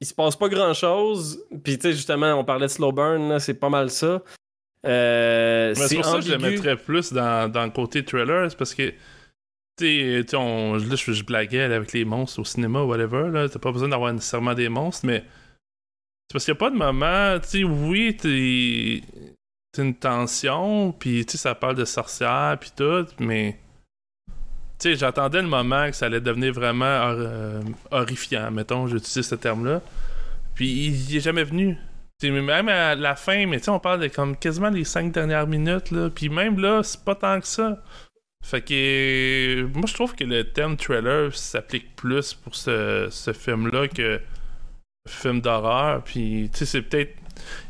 il 0.00 0.06
se 0.06 0.14
passe 0.14 0.34
pas 0.36 0.48
grand 0.48 0.74
chose. 0.74 1.44
Puis, 1.62 1.76
tu 1.78 1.82
sais, 1.82 1.92
justement, 1.92 2.32
on 2.34 2.44
parlait 2.44 2.66
de 2.66 2.70
slow 2.72 2.90
burn, 2.90 3.38
c'est 3.38 3.54
pas 3.54 3.68
mal 3.68 3.88
ça. 3.90 4.20
Euh, 4.84 5.74
Mais 5.78 5.86
c'est 5.86 5.94
pour 5.96 6.04
ça 6.04 6.16
que 6.18 6.22
je 6.24 6.32
le 6.32 6.38
mettrais 6.38 6.76
plus 6.76 7.12
dans, 7.12 7.50
dans 7.50 7.64
le 7.64 7.70
côté 7.70 8.04
thriller, 8.04 8.50
c'est 8.50 8.56
parce 8.58 8.74
que. 8.74 8.90
Tu 9.78 9.86
sais, 9.86 10.24
tu 10.24 10.30
sais, 10.30 10.36
on- 10.36 10.74
là, 10.74 10.96
je, 10.96 11.12
je 11.12 11.22
blaguais 11.24 11.62
avec 11.62 11.92
les 11.92 12.04
monstres 12.04 12.40
au 12.40 12.44
cinéma 12.44 12.82
whatever. 12.82 13.46
T'as 13.50 13.58
pas 13.60 13.70
besoin 13.72 13.88
d'avoir 13.88 14.12
nécessairement 14.12 14.54
des 14.54 14.68
monstres, 14.68 15.06
mais. 15.06 15.22
Parce 16.32 16.46
qu'il 16.46 16.54
n'y 16.54 16.56
a 16.56 16.60
pas 16.60 16.70
de 16.70 16.76
moment. 16.76 17.38
Tu 17.40 17.48
sais, 17.48 17.64
oui, 17.64 18.16
t'es. 18.16 19.02
Une 19.78 19.94
tension, 19.94 20.92
puis 20.92 21.24
tu 21.24 21.38
ça 21.38 21.54
parle 21.54 21.76
de 21.76 21.86
sorcières, 21.86 22.58
puis 22.60 22.70
tout, 22.76 23.06
mais. 23.18 23.58
Tu 24.78 24.90
sais, 24.90 24.96
j'attendais 24.96 25.40
le 25.40 25.48
moment 25.48 25.88
que 25.88 25.96
ça 25.96 26.06
allait 26.06 26.20
devenir 26.20 26.52
vraiment 26.52 26.84
euh, 26.84 27.62
horrifiant, 27.90 28.50
mettons, 28.50 28.86
j'utilise 28.86 29.26
ce 29.26 29.34
terme-là. 29.34 29.80
Puis 30.54 30.68
il, 30.68 31.10
il 31.10 31.16
est 31.16 31.20
jamais 31.20 31.44
venu. 31.44 31.78
Même 32.22 32.68
à 32.68 32.94
la 32.94 33.16
fin, 33.16 33.46
mais 33.46 33.58
tu 33.58 33.64
sais, 33.64 33.70
on 33.70 33.80
parle 33.80 34.00
de 34.00 34.08
comme 34.08 34.36
quasiment 34.36 34.68
les 34.68 34.84
cinq 34.84 35.10
dernières 35.12 35.46
minutes, 35.46 35.90
là. 35.90 36.10
Puis 36.10 36.28
même 36.28 36.60
là, 36.60 36.82
c'est 36.82 37.02
pas 37.02 37.14
tant 37.14 37.40
que 37.40 37.46
ça. 37.46 37.82
Fait 38.44 38.60
que. 38.60 39.62
Moi, 39.74 39.84
je 39.86 39.94
trouve 39.94 40.14
que 40.14 40.24
le 40.24 40.44
thème 40.44 40.76
trailer 40.76 41.34
s'applique 41.34 41.96
plus 41.96 42.34
pour 42.34 42.54
ce 42.54 43.32
film-là 43.34 43.88
que 43.88 44.20
film 45.08 45.40
d'horreur. 45.40 46.02
Puis, 46.04 46.48
tu 46.52 46.58
sais, 46.60 46.66
c'est 46.66 46.82
peut-être 46.82 47.14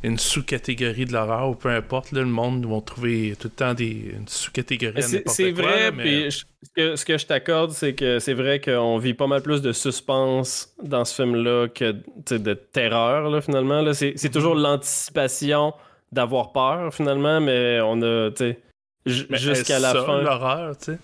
une 0.02 0.18
sous-catégorie 0.18 1.06
de 1.06 1.12
l'horreur 1.12 1.48
ou 1.50 1.54
peu 1.54 1.70
importe. 1.70 2.12
Là, 2.12 2.20
le 2.20 2.26
monde 2.26 2.66
va 2.66 2.80
trouver 2.80 3.34
tout 3.40 3.48
le 3.48 3.54
temps 3.54 3.74
des, 3.74 4.12
une 4.16 4.28
sous-catégorie. 4.28 5.02
C'est 5.02 5.50
vrai, 5.52 5.84
là, 5.84 5.90
mais- 5.92 6.02
puis 6.02 6.30
je- 6.30 6.44
ce 6.64 6.70
que, 6.76 6.96
ce 6.96 7.04
que 7.04 7.18
je 7.18 7.26
t'accorde, 7.26 7.70
c'est 7.70 7.94
que 7.94 8.18
c'est 8.18 8.34
vrai 8.34 8.60
qu'on 8.60 8.98
vit 8.98 9.14
pas 9.14 9.26
mal 9.26 9.42
plus 9.42 9.62
de 9.62 9.72
suspense 9.72 10.74
dans 10.82 11.04
ce 11.04 11.14
film-là 11.22 11.68
que 11.68 11.94
de 12.30 12.54
terreur, 12.54 13.30
là, 13.30 13.40
finalement. 13.40 13.80
là. 13.82 13.94
C'est 13.94 14.12
c'est 14.16 14.30
toujours 14.30 14.54
l'anticipation 14.54 15.72
d'avoir 16.12 16.52
peur, 16.52 16.92
finalement, 16.92 17.40
mais 17.40 17.80
on 17.82 18.00
a, 18.02 18.30
tu 18.30 18.36
sais, 18.44 18.60
jusqu'à 19.06 19.78
la 19.78 19.92
ça, 19.92 20.04
fin. 20.04 20.20
l'horreur, 20.22 20.76
tu 20.76 20.84
sais? 20.92 20.98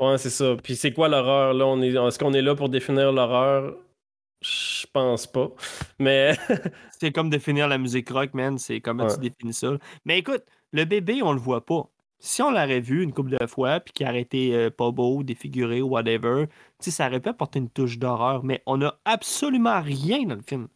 Ouais, 0.00 0.18
c'est 0.18 0.30
ça. 0.30 0.56
Puis 0.62 0.74
c'est 0.74 0.92
quoi 0.92 1.08
l'horreur, 1.08 1.54
là? 1.54 1.64
On 1.66 1.80
est, 1.80 1.90
est-ce 1.94 2.18
qu'on 2.18 2.34
est 2.34 2.42
là 2.42 2.54
pour 2.56 2.68
définir 2.68 3.12
l'horreur? 3.12 3.74
Je 4.44 4.86
pense 4.92 5.26
pas. 5.26 5.48
Mais 5.98 6.34
C'est 7.00 7.12
comme 7.12 7.30
définir 7.30 7.66
la 7.68 7.78
musique 7.78 8.10
rock, 8.10 8.34
man. 8.34 8.58
C'est 8.58 8.80
comment 8.80 9.04
Ouais. 9.06 9.14
tu 9.14 9.20
définis 9.20 9.54
ça. 9.54 9.72
Mais 10.04 10.18
écoute, 10.18 10.42
le 10.72 10.84
bébé, 10.84 11.22
on 11.22 11.32
le 11.32 11.38
voit 11.40 11.64
pas. 11.64 11.88
Si 12.18 12.40
on 12.42 12.50
l'aurait 12.50 12.80
vu 12.80 13.02
une 13.02 13.12
couple 13.12 13.36
de 13.38 13.46
fois, 13.46 13.80
puis 13.80 13.92
qu'il 13.92 14.06
aurait 14.06 14.20
été 14.22 14.54
euh, 14.54 14.70
pas 14.70 14.90
beau, 14.90 15.22
défiguré 15.22 15.82
ou 15.82 15.88
whatever, 15.88 16.46
tu 16.78 16.84
sais, 16.86 16.90
ça 16.90 17.06
aurait 17.08 17.20
pu 17.20 17.28
apporter 17.28 17.58
une 17.58 17.68
touche 17.68 17.98
d'horreur, 17.98 18.44
mais 18.44 18.62
on 18.66 18.80
a 18.82 18.98
absolument 19.04 19.80
rien 19.82 20.24
dans 20.24 20.36
le 20.36 20.42
film. 20.46 20.68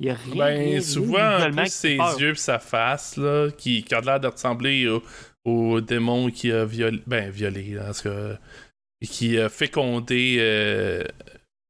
Il 0.00 0.06
y 0.06 0.10
a 0.10 0.14
rien. 0.14 0.34
Ben, 0.36 0.58
rien 0.70 0.80
souvent, 0.80 1.66
ses 1.66 1.96
peur. 1.96 2.18
yeux 2.20 2.30
et 2.30 2.34
sa 2.36 2.58
face, 2.58 3.16
là, 3.16 3.50
qui, 3.50 3.82
qui 3.84 3.94
a 3.94 4.00
l'air 4.00 4.20
de 4.20 4.28
ressembler 4.28 4.88
au, 4.88 5.02
au 5.44 5.80
démon 5.80 6.30
qui 6.30 6.50
a 6.50 6.64
violé, 6.64 7.00
ben, 7.06 7.30
violé, 7.30 7.70
là, 7.74 7.84
parce 7.86 8.02
que, 8.02 8.34
et 9.02 9.06
qui 9.06 9.38
a 9.38 9.48
fécondé 9.50 10.36
euh, 10.40 11.04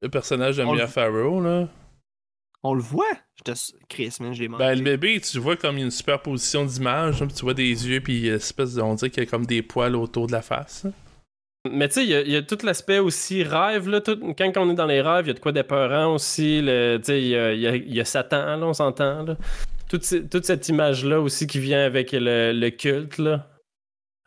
le 0.05 0.11
personnage 0.11 0.57
de 0.59 0.65
On 0.65 0.73
le- 0.73 0.79
Mia 0.79 0.87
Farrow, 0.87 1.41
là. 1.41 1.69
On 2.63 2.73
le 2.75 2.81
voit? 2.83 3.05
Je 3.37 3.53
te... 3.53 3.59
Chris, 3.89 4.17
man, 4.21 4.33
j'ai 4.33 4.49
Ben, 4.49 4.53
manqué. 4.59 4.75
le 4.77 4.83
bébé, 4.83 5.21
tu 5.21 5.39
vois 5.39 5.57
comme 5.57 5.77
une 5.77 5.91
superposition 5.91 6.65
d'images, 6.65 7.21
hein, 7.21 7.27
puis 7.27 7.35
tu 7.37 7.43
vois 7.43 7.53
des 7.55 7.69
yeux, 7.89 8.01
puis 8.01 8.31
euh, 8.31 8.37
espèce 8.37 8.75
de, 8.75 8.81
on 8.83 8.95
dirait 8.95 9.11
qu'il 9.11 9.23
y 9.23 9.27
a 9.27 9.31
comme 9.31 9.45
des 9.47 9.61
poils 9.63 9.97
autour 9.97 10.27
de 10.29 10.33
la 10.33 10.41
face. 10.43 10.85
hein. 10.87 10.93
Mais 11.71 11.89
tu 11.89 11.95
sais, 11.95 12.05
il 12.05 12.11
y 12.11 12.15
a- 12.15 12.21
il 12.21 12.31
y, 12.31 12.37
a 12.37 12.43
tout 12.43 12.59
l'aspect 12.63 12.99
aussi 12.99 13.43
rêve. 13.43 13.89
Là, 13.89 14.01
tout- 14.03 14.21
quand 14.37 14.53
on 14.59 14.71
est 14.71 14.75
dans 14.75 14.85
les 14.87 15.01
rêves, 15.01 15.25
il 15.25 15.29
y 15.29 15.31
a 15.31 15.35
de 15.35 15.39
quoi 15.41 15.53
d'épeurant 15.53 16.15
aussi. 16.15 16.61
Tu 16.63 17.05
sais, 17.05 17.23
il 17.23 17.29
y 17.29 17.37
a, 17.37 17.53
il 17.55 17.61
y 17.61 17.67
a- 17.67 17.77
il 17.77 17.95
y 17.95 18.01
a 18.01 18.05
Satan, 18.05 18.57
là, 18.57 18.67
on 18.67 18.75
s'entend. 18.75 19.23
là. 19.25 19.37
Toute, 19.89 20.29
toute 20.31 20.45
cette 20.45 20.69
image-là 20.69 21.21
aussi 21.21 21.47
qui 21.47 21.59
vient 21.59 21.85
avec 21.85 22.13
le, 22.13 22.53
le 22.53 22.71
culte. 22.71 23.17
Là. 23.19 23.47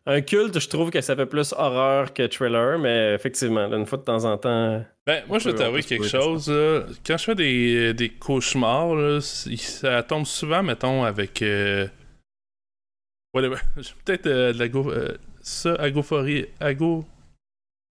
Un 0.10 0.22
culte, 0.22 0.58
je 0.58 0.70
trouve 0.70 0.90
que 0.90 1.02
ça 1.02 1.16
fait 1.18 1.26
plus 1.26 1.52
horreur 1.54 2.14
que 2.14 2.26
thriller, 2.28 2.80
mais 2.80 3.14
effectivement, 3.14 3.66
une 3.74 3.86
fois 3.86 3.98
de 3.98 4.04
temps 4.04 4.24
en 4.24 4.38
temps. 4.38 4.84
Ben, 5.06 5.24
moi, 5.28 5.38
je 5.40 5.50
vais 5.50 5.56
t'avouer 5.56 5.84
quelque 5.84 6.08
chose. 6.08 6.50
là. 6.50 6.86
Quand 7.06 7.18
je 7.18 7.24
fais 7.26 7.36
des, 7.36 7.94
des 7.94 8.10
cauchemars, 8.10 8.96
là, 8.96 9.20
ça 9.22 10.04
tombe 10.04 10.26
souvent, 10.26 10.64
mettons, 10.64 11.04
avec. 11.04 11.42
euh, 11.42 11.88
Whatever. 13.34 13.58
J'ai 13.78 13.94
Peut-être 14.06 14.28
euh, 14.28 14.54
de 14.54 14.60
l'ago. 14.60 14.90
euh, 14.92 15.18
ça, 15.42 15.76
agophorie. 15.76 16.46
Ago. 16.60 17.06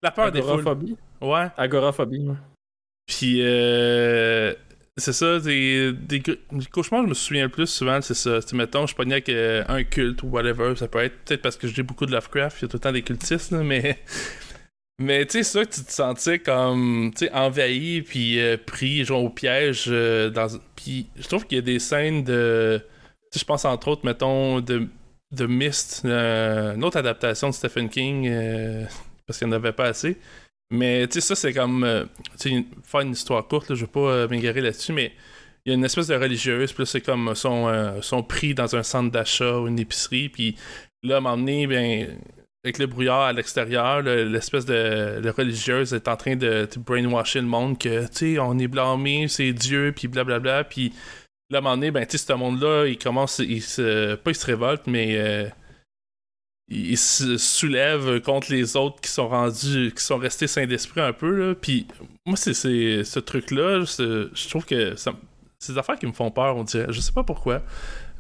La 0.03 0.11
peur 0.11 0.33
des 0.33 0.41
foules. 0.41 0.51
Agoraphobie? 0.61 0.97
Ouais. 1.21 1.47
Agoraphobie. 1.57 2.27
ouais. 2.29 2.37
Puis, 3.07 3.41
euh, 3.43 4.55
c'est 4.99 5.13
ça, 5.13 5.39
des, 5.41 5.93
des, 5.93 6.23
cauchemars, 6.71 7.03
je 7.05 7.09
me 7.09 7.15
souviens 7.15 7.45
le 7.45 7.49
plus 7.49 7.67
souvent, 7.67 8.01
c'est 8.03 8.15
ça. 8.15 8.41
Tu 8.43 8.55
mettons, 8.55 8.87
je 8.87 8.95
pognais 8.95 9.15
avec 9.15 9.29
euh, 9.29 9.65
un 9.69 9.85
culte 9.85 10.23
ou 10.23 10.29
whatever, 10.29 10.75
ça 10.77 10.89
peut 10.89 10.99
être 11.01 11.17
peut-être 11.25 11.43
parce 11.43 11.57
que 11.57 11.69
j'ai 11.69 11.83
beaucoup 11.83 12.07
de 12.07 12.13
Lovecraft, 12.13 12.59
il 12.61 12.63
y 12.63 12.65
a 12.67 12.69
tout 12.69 12.77
le 12.77 12.81
temps 12.81 12.93
des 12.93 13.03
cultistes, 13.03 13.53
là, 13.53 13.63
mais. 13.63 13.99
Mais 15.01 15.25
tu 15.27 15.39
sais, 15.39 15.43
ça 15.45 15.65
que 15.65 15.73
tu 15.73 15.85
te 15.85 15.93
sentais 15.93 16.41
comme, 16.41 17.13
tu 17.17 17.29
envahi, 17.31 18.03
puis 18.03 18.41
euh, 18.41 18.57
pris, 18.57 19.05
genre 19.05 19.23
au 19.23 19.31
piège. 19.31 19.85
euh, 19.89 20.29
dans... 20.29 20.49
Puis 20.75 21.07
je 21.17 21.29
trouve 21.29 21.47
qu'il 21.47 21.55
y 21.57 21.61
a 21.61 21.63
des 21.63 21.79
scènes 21.79 22.25
de. 22.25 22.83
Je 23.33 23.45
pense 23.45 23.65
entre 23.65 23.89
autres, 23.89 24.05
mettons, 24.05 24.61
de, 24.61 24.89
de 25.31 25.47
Myst, 25.47 26.03
euh, 26.05 26.75
une 26.75 26.83
autre 26.83 26.97
adaptation 26.97 27.49
de 27.51 27.55
Stephen 27.55 27.89
King, 27.89 28.29
parce 29.27 29.39
qu'il 29.39 29.47
n'y 29.47 29.55
en 29.55 29.57
avait 29.57 29.73
pas 29.73 29.87
assez. 29.87 30.19
Mais 30.71 31.07
tu 31.09 31.15
sais, 31.15 31.21
ça, 31.29 31.35
c'est 31.35 31.53
comme. 31.55 31.85
euh, 31.85 32.05
tu 32.39 32.51
sais, 32.51 32.65
faire 32.83 33.01
une 33.01 33.13
histoire 33.13 33.47
courte, 33.47 33.71
là, 33.71 33.75
je 33.75 33.83
veux 33.83 33.87
pas 33.91 34.01
euh, 34.01 34.29
là-dessus, 34.29 34.93
mais 34.93 35.13
il 35.65 35.71
y 35.71 35.73
a 35.73 35.75
une 35.77 35.85
espèce 35.85 36.07
de 36.09 36.15
religieuse, 36.15 36.73
puis 36.73 36.87
c'est 36.87 37.01
comme 37.01 37.35
son, 37.35 37.69
euh, 37.69 38.01
son 38.03 38.23
prix 38.23 38.55
dans 38.55 38.77
un 38.77 38.83
centre 38.83 39.11
d'achat 39.11 39.59
ou 39.59 39.69
une 39.69 39.79
épicerie, 39.79 40.29
puis 40.29 40.57
là, 41.03 41.17
à 41.17 41.19
un 41.19 41.21
moment 41.21 41.37
donné, 41.39 41.67
ben, 41.67 42.19
avec 42.65 42.79
le 42.79 42.87
brouillard 42.87 43.23
à 43.23 43.33
l'extérieur, 43.33 44.03
le- 44.03 44.25
l'espèce 44.25 44.67
de, 44.67 45.29
religieuse 45.31 45.93
est 45.95 46.09
en 46.09 46.17
train 46.17 46.37
de, 46.37 46.69
de 46.73 46.81
brainwasher 46.81 47.41
le 47.41 47.47
monde 47.47 47.79
que, 47.79 48.03
tu 48.09 48.35
sais, 48.35 48.39
on 48.39 48.59
est 48.59 48.69
blâmé, 48.69 49.27
c'est 49.29 49.53
Dieu, 49.53 49.93
puis 49.97 50.09
blablabla, 50.09 50.65
puis 50.65 50.93
là, 51.51 51.59
à 51.59 51.61
un 51.61 51.63
moment 51.63 51.77
donné, 51.77 51.91
ben, 51.91 52.05
tu 52.07 52.19
sais, 52.19 52.27
ce 52.27 52.33
monde-là, 52.35 52.87
il 52.87 52.99
commence, 52.99 53.39
il 53.39 53.63
se, 53.63 54.15
pas 54.17 54.31
il 54.31 54.35
se 54.37 54.47
révolte, 54.47 54.87
mais 54.87 55.17
euh, 55.19 55.49
il, 56.69 56.99
se 56.99 57.39
soulève 57.39 58.21
contre 58.21 58.53
les 58.53 58.77
autres 58.77 59.01
qui 59.01 59.11
sont 59.11 59.29
rendus, 59.29 59.93
qui 59.97 60.03
sont 60.03 60.19
restés 60.19 60.47
sains 60.47 60.67
d'esprit 60.67 61.01
un 61.01 61.13
peu, 61.13 61.31
là, 61.31 61.55
puis 61.55 61.87
moi, 62.27 62.37
c'est 62.37 62.55
ce 62.55 63.19
truc-là, 63.19 63.85
je 63.85 64.49
trouve 64.49 64.67
que 64.67 64.95
c'est 65.59 65.73
des 65.73 65.79
affaires 65.79 65.99
qui 65.99 66.07
me 66.07 66.13
font 66.13 66.31
peur, 66.31 66.57
on 66.57 66.65
dirait, 66.65 66.87
je 66.91 67.01
sais 67.01 67.13
pas 67.13 67.25
pourquoi. 67.25 67.63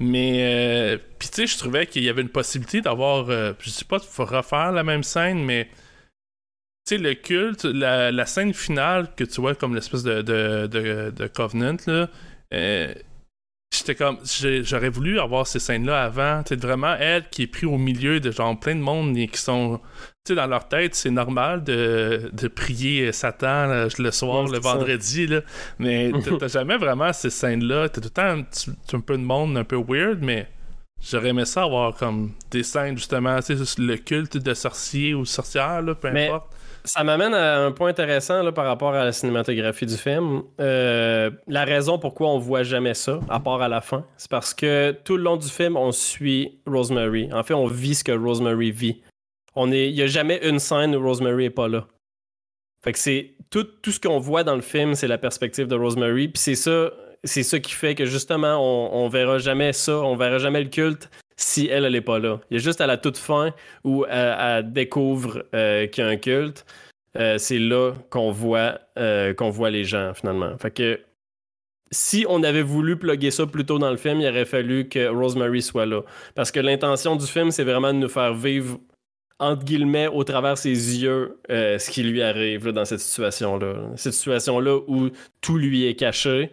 Mais, 0.00 0.94
euh, 0.94 0.98
puis 1.18 1.28
tu 1.28 1.34
sais, 1.34 1.46
je 1.46 1.58
trouvais 1.58 1.86
qu'il 1.86 2.02
y 2.04 2.08
avait 2.08 2.22
une 2.22 2.28
possibilité 2.28 2.80
d'avoir, 2.80 3.30
euh, 3.30 3.52
je 3.60 3.70
sais 3.70 3.84
pas, 3.84 3.98
faut 3.98 4.24
refaire 4.24 4.72
la 4.72 4.84
même 4.84 5.02
scène, 5.02 5.44
mais 5.44 5.68
tu 6.86 6.96
sais, 6.96 6.98
le 6.98 7.14
culte, 7.14 7.64
la, 7.64 8.10
la 8.10 8.26
scène 8.26 8.54
finale 8.54 9.14
que 9.16 9.24
tu 9.24 9.40
vois 9.40 9.54
comme 9.54 9.74
l'espèce 9.74 10.02
de, 10.02 10.22
de, 10.22 10.66
de, 10.66 11.10
de 11.10 11.26
Covenant, 11.26 11.76
là, 11.86 12.08
euh, 12.54 12.94
j'étais 13.72 13.94
comme, 13.94 14.18
j'aurais 14.62 14.88
voulu 14.88 15.20
avoir 15.20 15.46
ces 15.46 15.58
scènes-là 15.58 16.02
avant, 16.02 16.42
tu 16.42 16.56
vraiment 16.56 16.94
elle 16.98 17.28
qui 17.28 17.42
est 17.42 17.46
prise 17.46 17.64
au 17.68 17.76
milieu 17.78 18.18
de 18.20 18.30
genre 18.30 18.58
plein 18.58 18.74
de 18.74 18.80
monde 18.80 19.16
et 19.16 19.28
qui 19.28 19.38
sont, 19.40 19.78
tu 20.24 20.32
sais, 20.32 20.34
dans 20.34 20.46
leur 20.46 20.68
tête, 20.68 20.94
c'est 20.94 21.10
normal 21.10 21.64
de, 21.64 22.30
de 22.32 22.48
prier 22.48 23.12
Satan 23.12 23.66
là, 23.66 23.88
le 23.98 24.10
soir, 24.10 24.44
Ouais, 24.44 24.50
le 24.56 24.62
ça. 24.62 24.72
vendredi, 24.72 25.26
là, 25.26 25.40
mais 25.78 26.10
t'as- 26.40 26.48
jamais 26.48 26.78
vraiment 26.78 27.12
ces 27.12 27.30
scènes-là, 27.30 27.88
t'as 27.90 28.00
tout 28.00 28.08
le 28.08 28.10
temps 28.10 28.22
un, 28.92 28.96
un 28.96 29.00
peu 29.00 29.16
de 29.18 29.22
monde 29.22 29.56
un 29.58 29.64
peu 29.64 29.76
weird, 29.76 30.20
mais 30.22 30.48
j'aurais 31.00 31.28
aimé 31.28 31.44
ça 31.44 31.64
avoir 31.64 31.94
comme 31.94 32.32
des 32.50 32.62
scènes 32.62 32.96
justement, 32.96 33.38
tu 33.40 33.56
sais, 33.56 33.80
le 33.80 33.96
culte 33.96 34.38
de 34.38 34.54
sorcier 34.54 35.14
ou 35.14 35.24
sorcière, 35.26 35.82
là, 35.82 35.94
peu 35.94 36.10
Mais- 36.10 36.28
importe. 36.28 36.54
Ça 36.88 37.04
m'amène 37.04 37.34
à 37.34 37.60
un 37.66 37.70
point 37.70 37.90
intéressant 37.90 38.42
là, 38.42 38.50
par 38.50 38.64
rapport 38.64 38.94
à 38.94 39.04
la 39.04 39.12
cinématographie 39.12 39.84
du 39.84 39.96
film. 39.98 40.42
Euh, 40.58 41.30
la 41.46 41.66
raison 41.66 41.98
pourquoi 41.98 42.30
on 42.30 42.38
voit 42.38 42.62
jamais 42.62 42.94
ça, 42.94 43.20
à 43.28 43.40
part 43.40 43.60
à 43.60 43.68
la 43.68 43.82
fin, 43.82 44.06
c'est 44.16 44.30
parce 44.30 44.54
que 44.54 44.92
tout 45.04 45.18
le 45.18 45.22
long 45.22 45.36
du 45.36 45.48
film, 45.48 45.76
on 45.76 45.92
suit 45.92 46.58
Rosemary. 46.66 47.30
En 47.30 47.42
fait, 47.42 47.52
on 47.52 47.66
vit 47.66 47.94
ce 47.94 48.04
que 48.04 48.12
Rosemary 48.12 48.70
vit. 48.70 49.02
Il 49.54 49.74
y 49.74 50.02
a 50.02 50.06
jamais 50.06 50.40
une 50.48 50.58
scène 50.58 50.96
où 50.96 51.02
Rosemary 51.02 51.44
est 51.44 51.50
pas 51.50 51.68
là. 51.68 51.86
Fait 52.82 52.92
que 52.92 52.98
c'est 52.98 53.34
tout, 53.50 53.64
tout 53.64 53.92
ce 53.92 54.00
qu'on 54.00 54.18
voit 54.18 54.42
dans 54.42 54.54
le 54.54 54.62
film, 54.62 54.94
c'est 54.94 55.08
la 55.08 55.18
perspective 55.18 55.66
de 55.66 55.74
Rosemary. 55.74 56.28
Puis 56.28 56.40
c'est 56.40 56.54
ça, 56.54 56.90
c'est 57.22 57.60
qui 57.60 57.72
fait 57.72 57.96
que 57.96 58.06
justement, 58.06 58.56
on, 58.56 59.04
on 59.04 59.08
verra 59.08 59.36
jamais 59.36 59.74
ça, 59.74 59.98
on 59.98 60.16
verra 60.16 60.38
jamais 60.38 60.62
le 60.62 60.70
culte 60.70 61.10
si 61.38 61.68
elle, 61.68 61.86
elle 61.86 61.94
est 61.94 62.02
pas 62.02 62.18
là. 62.18 62.40
Il 62.50 62.58
y 62.58 62.60
a 62.60 62.62
juste 62.62 62.82
à 62.82 62.86
la 62.86 62.98
toute 62.98 63.16
fin 63.16 63.54
où 63.84 64.04
elle, 64.10 64.36
elle 64.38 64.72
découvre 64.72 65.44
euh, 65.54 65.86
qu'il 65.86 66.04
y 66.04 66.06
a 66.06 66.10
un 66.10 66.16
culte. 66.16 66.66
Euh, 67.16 67.38
c'est 67.38 67.58
là 67.58 67.94
qu'on 68.10 68.30
voit, 68.30 68.80
euh, 68.98 69.32
voit 69.38 69.70
les 69.70 69.84
gens 69.84 70.12
finalement. 70.14 70.56
Fait 70.58 70.70
que 70.70 71.00
si 71.90 72.26
on 72.28 72.42
avait 72.42 72.62
voulu 72.62 72.98
plugger 72.98 73.30
ça 73.30 73.46
plus 73.46 73.64
tôt 73.64 73.78
dans 73.78 73.90
le 73.90 73.96
film, 73.96 74.20
il 74.20 74.28
aurait 74.28 74.44
fallu 74.44 74.88
que 74.88 75.08
Rosemary 75.08 75.62
soit 75.62 75.86
là. 75.86 76.02
Parce 76.34 76.50
que 76.50 76.60
l'intention 76.60 77.16
du 77.16 77.26
film, 77.26 77.50
c'est 77.50 77.64
vraiment 77.64 77.94
de 77.94 77.98
nous 77.98 78.08
faire 78.08 78.34
vivre, 78.34 78.78
entre 79.38 79.64
guillemets, 79.64 80.08
au 80.08 80.22
travers 80.24 80.58
ses 80.58 80.70
yeux, 81.02 81.40
euh, 81.50 81.78
ce 81.78 81.90
qui 81.90 82.02
lui 82.02 82.22
arrive 82.22 82.68
dans 82.72 82.84
cette 82.84 83.00
situation-là. 83.00 83.92
Cette 83.96 84.12
situation-là 84.12 84.80
où 84.86 85.08
tout 85.40 85.56
lui 85.56 85.86
est 85.86 85.94
caché. 85.94 86.50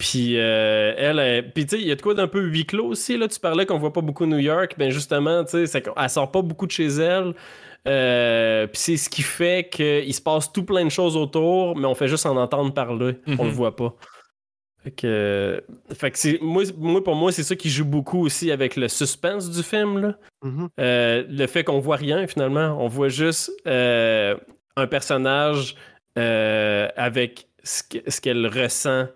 Puis 0.00 0.38
euh, 0.38 0.94
elle, 0.96 1.18
elle- 1.18 1.52
puis 1.52 1.66
tu 1.66 1.76
sais, 1.76 1.82
il 1.82 1.86
y 1.86 1.92
a 1.92 1.94
de 1.94 2.00
quoi 2.00 2.14
d'un 2.14 2.26
peu 2.26 2.40
huis 2.40 2.64
clos 2.64 2.86
aussi. 2.86 3.18
Là. 3.18 3.28
Tu 3.28 3.38
parlais 3.38 3.66
qu'on 3.66 3.76
voit 3.78 3.92
pas 3.92 4.00
beaucoup 4.00 4.24
New 4.24 4.38
York. 4.38 4.74
Ben 4.78 4.90
justement, 4.90 5.44
tu 5.44 5.50
sais, 5.50 5.66
c'est 5.66 5.82
qu'elle 5.82 6.08
sort 6.08 6.32
pas 6.32 6.40
beaucoup 6.40 6.66
de 6.66 6.70
chez 6.72 6.86
elle. 6.86 7.34
Euh, 7.86 8.66
puis 8.66 8.78
c'est 8.78 8.96
ce 8.96 9.10
qui 9.10 9.20
fait 9.22 9.68
qu'il 9.70 10.12
se 10.14 10.22
passe 10.22 10.50
tout 10.52 10.64
plein 10.64 10.84
de 10.86 10.90
choses 10.90 11.16
autour, 11.18 11.76
mais 11.76 11.86
on 11.86 11.94
fait 11.94 12.08
juste 12.08 12.24
en 12.24 12.34
entendre 12.38 12.72
parler. 12.72 13.16
On 13.26 13.44
le 13.44 13.50
Mhm. 13.50 13.54
voit 13.54 13.76
pas. 13.76 13.94
Fait 14.82 14.90
que, 14.90 15.62
fait 15.92 16.10
que 16.10 16.18
c'est, 16.18 16.38
moi, 16.40 16.62
moi, 16.78 17.04
pour 17.04 17.14
moi, 17.14 17.30
c'est 17.32 17.42
ça 17.42 17.54
qui 17.54 17.68
joue 17.68 17.84
beaucoup 17.84 18.24
aussi 18.24 18.50
avec 18.50 18.76
le 18.76 18.88
suspense 18.88 19.50
du 19.50 19.62
film. 19.62 19.98
Là. 20.00 20.14
Mhm. 20.42 20.68
Euh, 20.80 21.24
le 21.28 21.46
fait 21.46 21.62
qu'on 21.64 21.78
voit 21.80 21.96
rien 21.96 22.26
finalement, 22.26 22.78
on 22.82 22.88
voit 22.88 23.10
juste 23.10 23.52
un 23.66 24.86
personnage 24.88 25.74
avec 26.96 27.46
ce 27.62 28.20
qu'elle 28.22 28.46
ressent 28.46 29.06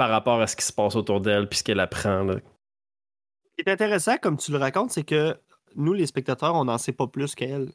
par 0.00 0.08
rapport 0.08 0.40
à 0.40 0.46
ce 0.46 0.56
qui 0.56 0.64
se 0.64 0.72
passe 0.72 0.96
autour 0.96 1.20
d'elle 1.20 1.46
puis 1.46 1.58
ce 1.58 1.62
qu'elle 1.62 1.78
apprend. 1.78 2.22
là. 2.22 2.36
Ce 2.36 3.62
qui 3.62 3.68
est 3.68 3.70
intéressant, 3.70 4.16
comme 4.16 4.38
tu 4.38 4.50
le 4.50 4.56
racontes, 4.56 4.92
c'est 4.92 5.04
que 5.04 5.36
nous, 5.76 5.92
les 5.92 6.06
spectateurs, 6.06 6.54
on 6.54 6.64
n'en 6.64 6.78
sait 6.78 6.94
pas 6.94 7.06
plus 7.06 7.34
qu'elle. 7.34 7.70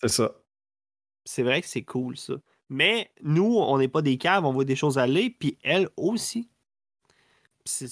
C'est 0.00 0.08
ça. 0.08 0.32
C'est 1.26 1.42
vrai 1.42 1.60
que 1.60 1.68
c'est 1.68 1.82
cool, 1.82 2.16
ça. 2.16 2.32
Mais 2.70 3.10
nous, 3.22 3.58
on 3.58 3.76
n'est 3.76 3.88
pas 3.88 4.00
des 4.00 4.16
caves, 4.16 4.46
on 4.46 4.52
voit 4.52 4.64
des 4.64 4.74
choses 4.74 4.96
aller, 4.96 5.28
puis 5.28 5.58
elle 5.62 5.90
aussi. 5.98 6.48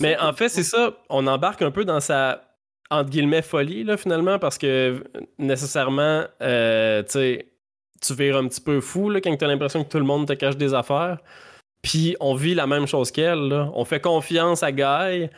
Mais 0.01 0.19
en 0.19 0.33
fait, 0.33 0.49
c'est 0.49 0.63
ça. 0.63 0.97
On 1.11 1.27
embarque 1.27 1.61
un 1.61 1.71
peu 1.71 1.85
dans 1.85 2.01
sa 2.01 2.41
entre 2.91 3.11
guillemets 3.11 3.43
folie 3.43 3.85
là 3.85 3.99
finalement 3.99 4.39
parce 4.39 4.57
que 4.57 5.05
nécessairement, 5.37 6.25
euh, 6.41 7.03
tu 7.03 7.11
sais, 7.11 7.53
tu 8.01 8.15
vires 8.15 8.39
un 8.39 8.49
petit 8.49 8.63
peu 8.63 8.81
fou 8.81 9.11
là, 9.11 9.21
quand 9.21 9.37
tu 9.37 9.45
as 9.45 9.49
l'impression 9.49 9.85
que 9.85 9.91
tout 9.91 9.99
le 9.99 10.05
monde 10.05 10.27
te 10.27 10.33
cache 10.33 10.57
des 10.57 10.73
affaires. 10.73 11.19
Puis 11.85 12.17
on 12.19 12.35
vit 12.35 12.55
la 12.55 12.67
même 12.67 12.87
chose 12.89 13.13
qu'elle. 13.13 13.53
On 13.75 13.85
fait 13.85 14.01
confiance 14.01 14.63
à 14.65 14.73
Guy. 14.73 15.29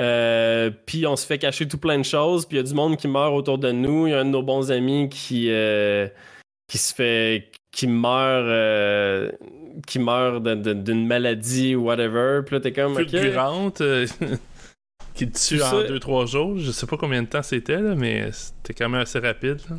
euh, 0.00 0.70
puis 0.86 1.06
on 1.06 1.16
se 1.16 1.24
fait 1.26 1.38
cacher 1.38 1.66
tout 1.68 1.78
plein 1.78 1.96
de 1.98 2.02
choses. 2.04 2.44
Puis 2.44 2.56
il 2.56 2.60
y 2.60 2.62
a 2.62 2.66
du 2.66 2.74
monde 2.74 2.96
qui 2.98 3.08
meurt 3.08 3.32
autour 3.32 3.56
de 3.58 3.70
nous. 3.72 4.06
Il 4.06 4.10
y 4.10 4.14
a 4.14 4.20
un 4.20 4.24
de 4.24 4.30
nos 4.30 4.42
bons 4.42 4.70
amis 4.70 5.08
qui, 5.08 5.46
euh, 5.50 6.08
qui 6.68 6.76
se 6.78 6.92
fait. 6.94 7.50
qui 7.70 7.86
meurt. 7.86 8.44
euh, 8.46 9.30
qui 9.86 9.98
meurt 9.98 10.42
d'une 10.42 11.06
maladie 11.06 11.74
ou 11.76 11.84
whatever. 11.84 12.40
Puis 12.44 12.56
là, 12.56 12.60
t'es 12.60 12.72
comme. 12.72 12.94
fulgurante 12.94 13.80
euh, 13.80 14.06
qui 15.14 15.30
te 15.30 15.38
tue 15.38 15.62
en 15.62 15.70
ça- 15.70 15.82
2-3 15.84 16.26
jours. 16.26 16.58
Je 16.58 16.70
sais 16.72 16.86
pas 16.86 16.96
combien 16.96 17.22
de 17.22 17.28
temps 17.28 17.42
c'était, 17.42 17.78
mais 17.80 18.30
c'était 18.32 18.74
quand 18.74 18.88
même 18.90 19.00
assez 19.02 19.18
rapide. 19.20 19.60
là. 19.70 19.76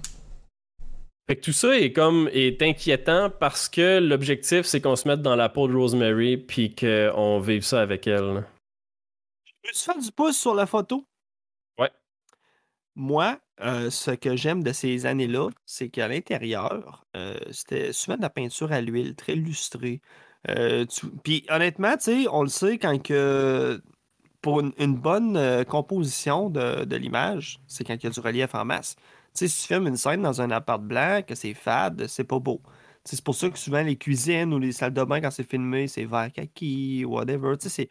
Fait 1.28 1.38
que 1.38 1.42
tout 1.42 1.54
ça 1.54 1.78
est 1.78 1.94
comme 1.94 2.30
est 2.34 2.62
inquiétant 2.62 3.30
parce 3.30 3.70
que 3.70 4.00
l'objectif 4.00 4.66
c'est 4.66 4.82
qu'on 4.82 4.98
se 4.98 5.08
mette 5.08 5.22
dans 5.22 5.38
la 5.38 5.48
peau 5.48 5.68
de 5.70 5.76
Rosemary 5.76 6.38
puis 6.38 6.76
qu'on 6.76 7.40
vive 7.40 7.64
ça 7.64 7.82
avec 7.82 8.08
elle. 8.08 8.44
Peux-tu 9.64 9.80
faire 9.80 9.98
du 9.98 10.12
pouce 10.12 10.38
sur 10.38 10.54
la 10.54 10.66
photo? 10.66 11.08
Ouais. 11.80 11.90
Moi, 12.96 13.40
euh, 13.62 13.90
ce 13.90 14.12
que 14.12 14.36
j'aime 14.36 14.64
de 14.64 14.74
ces 14.74 15.06
années-là, 15.06 15.50
c'est 15.66 15.90
qu'à 15.90 16.08
l'intérieur, 16.10 17.06
euh, 17.16 17.38
c'était 17.52 17.94
souvent 17.94 18.18
de 18.18 18.22
la 18.22 18.30
peinture 18.30 18.72
à 18.74 18.82
l'huile, 18.82 19.16
très 19.16 19.36
lustrée. 19.36 20.02
Euh, 20.50 20.86
tu- 20.86 21.08
Puis 21.24 21.46
honnêtement, 21.50 21.94
tu 21.96 22.24
sais, 22.24 22.28
on 22.30 22.44
le 22.44 22.50
sait 22.50 22.78
quand 22.78 23.02
que 23.02 23.82
pour 24.42 24.60
une, 24.60 24.74
une 24.78 24.96
bonne 24.96 25.64
composition 25.66 26.50
de, 26.50 26.84
de 26.84 26.96
l'image, 26.98 27.60
c'est 27.68 27.86
quand 27.86 27.94
il 27.96 28.04
y 28.04 28.08
a 28.08 28.10
du 28.10 28.20
relief 28.20 28.54
en 28.56 28.66
masse. 28.66 28.98
Sais, 29.34 29.48
si 29.48 29.62
tu 29.64 29.68
filmes 29.68 29.88
une 29.88 29.98
scène 29.98 30.22
dans 30.22 30.42
un 30.42 30.52
appart 30.52 30.82
blanc, 30.82 31.22
que 31.26 31.36
c'est 31.36 31.54
fade, 31.54 32.06
c'est 32.08 32.24
pas 32.24 32.40
beau. 32.40 32.62
C'est 33.06 33.22
pour 33.24 33.36
ça 33.36 33.50
que 33.50 33.58
souvent 33.60 33.82
les 33.84 33.98
cuisines 33.98 34.54
ou 34.54 34.60
les 34.60 34.72
salles 34.72 34.94
de 34.94 35.04
bain, 35.04 35.22
quand 35.22 35.32
c'est 35.32 35.48
filmé, 35.50 35.88
c'est 35.88 36.06
vert 36.06 36.32
kaki, 36.32 37.04
whatever. 37.06 37.58
Tu 37.58 37.70
sais, 37.70 37.90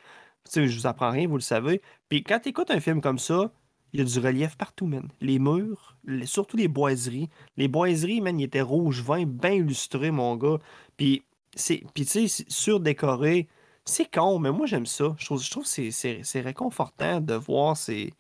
je 0.55 0.79
vous 0.79 0.87
apprends 0.87 1.11
rien, 1.11 1.29
vous 1.29 1.37
le 1.37 1.43
savez. 1.43 1.83
Puis 2.09 2.23
quand 2.25 2.39
tu 2.41 2.51
écoutes 2.51 2.71
un 2.71 2.81
film 2.81 3.01
comme 3.01 3.19
ça, 3.19 3.53
il 3.93 4.01
y 4.01 4.03
a 4.03 4.07
du 4.07 4.19
relief 4.21 4.57
partout, 4.57 4.87
man. 4.87 5.09
Les 5.21 5.39
murs, 5.39 5.97
surtout 6.25 6.57
les 6.57 6.69
boiseries. 6.69 7.29
Les 7.57 7.69
boiseries, 7.69 8.21
man, 8.23 8.39
ils 8.41 8.45
étaient 8.45 8.63
rouge 8.63 9.03
vin, 9.03 9.25
bien 9.27 9.53
illustrés, 9.53 10.11
mon 10.11 10.37
gars. 10.37 10.59
Puis, 10.97 11.25
c'est, 11.55 11.83
puis 11.95 12.07
tu 12.07 12.29
sais, 12.29 12.45
surdécoré. 12.49 13.49
C'est 13.85 14.11
con, 14.11 14.39
mais 14.39 14.53
moi, 14.53 14.67
j'aime 14.67 14.87
ça. 14.87 15.15
Je 15.19 15.27
trouve, 15.27 15.43
je 15.43 15.51
trouve 15.51 15.65
que 15.65 15.69
c'est, 15.69 15.91
c'est, 15.91 16.21
c'est 16.23 16.41
réconfortant 16.41 17.21
de 17.21 17.35
voir 17.35 17.77
ces, 17.77 18.15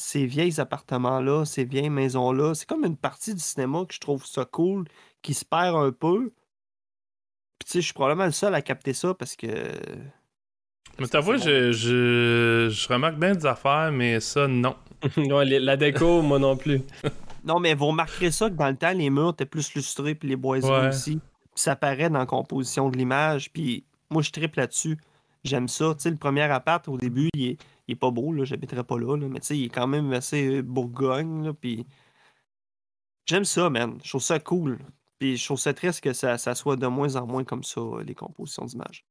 ces 0.00 0.26
vieilles 0.26 0.60
appartements-là, 0.60 1.44
ces 1.44 1.64
vieilles 1.64 1.90
maisons-là. 1.90 2.54
C'est 2.54 2.66
comme 2.68 2.84
une 2.84 2.96
partie 2.96 3.34
du 3.34 3.40
cinéma 3.40 3.84
que 3.86 3.94
je 3.94 4.00
trouve 4.00 4.24
ça 4.26 4.44
cool, 4.44 4.84
qui 5.22 5.34
se 5.34 5.44
perd 5.44 5.76
un 5.76 5.92
peu. 5.92 6.32
Puis, 7.58 7.66
tu 7.66 7.72
sais, 7.72 7.80
je 7.80 7.84
suis 7.86 7.94
probablement 7.94 8.26
le 8.26 8.32
seul 8.32 8.54
à 8.54 8.62
capter 8.62 8.92
ça 8.94 9.14
parce 9.14 9.36
que. 9.36 9.46
Mais 10.98 11.06
t'avoue, 11.06 11.38
c'est 11.38 11.72
je, 11.72 11.72
je, 11.72 12.68
je 12.70 12.88
remarque 12.88 13.16
bien 13.16 13.34
des 13.34 13.46
affaires, 13.46 13.90
mais 13.92 14.20
ça, 14.20 14.46
non. 14.48 14.76
Les- 15.16 15.60
la 15.60 15.76
déco, 15.76 16.22
moi 16.22 16.38
non 16.38 16.56
plus. 16.56 16.80
Non, 17.42 17.58
mais 17.58 17.72
vous 17.72 17.86
remarquerez 17.86 18.30
ça 18.32 18.50
que 18.50 18.54
dans 18.54 18.68
le 18.68 18.76
temps, 18.76 18.92
les 18.92 19.08
murs 19.08 19.30
étaient 19.30 19.46
plus 19.46 19.72
lustrés, 19.74 20.14
puis 20.14 20.28
les 20.28 20.36
boiseries 20.36 20.70
Ouais. 20.82 20.88
aussi. 20.88 21.12
Puis 21.16 21.20
ça 21.54 21.74
paraît 21.74 22.10
dans 22.10 22.18
la 22.18 22.26
composition 22.26 22.90
de 22.90 22.98
l'image, 22.98 23.50
puis 23.50 23.82
moi, 24.10 24.20
je 24.20 24.30
triple 24.30 24.58
là-dessus. 24.58 24.98
J'aime 25.42 25.66
ça. 25.66 25.94
Tu 25.94 26.02
sais, 26.02 26.10
le 26.10 26.18
premier 26.18 26.42
appart, 26.42 26.86
au 26.86 26.98
début, 26.98 27.30
il 27.32 27.46
est, 27.52 27.56
il 27.90 27.94
est 27.94 27.96
pas 27.96 28.10
beau, 28.10 28.32
là, 28.32 28.44
j'habiterais 28.44 28.84
pas 28.84 28.98
là, 28.98 29.16
là, 29.16 29.26
mais 29.28 29.40
tu 29.40 29.46
sais, 29.48 29.58
il 29.58 29.64
est 29.66 29.68
quand 29.68 29.86
même 29.88 30.12
assez 30.12 30.58
euh, 30.58 30.62
Bourgogne, 30.62 31.44
là, 31.44 31.52
puis 31.54 31.86
j'aime 33.26 33.44
ça, 33.44 33.68
man. 33.70 33.98
Je 34.02 34.08
trouve 34.10 34.22
ça 34.22 34.38
cool. 34.38 34.78
Puis 35.18 35.36
je 35.36 35.44
trouve 35.44 35.58
ça 35.58 35.74
triste 35.74 36.02
que 36.02 36.12
ça, 36.12 36.38
ça 36.38 36.54
soit 36.54 36.76
de 36.76 36.86
moins 36.86 37.16
en 37.16 37.26
moins 37.26 37.44
comme 37.44 37.64
ça, 37.64 37.80
les 38.06 38.14
compositions 38.14 38.64
d'images. 38.64 39.04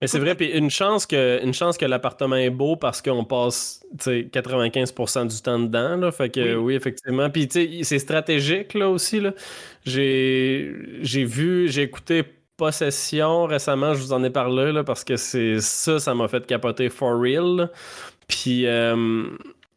Mais 0.00 0.08
c'est 0.08 0.18
vrai, 0.18 0.34
puis 0.34 0.46
une 0.50 0.68
chance 0.70 1.06
que, 1.06 1.40
une 1.44 1.54
chance 1.54 1.78
que 1.78 1.84
l'appartement 1.84 2.34
est 2.36 2.50
beau 2.50 2.74
parce 2.76 3.00
qu'on 3.00 3.24
passe 3.24 3.84
tu 3.98 4.04
sais, 4.04 4.30
95% 4.32 5.28
du 5.28 5.40
temps 5.42 5.60
dedans. 5.60 5.96
Là, 5.96 6.10
fait 6.10 6.28
que 6.28 6.56
oui, 6.56 6.64
Oui. 6.64 6.74
effectivement. 6.74 7.30
Puis 7.30 7.46
tu 7.48 7.60
sais, 7.78 7.84
c'est 7.84 7.98
stratégique 8.00 8.74
là 8.74 8.90
aussi. 8.90 9.20
Là. 9.20 9.32
J'ai, 9.84 10.74
j'ai 11.02 11.24
vu, 11.24 11.68
j'ai 11.68 11.82
écouté 11.82 12.24
Possession 12.56 13.46
récemment, 13.46 13.94
je 13.94 14.00
vous 14.00 14.12
en 14.12 14.22
ai 14.22 14.30
parlé 14.30 14.72
là, 14.72 14.84
parce 14.84 15.04
que 15.04 15.16
c'est 15.16 15.60
ça, 15.60 15.98
ça 15.98 16.14
m'a 16.14 16.28
fait 16.28 16.46
capoter 16.46 16.90
for 16.90 17.18
real. 17.18 17.70
Puis 18.28 18.66
euh, 18.66 19.24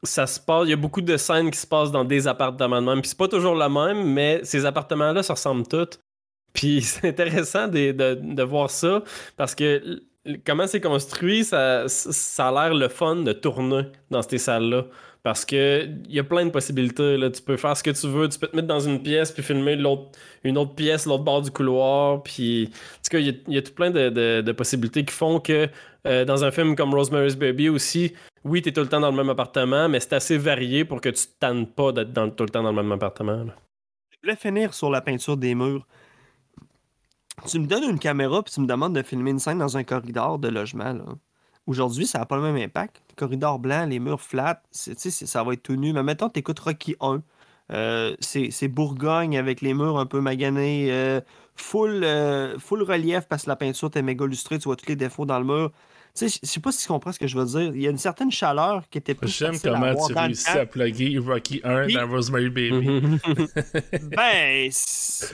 ça 0.03 0.27
se 0.27 0.39
passe, 0.39 0.65
il 0.65 0.69
y 0.71 0.73
a 0.73 0.77
beaucoup 0.77 1.01
de 1.01 1.17
scènes 1.17 1.49
qui 1.51 1.57
se 1.57 1.65
passent 1.65 1.91
dans 1.91 2.03
des 2.03 2.27
appartements 2.27 2.81
de 2.81 2.87
même. 2.87 3.01
Puis 3.01 3.09
c'est 3.09 3.17
pas 3.17 3.27
toujours 3.27 3.55
la 3.55 3.69
même, 3.69 4.03
mais 4.13 4.41
ces 4.43 4.65
appartements-là 4.65 5.23
se 5.23 5.31
ressemblent 5.31 5.67
tous. 5.67 5.99
Puis 6.53 6.81
c'est 6.83 7.07
intéressant 7.07 7.67
de, 7.67 7.91
de- 7.91 8.19
de 8.21 8.43
voir 8.43 8.69
ça 8.69 9.01
parce 9.37 9.55
que 9.55 10.01
comment 10.45 10.67
c'est 10.67 10.81
construit, 10.81 11.43
ça, 11.43 11.85
ça 11.87 12.49
a 12.49 12.51
l'air 12.67 12.75
le 12.75 12.87
fun 12.89 13.15
de 13.17 13.31
tourner 13.33 13.83
dans 14.11 14.21
ces 14.21 14.37
salles-là. 14.37 14.85
Parce 15.25 15.43
que 15.43 15.89
il 16.07 16.13
y 16.13 16.19
a 16.19 16.23
plein 16.23 16.45
de 16.45 16.51
possibilités. 16.51 17.17
Là. 17.17 17.31
Tu 17.31 17.41
peux 17.41 17.57
faire 17.57 17.75
ce 17.75 17.81
que 17.81 17.89
tu 17.89 18.07
veux. 18.07 18.29
Tu 18.29 18.37
peux 18.37 18.45
te 18.45 18.55
mettre 18.55 18.67
dans 18.67 18.79
une 18.79 19.01
pièce 19.01 19.31
puis 19.31 19.41
filmer 19.41 19.75
l'autre, 19.75 20.11
une 20.43 20.55
autre 20.55 20.75
pièce, 20.75 21.07
l'autre 21.07 21.23
bord 21.23 21.41
du 21.41 21.49
couloir. 21.49 22.21
Puis, 22.21 22.69
en 22.69 23.01
tout 23.01 23.09
cas, 23.09 23.17
il 23.17 23.41
y 23.47 23.57
a, 23.57 23.61
tout 23.63 23.73
plein 23.73 23.89
de, 23.89 24.51
possibilités 24.51 25.03
qui 25.03 25.15
font 25.15 25.39
que 25.39 25.67
euh, 26.05 26.25
dans 26.25 26.43
un 26.43 26.51
film 26.51 26.75
comme 26.75 26.93
Rosemary's 26.93 27.35
Baby 27.35 27.69
aussi, 27.69 28.13
oui, 28.43 28.61
tu 28.61 28.69
es 28.69 28.71
tout 28.71 28.81
le 28.81 28.87
temps 28.87 28.99
dans 28.99 29.09
le 29.09 29.17
même 29.17 29.29
appartement, 29.29 29.89
mais 29.89 29.99
c'est 29.99 30.13
assez 30.13 30.37
varié 30.37 30.85
pour 30.85 31.01
que 31.01 31.09
tu 31.09 31.25
te 31.25 31.33
tannes 31.39 31.65
pas 31.65 31.91
d'être 31.91 32.35
tout 32.35 32.43
le 32.43 32.49
temps 32.51 32.61
dans 32.61 32.69
le 32.69 32.83
même 32.83 32.91
appartement. 32.91 33.45
Je 34.11 34.17
voulais 34.21 34.35
finir 34.35 34.75
sur 34.75 34.91
la 34.91 35.01
peinture 35.01 35.37
des 35.37 35.55
murs. 35.55 35.87
Tu 37.47 37.57
me 37.57 37.65
donnes 37.65 37.89
une 37.89 37.97
caméra 37.97 38.43
puis 38.43 38.53
tu 38.53 38.61
me 38.61 38.67
demandes 38.67 38.93
de 38.93 39.01
filmer 39.01 39.31
une 39.31 39.39
scène 39.39 39.57
dans 39.57 39.75
un 39.75 39.83
corridor 39.83 40.37
de 40.37 40.49
logement. 40.49 40.93
là. 40.93 41.03
Aujourd'hui, 41.67 42.05
ça 42.05 42.19
n'a 42.19 42.25
pas 42.25 42.35
le 42.35 42.43
même 42.43 42.57
impact. 42.57 43.01
Corridor 43.15 43.59
blanc, 43.59 43.85
les 43.87 43.99
murs 43.99 44.21
flats, 44.21 44.61
ça 44.71 45.43
va 45.43 45.53
être 45.53 45.63
tout 45.63 45.75
nu. 45.75 45.93
Mais 45.93 46.03
mettons, 46.03 46.29
tu 46.29 46.39
écoutes 46.39 46.59
Rocky 46.59 46.95
1. 46.99 47.23
euh, 47.71 48.15
c'est 48.19 48.67
Bourgogne 48.67 49.37
avec 49.37 49.61
les 49.61 49.73
murs 49.73 49.97
un 49.97 50.05
peu 50.05 50.21
maganés. 50.21 50.91
euh, 50.91 51.21
full, 51.55 52.03
euh, 52.03 52.59
full 52.59 52.83
relief 52.83 53.27
parce 53.27 53.43
que 53.45 53.49
la 53.49 53.55
peinture 53.55 53.87
était 53.87 54.01
méga 54.03 54.25
lustrée. 54.27 54.59
Tu 54.59 54.65
vois 54.65 54.75
tous 54.75 54.87
les 54.89 54.95
défauts 54.95 55.25
dans 55.25 55.39
le 55.39 55.45
mur. 55.45 55.71
Tu 56.17 56.29
sais, 56.29 56.39
je 56.43 56.47
sais 56.49 56.59
pas 56.61 56.71
si 56.71 56.83
tu 56.83 56.87
comprends 56.87 57.11
ce 57.11 57.19
que 57.19 57.27
je 57.27 57.37
veux 57.37 57.43
dire. 57.45 57.75
Il 57.75 57.81
y 57.81 57.87
a 57.87 57.89
une 57.89 57.97
certaine 57.97 58.31
chaleur 58.31 58.83
qui 58.89 58.97
était 58.99 59.13
plus 59.13 59.27
J'aime 59.37 59.55
à 59.55 59.59
comment 59.59 60.07
tu 60.07 60.13
réussis 60.13 60.49
à 60.49 60.65
plugger 60.65 61.17
Rocky 61.17 61.59
1 61.63 61.85
Puis- 61.87 61.95
dans 61.95 62.07
Rosemary 62.07 62.49
Baby. 62.49 62.71
Mhm. 62.71 63.19
Ben, 64.15 64.69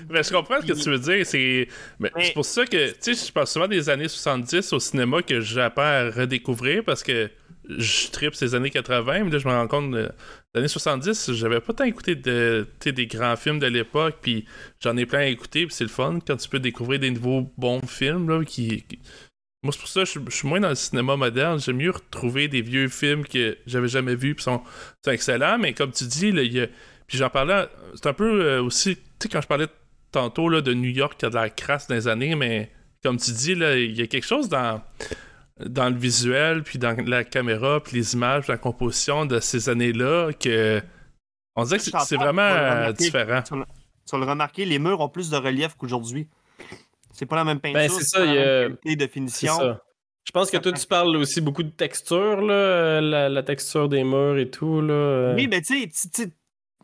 Mais 0.09 0.23
je 0.23 0.31
comprends 0.31 0.59
ce 0.61 0.65
que 0.65 0.73
tu 0.73 0.89
veux 0.89 0.97
dire. 0.99 1.25
C'est 1.25 1.67
mais 1.99 2.11
c'est 2.19 2.33
pour 2.33 2.45
ça 2.45 2.65
que, 2.65 2.91
tu 2.93 3.13
sais, 3.15 3.27
je 3.27 3.31
passe 3.31 3.51
souvent 3.53 3.67
des 3.67 3.89
années 3.89 4.07
70 4.07 4.73
au 4.73 4.79
cinéma 4.79 5.21
que 5.21 5.39
j'apprends 5.39 5.83
à 5.83 6.09
redécouvrir 6.09 6.83
parce 6.83 7.03
que 7.03 7.29
je 7.69 8.07
tripe 8.09 8.33
ces 8.33 8.55
années 8.55 8.71
80. 8.71 9.23
Mais 9.25 9.29
là, 9.31 9.37
je 9.37 9.47
me 9.47 9.53
rends 9.53 9.67
compte, 9.67 9.93
euh, 9.93 10.09
les 10.55 10.59
années 10.59 10.67
70, 10.67 11.31
j'avais 11.33 11.59
pas 11.59 11.73
tant 11.73 11.83
écouté 11.83 12.15
de, 12.15 12.67
tu 12.79 12.85
sais, 12.85 12.91
des 12.91 13.05
grands 13.05 13.35
films 13.35 13.59
de 13.59 13.67
l'époque. 13.67 14.15
Puis 14.21 14.45
j'en 14.79 14.97
ai 14.97 15.05
plein 15.05 15.19
à 15.19 15.25
écouter. 15.25 15.67
Puis 15.67 15.75
c'est 15.75 15.83
le 15.83 15.89
fun 15.91 16.17
quand 16.25 16.37
tu 16.37 16.49
peux 16.49 16.59
découvrir 16.59 16.99
des 16.99 17.11
nouveaux 17.11 17.53
bons 17.57 17.81
films. 17.87 18.27
Là, 18.29 18.43
qui, 18.43 18.83
qui- 18.89 18.99
Moi, 19.63 19.71
c'est 19.71 19.79
pour 19.79 19.87
ça 19.89 20.03
que 20.03 20.09
je, 20.09 20.19
je 20.27 20.35
suis 20.35 20.47
moins 20.47 20.59
dans 20.59 20.69
le 20.69 20.75
cinéma 20.75 21.15
moderne. 21.15 21.59
J'aime 21.59 21.77
mieux 21.77 21.91
retrouver 21.91 22.47
des 22.47 22.61
vieux 22.61 22.87
films 22.89 23.25
que 23.25 23.57
j'avais 23.67 23.87
jamais 23.87 24.15
vus. 24.15 24.33
Puis 24.35 24.43
sont, 24.43 24.61
sont 25.05 25.11
excellents. 25.11 25.59
Mais 25.59 25.73
comme 25.73 25.91
tu 25.91 26.05
dis, 26.05 26.31
là, 26.31 26.41
il 26.41 26.51
y 26.53 26.61
a- 26.61 26.67
puis 27.07 27.17
j'en 27.17 27.29
parlais, 27.29 27.67
c'est 27.95 28.07
un 28.07 28.13
peu 28.13 28.41
euh, 28.43 28.63
aussi, 28.63 28.95
tu 28.95 29.01
sais, 29.23 29.29
quand 29.29 29.41
je 29.41 29.47
parlais 29.47 29.67
tantôt 30.11 30.49
là, 30.49 30.61
de 30.61 30.73
New 30.73 30.89
York 30.89 31.15
qui 31.19 31.25
a 31.25 31.29
de 31.29 31.35
la 31.35 31.49
crasse 31.49 31.87
dans 31.87 31.95
les 31.95 32.07
années, 32.07 32.35
mais 32.35 32.71
comme 33.03 33.17
tu 33.17 33.31
dis, 33.31 33.53
là, 33.53 33.77
il 33.77 33.91
y 33.99 34.01
a 34.01 34.07
quelque 34.07 34.25
chose 34.25 34.47
dans, 34.49 34.81
dans 35.65 35.89
le 35.89 35.95
visuel, 35.97 36.63
puis 36.63 36.79
dans 36.79 36.95
la 37.05 37.23
caméra, 37.23 37.81
puis 37.83 37.97
les 37.97 38.13
images, 38.13 38.47
la 38.47 38.57
composition 38.57 39.25
de 39.25 39.39
ces 39.39 39.69
années-là, 39.69 40.31
que 40.33 40.81
on 41.55 41.65
dirait 41.65 41.77
que 41.79 41.83
c'est, 41.83 42.15
vraiment 42.15 42.49
tu 42.49 42.55
euh, 42.55 42.93
différent. 42.93 43.41
Tu 43.43 43.53
vas 43.55 44.17
le 44.17 44.25
remarquer, 44.25 44.65
les 44.65 44.79
murs 44.79 45.01
ont 45.01 45.09
plus 45.09 45.29
de 45.29 45.35
relief 45.35 45.75
qu'aujourd'hui. 45.75 46.27
C'est 47.21 47.27
pas 47.27 47.35
la 47.35 47.43
même 47.43 47.59
peinture. 47.59 47.79
Ben, 47.79 47.87
c'est 47.87 48.03
ça, 48.03 48.25
il 48.25 48.33
y 48.33 48.37
a- 48.39 48.95
de 48.95 49.07
finition. 49.07 49.77
Je 50.25 50.31
pense 50.31 50.49
que 50.49 50.57
toi, 50.57 50.71
tu 50.71 50.87
parles 50.87 51.15
aussi 51.17 51.39
beaucoup 51.39 51.61
de 51.61 51.69
texture, 51.69 52.41
là, 52.41 52.53
euh, 52.53 53.01
la, 53.01 53.29
la 53.29 53.43
texture 53.43 53.87
des 53.89 54.03
murs 54.03 54.39
et 54.39 54.49
tout. 54.49 54.81
Là. 54.81 54.93
euh. 54.93 55.35
Oui, 55.35 55.47
mais 55.47 55.61
tu 55.61 55.87
sais, 55.91 56.31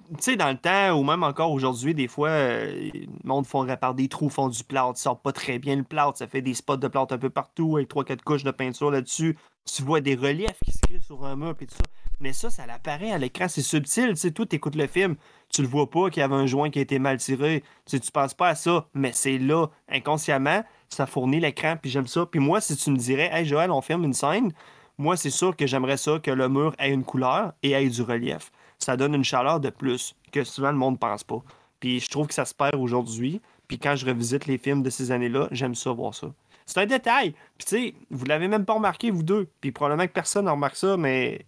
tu- 0.10 0.16
sais, 0.22 0.36
dans 0.36 0.50
le 0.50 0.58
temps, 0.58 0.98
ou 0.98 1.04
même 1.04 1.24
encore 1.24 1.52
aujourd'hui, 1.52 1.94
des 1.94 2.08
fois, 2.08 2.30
euh, 2.30 2.90
le 2.94 3.08
monde 3.28 3.46
font 3.46 3.60
réparer 3.60 3.94
des 3.96 4.08
trous, 4.08 4.30
font 4.30 4.50
du 4.50 4.64
plâtre, 4.64 4.98
sort 5.00 5.20
pas 5.22 5.32
très 5.32 5.60
bien 5.60 5.76
le 5.76 5.84
plâtre, 5.84 6.18
ça 6.18 6.28
fait 6.28 6.42
des 6.42 6.54
spots 6.54 6.78
de 6.78 6.88
plâtre 6.88 7.14
un 7.14 7.18
peu 7.18 7.30
partout, 7.30 7.78
avec 7.78 7.90
3-4 7.90 8.24
couches 8.24 8.44
de 8.44 8.52
peinture 8.52 8.92
là-dessus. 8.92 9.38
Tu 9.66 9.84
vois 9.84 10.00
des 10.02 10.16
reliefs 10.16 10.60
qui 10.66 10.72
se 10.72 10.80
créent 10.82 11.00
sur 11.02 11.26
un 11.26 11.36
mur, 11.36 11.54
puis 11.56 11.68
tout 11.68 11.76
ça. 11.76 11.84
Mais 12.20 12.34
ça, 12.34 12.50
ça 12.50 12.64
apparaît 12.74 13.12
à 13.12 13.18
l'écran, 13.18 13.48
c'est 13.48 13.62
subtil, 13.62 14.10
tu 14.10 14.16
sais, 14.16 14.32
toi, 14.32 14.46
t'écoutes 14.46 14.76
le 14.76 14.88
film, 14.88 15.16
tu 15.50 15.62
le 15.62 15.68
vois 15.68 15.90
pas 15.90 16.10
qu'il 16.10 16.22
y 16.22 16.24
avait 16.24 16.34
un 16.36 16.48
joint 16.48 16.70
qui 16.72 16.80
a 16.80 16.82
été 16.82 16.98
mal 17.00 17.18
tiré, 17.18 17.64
tu 17.86 18.00
tu 18.00 18.12
penses 18.12 18.34
pas 18.34 18.48
à 18.50 18.56
ça, 18.56 18.88
mais 18.96 19.12
c'est 19.14 19.38
là, 19.38 19.68
inconsciemment, 19.88 20.64
ça 20.90 21.06
fournit 21.06 21.40
l'écran, 21.40 21.76
puis 21.80 21.92
j'aime 21.92 22.08
ça. 22.08 22.26
Puis 22.26 22.40
moi, 22.40 22.60
si 22.62 22.76
tu 22.76 22.90
me 22.92 22.98
dirais, 22.98 23.30
hey 23.32 23.46
Joël, 23.46 23.70
on 23.72 23.82
filme 23.82 24.04
une 24.06 24.14
scène, 24.14 24.52
moi, 24.98 25.16
c'est 25.16 25.30
sûr 25.30 25.56
que 25.56 25.68
j'aimerais 25.68 25.98
ça 25.98 26.18
que 26.18 26.32
le 26.32 26.50
mur 26.50 26.74
ait 26.80 26.92
une 26.92 27.04
couleur 27.04 27.54
et 27.62 27.72
ait 27.74 27.88
du 27.90 28.02
relief. 28.02 28.52
Ça 28.80 28.96
donne 28.98 29.16
une 29.16 29.24
chaleur 29.24 29.60
de 29.60 29.70
plus 29.70 30.16
que 30.32 30.44
souvent 30.44 30.72
le 30.72 30.78
monde 30.78 31.00
pense 31.00 31.24
pas. 31.24 31.42
Puis 31.80 32.00
je 32.00 32.10
trouve 32.10 32.28
que 32.28 32.34
ça 32.34 32.46
se 32.46 32.54
perd 32.54 32.76
aujourd'hui. 32.76 33.42
Puis 33.68 33.78
quand 33.80 33.96
je 33.96 34.06
revisite 34.06 34.46
les 34.46 34.58
films 34.58 34.82
de 34.84 34.90
ces 34.90 35.12
années-là, 35.12 35.48
j'aime 35.52 35.76
ça 35.76 35.92
voir 35.92 36.14
ça. 36.14 36.28
C'est 36.66 36.80
un 36.80 36.86
détail. 36.86 37.32
Puis 37.58 37.66
tu 37.68 37.76
sais, 37.78 37.94
vous 38.10 38.26
l'avez 38.26 38.48
même 38.48 38.66
pas 38.66 38.74
remarqué, 38.74 39.12
vous 39.12 39.24
deux. 39.24 39.48
Puis 39.62 39.72
probablement 39.72 40.08
que 40.08 40.14
personne 40.14 40.46
ne 40.46 40.52
remarque 40.52 40.76
ça, 40.76 40.98
mais 40.98 41.46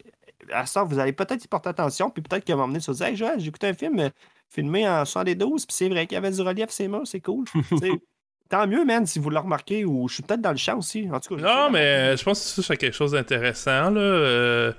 à 0.52 0.66
ça, 0.66 0.84
vous 0.84 0.98
allez 1.00 1.14
peut-être 1.14 1.44
y 1.44 1.48
porter 1.48 1.70
attention. 1.70 2.10
Puis 2.10 2.22
peut-être 2.22 2.46
qu'à 2.46 2.54
un 2.54 2.56
moment 2.56 2.68
donné, 2.70 2.80
ça 2.80 2.92
vous 2.92 2.98
dit 2.98 3.04
Hey 3.04 3.16
Joël, 3.16 3.40
j'ai 3.40 3.48
écouté 3.50 3.68
un 3.68 3.74
film 3.74 4.00
euh, 4.00 4.10
filmé 4.50 4.88
en 4.88 5.06
72, 5.06 5.66
puis 5.66 5.76
c'est 5.76 5.90
vrai 5.90 6.08
qu'il 6.08 6.16
y 6.16 6.18
avait 6.18 6.32
du 6.32 6.42
relief 6.42 6.70
ces 6.70 6.88
murs, 6.88 7.06
c'est 7.06 7.20
cool. 7.22 7.46
Tant 8.50 8.66
mieux, 8.66 8.84
man, 8.84 9.06
si 9.06 9.20
vous 9.20 9.30
le 9.30 9.38
remarquez, 9.38 9.86
ou 9.86 10.08
je 10.08 10.16
suis 10.16 10.24
peut-être 10.24 10.42
dans 10.42 10.52
le 10.52 10.58
champ 10.58 10.78
aussi. 10.80 11.08
En 11.12 11.20
tout 11.20 11.36
cas, 11.38 11.42
Non, 11.44 11.70
mais 11.70 12.18
je 12.18 12.24
pense 12.24 12.56
que 12.56 12.62
c'est 12.64 12.78
quelque 12.78 12.96
chose 12.96 13.12
d'intéressant. 13.12 13.92
Là. 13.92 14.02
euh, 14.02 14.74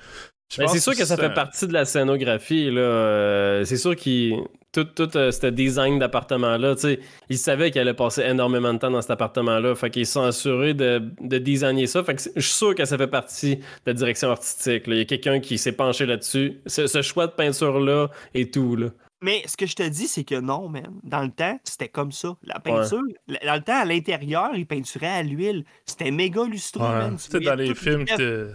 Ben, 0.58 0.66
c'est 0.68 0.80
sûr 0.80 0.94
que 0.96 1.04
ça 1.04 1.16
fait 1.16 1.32
partie 1.34 1.66
de 1.68 1.72
la 1.72 1.84
scénographie. 1.84 2.70
Là. 2.70 2.80
Euh, 2.80 3.64
c'est 3.64 3.76
sûr 3.76 3.94
qu'il. 3.96 4.36
Tout, 4.72 4.84
tout 4.84 5.16
euh, 5.16 5.32
ce 5.32 5.48
design 5.48 5.98
d'appartement-là, 5.98 6.76
tu 6.76 6.82
sais, 6.82 7.00
ils 7.28 7.38
savaient 7.38 7.72
qu'il 7.72 7.80
allait 7.80 7.92
passer 7.92 8.22
énormément 8.22 8.72
de 8.72 8.78
temps 8.78 8.90
dans 8.92 9.02
cet 9.02 9.10
appartement-là. 9.10 9.74
Fait 9.74 9.90
qu'ils 9.90 10.06
se 10.06 10.12
sont 10.12 10.22
assurés 10.22 10.74
de, 10.74 11.02
de 11.20 11.38
designer 11.38 11.86
ça. 11.88 12.04
Fait 12.04 12.14
que 12.14 12.22
c'est- 12.22 12.30
je 12.36 12.40
suis 12.42 12.52
sûr 12.52 12.74
que 12.76 12.84
ça 12.84 12.96
fait 12.96 13.08
partie 13.08 13.56
de 13.56 13.62
la 13.86 13.94
direction 13.94 14.30
artistique. 14.30 14.86
là. 14.86 14.94
Il 14.94 14.98
y 14.98 15.00
a 15.00 15.04
quelqu'un 15.06 15.40
qui 15.40 15.58
s'est 15.58 15.72
penché 15.72 16.06
là-dessus. 16.06 16.60
Ce, 16.66 16.86
ce 16.86 17.02
choix 17.02 17.26
de 17.26 17.32
peinture-là 17.32 18.10
et 18.32 18.48
tout. 18.48 18.76
Là. 18.76 18.90
Mais 19.22 19.42
ce 19.46 19.56
que 19.56 19.66
je 19.66 19.74
te 19.74 19.82
dis, 19.88 20.06
c'est 20.06 20.22
que 20.22 20.38
non, 20.40 20.68
man. 20.68 20.86
Dans 21.02 21.22
le 21.24 21.30
temps, 21.32 21.58
c'était 21.64 21.88
comme 21.88 22.12
ça. 22.12 22.36
La 22.44 22.60
peinture, 22.60 23.02
dans 23.28 23.54
le 23.54 23.62
temps, 23.62 23.80
à 23.80 23.84
l'intérieur, 23.84 24.50
ils 24.54 24.66
peinturaient 24.66 25.08
à 25.08 25.22
l'huile. 25.24 25.64
C'était 25.84 26.12
méga 26.12 26.44
lustreux, 26.44 26.86
Ouais, 26.86 27.10
C'était 27.18 27.40
dans 27.40 27.56
les 27.56 27.74
films 27.74 28.04
que. 28.04 28.52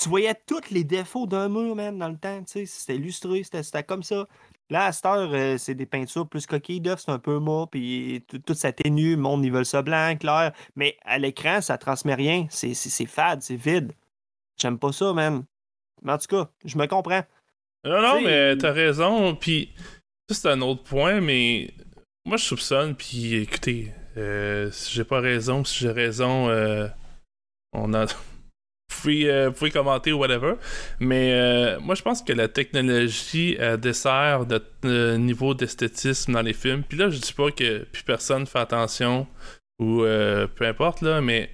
Tu 0.00 0.08
voyais 0.08 0.34
tous 0.46 0.70
les 0.70 0.84
défauts 0.84 1.26
d'un 1.26 1.48
mur, 1.48 1.74
man, 1.74 1.98
dans 1.98 2.08
le 2.08 2.18
temps. 2.18 2.42
tu 2.44 2.52
sais. 2.52 2.66
C'était 2.66 2.98
lustré, 2.98 3.42
c'était 3.42 3.82
comme 3.82 4.02
ça. 4.02 4.26
Là, 4.68 4.86
à 4.86 4.92
cette 4.92 5.06
heure, 5.06 5.30
euh, 5.32 5.56
c'est 5.58 5.74
des 5.74 5.86
peintures 5.86 6.28
plus 6.28 6.44
coquilles 6.46 6.80
d'œufs, 6.80 7.02
c'est 7.04 7.12
un 7.12 7.20
peu 7.20 7.38
mât, 7.38 7.66
puis 7.70 8.24
tout, 8.28 8.54
s'atténue, 8.54 9.12
le 9.12 9.16
monde, 9.22 9.44
ils 9.44 9.52
veulent 9.52 9.64
ça 9.64 9.82
blanc, 9.82 10.16
clair. 10.18 10.52
Mais 10.74 10.96
à 11.04 11.18
l'écran, 11.18 11.60
ça 11.60 11.78
transmet 11.78 12.14
rien. 12.14 12.46
C'est 12.50 12.74
fade, 13.06 13.42
c'est 13.42 13.56
vide. 13.56 13.92
J'aime 14.56 14.78
pas 14.78 14.92
ça, 14.92 15.12
man. 15.12 15.44
Mais 16.02 16.12
en 16.12 16.18
tout 16.18 16.26
cas, 16.26 16.50
je 16.64 16.76
me 16.76 16.86
comprends. 16.86 17.22
Non, 17.84 18.02
non, 18.02 18.14
T'sais, 18.16 18.24
mais 18.24 18.56
t'as 18.56 18.72
raison. 18.72 19.36
Puis, 19.36 19.72
ça, 20.28 20.34
c'est 20.34 20.48
un 20.48 20.60
autre 20.60 20.82
point, 20.82 21.20
mais 21.20 21.72
moi, 22.24 22.36
je 22.36 22.44
soupçonne. 22.44 22.96
Puis, 22.96 23.34
écoutez, 23.34 23.92
euh, 24.16 24.70
si 24.72 24.92
j'ai 24.92 25.04
pas 25.04 25.20
raison, 25.20 25.64
si 25.64 25.78
j'ai 25.78 25.90
raison, 25.90 26.48
euh, 26.48 26.88
on 27.72 27.94
a. 27.94 28.06
Euh, 29.08 29.48
vous 29.48 29.54
pouvez 29.54 29.70
commenter 29.70 30.12
ou 30.12 30.18
whatever. 30.18 30.54
Mais 31.00 31.32
euh, 31.32 31.80
moi, 31.80 31.94
je 31.94 32.02
pense 32.02 32.22
que 32.22 32.32
la 32.32 32.48
technologie 32.48 33.56
euh, 33.60 33.76
dessert 33.76 34.46
notre 34.46 35.16
niveau 35.16 35.54
d'esthétisme 35.54 36.32
dans 36.32 36.42
les 36.42 36.52
films. 36.52 36.82
Puis 36.82 36.98
là, 36.98 37.10
je 37.10 37.18
dis 37.18 37.32
pas 37.32 37.50
que 37.50 37.84
plus 37.84 38.02
personne 38.02 38.46
fait 38.46 38.58
attention 38.58 39.26
ou 39.78 40.02
peu 40.02 40.66
importe, 40.66 41.02
là, 41.02 41.20
mais 41.20 41.50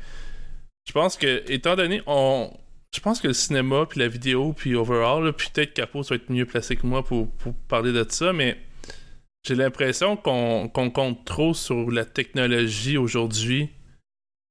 je 0.86 0.92
pense 0.92 1.16
que, 1.16 1.42
étant 1.50 1.76
donné, 1.76 2.02
on. 2.06 2.50
Je 2.94 3.00
pense 3.00 3.20
que 3.20 3.28
le 3.28 3.32
cinéma, 3.32 3.86
puis 3.88 4.00
la 4.00 4.08
vidéo, 4.08 4.52
puis 4.52 4.74
overall, 4.74 5.24
là, 5.24 5.32
puis 5.32 5.48
peut-être 5.52 5.72
Capot 5.72 6.02
va 6.02 6.16
être 6.16 6.30
mieux 6.30 6.44
placé 6.44 6.76
que 6.76 6.86
moi 6.86 7.02
pour, 7.02 7.28
parler 7.66 7.90
de 7.90 8.04
ça, 8.06 8.34
mais 8.34 8.58
j'ai 9.44 9.54
l'impression 9.54 10.14
qu'on 10.14 10.68
compte 10.68 11.24
trop 11.24 11.54
sur 11.54 11.90
la 11.90 12.04
technologie 12.04 12.98
aujourd'hui. 12.98 13.70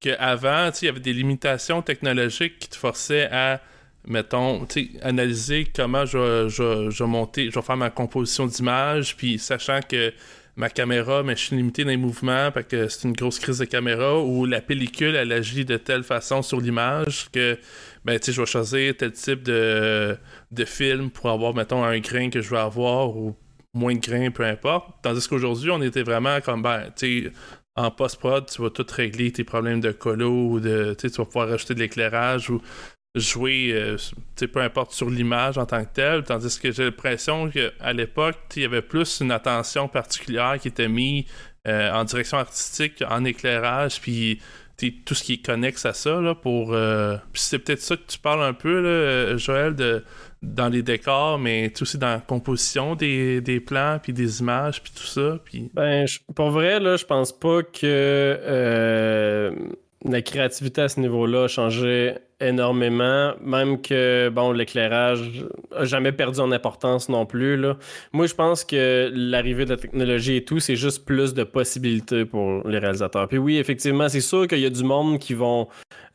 Qu'avant, 0.02 0.72
il 0.82 0.86
y 0.86 0.90
avait 0.90 1.00
des 1.00 1.14
limitations 1.14 1.82
technologiques 1.82 2.60
qui 2.60 2.70
te 2.70 2.76
forçaient 2.76 3.30
à, 3.32 3.62
mettons, 4.06 4.68
analyser 5.04 5.68
comment 5.74 6.06
je, 6.06 6.18
vais- 6.18 6.50
je, 6.50 6.90
je 6.90 7.04
monter, 7.04 7.50
je 7.52 7.56
vais 7.56 7.62
faire 7.66 7.78
ma 7.78 7.92
composition 7.92 8.48
d'image, 8.48 9.16
puis 9.16 9.38
sachant 9.40 9.80
que 9.88 10.12
ma 10.56 10.70
caméra, 10.70 11.24
je 11.28 11.36
suis 11.36 11.56
limité 11.56 11.84
dans 11.84 11.92
les 11.92 11.98
mouvements, 11.98 12.52
parce 12.52 12.66
que 12.66 12.88
c'est 12.88 13.08
une 13.08 13.14
grosse 13.14 13.40
crise 13.40 13.60
de 13.60 13.66
caméra, 13.66 14.20
ou 14.20 14.46
la 14.46 14.60
pellicule, 14.60 15.16
elle 15.16 15.32
agit 15.32 15.66
de 15.66 15.78
telle 15.78 16.04
façon 16.04 16.42
sur 16.42 16.60
l'image 16.60 17.30
que, 17.32 17.58
ben, 18.04 18.20
tu 18.20 18.32
je 18.32 18.42
vais 18.42 18.48
choisir 18.48 18.98
tel 18.98 19.12
type 19.12 19.44
de, 19.44 20.18
de 20.52 20.66
film 20.66 21.12
pour 21.12 21.30
avoir, 21.30 21.54
mettons, 21.54 21.84
un 21.84 22.00
grain 22.00 22.30
que 22.32 22.42
je 22.42 22.50
veux 22.50 22.58
avoir, 22.60 23.16
ou 23.16 23.36
moins 23.74 23.94
de 23.96 24.00
grains, 24.00 24.32
peu 24.32 24.44
importe. 24.44 24.88
Tandis 25.02 25.28
qu'aujourd'hui, 25.28 25.72
on 25.72 25.82
était 25.82 26.04
vraiment 26.04 26.42
comme, 26.42 26.62
ben, 26.62 26.86
tu 26.98 27.26
sais, 27.26 27.32
en 27.76 27.92
post-prod, 27.92 28.46
tu 28.50 28.62
vas 28.62 28.70
tout 28.70 28.86
régler 28.90 29.32
tes 29.32 29.44
problèmes 29.44 29.80
de 29.80 29.92
colo, 29.92 30.50
ou 30.50 30.60
de, 30.60 30.96
tu 31.00 31.08
vas 31.08 31.26
pouvoir 31.26 31.50
rajouter 31.50 31.74
de 31.74 31.80
l'éclairage, 31.80 32.50
ou 32.50 32.62
jouer, 33.16 33.72
euh, 33.74 33.98
peu 34.54 34.62
importe, 34.62 34.94
sur 34.94 35.10
l'image 35.10 35.58
en 35.58 35.66
tant 35.66 35.84
que 35.84 35.94
telle. 35.94 36.24
Tandis 36.24 36.60
que 36.60 36.72
j'ai 36.72 36.86
l'impression 36.86 37.50
qu'à 37.50 37.94
l'époque, 37.94 38.38
il 38.56 38.62
y 38.62 38.66
avait 38.66 38.82
plus 38.82 39.20
une 39.22 39.32
attention 39.32 39.88
particulière 39.88 40.58
qui 40.60 40.70
était 40.70 40.88
mise 40.88 41.26
euh, 41.68 41.92
en 41.92 42.04
direction 42.04 42.38
artistique, 42.38 43.04
en 43.08 43.24
éclairage, 43.26 44.02
puis 44.02 44.42
tout 45.06 45.14
ce 45.14 45.24
qui 45.24 45.34
est 45.34 45.46
connexe 45.46 45.86
à 45.86 45.94
ça, 45.94 46.20
là, 46.20 46.34
pour... 46.34 46.74
euh, 46.74 47.16
c'est 47.34 47.60
peut-être 47.60 47.82
ça 47.82 47.96
que 47.98 48.02
tu 48.08 48.18
parles 48.18 48.42
un 48.44 48.54
peu, 48.54 49.38
Joël, 49.38 49.76
de 49.76 50.04
dans 50.42 50.70
les 50.70 50.82
décors, 50.82 51.38
mais 51.38 51.72
aussi 51.82 51.98
dans 51.98 52.08
la 52.08 52.20
composition 52.20 52.96
des, 52.96 53.42
des 53.42 53.60
plans, 53.60 54.00
puis 54.02 54.12
des 54.12 54.40
images, 54.40 54.82
puis 54.82 54.92
tout 54.96 55.04
ça, 55.04 55.40
puis... 55.44 55.70
Ben, 55.74 56.06
pour 56.36 56.50
vrai, 56.50 56.80
là, 56.80 56.98
je 56.98 57.06
pense 57.06 57.32
pas 57.32 57.62
que 57.62 57.80
euh, 57.84 59.52
la 60.04 60.22
créativité 60.22 60.82
à 60.82 60.90
ce 60.90 61.00
niveau-là 61.00 61.44
a 61.44 61.48
changé 61.48 62.16
énormément. 62.42 63.34
Même 63.44 63.82
que, 63.82 64.30
bon, 64.30 64.52
l'éclairage 64.52 65.46
a 65.76 65.86
jamais 65.86 66.12
perdu 66.12 66.40
en 66.40 66.52
importance 66.52 67.08
non 67.10 67.26
plus. 67.26 67.58
Là. 67.58 67.78
Moi, 68.14 68.28
je 68.28 68.34
pense 68.36 68.64
que 68.64 69.12
l'arrivée 69.14 69.66
de 69.66 69.72
la 69.72 69.78
technologie 69.78 70.38
et 70.38 70.44
tout, 70.44 70.60
c'est 70.60 70.76
juste 70.76 71.06
plus 71.06 71.34
de 71.34 71.44
possibilités 71.44 72.26
pour 72.26 72.68
les 72.68 72.80
réalisateurs. 72.80 73.28
Puis 73.28 73.38
oui, 73.38 73.58
effectivement, 73.58 74.10
c'est 74.10 74.22
sûr 74.22 74.48
qu'il 74.48 74.60
y 74.60 74.66
a 74.66 74.70
du 74.70 74.84
monde 74.84 75.20
qui 75.20 75.34
vont 75.34 75.68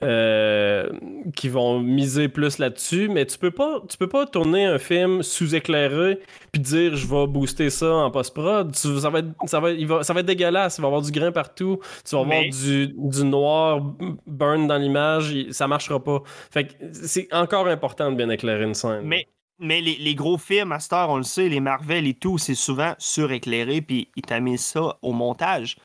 euh, 0.03 0.89
qui 1.35 1.49
vont 1.49 1.81
miser 1.81 2.29
plus 2.29 2.59
là-dessus, 2.59 3.09
mais 3.09 3.25
tu 3.25 3.39
peux 3.39 3.51
pas 3.51 3.81
tu 3.89 3.97
peux 3.97 4.09
pas 4.09 4.27
tourner 4.27 4.67
un 4.67 4.79
film 4.79 5.23
sous-éclairé 5.23 6.21
puis 6.53 6.61
dire 6.61 6.95
je 6.97 7.07
vais 7.07 7.27
booster 7.27 7.71
ça 7.71 7.95
en 7.95 8.11
post-prod. 8.11 8.75
Ça 8.75 9.09
va, 9.11 9.21
être, 9.21 9.29
ça, 9.47 9.59
va, 9.59 9.71
il 9.71 9.87
va- 9.87 10.03
ça 10.03 10.13
va 10.13 10.21
être 10.21 10.27
dégueulasse, 10.27 10.77
il 10.79 10.83
va 10.83 10.89
y 10.89 10.91
avoir 10.91 11.03
du 11.03 11.11
grain 11.11 11.33
partout, 11.33 11.81
tu 12.09 12.15
vas 12.15 12.23
avoir 12.23 12.43
du, 12.43 12.89
du 12.95 13.25
noir 13.25 13.81
burn 14.27 14.67
dans 14.67 14.77
l'image, 14.77 15.35
ça 15.51 15.67
marchera 15.67 16.03
pas. 16.03 16.16
Fait 16.51 16.67
que 16.69 16.75
c'est 16.93 17.33
encore 17.33 17.67
important 17.69 18.11
de 18.11 18.17
bien 18.17 18.29
éclairer 18.31 18.65
une 18.65 18.75
scène. 18.75 19.03
Mais, 19.03 19.27
mais 19.59 19.81
les, 19.81 19.97
les 19.97 20.15
gros 20.15 20.39
films, 20.39 20.73
à 20.73 20.81
cette 20.81 20.93
heure, 20.93 21.11
on 21.11 21.17
le 21.17 21.23
sait, 21.23 21.49
les 21.49 21.61
Marvel 21.61 22.07
et 22.07 22.15
tout, 22.15 22.39
c'est 22.39 22.55
souvent 22.55 22.95
suréclairé, 22.99 23.81
puis 23.83 24.09
ils 24.17 24.23
t'a 24.23 24.41
mis 24.41 24.59
ça 24.59 24.99
au 25.03 25.13
montage. 25.13 25.77
Tu 25.77 25.83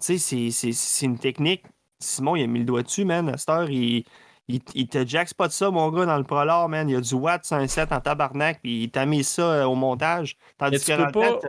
sais, 0.00 0.18
c'est- 0.18 0.50
c'est 0.50 0.72
c'est 0.72 1.06
une 1.06 1.18
technique. 1.18 1.62
Simon, 2.00 2.34
il 2.36 2.42
a 2.44 2.46
mis 2.46 2.58
le 2.60 2.64
doigt 2.64 2.82
dessus, 2.82 3.04
man. 3.04 3.28
À 3.28 3.36
cette 3.38 3.48
heure, 3.50 3.70
il, 3.70 4.04
il, 4.48 4.60
il 4.74 4.88
te 4.88 5.06
jacks 5.06 5.34
pas 5.34 5.46
de 5.46 5.52
ça, 5.52 5.70
mon 5.70 5.88
gars, 5.90 6.04
dans 6.06 6.18
le 6.18 6.24
Prolar, 6.24 6.68
man. 6.68 6.88
Il 6.88 6.92
y 6.92 6.96
a 6.96 7.00
du 7.00 7.14
watt 7.14 7.44
sur 7.44 7.56
un 7.56 7.68
set 7.68 7.92
en 7.92 8.00
tabarnak, 8.00 8.60
puis 8.60 8.82
il 8.84 8.90
t'a 8.90 9.06
mis 9.06 9.22
ça 9.22 9.42
euh, 9.42 9.64
au 9.66 9.76
montage. 9.76 10.36
Tandis 10.58 10.72
que 10.78 10.84
tu 10.84 10.96
peux 10.96 11.12
pas, 11.12 11.38
t'as- 11.40 11.48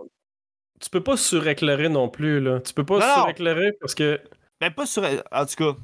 tu 0.79 0.89
peux 0.91 1.01
pas 1.01 1.17
suréclairer 1.17 1.89
non 1.89 2.07
plus 2.09 2.39
là. 2.39 2.59
Tu 2.59 2.73
peux 2.73 2.85
pas 2.85 2.99
suréclairer 3.21 3.71
parce 3.79 3.95
que 3.95 4.21
ben, 4.61 4.69
pas 4.71 4.85
sur. 4.85 5.03
En 5.31 5.45
tout 5.45 5.55
cas. 5.55 5.75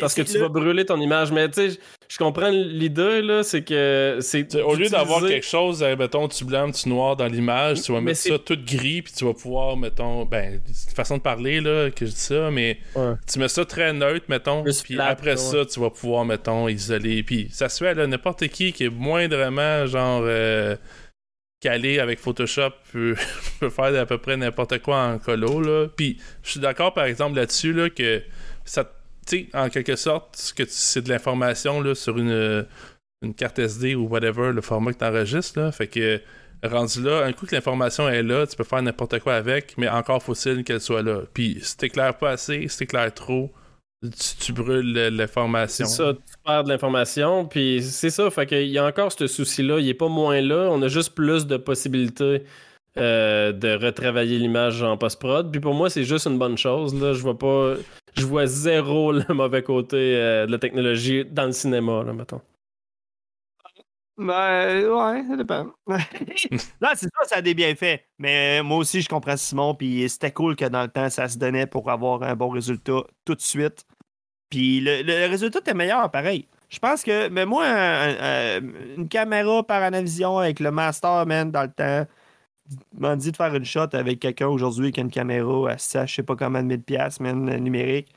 Parce 0.00 0.14
que 0.14 0.22
tu 0.22 0.34
le- 0.34 0.40
vas 0.40 0.48
brûler 0.48 0.84
ton 0.84 1.00
image. 1.00 1.30
Mais 1.32 1.48
tu 1.48 1.70
sais, 1.70 1.78
je 2.08 2.18
comprends 2.18 2.48
l'idée 2.50 3.22
là, 3.22 3.42
c'est 3.42 3.62
que 3.62 4.18
c'est 4.20 4.54
au 4.60 4.74
lieu 4.74 4.88
d'avoir 4.88 5.20
quelque 5.26 5.46
chose, 5.46 5.82
euh, 5.82 5.96
mettons, 5.96 6.28
tu 6.28 6.44
blanc, 6.44 6.70
tu 6.70 6.88
noir 6.88 7.16
dans 7.16 7.26
l'image, 7.26 7.82
tu 7.82 7.92
vas 7.92 7.98
Mais 8.00 8.06
mettre 8.12 8.20
ça 8.20 8.38
tout 8.38 8.58
gris, 8.64 9.02
puis 9.02 9.12
tu 9.12 9.24
vas 9.24 9.34
pouvoir, 9.34 9.76
mettons, 9.76 10.24
ben, 10.24 10.60
c'est 10.72 10.90
une 10.90 10.94
façon 10.96 11.16
de 11.18 11.22
parler, 11.22 11.60
là, 11.60 11.90
que 11.90 12.06
je 12.06 12.10
dis 12.12 12.16
ça, 12.16 12.50
mais 12.50 12.78
Ouais. 12.94 13.14
tu 13.30 13.38
mets 13.38 13.48
ça 13.48 13.64
très 13.64 13.92
neutre, 13.92 14.26
mettons, 14.28 14.64
puis 14.84 14.98
après 15.00 15.30
ouais. 15.32 15.36
ça, 15.36 15.64
tu 15.64 15.80
vas 15.80 15.90
pouvoir, 15.90 16.24
mettons, 16.24 16.68
isoler, 16.68 17.22
puis 17.22 17.48
ça 17.50 17.68
se 17.68 17.82
fait, 17.84 17.94
là, 17.94 18.06
n'importe 18.06 18.46
qui 18.48 18.72
qui 18.72 18.84
est 18.84 18.90
moindrement, 18.90 19.86
genre, 19.86 20.22
euh, 20.24 20.76
calé 21.60 21.98
avec 21.98 22.18
Photoshop 22.18 22.70
peut, 22.92 23.16
peut 23.60 23.70
faire 23.70 24.00
à 24.00 24.06
peu 24.06 24.18
près 24.18 24.36
n'importe 24.36 24.78
quoi 24.80 25.02
en 25.02 25.18
colo, 25.18 25.60
là, 25.60 25.86
puis 25.96 26.18
je 26.42 26.50
suis 26.52 26.60
d'accord, 26.60 26.94
par 26.94 27.04
exemple, 27.04 27.36
là-dessus, 27.36 27.72
là, 27.72 27.90
que 27.90 28.22
ça, 28.64 28.88
tu 29.26 29.38
sais, 29.38 29.48
en 29.54 29.68
quelque 29.68 29.96
sorte, 29.96 30.54
que 30.56 30.64
c'est 30.68 31.02
de 31.02 31.08
l'information, 31.08 31.80
là, 31.80 31.94
sur 31.94 32.18
une 32.18 32.66
une 33.22 33.34
carte 33.34 33.58
SD 33.58 33.94
ou 33.94 34.06
whatever, 34.08 34.52
le 34.52 34.60
format 34.60 34.92
que 34.92 34.98
tu 34.98 35.04
enregistres. 35.04 35.72
Fait 35.74 35.86
que 35.86 36.20
rendu 36.62 37.02
là, 37.02 37.24
un 37.24 37.32
coup 37.32 37.46
que 37.46 37.54
l'information 37.54 38.08
est 38.08 38.22
là, 38.22 38.46
tu 38.46 38.56
peux 38.56 38.64
faire 38.64 38.82
n'importe 38.82 39.18
quoi 39.20 39.34
avec, 39.34 39.76
mais 39.78 39.88
encore 39.88 40.22
faut-il 40.22 40.64
qu'elle 40.64 40.80
soit 40.80 41.02
là. 41.02 41.22
Puis 41.32 41.58
si 41.62 41.76
t'éclaires 41.76 42.16
pas 42.16 42.30
assez, 42.30 42.66
si 42.68 42.78
t'éclaires 42.78 43.12
trop, 43.12 43.52
tu, 44.40 44.52
brûles 44.52 44.92
le- 44.92 45.08
l'information. 45.08 45.86
C'est 45.86 45.96
ça, 45.96 46.12
tu 46.14 46.34
perds 46.44 46.64
de 46.64 46.68
l'information, 46.68 47.46
puis 47.46 47.82
c'est 47.82 48.10
ça, 48.10 48.30
fait 48.30 48.46
qu'il 48.46 48.68
y 48.68 48.78
a 48.78 48.84
encore 48.84 49.10
ce 49.10 49.26
souci-là, 49.26 49.80
il 49.80 49.88
est 49.88 49.94
pas 49.94 50.08
moins 50.08 50.40
là, 50.40 50.68
on 50.70 50.80
a 50.82 50.88
juste 50.88 51.14
plus 51.14 51.46
de 51.46 51.56
possibilités 51.56 52.42
euh, 52.98 53.52
de 53.52 53.74
retravailler 53.74 54.38
l'image 54.38 54.82
en 54.82 54.96
post-prod, 54.96 55.50
puis 55.50 55.60
pour 55.60 55.74
moi, 55.74 55.90
c'est 55.90 56.04
juste 56.04 56.26
une 56.26 56.38
bonne 56.38 56.56
chose, 56.58 56.94
là, 57.00 57.12
je 57.12 57.20
vois 57.22 57.38
pas, 57.38 57.74
je 58.16 58.24
vois 58.26 58.46
zéro 58.46 59.12
le 59.12 59.24
mauvais 59.34 59.62
côté 59.62 59.96
euh, 60.16 60.46
de 60.46 60.52
la 60.52 60.58
technologie 60.58 61.24
dans 61.24 61.46
le 61.46 61.52
cinéma, 61.52 62.02
là, 62.04 62.12
mettons. 62.12 62.40
Ben, 64.18 64.86
ouais, 64.88 65.24
ça 65.28 65.36
dépend. 65.36 65.64
non, 65.86 66.88
c'est 66.94 67.06
ça, 67.06 67.24
ça 67.26 67.36
a 67.36 67.42
des 67.42 67.52
bienfaits. 67.52 68.00
Mais 68.18 68.60
euh, 68.60 68.64
moi 68.64 68.78
aussi, 68.78 69.02
je 69.02 69.08
comprends 69.10 69.36
Simon, 69.36 69.74
puis 69.74 70.08
c'était 70.08 70.32
cool 70.32 70.56
que 70.56 70.64
dans 70.64 70.82
le 70.82 70.88
temps, 70.88 71.10
ça 71.10 71.28
se 71.28 71.36
donnait 71.36 71.66
pour 71.66 71.90
avoir 71.90 72.22
un 72.22 72.34
bon 72.34 72.48
résultat 72.48 73.02
tout 73.26 73.34
de 73.34 73.42
suite. 73.42 73.84
Puis 74.48 74.80
le, 74.80 75.02
le 75.02 75.28
résultat 75.28 75.58
était 75.58 75.74
meilleur, 75.74 76.10
pareil. 76.10 76.48
Je 76.70 76.78
pense 76.78 77.02
que, 77.02 77.28
mais 77.28 77.44
moi, 77.44 77.66
un- 77.66 78.56
un- 78.58 78.60
une 78.96 79.08
caméra 79.08 79.62
par 79.66 79.82
Anavision 79.82 80.38
avec 80.38 80.60
le 80.60 80.70
Master, 80.70 81.26
man, 81.26 81.50
dans 81.50 81.62
le 81.64 81.70
temps, 81.72 82.06
m'a 82.98 83.16
dit 83.16 83.30
de 83.32 83.36
faire 83.36 83.54
une 83.54 83.64
shot 83.64 83.88
avec 83.92 84.20
quelqu'un 84.20 84.48
aujourd'hui 84.48 84.92
qui 84.92 85.00
a 85.00 85.02
une 85.02 85.10
caméra 85.10 85.70
à 85.70 85.78
ça, 85.78 86.06
je 86.06 86.14
sais 86.14 86.22
pas 86.22 86.36
combien 86.36 86.62
de 86.62 86.68
1000 86.68 86.82
pièces, 86.82 87.20
man, 87.20 87.44
numérique. 87.60 88.08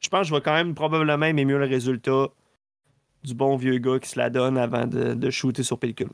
Je 0.00 0.08
pense 0.08 0.22
que 0.22 0.26
je 0.28 0.34
vais 0.34 0.40
quand 0.40 0.54
même 0.54 0.74
probablement 0.74 1.26
aimer 1.26 1.44
mieux 1.44 1.58
le 1.58 1.66
résultat 1.66 2.26
du 3.22 3.34
bon 3.34 3.56
vieux 3.56 3.78
gars 3.78 3.98
qui 4.00 4.08
se 4.08 4.18
la 4.18 4.30
donne 4.30 4.58
avant 4.58 4.86
de, 4.86 5.14
de 5.14 5.30
shooter 5.30 5.62
sur 5.62 5.78
pellicule. 5.78 6.08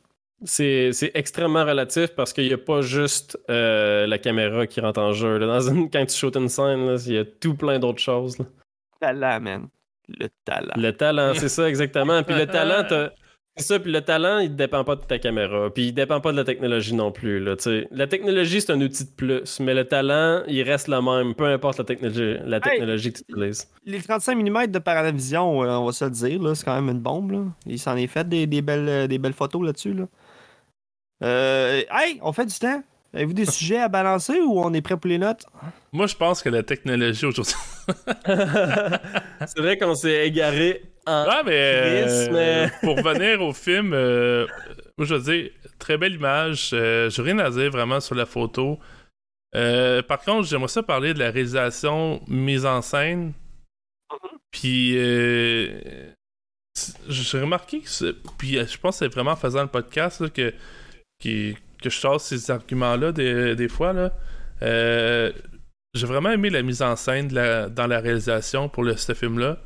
C'est 0.44 0.92
extrêmement 1.14 1.64
relatif 1.64 2.08
parce 2.14 2.32
qu'il 2.32 2.46
n'y 2.46 2.52
a 2.52 2.58
pas 2.58 2.80
juste 2.82 3.36
euh, 3.50 4.06
la 4.06 4.18
caméra 4.18 4.66
qui 4.66 4.80
rentre 4.80 5.00
en 5.00 5.12
jeu. 5.12 5.38
là. 5.38 5.46
Dans 5.46 5.60
une, 5.68 5.90
quand 5.90 6.04
tu 6.06 6.14
shootes 6.16 6.36
une 6.36 6.48
scène, 6.48 6.96
il 7.06 7.12
y 7.12 7.18
a 7.18 7.24
tout 7.24 7.54
plein 7.54 7.78
d'autres 7.78 8.00
choses. 8.02 8.38
là. 8.38 8.44
Talent, 9.00 9.40
man. 9.40 9.68
Le 10.08 10.28
talent. 10.44 10.74
Le 10.76 10.90
talent, 10.92 11.32
c'est 11.34 11.48
ça 11.48 11.68
exactement. 11.68 12.22
Puis 12.22 12.34
le 12.36 12.46
talent, 12.46 12.84
t'as- 12.88 13.10
c'est 13.58 13.66
ça. 13.66 13.78
Puis 13.78 13.92
le 13.92 14.00
talent, 14.00 14.38
il 14.38 14.54
dépend 14.54 14.84
pas 14.84 14.96
de 14.96 15.02
ta 15.02 15.18
caméra. 15.18 15.70
Puis 15.70 15.88
il 15.88 15.92
dépend 15.92 16.20
pas 16.20 16.32
de 16.32 16.36
la 16.36 16.44
technologie 16.44 16.94
non 16.94 17.12
plus. 17.12 17.40
Là, 17.40 17.56
la 17.90 18.06
technologie, 18.06 18.60
c'est 18.60 18.72
un 18.72 18.80
outil 18.80 19.04
de 19.04 19.10
plus, 19.10 19.60
mais 19.60 19.74
le 19.74 19.84
talent, 19.84 20.42
il 20.46 20.62
reste 20.62 20.88
le 20.88 21.00
même, 21.00 21.34
peu 21.34 21.46
importe 21.46 21.78
la 21.78 21.84
technologie, 21.84 22.36
la 22.44 22.60
technologie 22.60 23.12
que 23.12 23.18
tu 23.18 23.24
utilises. 23.28 23.68
Les 23.84 24.00
35 24.00 24.36
mm 24.36 24.66
de 24.68 24.78
Paranavision, 24.78 25.62
euh, 25.62 25.76
on 25.76 25.86
va 25.86 25.92
se 25.92 26.04
le 26.04 26.10
dire, 26.10 26.42
là, 26.42 26.54
c'est 26.54 26.64
quand 26.64 26.74
même 26.80 26.88
une 26.94 27.02
bombe. 27.02 27.32
Là. 27.32 27.44
Il 27.66 27.78
s'en 27.78 27.96
est 27.96 28.06
fait 28.06 28.28
des, 28.28 28.46
des 28.46 28.62
belles, 28.62 28.88
euh, 28.88 29.06
des 29.06 29.18
belles 29.18 29.32
photos 29.32 29.64
là-dessus. 29.64 29.94
Là. 29.94 30.06
Euh, 31.24 31.82
hey, 31.90 32.18
on 32.22 32.32
fait 32.32 32.46
du 32.46 32.58
temps. 32.58 32.82
Avez-vous 33.14 33.32
des 33.32 33.46
sujets 33.50 33.78
à 33.78 33.88
balancer 33.88 34.40
ou 34.40 34.60
on 34.60 34.72
est 34.72 34.82
prêt 34.82 34.96
pour 34.96 35.08
les 35.08 35.18
notes? 35.18 35.44
Moi, 35.92 36.06
je 36.06 36.16
pense 36.16 36.42
que 36.42 36.48
la 36.48 36.62
technologie 36.62 37.26
aujourd'hui. 37.26 37.54
c'est 39.46 39.58
vrai 39.58 39.78
qu'on 39.78 39.94
s'est 39.94 40.26
égaré 40.26 40.82
en. 41.06 41.24
Ouais, 41.26 41.42
mais, 41.44 42.04
euh, 42.08 42.28
mais- 42.32 42.70
pour 42.82 42.96
revenir 42.96 43.40
au 43.42 43.52
film, 43.52 43.92
euh, 43.94 44.46
moi, 44.96 45.06
je 45.06 45.14
veux 45.14 45.20
dire, 45.20 45.50
très 45.78 45.96
belle 45.98 46.14
image. 46.14 46.70
Euh, 46.72 47.08
J'ai 47.10 47.22
rien 47.22 47.38
à 47.38 47.50
dire 47.50 47.70
vraiment 47.70 48.00
sur 48.00 48.14
la 48.14 48.26
photo. 48.26 48.78
Par 49.52 50.20
contre, 50.24 50.46
j'aimerais 50.48 50.68
ça 50.68 50.82
parler 50.82 51.14
de 51.14 51.18
la 51.18 51.30
réalisation 51.30 52.20
mise 52.28 52.66
en 52.66 52.82
scène. 52.82 53.32
Puis, 54.50 54.94
euh, 54.96 56.10
j'ai 57.08 57.40
remarqué 57.40 57.80
que, 57.80 58.12
puis 58.38 58.52
je 58.54 58.78
pense 58.78 58.98
que 58.98 59.04
c'est 59.04 59.12
vraiment 59.12 59.32
en 59.32 59.36
faisant 59.36 59.62
le 59.62 59.68
podcast 59.68 60.20
là, 60.20 60.28
que, 60.30 60.52
que 61.22 61.54
je 61.84 61.88
sors 61.90 62.20
ces 62.20 62.50
arguments-là 62.50 63.12
des, 63.12 63.54
des 63.56 63.68
fois. 63.68 63.92
Là. 63.92 64.12
Euh, 64.62 65.32
j'ai 65.98 66.06
vraiment 66.06 66.30
aimé 66.30 66.50
la 66.50 66.62
mise 66.62 66.82
en 66.82 66.96
scène 66.96 67.28
dans 67.28 67.86
la 67.86 68.00
réalisation 68.00 68.68
pour 68.68 68.86
ce 68.96 69.14
film-là. 69.14 69.58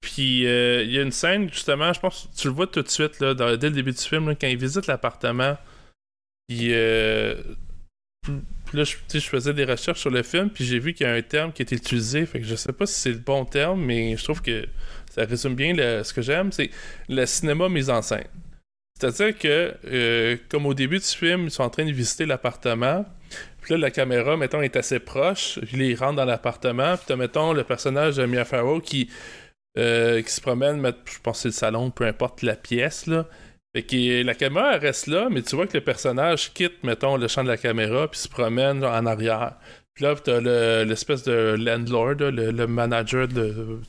Puis 0.00 0.46
euh, 0.46 0.82
il 0.82 0.92
y 0.92 0.98
a 0.98 1.02
une 1.02 1.12
scène, 1.12 1.48
justement, 1.50 1.92
je 1.92 2.00
pense 2.00 2.28
que 2.30 2.40
tu 2.40 2.48
le 2.48 2.54
vois 2.54 2.66
tout 2.66 2.82
de 2.82 2.88
suite, 2.88 3.20
dès 3.20 3.34
le 3.34 3.70
début 3.70 3.92
du 3.92 4.02
film, 4.02 4.34
quand 4.38 4.46
il 4.46 4.58
visite 4.58 4.86
l'appartement. 4.86 5.56
Puis, 6.46 6.74
euh, 6.74 7.34
là, 8.74 8.84
je, 8.84 9.18
faisais 9.20 9.54
des 9.54 9.64
recherches 9.64 10.00
sur 10.00 10.10
le 10.10 10.22
film, 10.22 10.50
puis 10.50 10.64
j'ai 10.64 10.78
vu 10.78 10.92
qu'il 10.92 11.06
y 11.06 11.08
a 11.08 11.14
un 11.14 11.22
terme 11.22 11.52
qui 11.52 11.62
est 11.62 11.72
utilisé. 11.72 12.26
Fait 12.26 12.40
que 12.40 12.46
je 12.46 12.54
sais 12.54 12.72
pas 12.72 12.84
si 12.84 13.00
c'est 13.00 13.12
le 13.12 13.18
bon 13.18 13.46
terme, 13.46 13.82
mais 13.82 14.16
je 14.16 14.24
trouve 14.24 14.42
que 14.42 14.66
ça 15.10 15.24
résume 15.24 15.54
bien 15.54 15.74
ce 16.02 16.12
que 16.12 16.22
j'aime 16.22 16.50
c'est 16.52 16.70
le 17.08 17.24
cinéma 17.24 17.68
mise 17.68 17.88
en 17.88 18.02
scène. 18.02 18.26
C'est-à-dire 18.98 19.38
que, 19.38 19.74
euh, 19.86 20.36
comme 20.48 20.66
au 20.66 20.74
début 20.74 20.98
du 20.98 21.04
film, 21.04 21.44
ils 21.44 21.50
sont 21.50 21.62
en 21.62 21.70
train 21.70 21.84
de 21.84 21.92
visiter 21.92 22.26
l'appartement. 22.26 23.04
Puis 23.64 23.72
là, 23.72 23.78
la 23.78 23.90
caméra, 23.90 24.36
mettons, 24.36 24.60
est 24.60 24.76
assez 24.76 24.98
proche. 24.98 25.58
Ils 25.72 25.94
rentrent 25.96 26.16
dans 26.16 26.26
l'appartement. 26.26 26.96
Puis 26.98 27.06
t'as, 27.08 27.16
mettons, 27.16 27.54
le 27.54 27.64
personnage 27.64 28.16
de 28.16 28.26
Mia 28.26 28.44
Farrow 28.44 28.78
qui, 28.78 29.08
euh, 29.78 30.20
qui 30.20 30.30
se 30.30 30.42
promène, 30.42 30.84
je 31.06 31.18
pense 31.22 31.38
que 31.38 31.42
c'est 31.44 31.48
le 31.48 31.52
salon, 31.52 31.90
peu 31.90 32.04
importe 32.04 32.42
la 32.42 32.56
pièce, 32.56 33.06
là. 33.06 33.26
Fait 33.74 33.82
que 33.82 34.22
la 34.22 34.34
caméra 34.34 34.74
elle 34.74 34.80
reste 34.82 35.06
là, 35.06 35.28
mais 35.30 35.40
tu 35.42 35.56
vois 35.56 35.66
que 35.66 35.76
le 35.78 35.82
personnage 35.82 36.52
quitte, 36.52 36.84
mettons, 36.84 37.16
le 37.16 37.26
champ 37.26 37.42
de 37.42 37.48
la 37.48 37.56
caméra, 37.56 38.06
puis 38.06 38.20
se 38.20 38.28
promène 38.28 38.84
en 38.84 39.06
arrière. 39.06 39.54
Puis 39.94 40.04
là, 40.04 40.14
t'as 40.22 40.40
le- 40.40 40.84
l'espèce 40.84 41.24
de 41.24 41.56
landlord, 41.58 42.16
le, 42.20 42.66
manager 42.66 43.26
de, 43.26 43.80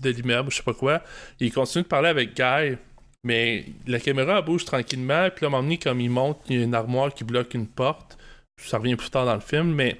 de 0.00 0.10
l'immeuble, 0.10 0.50
je 0.50 0.58
sais 0.58 0.62
pas 0.62 0.74
quoi. 0.74 1.02
Il 1.40 1.52
continue 1.52 1.82
de 1.82 1.88
parler 1.88 2.08
avec 2.08 2.34
Guy, 2.34 2.78
mais 3.24 3.66
la 3.86 3.98
caméra 4.00 4.38
elle 4.38 4.44
bouge 4.44 4.64
tranquillement, 4.64 5.28
puis 5.34 5.44
là, 5.44 5.46
à 5.46 5.48
un 5.48 5.50
moment 5.50 5.62
donné, 5.64 5.78
comme 5.78 6.00
il 6.00 6.10
monte, 6.10 6.38
il 6.48 6.58
y 6.58 6.60
a 6.60 6.64
une 6.64 6.74
armoire 6.74 7.12
qui 7.12 7.24
bloque 7.24 7.52
une 7.54 7.66
porte. 7.66 8.16
Ça 8.64 8.78
revient 8.78 8.96
plus 8.96 9.10
tard 9.10 9.26
dans 9.26 9.34
le 9.34 9.40
film, 9.40 9.72
mais 9.74 9.98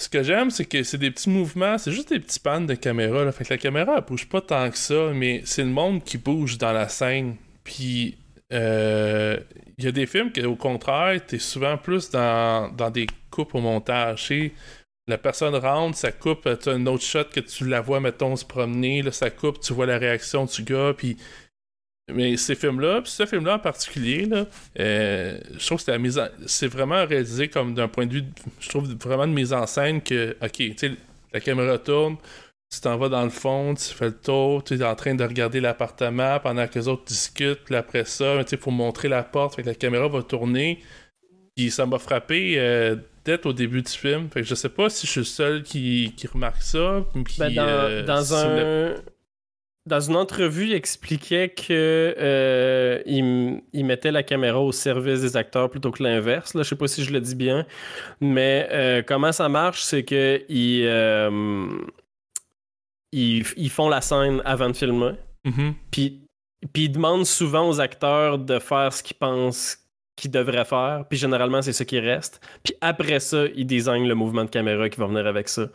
ce 0.00 0.08
que 0.08 0.22
j'aime, 0.22 0.50
c'est 0.50 0.64
que 0.64 0.82
c'est 0.84 0.98
des 0.98 1.10
petits 1.10 1.28
mouvements, 1.28 1.76
c'est 1.76 1.90
juste 1.90 2.10
des 2.10 2.20
petits 2.20 2.38
pannes 2.38 2.66
de 2.66 2.74
caméra. 2.74 3.30
Fait 3.32 3.44
que 3.44 3.54
la 3.54 3.58
caméra, 3.58 3.96
elle 3.98 4.04
bouge 4.04 4.28
pas 4.28 4.40
tant 4.40 4.70
que 4.70 4.78
ça, 4.78 5.10
mais 5.12 5.42
c'est 5.44 5.64
le 5.64 5.70
monde 5.70 6.04
qui 6.04 6.18
bouge 6.18 6.56
dans 6.56 6.72
la 6.72 6.88
scène. 6.88 7.36
Puis, 7.64 8.16
euh, 8.52 9.38
il 9.76 9.84
y 9.84 9.88
a 9.88 9.92
des 9.92 10.06
films 10.06 10.30
que, 10.30 10.40
au 10.46 10.56
contraire, 10.56 11.20
t'es 11.26 11.40
souvent 11.40 11.76
plus 11.76 12.10
dans, 12.10 12.72
dans 12.72 12.90
des 12.90 13.08
coupes 13.30 13.54
au 13.54 13.60
montage. 13.60 14.32
La 15.08 15.18
personne 15.18 15.56
rentre, 15.56 15.96
ça 15.96 16.12
coupe, 16.12 16.48
tu 16.60 16.68
as 16.68 16.72
un 16.72 16.86
autre 16.86 17.02
shot 17.02 17.24
que 17.24 17.40
tu 17.40 17.66
la 17.66 17.80
vois, 17.80 17.98
mettons, 17.98 18.36
se 18.36 18.44
promener, 18.44 19.02
là, 19.02 19.10
ça 19.10 19.30
coupe, 19.30 19.60
tu 19.60 19.72
vois 19.72 19.86
la 19.86 19.98
réaction 19.98 20.44
du 20.44 20.62
gars, 20.62 20.94
puis... 20.96 21.16
Mais 22.14 22.36
ces 22.36 22.54
films-là, 22.54 23.02
ce 23.04 23.26
film-là 23.26 23.56
en 23.56 23.58
particulier, 23.58 24.24
là, 24.26 24.46
euh, 24.78 25.38
je 25.58 25.66
trouve 25.66 25.78
que 25.78 25.84
c'est 25.84 25.92
la 25.92 25.98
mise 25.98 26.18
en... 26.18 26.26
c'est 26.46 26.66
vraiment 26.68 27.04
réalisé 27.06 27.48
comme 27.48 27.74
d'un 27.74 27.88
point 27.88 28.06
de 28.06 28.12
vue, 28.14 28.22
de- 28.22 28.28
je 28.60 28.68
trouve 28.68 28.88
vraiment 29.02 29.26
de 29.26 29.32
mise 29.32 29.52
en 29.52 29.66
scène 29.66 30.00
que, 30.02 30.36
ok, 30.42 30.50
tu 30.52 30.74
sais, 30.76 30.92
la 31.32 31.40
caméra 31.40 31.76
tourne, 31.78 32.16
tu 32.72 32.80
t'en 32.80 32.96
vas 32.98 33.08
dans 33.08 33.24
le 33.24 33.30
fond, 33.30 33.74
tu 33.74 33.84
fais 33.94 34.06
le 34.06 34.16
tour, 34.18 34.64
tu 34.64 34.74
es 34.74 34.82
en 34.84 34.94
train 34.94 35.14
de 35.14 35.24
regarder 35.24 35.60
l'appartement 35.60 36.38
pendant 36.40 36.66
que 36.66 36.78
les 36.78 36.88
autres 36.88 37.04
discutent, 37.04 37.64
puis 37.64 37.74
après 37.76 38.04
ça, 38.04 38.42
tu 38.44 38.50
sais, 38.50 38.56
faut 38.56 38.70
montrer 38.70 39.08
la 39.08 39.22
porte, 39.22 39.56
fait 39.56 39.62
que 39.62 39.68
la 39.68 39.74
caméra 39.74 40.08
va 40.08 40.22
tourner. 40.22 40.80
Puis 41.56 41.70
ça 41.70 41.86
m'a 41.86 41.98
frappé 41.98 42.54
euh, 42.58 42.96
dès 43.24 43.44
au 43.46 43.52
début 43.52 43.82
du 43.82 43.90
film. 43.90 44.28
Fait 44.30 44.42
que 44.42 44.46
je 44.46 44.54
sais 44.54 44.68
pas 44.68 44.88
si 44.90 45.06
je 45.06 45.10
suis 45.12 45.20
le 45.20 45.24
seul 45.24 45.62
qui, 45.62 46.14
qui 46.16 46.26
remarque 46.28 46.62
ça. 46.62 47.04
puis 47.24 47.34
Ben, 47.38 47.52
dans, 47.54 47.66
euh, 47.66 48.02
dans 48.04 48.22
si 48.22 48.34
un, 48.34 48.94
dans 49.88 50.00
une 50.00 50.14
entrevue, 50.16 50.66
il 50.66 50.74
expliquait 50.74 51.48
que 51.48 52.14
euh, 52.18 53.02
il, 53.06 53.18
m- 53.18 53.60
il 53.72 53.84
mettait 53.84 54.12
la 54.12 54.22
caméra 54.22 54.60
au 54.60 54.70
service 54.70 55.22
des 55.22 55.36
acteurs 55.36 55.68
plutôt 55.70 55.90
que 55.90 56.02
l'inverse. 56.02 56.54
Là, 56.54 56.62
je 56.62 56.68
sais 56.68 56.76
pas 56.76 56.86
si 56.86 57.02
je 57.02 57.12
le 57.12 57.20
dis 57.20 57.34
bien, 57.34 57.66
mais 58.20 58.68
euh, 58.70 59.02
comment 59.04 59.32
ça 59.32 59.48
marche, 59.48 59.82
c'est 59.82 60.04
que 60.04 60.42
ils, 60.48 60.84
euh, 60.86 61.68
ils, 63.12 63.44
ils 63.56 63.70
font 63.70 63.88
la 63.88 64.00
scène 64.00 64.42
avant 64.44 64.68
de 64.68 64.76
filmer, 64.76 65.12
Mhm. 65.44 65.74
puis 65.90 66.20
puis 66.72 66.84
ils 66.86 66.88
demandent 66.92 67.24
souvent 67.24 67.68
aux 67.68 67.80
acteurs 67.80 68.36
de 68.36 68.58
faire 68.58 68.92
ce 68.92 69.00
qu'ils 69.04 69.16
pensent 69.16 69.78
qu'ils 70.16 70.32
devraient 70.32 70.64
faire, 70.64 71.04
puis 71.08 71.16
généralement 71.16 71.62
c'est 71.62 71.72
ce 71.72 71.84
qui 71.84 72.00
reste. 72.00 72.40
Puis 72.64 72.74
après 72.80 73.20
ça, 73.20 73.44
ils 73.54 73.64
designent 73.64 74.08
le 74.08 74.16
mouvement 74.16 74.44
de 74.44 74.50
caméra 74.50 74.88
qui 74.88 74.98
va 74.98 75.06
venir 75.06 75.24
avec 75.26 75.48
ça. 75.48 75.68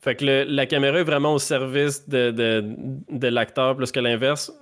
Fait 0.00 0.14
que 0.14 0.24
le- 0.24 0.44
la 0.44 0.66
caméra 0.66 1.00
est 1.00 1.04
vraiment 1.04 1.34
au 1.34 1.38
service 1.40 2.08
de, 2.08 2.30
de, 2.30 3.28
l'acteur 3.28 3.76
plus 3.76 3.90
que 3.90 3.98
l'inverse, 3.98 4.52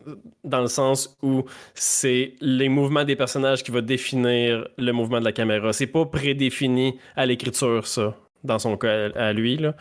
dans 0.45 0.63
le 0.63 0.67
sens 0.67 1.17
où 1.23 1.45
c'est 1.75 2.35
les 2.41 2.71
mouvements 2.71 3.05
des 3.05 3.17
personnages 3.17 3.63
qui 3.63 3.71
va 3.71 3.83
définir 3.83 4.67
le 4.79 4.93
mouvement 4.93 5.21
de 5.21 5.25
la 5.25 5.33
caméra. 5.33 5.75
C'est 5.75 5.87
pas 5.87 6.07
prédéfini 6.07 6.99
à 7.17 7.27
l'écriture, 7.27 7.87
ça, 7.87 8.17
dans 8.45 8.59
son 8.59 8.79
cas 8.79 9.11
à, 9.15 9.35
lui. 9.35 9.59
Là. 9.59 9.75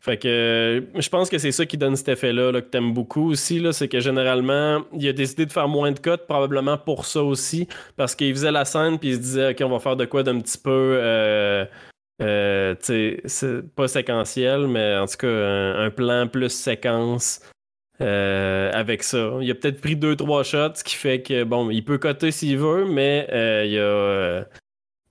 Fait 0.00 0.16
que 0.16 0.28
euh, 0.28 0.80
je 0.96 1.08
pense 1.08 1.28
que 1.28 1.38
c'est 1.38 1.52
ça 1.52 1.64
qui 1.64 1.76
donne 1.76 1.94
cet 1.94 2.08
effet-là 2.08 2.50
là, 2.50 2.60
que 2.60 2.68
t'aimes 2.68 2.92
beaucoup 2.92 3.30
aussi. 3.30 3.64
C'est 3.72 3.88
que 3.88 4.00
généralement, 4.00 4.82
il 4.92 5.06
a 5.06 5.12
décidé 5.12 5.46
de 5.46 5.52
faire 5.52 5.68
moins 5.68 5.92
de 5.92 5.98
cotes, 6.00 6.26
probablement 6.26 6.76
pour 6.76 7.04
ça 7.04 7.22
aussi. 7.22 7.68
Parce 7.96 8.16
qu'il 8.16 8.32
faisait 8.34 8.52
la 8.52 8.64
scène 8.64 8.98
puis 8.98 9.10
il 9.10 9.14
se 9.14 9.20
disait 9.20 9.50
OK, 9.50 9.58
on 9.60 9.70
va 9.70 9.78
faire 9.78 9.96
de 9.96 10.06
quoi 10.06 10.24
d'un 10.24 10.40
petit 10.40 10.58
peu 10.58 10.98
euh, 11.00 11.64
euh, 12.20 12.74
c'est 12.80 13.62
pas 13.76 13.88
séquentiel, 13.88 14.66
mais 14.68 14.96
en 14.96 15.06
tout 15.06 15.16
cas 15.18 15.28
un, 15.28 15.84
un 15.86 15.90
plan 15.90 16.26
plus 16.28 16.50
séquence. 16.50 17.40
euh, 18.00 18.70
avec 18.72 19.02
ça. 19.02 19.38
Il 19.40 19.50
a 19.50 19.54
peut-être 19.56 19.80
pris 19.80 19.96
deux, 19.96 20.14
trois 20.14 20.44
shots, 20.44 20.74
ce 20.76 20.84
qui 20.84 20.94
fait 20.94 21.20
que 21.20 21.42
bon, 21.42 21.68
il 21.70 21.84
peut 21.84 21.98
coter 21.98 22.30
s'il 22.30 22.56
veut, 22.58 22.84
mais 22.84 23.26
euh, 23.32 23.64
il 23.66 23.72
y 23.72 23.78
a 23.78 23.82
euh, 23.82 24.44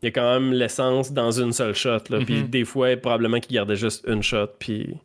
il 0.01 0.05
y 0.05 0.07
a 0.07 0.11
quand 0.11 0.39
même 0.39 0.53
l'essence 0.53 1.11
dans 1.11 1.31
une 1.31 1.51
seule 1.51 1.75
shot. 1.75 1.99
Là. 2.09 2.19
Puis 2.25 2.43
Mhm. 2.43 2.47
des 2.47 2.63
fois, 2.63 2.95
probablement 2.95 3.39
qu'il 3.41 3.55
gardait 3.55 3.75
juste 3.75 4.05
une 4.07 4.23
shot. 4.23 4.47
Puis, 4.59 4.95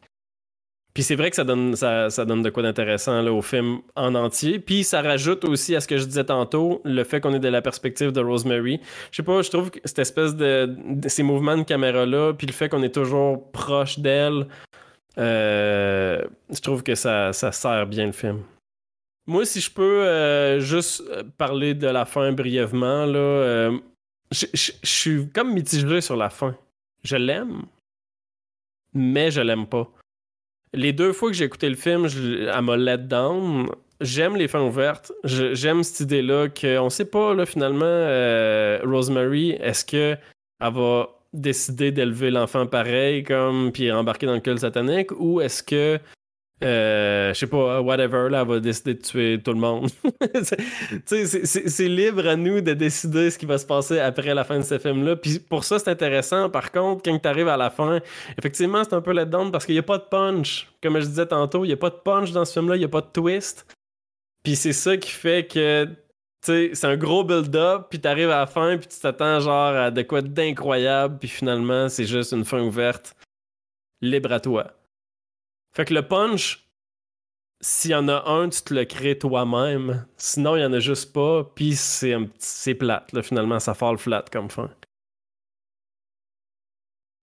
puis 0.95 1.03
c'est 1.03 1.15
vrai 1.17 1.31
que 1.31 1.37
ça 1.37 1.45
donne, 1.45 1.75
ça, 1.75 2.11
ça 2.11 2.25
donne 2.25 2.43
de 2.43 2.51
quoi 2.51 2.63
d'intéressant 2.63 3.25
au 3.27 3.41
film 3.43 3.81
en 3.97 4.15
entier. 4.15 4.59
Puis 4.59 4.85
ça 4.85 5.01
rajoute 5.03 5.45
aussi 5.45 5.75
à 5.75 5.81
ce 5.81 5.89
que 5.89 5.97
je 5.99 6.05
disais 6.05 6.25
tantôt, 6.25 6.83
le 6.85 7.03
fait 7.05 7.21
qu'on 7.21 7.33
est 7.33 7.39
de 7.41 7.49
la 7.49 7.63
perspective 7.63 8.13
de 8.13 8.21
Rosemary. 8.21 8.81
Je 9.11 9.17
sais 9.17 9.23
pas, 9.23 9.41
je 9.43 9.51
trouve 9.51 9.71
que 9.71 9.79
cette 9.85 9.99
espèce 10.01 10.35
de, 10.37 10.77
ces 11.09 11.23
mouvements 11.23 11.57
de 11.57 11.63
caméra-là, 11.63 12.35
puis 12.35 12.47
le 12.47 12.53
fait 12.53 12.69
qu'on 12.69 12.83
est 12.83 12.95
toujours 12.95 13.51
proche 13.53 13.99
d'elle, 14.01 14.47
euh, 15.19 16.23
je 16.51 16.61
trouve 16.61 16.83
que 16.83 16.95
ça, 16.95 17.33
ça 17.33 17.53
sert 17.53 17.87
bien 17.87 18.07
le 18.07 18.13
film. 18.13 18.43
Moi, 19.27 19.45
si 19.47 19.61
je 19.61 19.71
peux 19.71 20.05
euh, 20.07 20.59
juste 20.61 21.03
parler 21.39 21.75
de 21.75 21.87
la 21.87 22.05
fin 22.05 22.33
brièvement, 22.33 23.07
là, 23.07 23.19
euh, 23.19 23.79
je 24.31 24.47
je- 24.53 24.73
je 24.83 24.89
suis 24.89 25.29
comme 25.31 25.53
mitigé 25.55 26.01
sur 26.01 26.17
la 26.17 26.29
fin. 26.31 26.57
Je 27.05 27.17
l'aime, 27.17 27.63
mais 28.95 29.31
je 29.31 29.41
l'aime 29.41 29.67
pas. 29.67 29.89
Les 30.75 30.93
deux 30.93 31.13
fois 31.13 31.31
que 31.31 31.37
j'ai 31.37 31.45
écouté 31.45 31.69
le 31.69 31.77
film, 31.77 32.09
je, 32.09 32.49
elle 32.49 32.63
m'a 32.63 32.77
let 32.77 32.99
down. 32.99 33.69
J'aime 34.01 34.37
les 34.37 34.49
fins 34.49 34.63
ouvertes. 34.63 35.13
J'aime 35.25 35.83
cette 35.83 36.01
idée-là 36.01 36.49
qu'on 36.49 36.91
sait 36.91 37.05
pas, 37.05 37.35
là, 37.35 37.47
finalement, 37.47 37.85
euh, 37.85 38.81
Rosemary, 38.85 39.51
est-ce 39.61 39.85
que 39.85 40.17
elle 40.61 40.73
va 40.73 41.09
décider 41.33 41.91
d'élever 41.93 42.31
l'enfant 42.31 42.67
pareil, 42.67 43.23
comme, 43.25 43.73
puis 43.73 43.91
embarquer 43.91 44.27
dans 44.27 44.35
le 44.35 44.41
culte 44.41 44.61
satanique, 44.61 45.11
ou 45.19 45.41
est-ce 45.41 45.63
que 45.63 45.99
euh, 46.63 47.35
je 47.35 47.39
sais 47.39 47.47
pas, 47.47 47.81
whatever, 47.81 48.29
là, 48.31 48.43
elle 48.43 48.49
va 48.49 48.61
décider 48.61 48.95
de 48.95 49.01
tuer 49.03 49.41
tout 49.43 49.53
le 49.53 49.59
monde. 49.59 49.91
C'est- 51.07 51.77
tu 51.77 51.89
libre 51.89 52.27
à 52.27 52.37
nous 52.37 52.61
de 52.61 52.73
décider 52.73 53.31
ce 53.31 53.39
qui 53.39 53.47
va 53.47 53.59
se 53.59 53.67
passer 53.67 53.99
après 53.99 54.35
la 54.35 54.45
fin 54.45 54.59
de 54.59 54.65
ce 54.65 54.79
film-là. 54.79 55.17
Puis 55.17 55.39
pour 55.39 55.65
ça, 55.65 55.79
c'est 55.79 55.91
intéressant. 55.91 56.49
Par 56.51 56.71
contre, 56.73 57.03
quand 57.05 57.19
tu 57.19 57.29
arrives 57.29 57.49
à 57.49 57.57
la 57.57 57.71
fin, 57.71 58.01
effectivement, 58.39 58.85
c'est 58.85 58.95
un 58.95 59.01
peu 59.01 59.13
let-down 59.13 59.51
parce 59.51 59.67
qu'il 59.67 59.75
n'y 59.75 59.81
a 59.81 59.83
pas 59.85 59.99
de 59.99 60.05
punch. 60.05 60.69
Comme 60.83 60.99
je 61.01 61.07
disais 61.07 61.27
tantôt, 61.27 61.65
il 61.65 61.69
n'y 61.69 61.75
a 61.75 61.77
pas 61.77 61.91
de 61.91 61.97
punch 61.97 62.33
dans 62.33 62.45
ce 62.45 62.53
film-là, 62.53 62.77
il 62.77 62.81
n'y 62.81 62.85
a 62.85 62.89
pas 62.89 63.01
de 63.01 63.09
twist. 63.13 63.67
Puis 64.43 64.57
c'est 64.57 64.73
ça 64.73 64.97
qui 64.97 65.11
fait 65.11 65.47
que, 65.47 65.85
tu 66.45 66.71
c'est 66.75 66.87
un 66.87 66.97
gros 66.97 67.23
build-up, 67.23 67.87
puis 67.91 68.01
t'arrives 68.01 68.31
à 68.31 68.41
la 68.41 68.47
fin, 68.47 68.77
puis 68.77 68.89
tu 68.89 68.99
t'attends 68.99 69.39
genre 69.39 69.75
à 69.77 69.91
de 69.91 70.03
quoi 70.03 70.23
d'incroyable, 70.23 71.19
puis 71.19 71.29
finalement, 71.29 71.89
c'est 71.89 72.05
juste 72.07 72.33
une 72.33 72.45
fin 72.45 72.61
ouverte, 72.61 73.15
libre 74.01 74.33
à 74.33 74.41
toi. 74.41 74.73
Fait 75.75 75.85
que 75.85 75.95
le 75.95 76.07
punch, 76.07 76.67
s'il 77.61 77.93
y 77.93 77.95
en 77.95 78.09
a 78.09 78.29
un, 78.31 78.49
tu 78.51 78.63
te 78.63 78.75
le 78.75 78.85
crées 78.85 79.19
toi-même. 79.19 80.07
Sinon, 80.19 80.57
il 80.57 80.63
y 80.63 80.65
en 80.65 80.73
a 80.73 80.81
juste 80.81 81.13
pas, 81.13 81.45
puis 81.55 81.77
c'est 81.77 82.13
un 82.15 82.25
petit- 82.25 82.37
c'est 82.41 82.75
plate, 82.75 83.13
là, 83.13 83.23
finalement, 83.23 83.61
ça 83.61 83.75
fall 83.75 83.99
flat 83.99 84.25
comme 84.33 84.51
fin. 84.51 84.71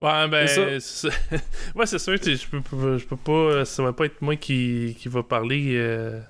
Ouais, 0.01 0.27
ben, 0.29 0.47
C'est 0.79 1.09
ouais, 1.75 1.85
c'est 1.85 1.99
sûr, 1.99 2.13
je 2.15 2.47
peux, 2.47 2.97
je 2.97 3.05
peux 3.05 3.17
pas, 3.17 3.65
ça 3.65 3.83
va 3.83 3.91
pas 3.91 4.05
être 4.05 4.21
moi 4.21 4.37
qui, 4.37 4.95
qui 4.97 5.09
va 5.09 5.23
parler, 5.23 5.75
euh, 5.75 6.21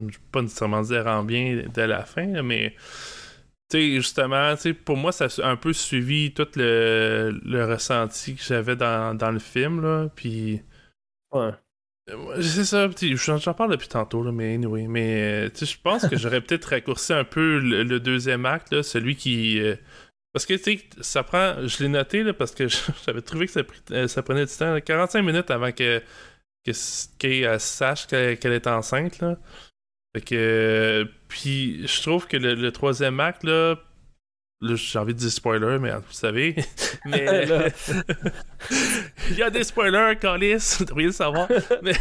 je 0.00 0.16
peux 0.18 0.24
pas 0.30 0.42
nécessairement 0.42 0.82
dire 0.82 1.06
en 1.08 1.24
bien 1.24 1.64
de 1.74 1.82
la 1.82 2.04
fin, 2.04 2.42
mais, 2.44 2.76
tu 3.68 3.78
sais, 3.78 3.96
justement, 3.96 4.54
tu 4.56 4.62
sais, 4.62 4.74
pour 4.74 4.96
moi, 4.96 5.10
ça 5.12 5.26
a 5.42 5.48
un 5.50 5.56
peu 5.56 5.72
suivi 5.72 6.32
tout 6.34 6.46
le, 6.56 7.38
le 7.44 7.64
ressenti 7.66 8.36
que 8.36 8.42
j'avais 8.42 8.76
dans, 8.76 9.16
dans 9.16 9.30
le 9.32 9.40
film, 9.40 9.82
là, 9.82 10.08
puis... 10.14 10.62
Ouais. 11.32 11.52
C'est 12.40 12.64
ça, 12.64 12.88
j'en 13.36 13.54
parle 13.54 13.72
depuis 13.72 13.88
tantôt, 13.88 14.22
là, 14.22 14.30
mais 14.30 14.54
anyway. 14.54 14.86
Mais 14.86 15.48
euh, 15.48 15.50
je 15.60 15.74
pense 15.82 16.06
que 16.06 16.16
j'aurais 16.16 16.40
peut-être 16.40 16.66
raccourci 16.66 17.12
un 17.12 17.24
peu 17.24 17.58
le, 17.58 17.98
deuxième 17.98 18.46
acte, 18.46 18.72
là, 18.72 18.82
celui 18.84 19.16
qui. 19.16 19.58
euh, 19.60 19.74
parce 20.32 20.46
que 20.46 20.54
tu 20.54 20.78
sais, 20.78 20.84
ça 21.00 21.24
prend. 21.24 21.66
Je 21.66 21.82
l'ai 21.82 21.88
noté 21.88 22.22
là, 22.22 22.32
parce 22.32 22.54
que 22.54 22.68
j'avais 23.06 23.22
trouvé 23.22 23.46
que 23.46 23.52
ça, 23.52 23.62
euh, 23.90 24.06
ça 24.06 24.22
prenait 24.22 24.46
du 24.46 24.52
temps. 24.52 24.72
là, 24.72 24.80
45 24.80 25.22
minutes 25.22 25.50
avant 25.50 25.72
que, 25.72 25.98
que 26.64 26.70
S- 26.70 27.12
Kay 27.18 27.40
elle 27.40 27.58
sache 27.58 28.06
qu'elle 28.06 28.38
qu'elle 28.38 28.52
est 28.52 28.68
enceinte. 28.68 29.18
Là. 29.18 29.36
Fait 30.14 30.22
que. 30.22 31.08
puis 31.28 31.86
je 31.88 32.02
trouve 32.02 32.28
que 32.28 32.36
le, 32.36 32.54
le 32.54 32.70
troisième 32.72 33.18
acte, 33.18 33.42
là. 33.44 33.76
Là, 34.60 34.74
j'ai 34.74 34.98
envie 34.98 35.14
de 35.14 35.18
dire 35.18 35.30
spoiler, 35.30 35.78
mais 35.78 35.92
vous 35.92 36.12
savez. 36.12 36.56
mais. 37.04 37.46
Là. 37.46 37.68
Il 39.30 39.36
y 39.36 39.42
a 39.42 39.50
des 39.50 39.64
spoilers, 39.64 40.16
Calis, 40.20 40.76
vous 40.78 40.84
devriez 40.84 41.08
le 41.08 41.12
savoir. 41.12 41.48
mais 41.82 41.94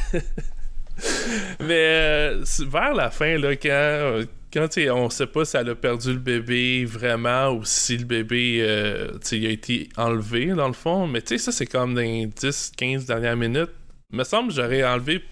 mais 1.60 1.88
euh, 1.88 2.44
vers 2.60 2.94
la 2.94 3.10
fin, 3.10 3.38
là, 3.38 3.56
quand, 3.56 4.24
quand 4.54 4.68
on 4.92 5.10
sait 5.10 5.28
pas 5.28 5.44
si 5.44 5.58
elle 5.58 5.70
a 5.70 5.76
perdu 5.76 6.14
le 6.14 6.20
bébé 6.20 6.86
vraiment 6.86 7.50
ou 7.52 7.66
si 7.66 7.98
le 7.98 8.06
bébé 8.06 8.60
euh, 8.62 9.12
tu 9.14 9.20
sais, 9.22 9.38
il 9.38 9.46
a 9.46 9.50
été 9.50 9.90
enlevé, 9.98 10.48
dans 10.48 10.68
le 10.68 10.74
fond. 10.74 11.08
Mais 11.08 11.22
tu 11.22 11.38
sais, 11.38 11.38
ça, 11.38 11.52
c'est 11.52 11.66
comme 11.66 11.94
dans 11.94 12.02
les 12.02 12.28
10-15 12.28 13.06
dernières 13.06 13.36
minutes. 13.36 13.72
Il 14.12 14.18
me 14.18 14.24
semble 14.24 14.50
que 14.50 14.56
j'aurais 14.56 14.84
enlevé 14.84 15.24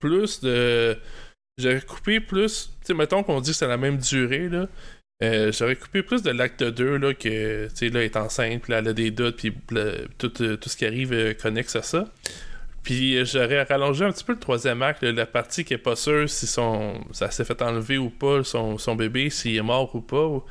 plus 0.00 0.40
de. 0.40 0.98
J'aurais 1.58 1.80
coupé 1.80 2.20
plus. 2.20 2.70
Tu 2.80 2.88
sais, 2.88 2.94
mettons 2.94 3.22
qu'on 3.22 3.40
dit 3.40 3.50
que 3.52 3.56
c'est 3.56 3.68
la 3.68 3.78
même 3.78 3.98
durée, 3.98 4.48
là. 4.48 4.66
Euh, 5.22 5.50
j'aurais 5.50 5.76
coupé 5.76 6.02
plus 6.02 6.22
de 6.22 6.30
l'acte 6.30 6.62
2 6.62 6.98
là 6.98 7.14
que 7.14 7.68
tu 7.68 7.74
sais 7.74 7.88
là 7.88 8.00
elle 8.00 8.06
est 8.06 8.16
enceinte 8.18 8.60
puis 8.62 8.74
elle 8.74 8.86
a 8.86 8.92
des 8.92 9.10
doutes 9.10 9.36
puis 9.36 9.50
tout, 10.18 10.42
euh, 10.42 10.56
tout 10.58 10.68
ce 10.68 10.76
qui 10.76 10.84
arrive 10.84 11.12
euh, 11.14 11.32
connexe 11.32 11.74
à 11.74 11.82
ça. 11.82 12.12
Puis 12.82 13.16
euh, 13.16 13.24
j'aurais 13.24 13.62
rallongé 13.62 14.04
un 14.04 14.12
petit 14.12 14.24
peu 14.24 14.34
le 14.34 14.38
troisième 14.38 14.82
acte 14.82 15.02
la 15.02 15.24
partie 15.24 15.64
qui 15.64 15.72
est 15.72 15.78
pas 15.78 15.96
sûre 15.96 16.28
si 16.28 16.46
son 16.46 17.02
ça 17.12 17.30
s'est 17.30 17.46
fait 17.46 17.62
enlever 17.62 17.96
ou 17.96 18.10
pas 18.10 18.44
son, 18.44 18.76
son 18.76 18.94
bébé 18.94 19.30
s'il 19.30 19.56
est 19.56 19.62
mort 19.62 19.94
ou 19.94 20.02
pas. 20.02 20.44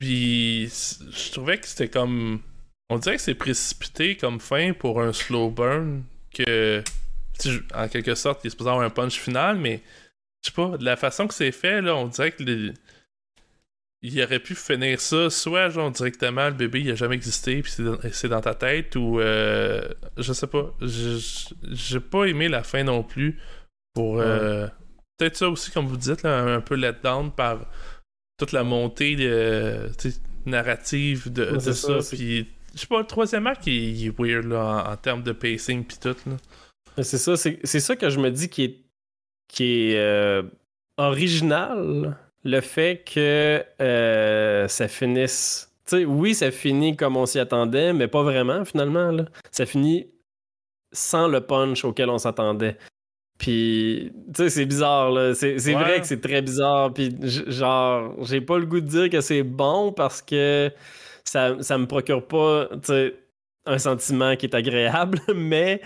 Puis 0.00 0.66
je 0.66 1.32
trouvais 1.32 1.58
que 1.58 1.66
c'était 1.68 1.88
comme 1.88 2.40
on 2.90 2.98
dirait 2.98 3.16
que 3.16 3.22
c'est 3.22 3.34
précipité 3.34 4.16
comme 4.16 4.40
fin 4.40 4.72
pour 4.72 5.00
un 5.00 5.12
slow 5.12 5.50
burn 5.50 6.02
que 6.34 6.82
en 7.74 7.86
quelque 7.88 8.16
sorte 8.16 8.42
il 8.42 8.48
est 8.48 8.50
supposé 8.50 8.70
avoir 8.70 8.84
un 8.84 8.90
punch 8.90 9.14
final 9.20 9.58
mais 9.58 9.80
je 10.42 10.50
sais 10.50 10.54
pas 10.54 10.76
de 10.76 10.84
la 10.84 10.96
façon 10.96 11.28
que 11.28 11.34
c'est 11.34 11.52
fait 11.52 11.80
là 11.80 11.94
on 11.94 12.06
dirait 12.08 12.32
que 12.32 12.72
il 14.02 14.22
aurait 14.22 14.40
pu 14.40 14.54
finir 14.54 15.00
ça 15.00 15.30
soit 15.30 15.70
genre 15.70 15.90
directement 15.90 16.46
le 16.46 16.54
bébé 16.54 16.80
il 16.80 16.90
a 16.90 16.94
jamais 16.94 17.14
existé 17.14 17.62
puis 17.62 17.72
c'est 17.72 17.82
dans, 17.82 17.98
c'est 18.12 18.28
dans 18.28 18.40
ta 18.40 18.54
tête 18.54 18.94
ou 18.96 19.20
euh, 19.20 19.88
je 20.16 20.32
sais 20.32 20.46
pas 20.46 20.74
j'ai 20.80 22.00
pas 22.00 22.24
aimé 22.24 22.48
la 22.48 22.62
fin 22.62 22.84
non 22.84 23.02
plus 23.02 23.40
pour 23.94 24.20
euh, 24.20 24.66
peut-être 25.18 25.36
ça 25.36 25.48
aussi 25.48 25.70
comme 25.70 25.86
vous 25.86 25.96
dites 25.96 26.22
là, 26.22 26.42
un, 26.42 26.60
peu 26.60 26.74
let 26.74 26.96
down 27.02 27.32
par 27.32 27.66
toute 28.38 28.52
la 28.52 28.64
montée 28.64 29.16
de, 29.16 29.90
sais, 29.98 30.12
narrative 30.44 31.32
de, 31.32 31.44
Ouais, 31.44 31.52
de 31.52 31.72
ça, 31.72 32.02
ça, 32.02 32.16
puis 32.16 32.46
je 32.74 32.80
sais 32.80 32.86
pas 32.86 33.00
le 33.00 33.06
troisième 33.06 33.46
acte 33.46 33.66
il, 33.66 33.72
il 33.72 34.06
est 34.08 34.20
weird 34.20 34.44
là, 34.44 34.84
en, 34.86 34.92
en 34.92 34.96
termes 34.96 35.22
de 35.22 35.32
pacing 35.32 35.84
puis 35.84 35.96
tout 35.98 36.16
là. 36.26 36.36
C'est 37.02 37.18
ça, 37.18 37.36
c'est 37.36 37.58
c'est 37.64 37.80
ça 37.80 37.94
que 37.94 38.08
je 38.08 38.18
me 38.18 38.30
dis 38.30 38.48
qui 38.48 38.64
est, 38.64 38.76
qui 39.48 39.64
est 39.90 39.98
euh, 39.98 40.42
original, 40.96 42.16
le 42.46 42.60
fait 42.60 43.02
que 43.04 43.64
euh, 43.82 44.68
ça 44.68 44.88
finisse. 44.88 45.70
Tu 45.86 45.98
sais, 45.98 46.04
oui, 46.04 46.34
ça 46.34 46.50
finit 46.50 46.96
comme 46.96 47.16
on 47.16 47.26
s'y 47.26 47.38
attendait, 47.38 47.92
mais 47.92 48.08
pas 48.08 48.22
vraiment 48.22 48.64
finalement. 48.64 49.10
Là. 49.10 49.24
Ça 49.50 49.66
finit 49.66 50.06
sans 50.92 51.28
le 51.28 51.40
punch 51.40 51.84
auquel 51.84 52.08
on 52.10 52.18
s'attendait. 52.18 52.76
Puis, 53.38 54.12
tu 54.34 54.44
sais, 54.44 54.50
c'est 54.50 54.66
bizarre, 54.66 55.10
là. 55.10 55.34
C'est 55.34 55.62
Ouais. 55.66 55.74
vrai 55.74 56.00
que 56.00 56.06
c'est 56.06 56.20
très 56.22 56.40
bizarre. 56.40 56.94
Puis, 56.94 57.14
genre, 57.22 58.14
j'ai 58.24 58.40
pas 58.40 58.58
le 58.58 58.64
goût 58.66 58.80
de 58.80 58.86
dire 58.86 59.10
que 59.10 59.20
c'est 59.20 59.42
bon 59.42 59.92
parce 59.92 60.22
que 60.22 60.72
ça, 61.24 61.56
ça 61.62 61.76
me 61.76 61.86
procure 61.86 62.26
pas, 62.26 62.68
tu 62.72 62.78
sais, 62.84 63.14
un 63.66 63.78
sentiment 63.78 64.36
qui 64.36 64.46
est 64.46 64.54
agréable, 64.54 65.20
mais 65.34 65.82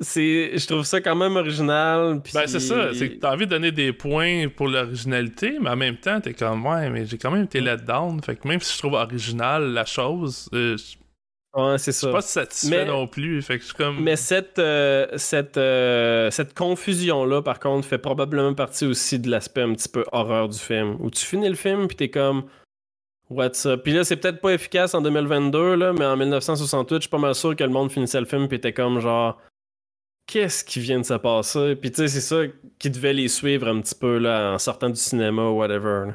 c'est 0.00 0.58
je 0.58 0.66
trouve 0.66 0.84
ça 0.84 1.00
quand 1.00 1.14
même 1.14 1.36
original 1.36 2.20
puis 2.22 2.32
Ben, 2.34 2.46
c'est 2.46 2.60
ça, 2.60 2.92
c'est 2.94 3.10
que 3.10 3.14
t'as 3.20 3.32
envie 3.32 3.46
de 3.46 3.50
donner 3.50 3.70
des 3.72 3.92
points 3.92 4.48
pour 4.48 4.68
l'originalité, 4.68 5.58
mais 5.60 5.70
en 5.70 5.76
même 5.76 5.96
temps, 5.96 6.20
t'es 6.20 6.34
comme, 6.34 6.66
ouais, 6.66 6.90
mais 6.90 7.06
j'ai 7.06 7.16
quand 7.18 7.30
même 7.30 7.44
été 7.44 7.60
let 7.60 7.76
down. 7.78 8.20
Fait 8.22 8.34
que 8.36 8.48
même 8.48 8.60
si 8.60 8.72
je 8.74 8.78
trouve 8.78 8.94
original 8.94 9.72
la 9.72 9.84
chose, 9.84 10.48
euh, 10.52 10.76
je 10.76 10.82
suis 10.82 10.98
ouais, 11.56 11.78
c'est 11.78 11.92
ça 11.92 12.10
pas 12.10 12.22
satisfait 12.22 12.84
Mais- 12.84 12.90
non 12.90 13.06
plus. 13.06 13.40
Fait 13.42 13.56
que 13.56 13.62
je 13.62 13.66
suis 13.68 13.76
comme. 13.76 14.00
mais 14.02 14.16
cette 14.16 14.58
euh, 14.58 15.06
cette 15.16 15.56
euh, 15.58 16.28
cette 16.32 16.54
confusion 16.54 17.24
là 17.24 17.40
par 17.42 17.60
contre 17.60 17.86
fait 17.86 17.98
probablement 17.98 18.54
partie 18.54 18.86
aussi 18.86 19.20
de 19.20 19.30
l'aspect 19.30 19.62
un 19.62 19.74
petit 19.74 19.88
peu 19.88 20.04
horreur 20.10 20.48
du 20.48 20.58
film 20.58 20.96
où 20.98 21.08
tu 21.10 21.24
finis 21.24 21.48
le 21.48 21.54
film 21.54 21.86
puis 21.86 21.96
t'es 21.96 22.10
comme 22.10 22.44
What's 23.30 23.64
up? 23.64 23.82
Puis 23.82 23.94
là, 23.94 24.04
c'est 24.04 24.16
peut-être 24.16 24.40
pas 24.42 24.50
efficace 24.52 24.94
en 24.94 25.00
2022, 25.00 25.76
là, 25.76 25.94
mais 25.94 26.04
en 26.04 26.14
1968, 26.14 26.96
je 26.96 27.00
suis 27.02 27.08
pas 27.08 27.16
mal 27.18 27.34
sûr 27.34 27.56
que 27.56 27.64
le 27.64 27.70
monde 27.70 27.90
finissait 27.90 28.20
le 28.20 28.26
film 28.26 28.48
puis 28.48 28.58
était 28.58 28.74
comme 28.74 29.00
genre 29.00 29.40
Qu'est-ce 30.26 30.64
qui 30.64 30.80
vient 30.80 30.98
de 31.00 31.04
se 31.04 31.14
passer? 31.14 31.76
Puis 31.76 31.90
tu 31.90 31.96
sais, 31.98 32.08
c'est 32.08 32.20
ça 32.20 32.42
qui 32.78 32.90
devait 32.90 33.12
les 33.12 33.28
suivre 33.28 33.68
un 33.68 33.80
petit 33.80 33.94
peu 33.94 34.18
là, 34.18 34.52
en 34.54 34.58
sortant 34.58 34.88
du 34.88 34.96
cinéma 34.96 35.42
ou 35.42 35.58
whatever. 35.58 36.12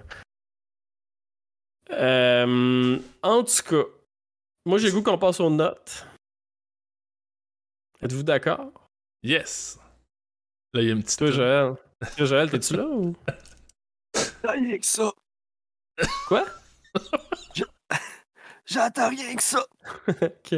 Euh, 1.91 2.99
en 3.23 3.43
tout 3.43 3.63
cas, 3.67 3.83
moi 4.65 4.77
j'ai 4.77 4.87
le 4.87 4.93
goût 4.93 5.03
qu'on 5.03 5.17
passe 5.17 5.39
aux 5.39 5.49
notes. 5.49 6.05
Êtes-vous 8.01 8.23
d'accord? 8.23 8.71
Yes! 9.23 9.77
Là, 10.73 10.81
il 10.81 10.87
y 10.87 10.89
a 10.89 10.93
une 10.93 11.03
petite. 11.03 11.19
Toi, 11.19 11.31
Joël. 11.31 11.73
Toi, 12.15 12.25
Joël, 12.25 12.49
t'es-tu 12.49 12.75
là 12.77 12.85
ou? 12.85 13.15
Rien 14.43 14.77
que 14.77 14.85
ça. 14.85 15.11
Quoi? 16.27 16.45
Je- 17.55 17.63
J'attends 18.65 19.09
rien 19.09 19.35
que 19.35 19.43
ça. 19.43 19.65
Ok. 20.21 20.55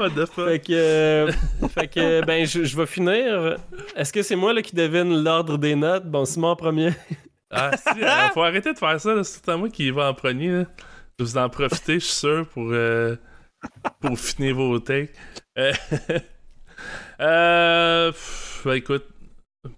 What 0.00 0.10
the 0.10 0.24
fuck? 0.24 0.48
Fait 0.48 0.58
que, 0.60 0.72
euh, 0.72 1.32
fait 1.68 1.88
que 1.88 2.24
ben, 2.24 2.46
je, 2.46 2.64
je 2.64 2.74
vais 2.74 2.86
finir. 2.86 3.58
Est-ce 3.94 4.10
que 4.12 4.22
c'est 4.22 4.34
moi 4.34 4.54
là, 4.54 4.62
qui 4.62 4.74
devine 4.74 5.22
l'ordre 5.22 5.58
des 5.58 5.74
notes? 5.74 6.06
Bon, 6.06 6.24
c'est 6.24 6.40
moi 6.40 6.50
en 6.50 6.56
premier. 6.56 6.92
Ah, 7.50 7.72
si, 7.76 8.02
alors, 8.02 8.30
faut 8.34 8.42
arrêter 8.42 8.72
de 8.72 8.78
faire 8.78 8.98
ça, 8.98 9.14
là. 9.14 9.24
c'est 9.24 9.42
tout 9.42 9.50
à 9.50 9.58
moi 9.58 9.68
qui 9.68 9.90
va 9.90 10.08
en 10.08 10.14
premier. 10.14 10.50
Là. 10.50 10.64
Je 11.18 11.24
vais 11.24 11.30
vous 11.30 11.36
en 11.36 11.50
profiter, 11.50 11.94
je 11.94 12.04
suis 12.06 12.14
sûr, 12.14 12.48
pour, 12.48 12.68
euh, 12.70 13.16
pour 14.00 14.18
finir 14.18 14.54
vos 14.54 14.78
takes. 14.78 15.10
Euh, 15.58 15.72
euh, 17.20 18.10
pff, 18.10 18.62
ben, 18.64 18.74
écoute, 18.74 19.04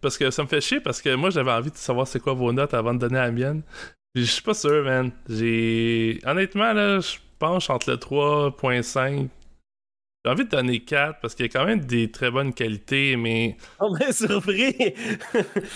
parce 0.00 0.16
que 0.16 0.30
ça 0.30 0.44
me 0.44 0.48
fait 0.48 0.60
chier, 0.60 0.78
parce 0.78 1.02
que 1.02 1.12
moi 1.16 1.30
j'avais 1.30 1.50
envie 1.50 1.72
de 1.72 1.76
savoir 1.76 2.06
c'est 2.06 2.20
quoi 2.20 2.34
vos 2.34 2.52
notes 2.52 2.74
avant 2.74 2.94
de 2.94 3.00
donner 3.00 3.18
la 3.18 3.32
mienne. 3.32 3.62
Puis 4.14 4.24
Je 4.24 4.30
suis 4.30 4.42
pas 4.42 4.54
sûr, 4.54 4.84
man. 4.84 5.10
J'ai. 5.28 6.20
Honnêtement, 6.24 6.72
là, 6.72 7.00
je 7.00 7.16
penche 7.40 7.70
entre 7.70 7.90
le 7.90 7.96
3.5. 7.96 9.28
J'ai 10.24 10.30
envie 10.30 10.44
de 10.44 10.50
donner 10.50 10.78
4 10.80 11.18
parce 11.20 11.34
qu'il 11.34 11.46
y 11.46 11.48
a 11.48 11.52
quand 11.52 11.64
même 11.64 11.80
des 11.84 12.10
très 12.10 12.30
bonnes 12.30 12.54
qualités, 12.54 13.16
mais. 13.16 13.56
On 13.80 13.96
est 13.96 14.12
surpris. 14.12 14.74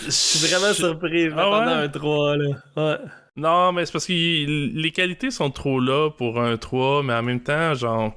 Je 0.04 0.10
suis 0.10 0.46
vraiment 0.46 0.72
surpris. 0.72 1.30
Je 1.30 1.34
Ah 1.36 1.50
ouais? 1.50 1.72
un 1.84 1.88
3. 1.88 2.36
Là. 2.36 2.56
Ouais. 2.76 2.98
Non, 3.36 3.72
mais 3.72 3.84
c'est 3.84 3.92
parce 3.92 4.06
que 4.06 4.12
les 4.12 4.90
qualités 4.92 5.30
sont 5.32 5.50
trop 5.50 5.80
là 5.80 6.10
pour 6.10 6.40
un 6.40 6.56
3, 6.56 7.02
mais 7.02 7.14
en 7.14 7.22
même 7.22 7.40
temps, 7.42 7.74
genre. 7.74 8.14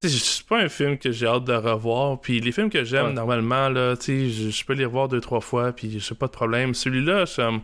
C'est 0.00 0.46
pas 0.46 0.58
un 0.60 0.68
film 0.68 0.98
que 0.98 1.10
j'ai 1.10 1.26
hâte 1.26 1.44
de 1.44 1.54
revoir. 1.54 2.20
Puis 2.20 2.38
les 2.38 2.52
films 2.52 2.70
que 2.70 2.84
j'aime 2.84 3.06
Ouais. 3.06 3.12
normalement, 3.14 3.68
là, 3.70 3.96
tu 3.96 4.30
sais, 4.30 4.50
je, 4.50 4.64
peux 4.64 4.74
les 4.74 4.84
revoir 4.84 5.08
deux, 5.08 5.20
trois 5.20 5.40
fois, 5.40 5.72
puis 5.72 5.98
j'ai 5.98 6.14
pas 6.14 6.26
de 6.26 6.32
problème. 6.32 6.72
Celui-là, 6.74 7.24
je 7.24 7.58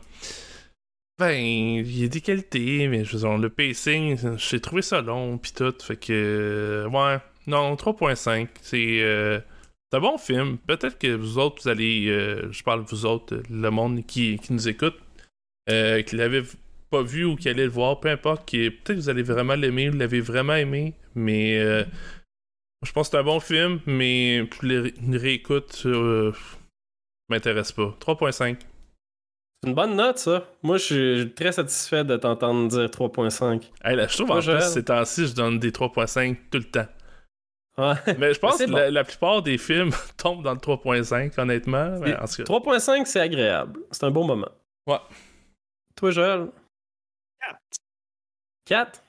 Ben, 1.20 1.32
il 1.38 2.00
y 2.00 2.04
a 2.04 2.08
des 2.08 2.22
qualités, 2.22 2.88
mais 2.88 3.04
je 3.04 3.18
le 3.36 3.50
pacing, 3.50 4.38
j'ai 4.38 4.58
trouvé 4.60 4.80
ça 4.80 5.02
long, 5.02 5.36
puis 5.36 5.52
tout. 5.54 5.74
Fait 5.82 5.96
que. 5.96 6.12
euh, 6.12 6.88
Ouais, 6.88 7.18
non, 7.46 7.76
3.5. 7.76 8.48
C'est. 8.62 9.02
euh, 9.02 9.38
c'est 9.92 9.98
un 9.98 10.00
bon 10.00 10.16
film. 10.16 10.56
Peut-être 10.66 10.98
que 10.98 11.08
vous 11.14 11.36
autres, 11.36 11.62
vous 11.62 11.68
allez. 11.68 12.06
euh, 12.08 12.50
je 12.52 12.62
parle 12.62 12.84
vous 12.88 13.04
autres, 13.04 13.42
le 13.50 13.70
monde 13.70 14.06
qui, 14.06 14.38
qui 14.38 14.54
nous 14.54 14.66
écoute, 14.66 14.96
euh, 15.68 16.00
qui 16.02 16.16
l'avait 16.16 16.42
pas 16.90 17.02
vu 17.02 17.26
ou 17.26 17.36
qui 17.36 17.50
allait 17.50 17.64
le 17.64 17.70
voir, 17.70 18.00
peu 18.00 18.08
importe, 18.08 18.46
peut-être 18.70 18.96
que 18.96 19.02
vous 19.02 19.08
allez 19.10 19.22
vraiment 19.22 19.56
l'aimer, 19.56 19.90
vous 19.90 19.98
l'avez 19.98 20.20
vraiment 20.22 20.54
aimé, 20.54 20.94
mais 21.14 21.58
je 22.82 22.92
pense 22.92 23.08
que 23.08 23.12
c'est 23.12 23.18
un 23.18 23.24
bon 23.24 23.40
film, 23.40 23.80
mais 23.86 24.38
une 24.62 25.16
réécoute, 25.16 25.86
m'intéresse 27.28 27.72
pas. 27.72 27.96
3.5. 28.00 28.56
C'est 29.62 29.68
une 29.68 29.74
bonne 29.74 29.94
note, 29.96 30.18
ça. 30.18 30.44
Moi, 30.62 30.78
je 30.78 30.84
suis 31.22 31.34
très 31.34 31.52
satisfait 31.52 32.02
de 32.04 32.16
t'entendre 32.16 32.68
dire 32.68 32.88
3.5. 32.88 33.70
Hey, 33.84 33.94
là, 33.96 34.06
je 34.06 34.14
trouve 34.14 34.28
Moi, 34.28 34.38
en 34.38 34.40
je- 34.40 34.52
plus, 34.52 34.72
ces 34.72 34.84
temps-ci, 34.84 35.26
je 35.26 35.34
donne 35.34 35.58
des 35.58 35.70
3.5 35.70 36.36
tout 36.50 36.58
le 36.58 36.64
temps. 36.64 36.86
Ouais. 37.76 37.94
Mais 38.18 38.32
je 38.34 38.38
pense 38.40 38.58
que 38.58 38.64
bon. 38.66 38.76
la, 38.76 38.90
la 38.90 39.04
plupart 39.04 39.42
des 39.42 39.58
films 39.58 39.90
tombent 40.16 40.42
dans 40.42 40.52
le 40.54 40.58
3.5, 40.60 41.38
honnêtement. 41.38 41.98
Mais 42.00 42.16
en 42.16 42.24
tout 42.26 42.36
cas, 42.36 42.44
3.5, 42.44 43.04
c'est 43.04 43.20
agréable. 43.20 43.80
C'est 43.90 44.04
un 44.04 44.10
bon 44.10 44.26
moment. 44.26 44.48
Ouais. 44.86 44.98
Toi, 45.94 46.10
Joël? 46.10 46.48
4? 48.64 49.02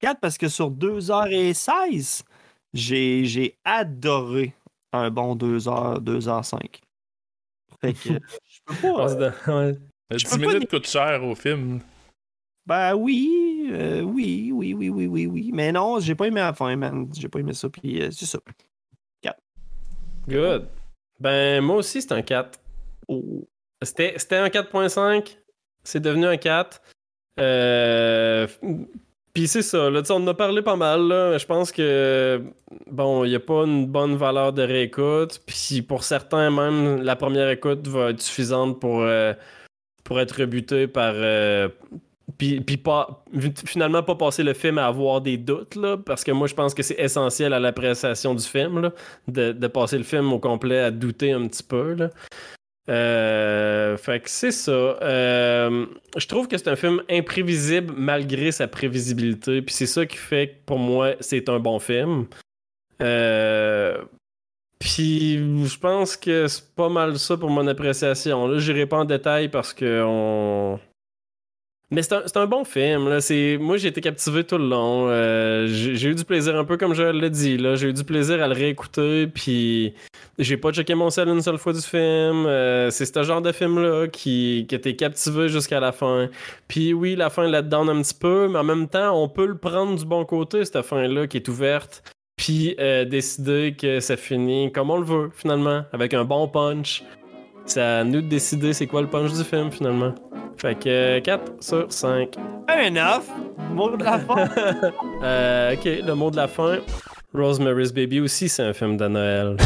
4 0.00 0.20
parce 0.20 0.38
que 0.38 0.48
sur 0.48 0.70
2h16, 0.70 2.22
j'ai 2.72 3.24
j'ai 3.24 3.56
adoré 3.64 4.54
un 4.92 5.10
bon 5.10 5.34
2h, 5.34 6.00
2h05. 6.02 6.80
Fait 7.80 7.94
que 7.94 8.08
euh, 8.84 9.30
Ouais. 9.46 9.74
10 10.10 10.24
peux 10.24 10.30
pas 10.30 10.36
minutes 10.52 10.70
coûtent 10.70 10.86
cher 10.86 11.22
au 11.24 11.34
film. 11.34 11.80
Ben 12.66 12.94
oui, 12.94 13.70
euh, 13.72 14.02
oui, 14.02 14.50
oui, 14.52 14.74
oui, 14.74 14.88
oui, 14.90 15.06
oui, 15.06 15.26
oui. 15.26 15.50
Mais 15.54 15.72
non, 15.72 16.00
j'ai 16.00 16.14
pas 16.14 16.26
aimé 16.26 16.40
la 16.40 16.52
fin, 16.52 16.74
man. 16.76 17.08
J'ai 17.18 17.28
pas 17.28 17.40
aimé 17.40 17.54
ça. 17.54 17.68
Puis 17.68 18.02
euh, 18.02 18.10
c'est 18.10 18.26
ça. 18.26 18.38
Good. 20.28 20.68
Ben, 21.18 21.64
moi 21.64 21.76
aussi, 21.76 22.02
c'est 22.02 22.12
un 22.12 22.20
4. 22.20 22.60
Oh. 23.08 23.48
C'était 23.82 24.14
c'était 24.18 24.36
un 24.36 24.48
4.5. 24.48 25.38
C'est 25.82 26.00
devenu 26.00 26.26
un 26.26 26.36
4. 26.36 26.82
Euh, 27.40 28.46
Puis 29.34 29.46
c'est 29.46 29.62
ça, 29.62 29.88
là, 29.90 30.02
on 30.10 30.14
en 30.14 30.26
a 30.28 30.34
parlé 30.34 30.62
pas 30.62 30.76
mal. 30.76 31.00
Je 31.38 31.46
pense 31.46 31.70
que, 31.70 32.42
bon, 32.90 33.24
il 33.24 33.30
n'y 33.30 33.36
a 33.36 33.40
pas 33.40 33.64
une 33.64 33.86
bonne 33.86 34.16
valeur 34.16 34.52
de 34.52 34.62
réécoute. 34.62 35.40
Puis 35.46 35.82
pour 35.82 36.02
certains, 36.02 36.50
même, 36.50 37.02
la 37.02 37.14
première 37.14 37.48
écoute 37.50 37.86
va 37.86 38.10
être 38.10 38.20
suffisante 38.20 38.80
pour, 38.80 39.02
euh, 39.02 39.32
pour 40.04 40.18
être 40.20 40.40
rebuté 40.40 40.86
par. 40.88 41.12
euh, 41.14 41.68
puis, 42.36 42.60
puis 42.60 42.76
pas, 42.76 43.24
finalement, 43.64 44.02
pas 44.02 44.14
passer 44.14 44.42
le 44.42 44.52
film 44.52 44.78
à 44.78 44.86
avoir 44.86 45.20
des 45.20 45.38
doutes, 45.38 45.76
là, 45.76 45.96
parce 45.96 46.24
que 46.24 46.30
moi, 46.30 46.46
je 46.46 46.54
pense 46.54 46.74
que 46.74 46.82
c'est 46.82 46.98
essentiel 47.00 47.52
à 47.52 47.58
l'appréciation 47.58 48.34
du 48.34 48.44
film, 48.44 48.90
de, 49.28 49.52
de 49.52 49.66
passer 49.66 49.96
le 49.96 50.04
film 50.04 50.32
au 50.32 50.38
complet 50.38 50.78
à 50.78 50.90
douter 50.90 51.32
un 51.32 51.46
petit 51.48 51.62
peu. 51.62 51.94
Là. 51.94 52.10
Euh, 52.88 53.96
fait 53.96 54.20
que 54.20 54.30
c'est 54.30 54.50
ça. 54.50 54.72
Euh, 54.72 55.86
je 56.16 56.26
trouve 56.26 56.48
que 56.48 56.56
c'est 56.56 56.68
un 56.68 56.76
film 56.76 57.02
imprévisible 57.10 57.92
malgré 57.96 58.50
sa 58.50 58.66
prévisibilité. 58.66 59.60
Puis 59.62 59.74
c'est 59.74 59.86
ça 59.86 60.06
qui 60.06 60.16
fait 60.16 60.48
que 60.48 60.54
pour 60.66 60.78
moi, 60.78 61.14
c'est 61.20 61.48
un 61.48 61.58
bon 61.58 61.78
film. 61.78 62.26
Euh, 63.02 64.02
puis 64.78 65.36
je 65.36 65.78
pense 65.78 66.16
que 66.16 66.46
c'est 66.46 66.74
pas 66.74 66.88
mal 66.88 67.18
ça 67.18 67.36
pour 67.36 67.50
mon 67.50 67.66
appréciation. 67.66 68.46
Là, 68.48 68.58
j'irai 68.58 68.86
pas 68.86 68.98
en 68.98 69.04
détail 69.04 69.48
parce 69.48 69.74
que 69.74 70.02
on. 70.06 70.80
Mais 71.90 72.02
c'est 72.02 72.12
un, 72.12 72.42
un 72.42 72.46
bon 72.46 72.64
film. 72.64 73.08
Là. 73.08 73.18
Moi, 73.58 73.76
j'ai 73.78 73.88
été 73.88 74.02
captivé 74.02 74.44
tout 74.44 74.58
le 74.58 74.68
long. 74.68 75.06
Euh, 75.08 75.66
j'ai, 75.68 76.08
eu 76.08 76.14
du 76.14 76.24
plaisir, 76.24 76.54
un 76.56 76.64
peu 76.64 76.76
comme 76.76 76.92
je 76.92 77.02
l'ai 77.02 77.30
dit. 77.30 77.58
J'ai 77.76 77.88
eu 77.88 77.92
du 77.94 78.04
plaisir 78.04 78.42
à 78.42 78.48
le 78.48 78.52
réécouter. 78.52 79.26
Puis 79.26 79.94
j'ai 80.38 80.58
pas 80.58 80.70
checké 80.70 80.94
mon 80.94 81.08
sel 81.08 81.28
une 81.28 81.40
seule 81.40 81.56
fois 81.56 81.72
du 81.72 81.80
film. 81.80 82.44
Euh, 82.46 82.90
c'est 82.90 83.06
ce 83.06 83.22
genre 83.22 83.40
de 83.40 83.52
film-là 83.52 84.06
qui, 84.08 84.66
qui 84.68 84.78
t'es 84.78 84.96
captivé 84.96 85.48
jusqu'à 85.48 85.80
la 85.80 85.92
fin. 85.92 86.28
Puis 86.68 86.92
oui, 86.92 87.16
la 87.16 87.30
fin 87.30 87.48
là-dedans 87.48 87.88
un 87.88 88.02
petit 88.02 88.14
peu, 88.14 88.48
mais 88.48 88.58
en 88.58 88.64
même 88.64 88.86
temps, 88.86 89.20
on 89.20 89.28
peut 89.28 89.46
le 89.46 89.56
prendre 89.56 89.98
du 89.98 90.04
bon 90.04 90.26
côté, 90.26 90.66
cette 90.66 90.82
fin-là 90.82 91.26
qui 91.26 91.38
est 91.38 91.48
ouverte. 91.48 92.02
Puis 92.36 92.76
euh, 92.78 93.04
décider 93.04 93.74
que 93.78 93.98
ça 94.00 94.16
finit 94.16 94.70
comme 94.72 94.90
on 94.90 94.98
le 94.98 95.04
veut, 95.04 95.30
finalement, 95.34 95.84
avec 95.92 96.12
un 96.12 96.24
bon 96.24 96.48
punch. 96.48 97.02
C'est 97.68 97.82
à 97.82 98.02
nous 98.02 98.22
de 98.22 98.28
décider 98.28 98.72
c'est 98.72 98.86
quoi 98.86 99.02
le 99.02 99.08
punch 99.08 99.30
du 99.34 99.44
film, 99.44 99.70
finalement. 99.70 100.14
Fait 100.56 100.74
que 100.74 100.88
euh, 100.88 101.20
4 101.20 101.52
sur 101.62 101.92
5. 101.92 102.34
Fair 102.66 102.86
enough. 102.90 103.24
Mot 103.74 103.94
de 103.96 104.02
la 104.02 104.18
fin. 104.18 104.48
Euh, 105.22 105.74
ok, 105.74 105.84
le 105.84 106.14
mot 106.14 106.30
de 106.30 106.36
la 106.36 106.46
fin. 106.48 106.78
Rosemary's 107.34 107.92
Baby 107.92 108.20
aussi, 108.20 108.48
c'est 108.48 108.62
un 108.62 108.72
film 108.72 108.96
de 108.96 109.08
Noël. 109.08 109.56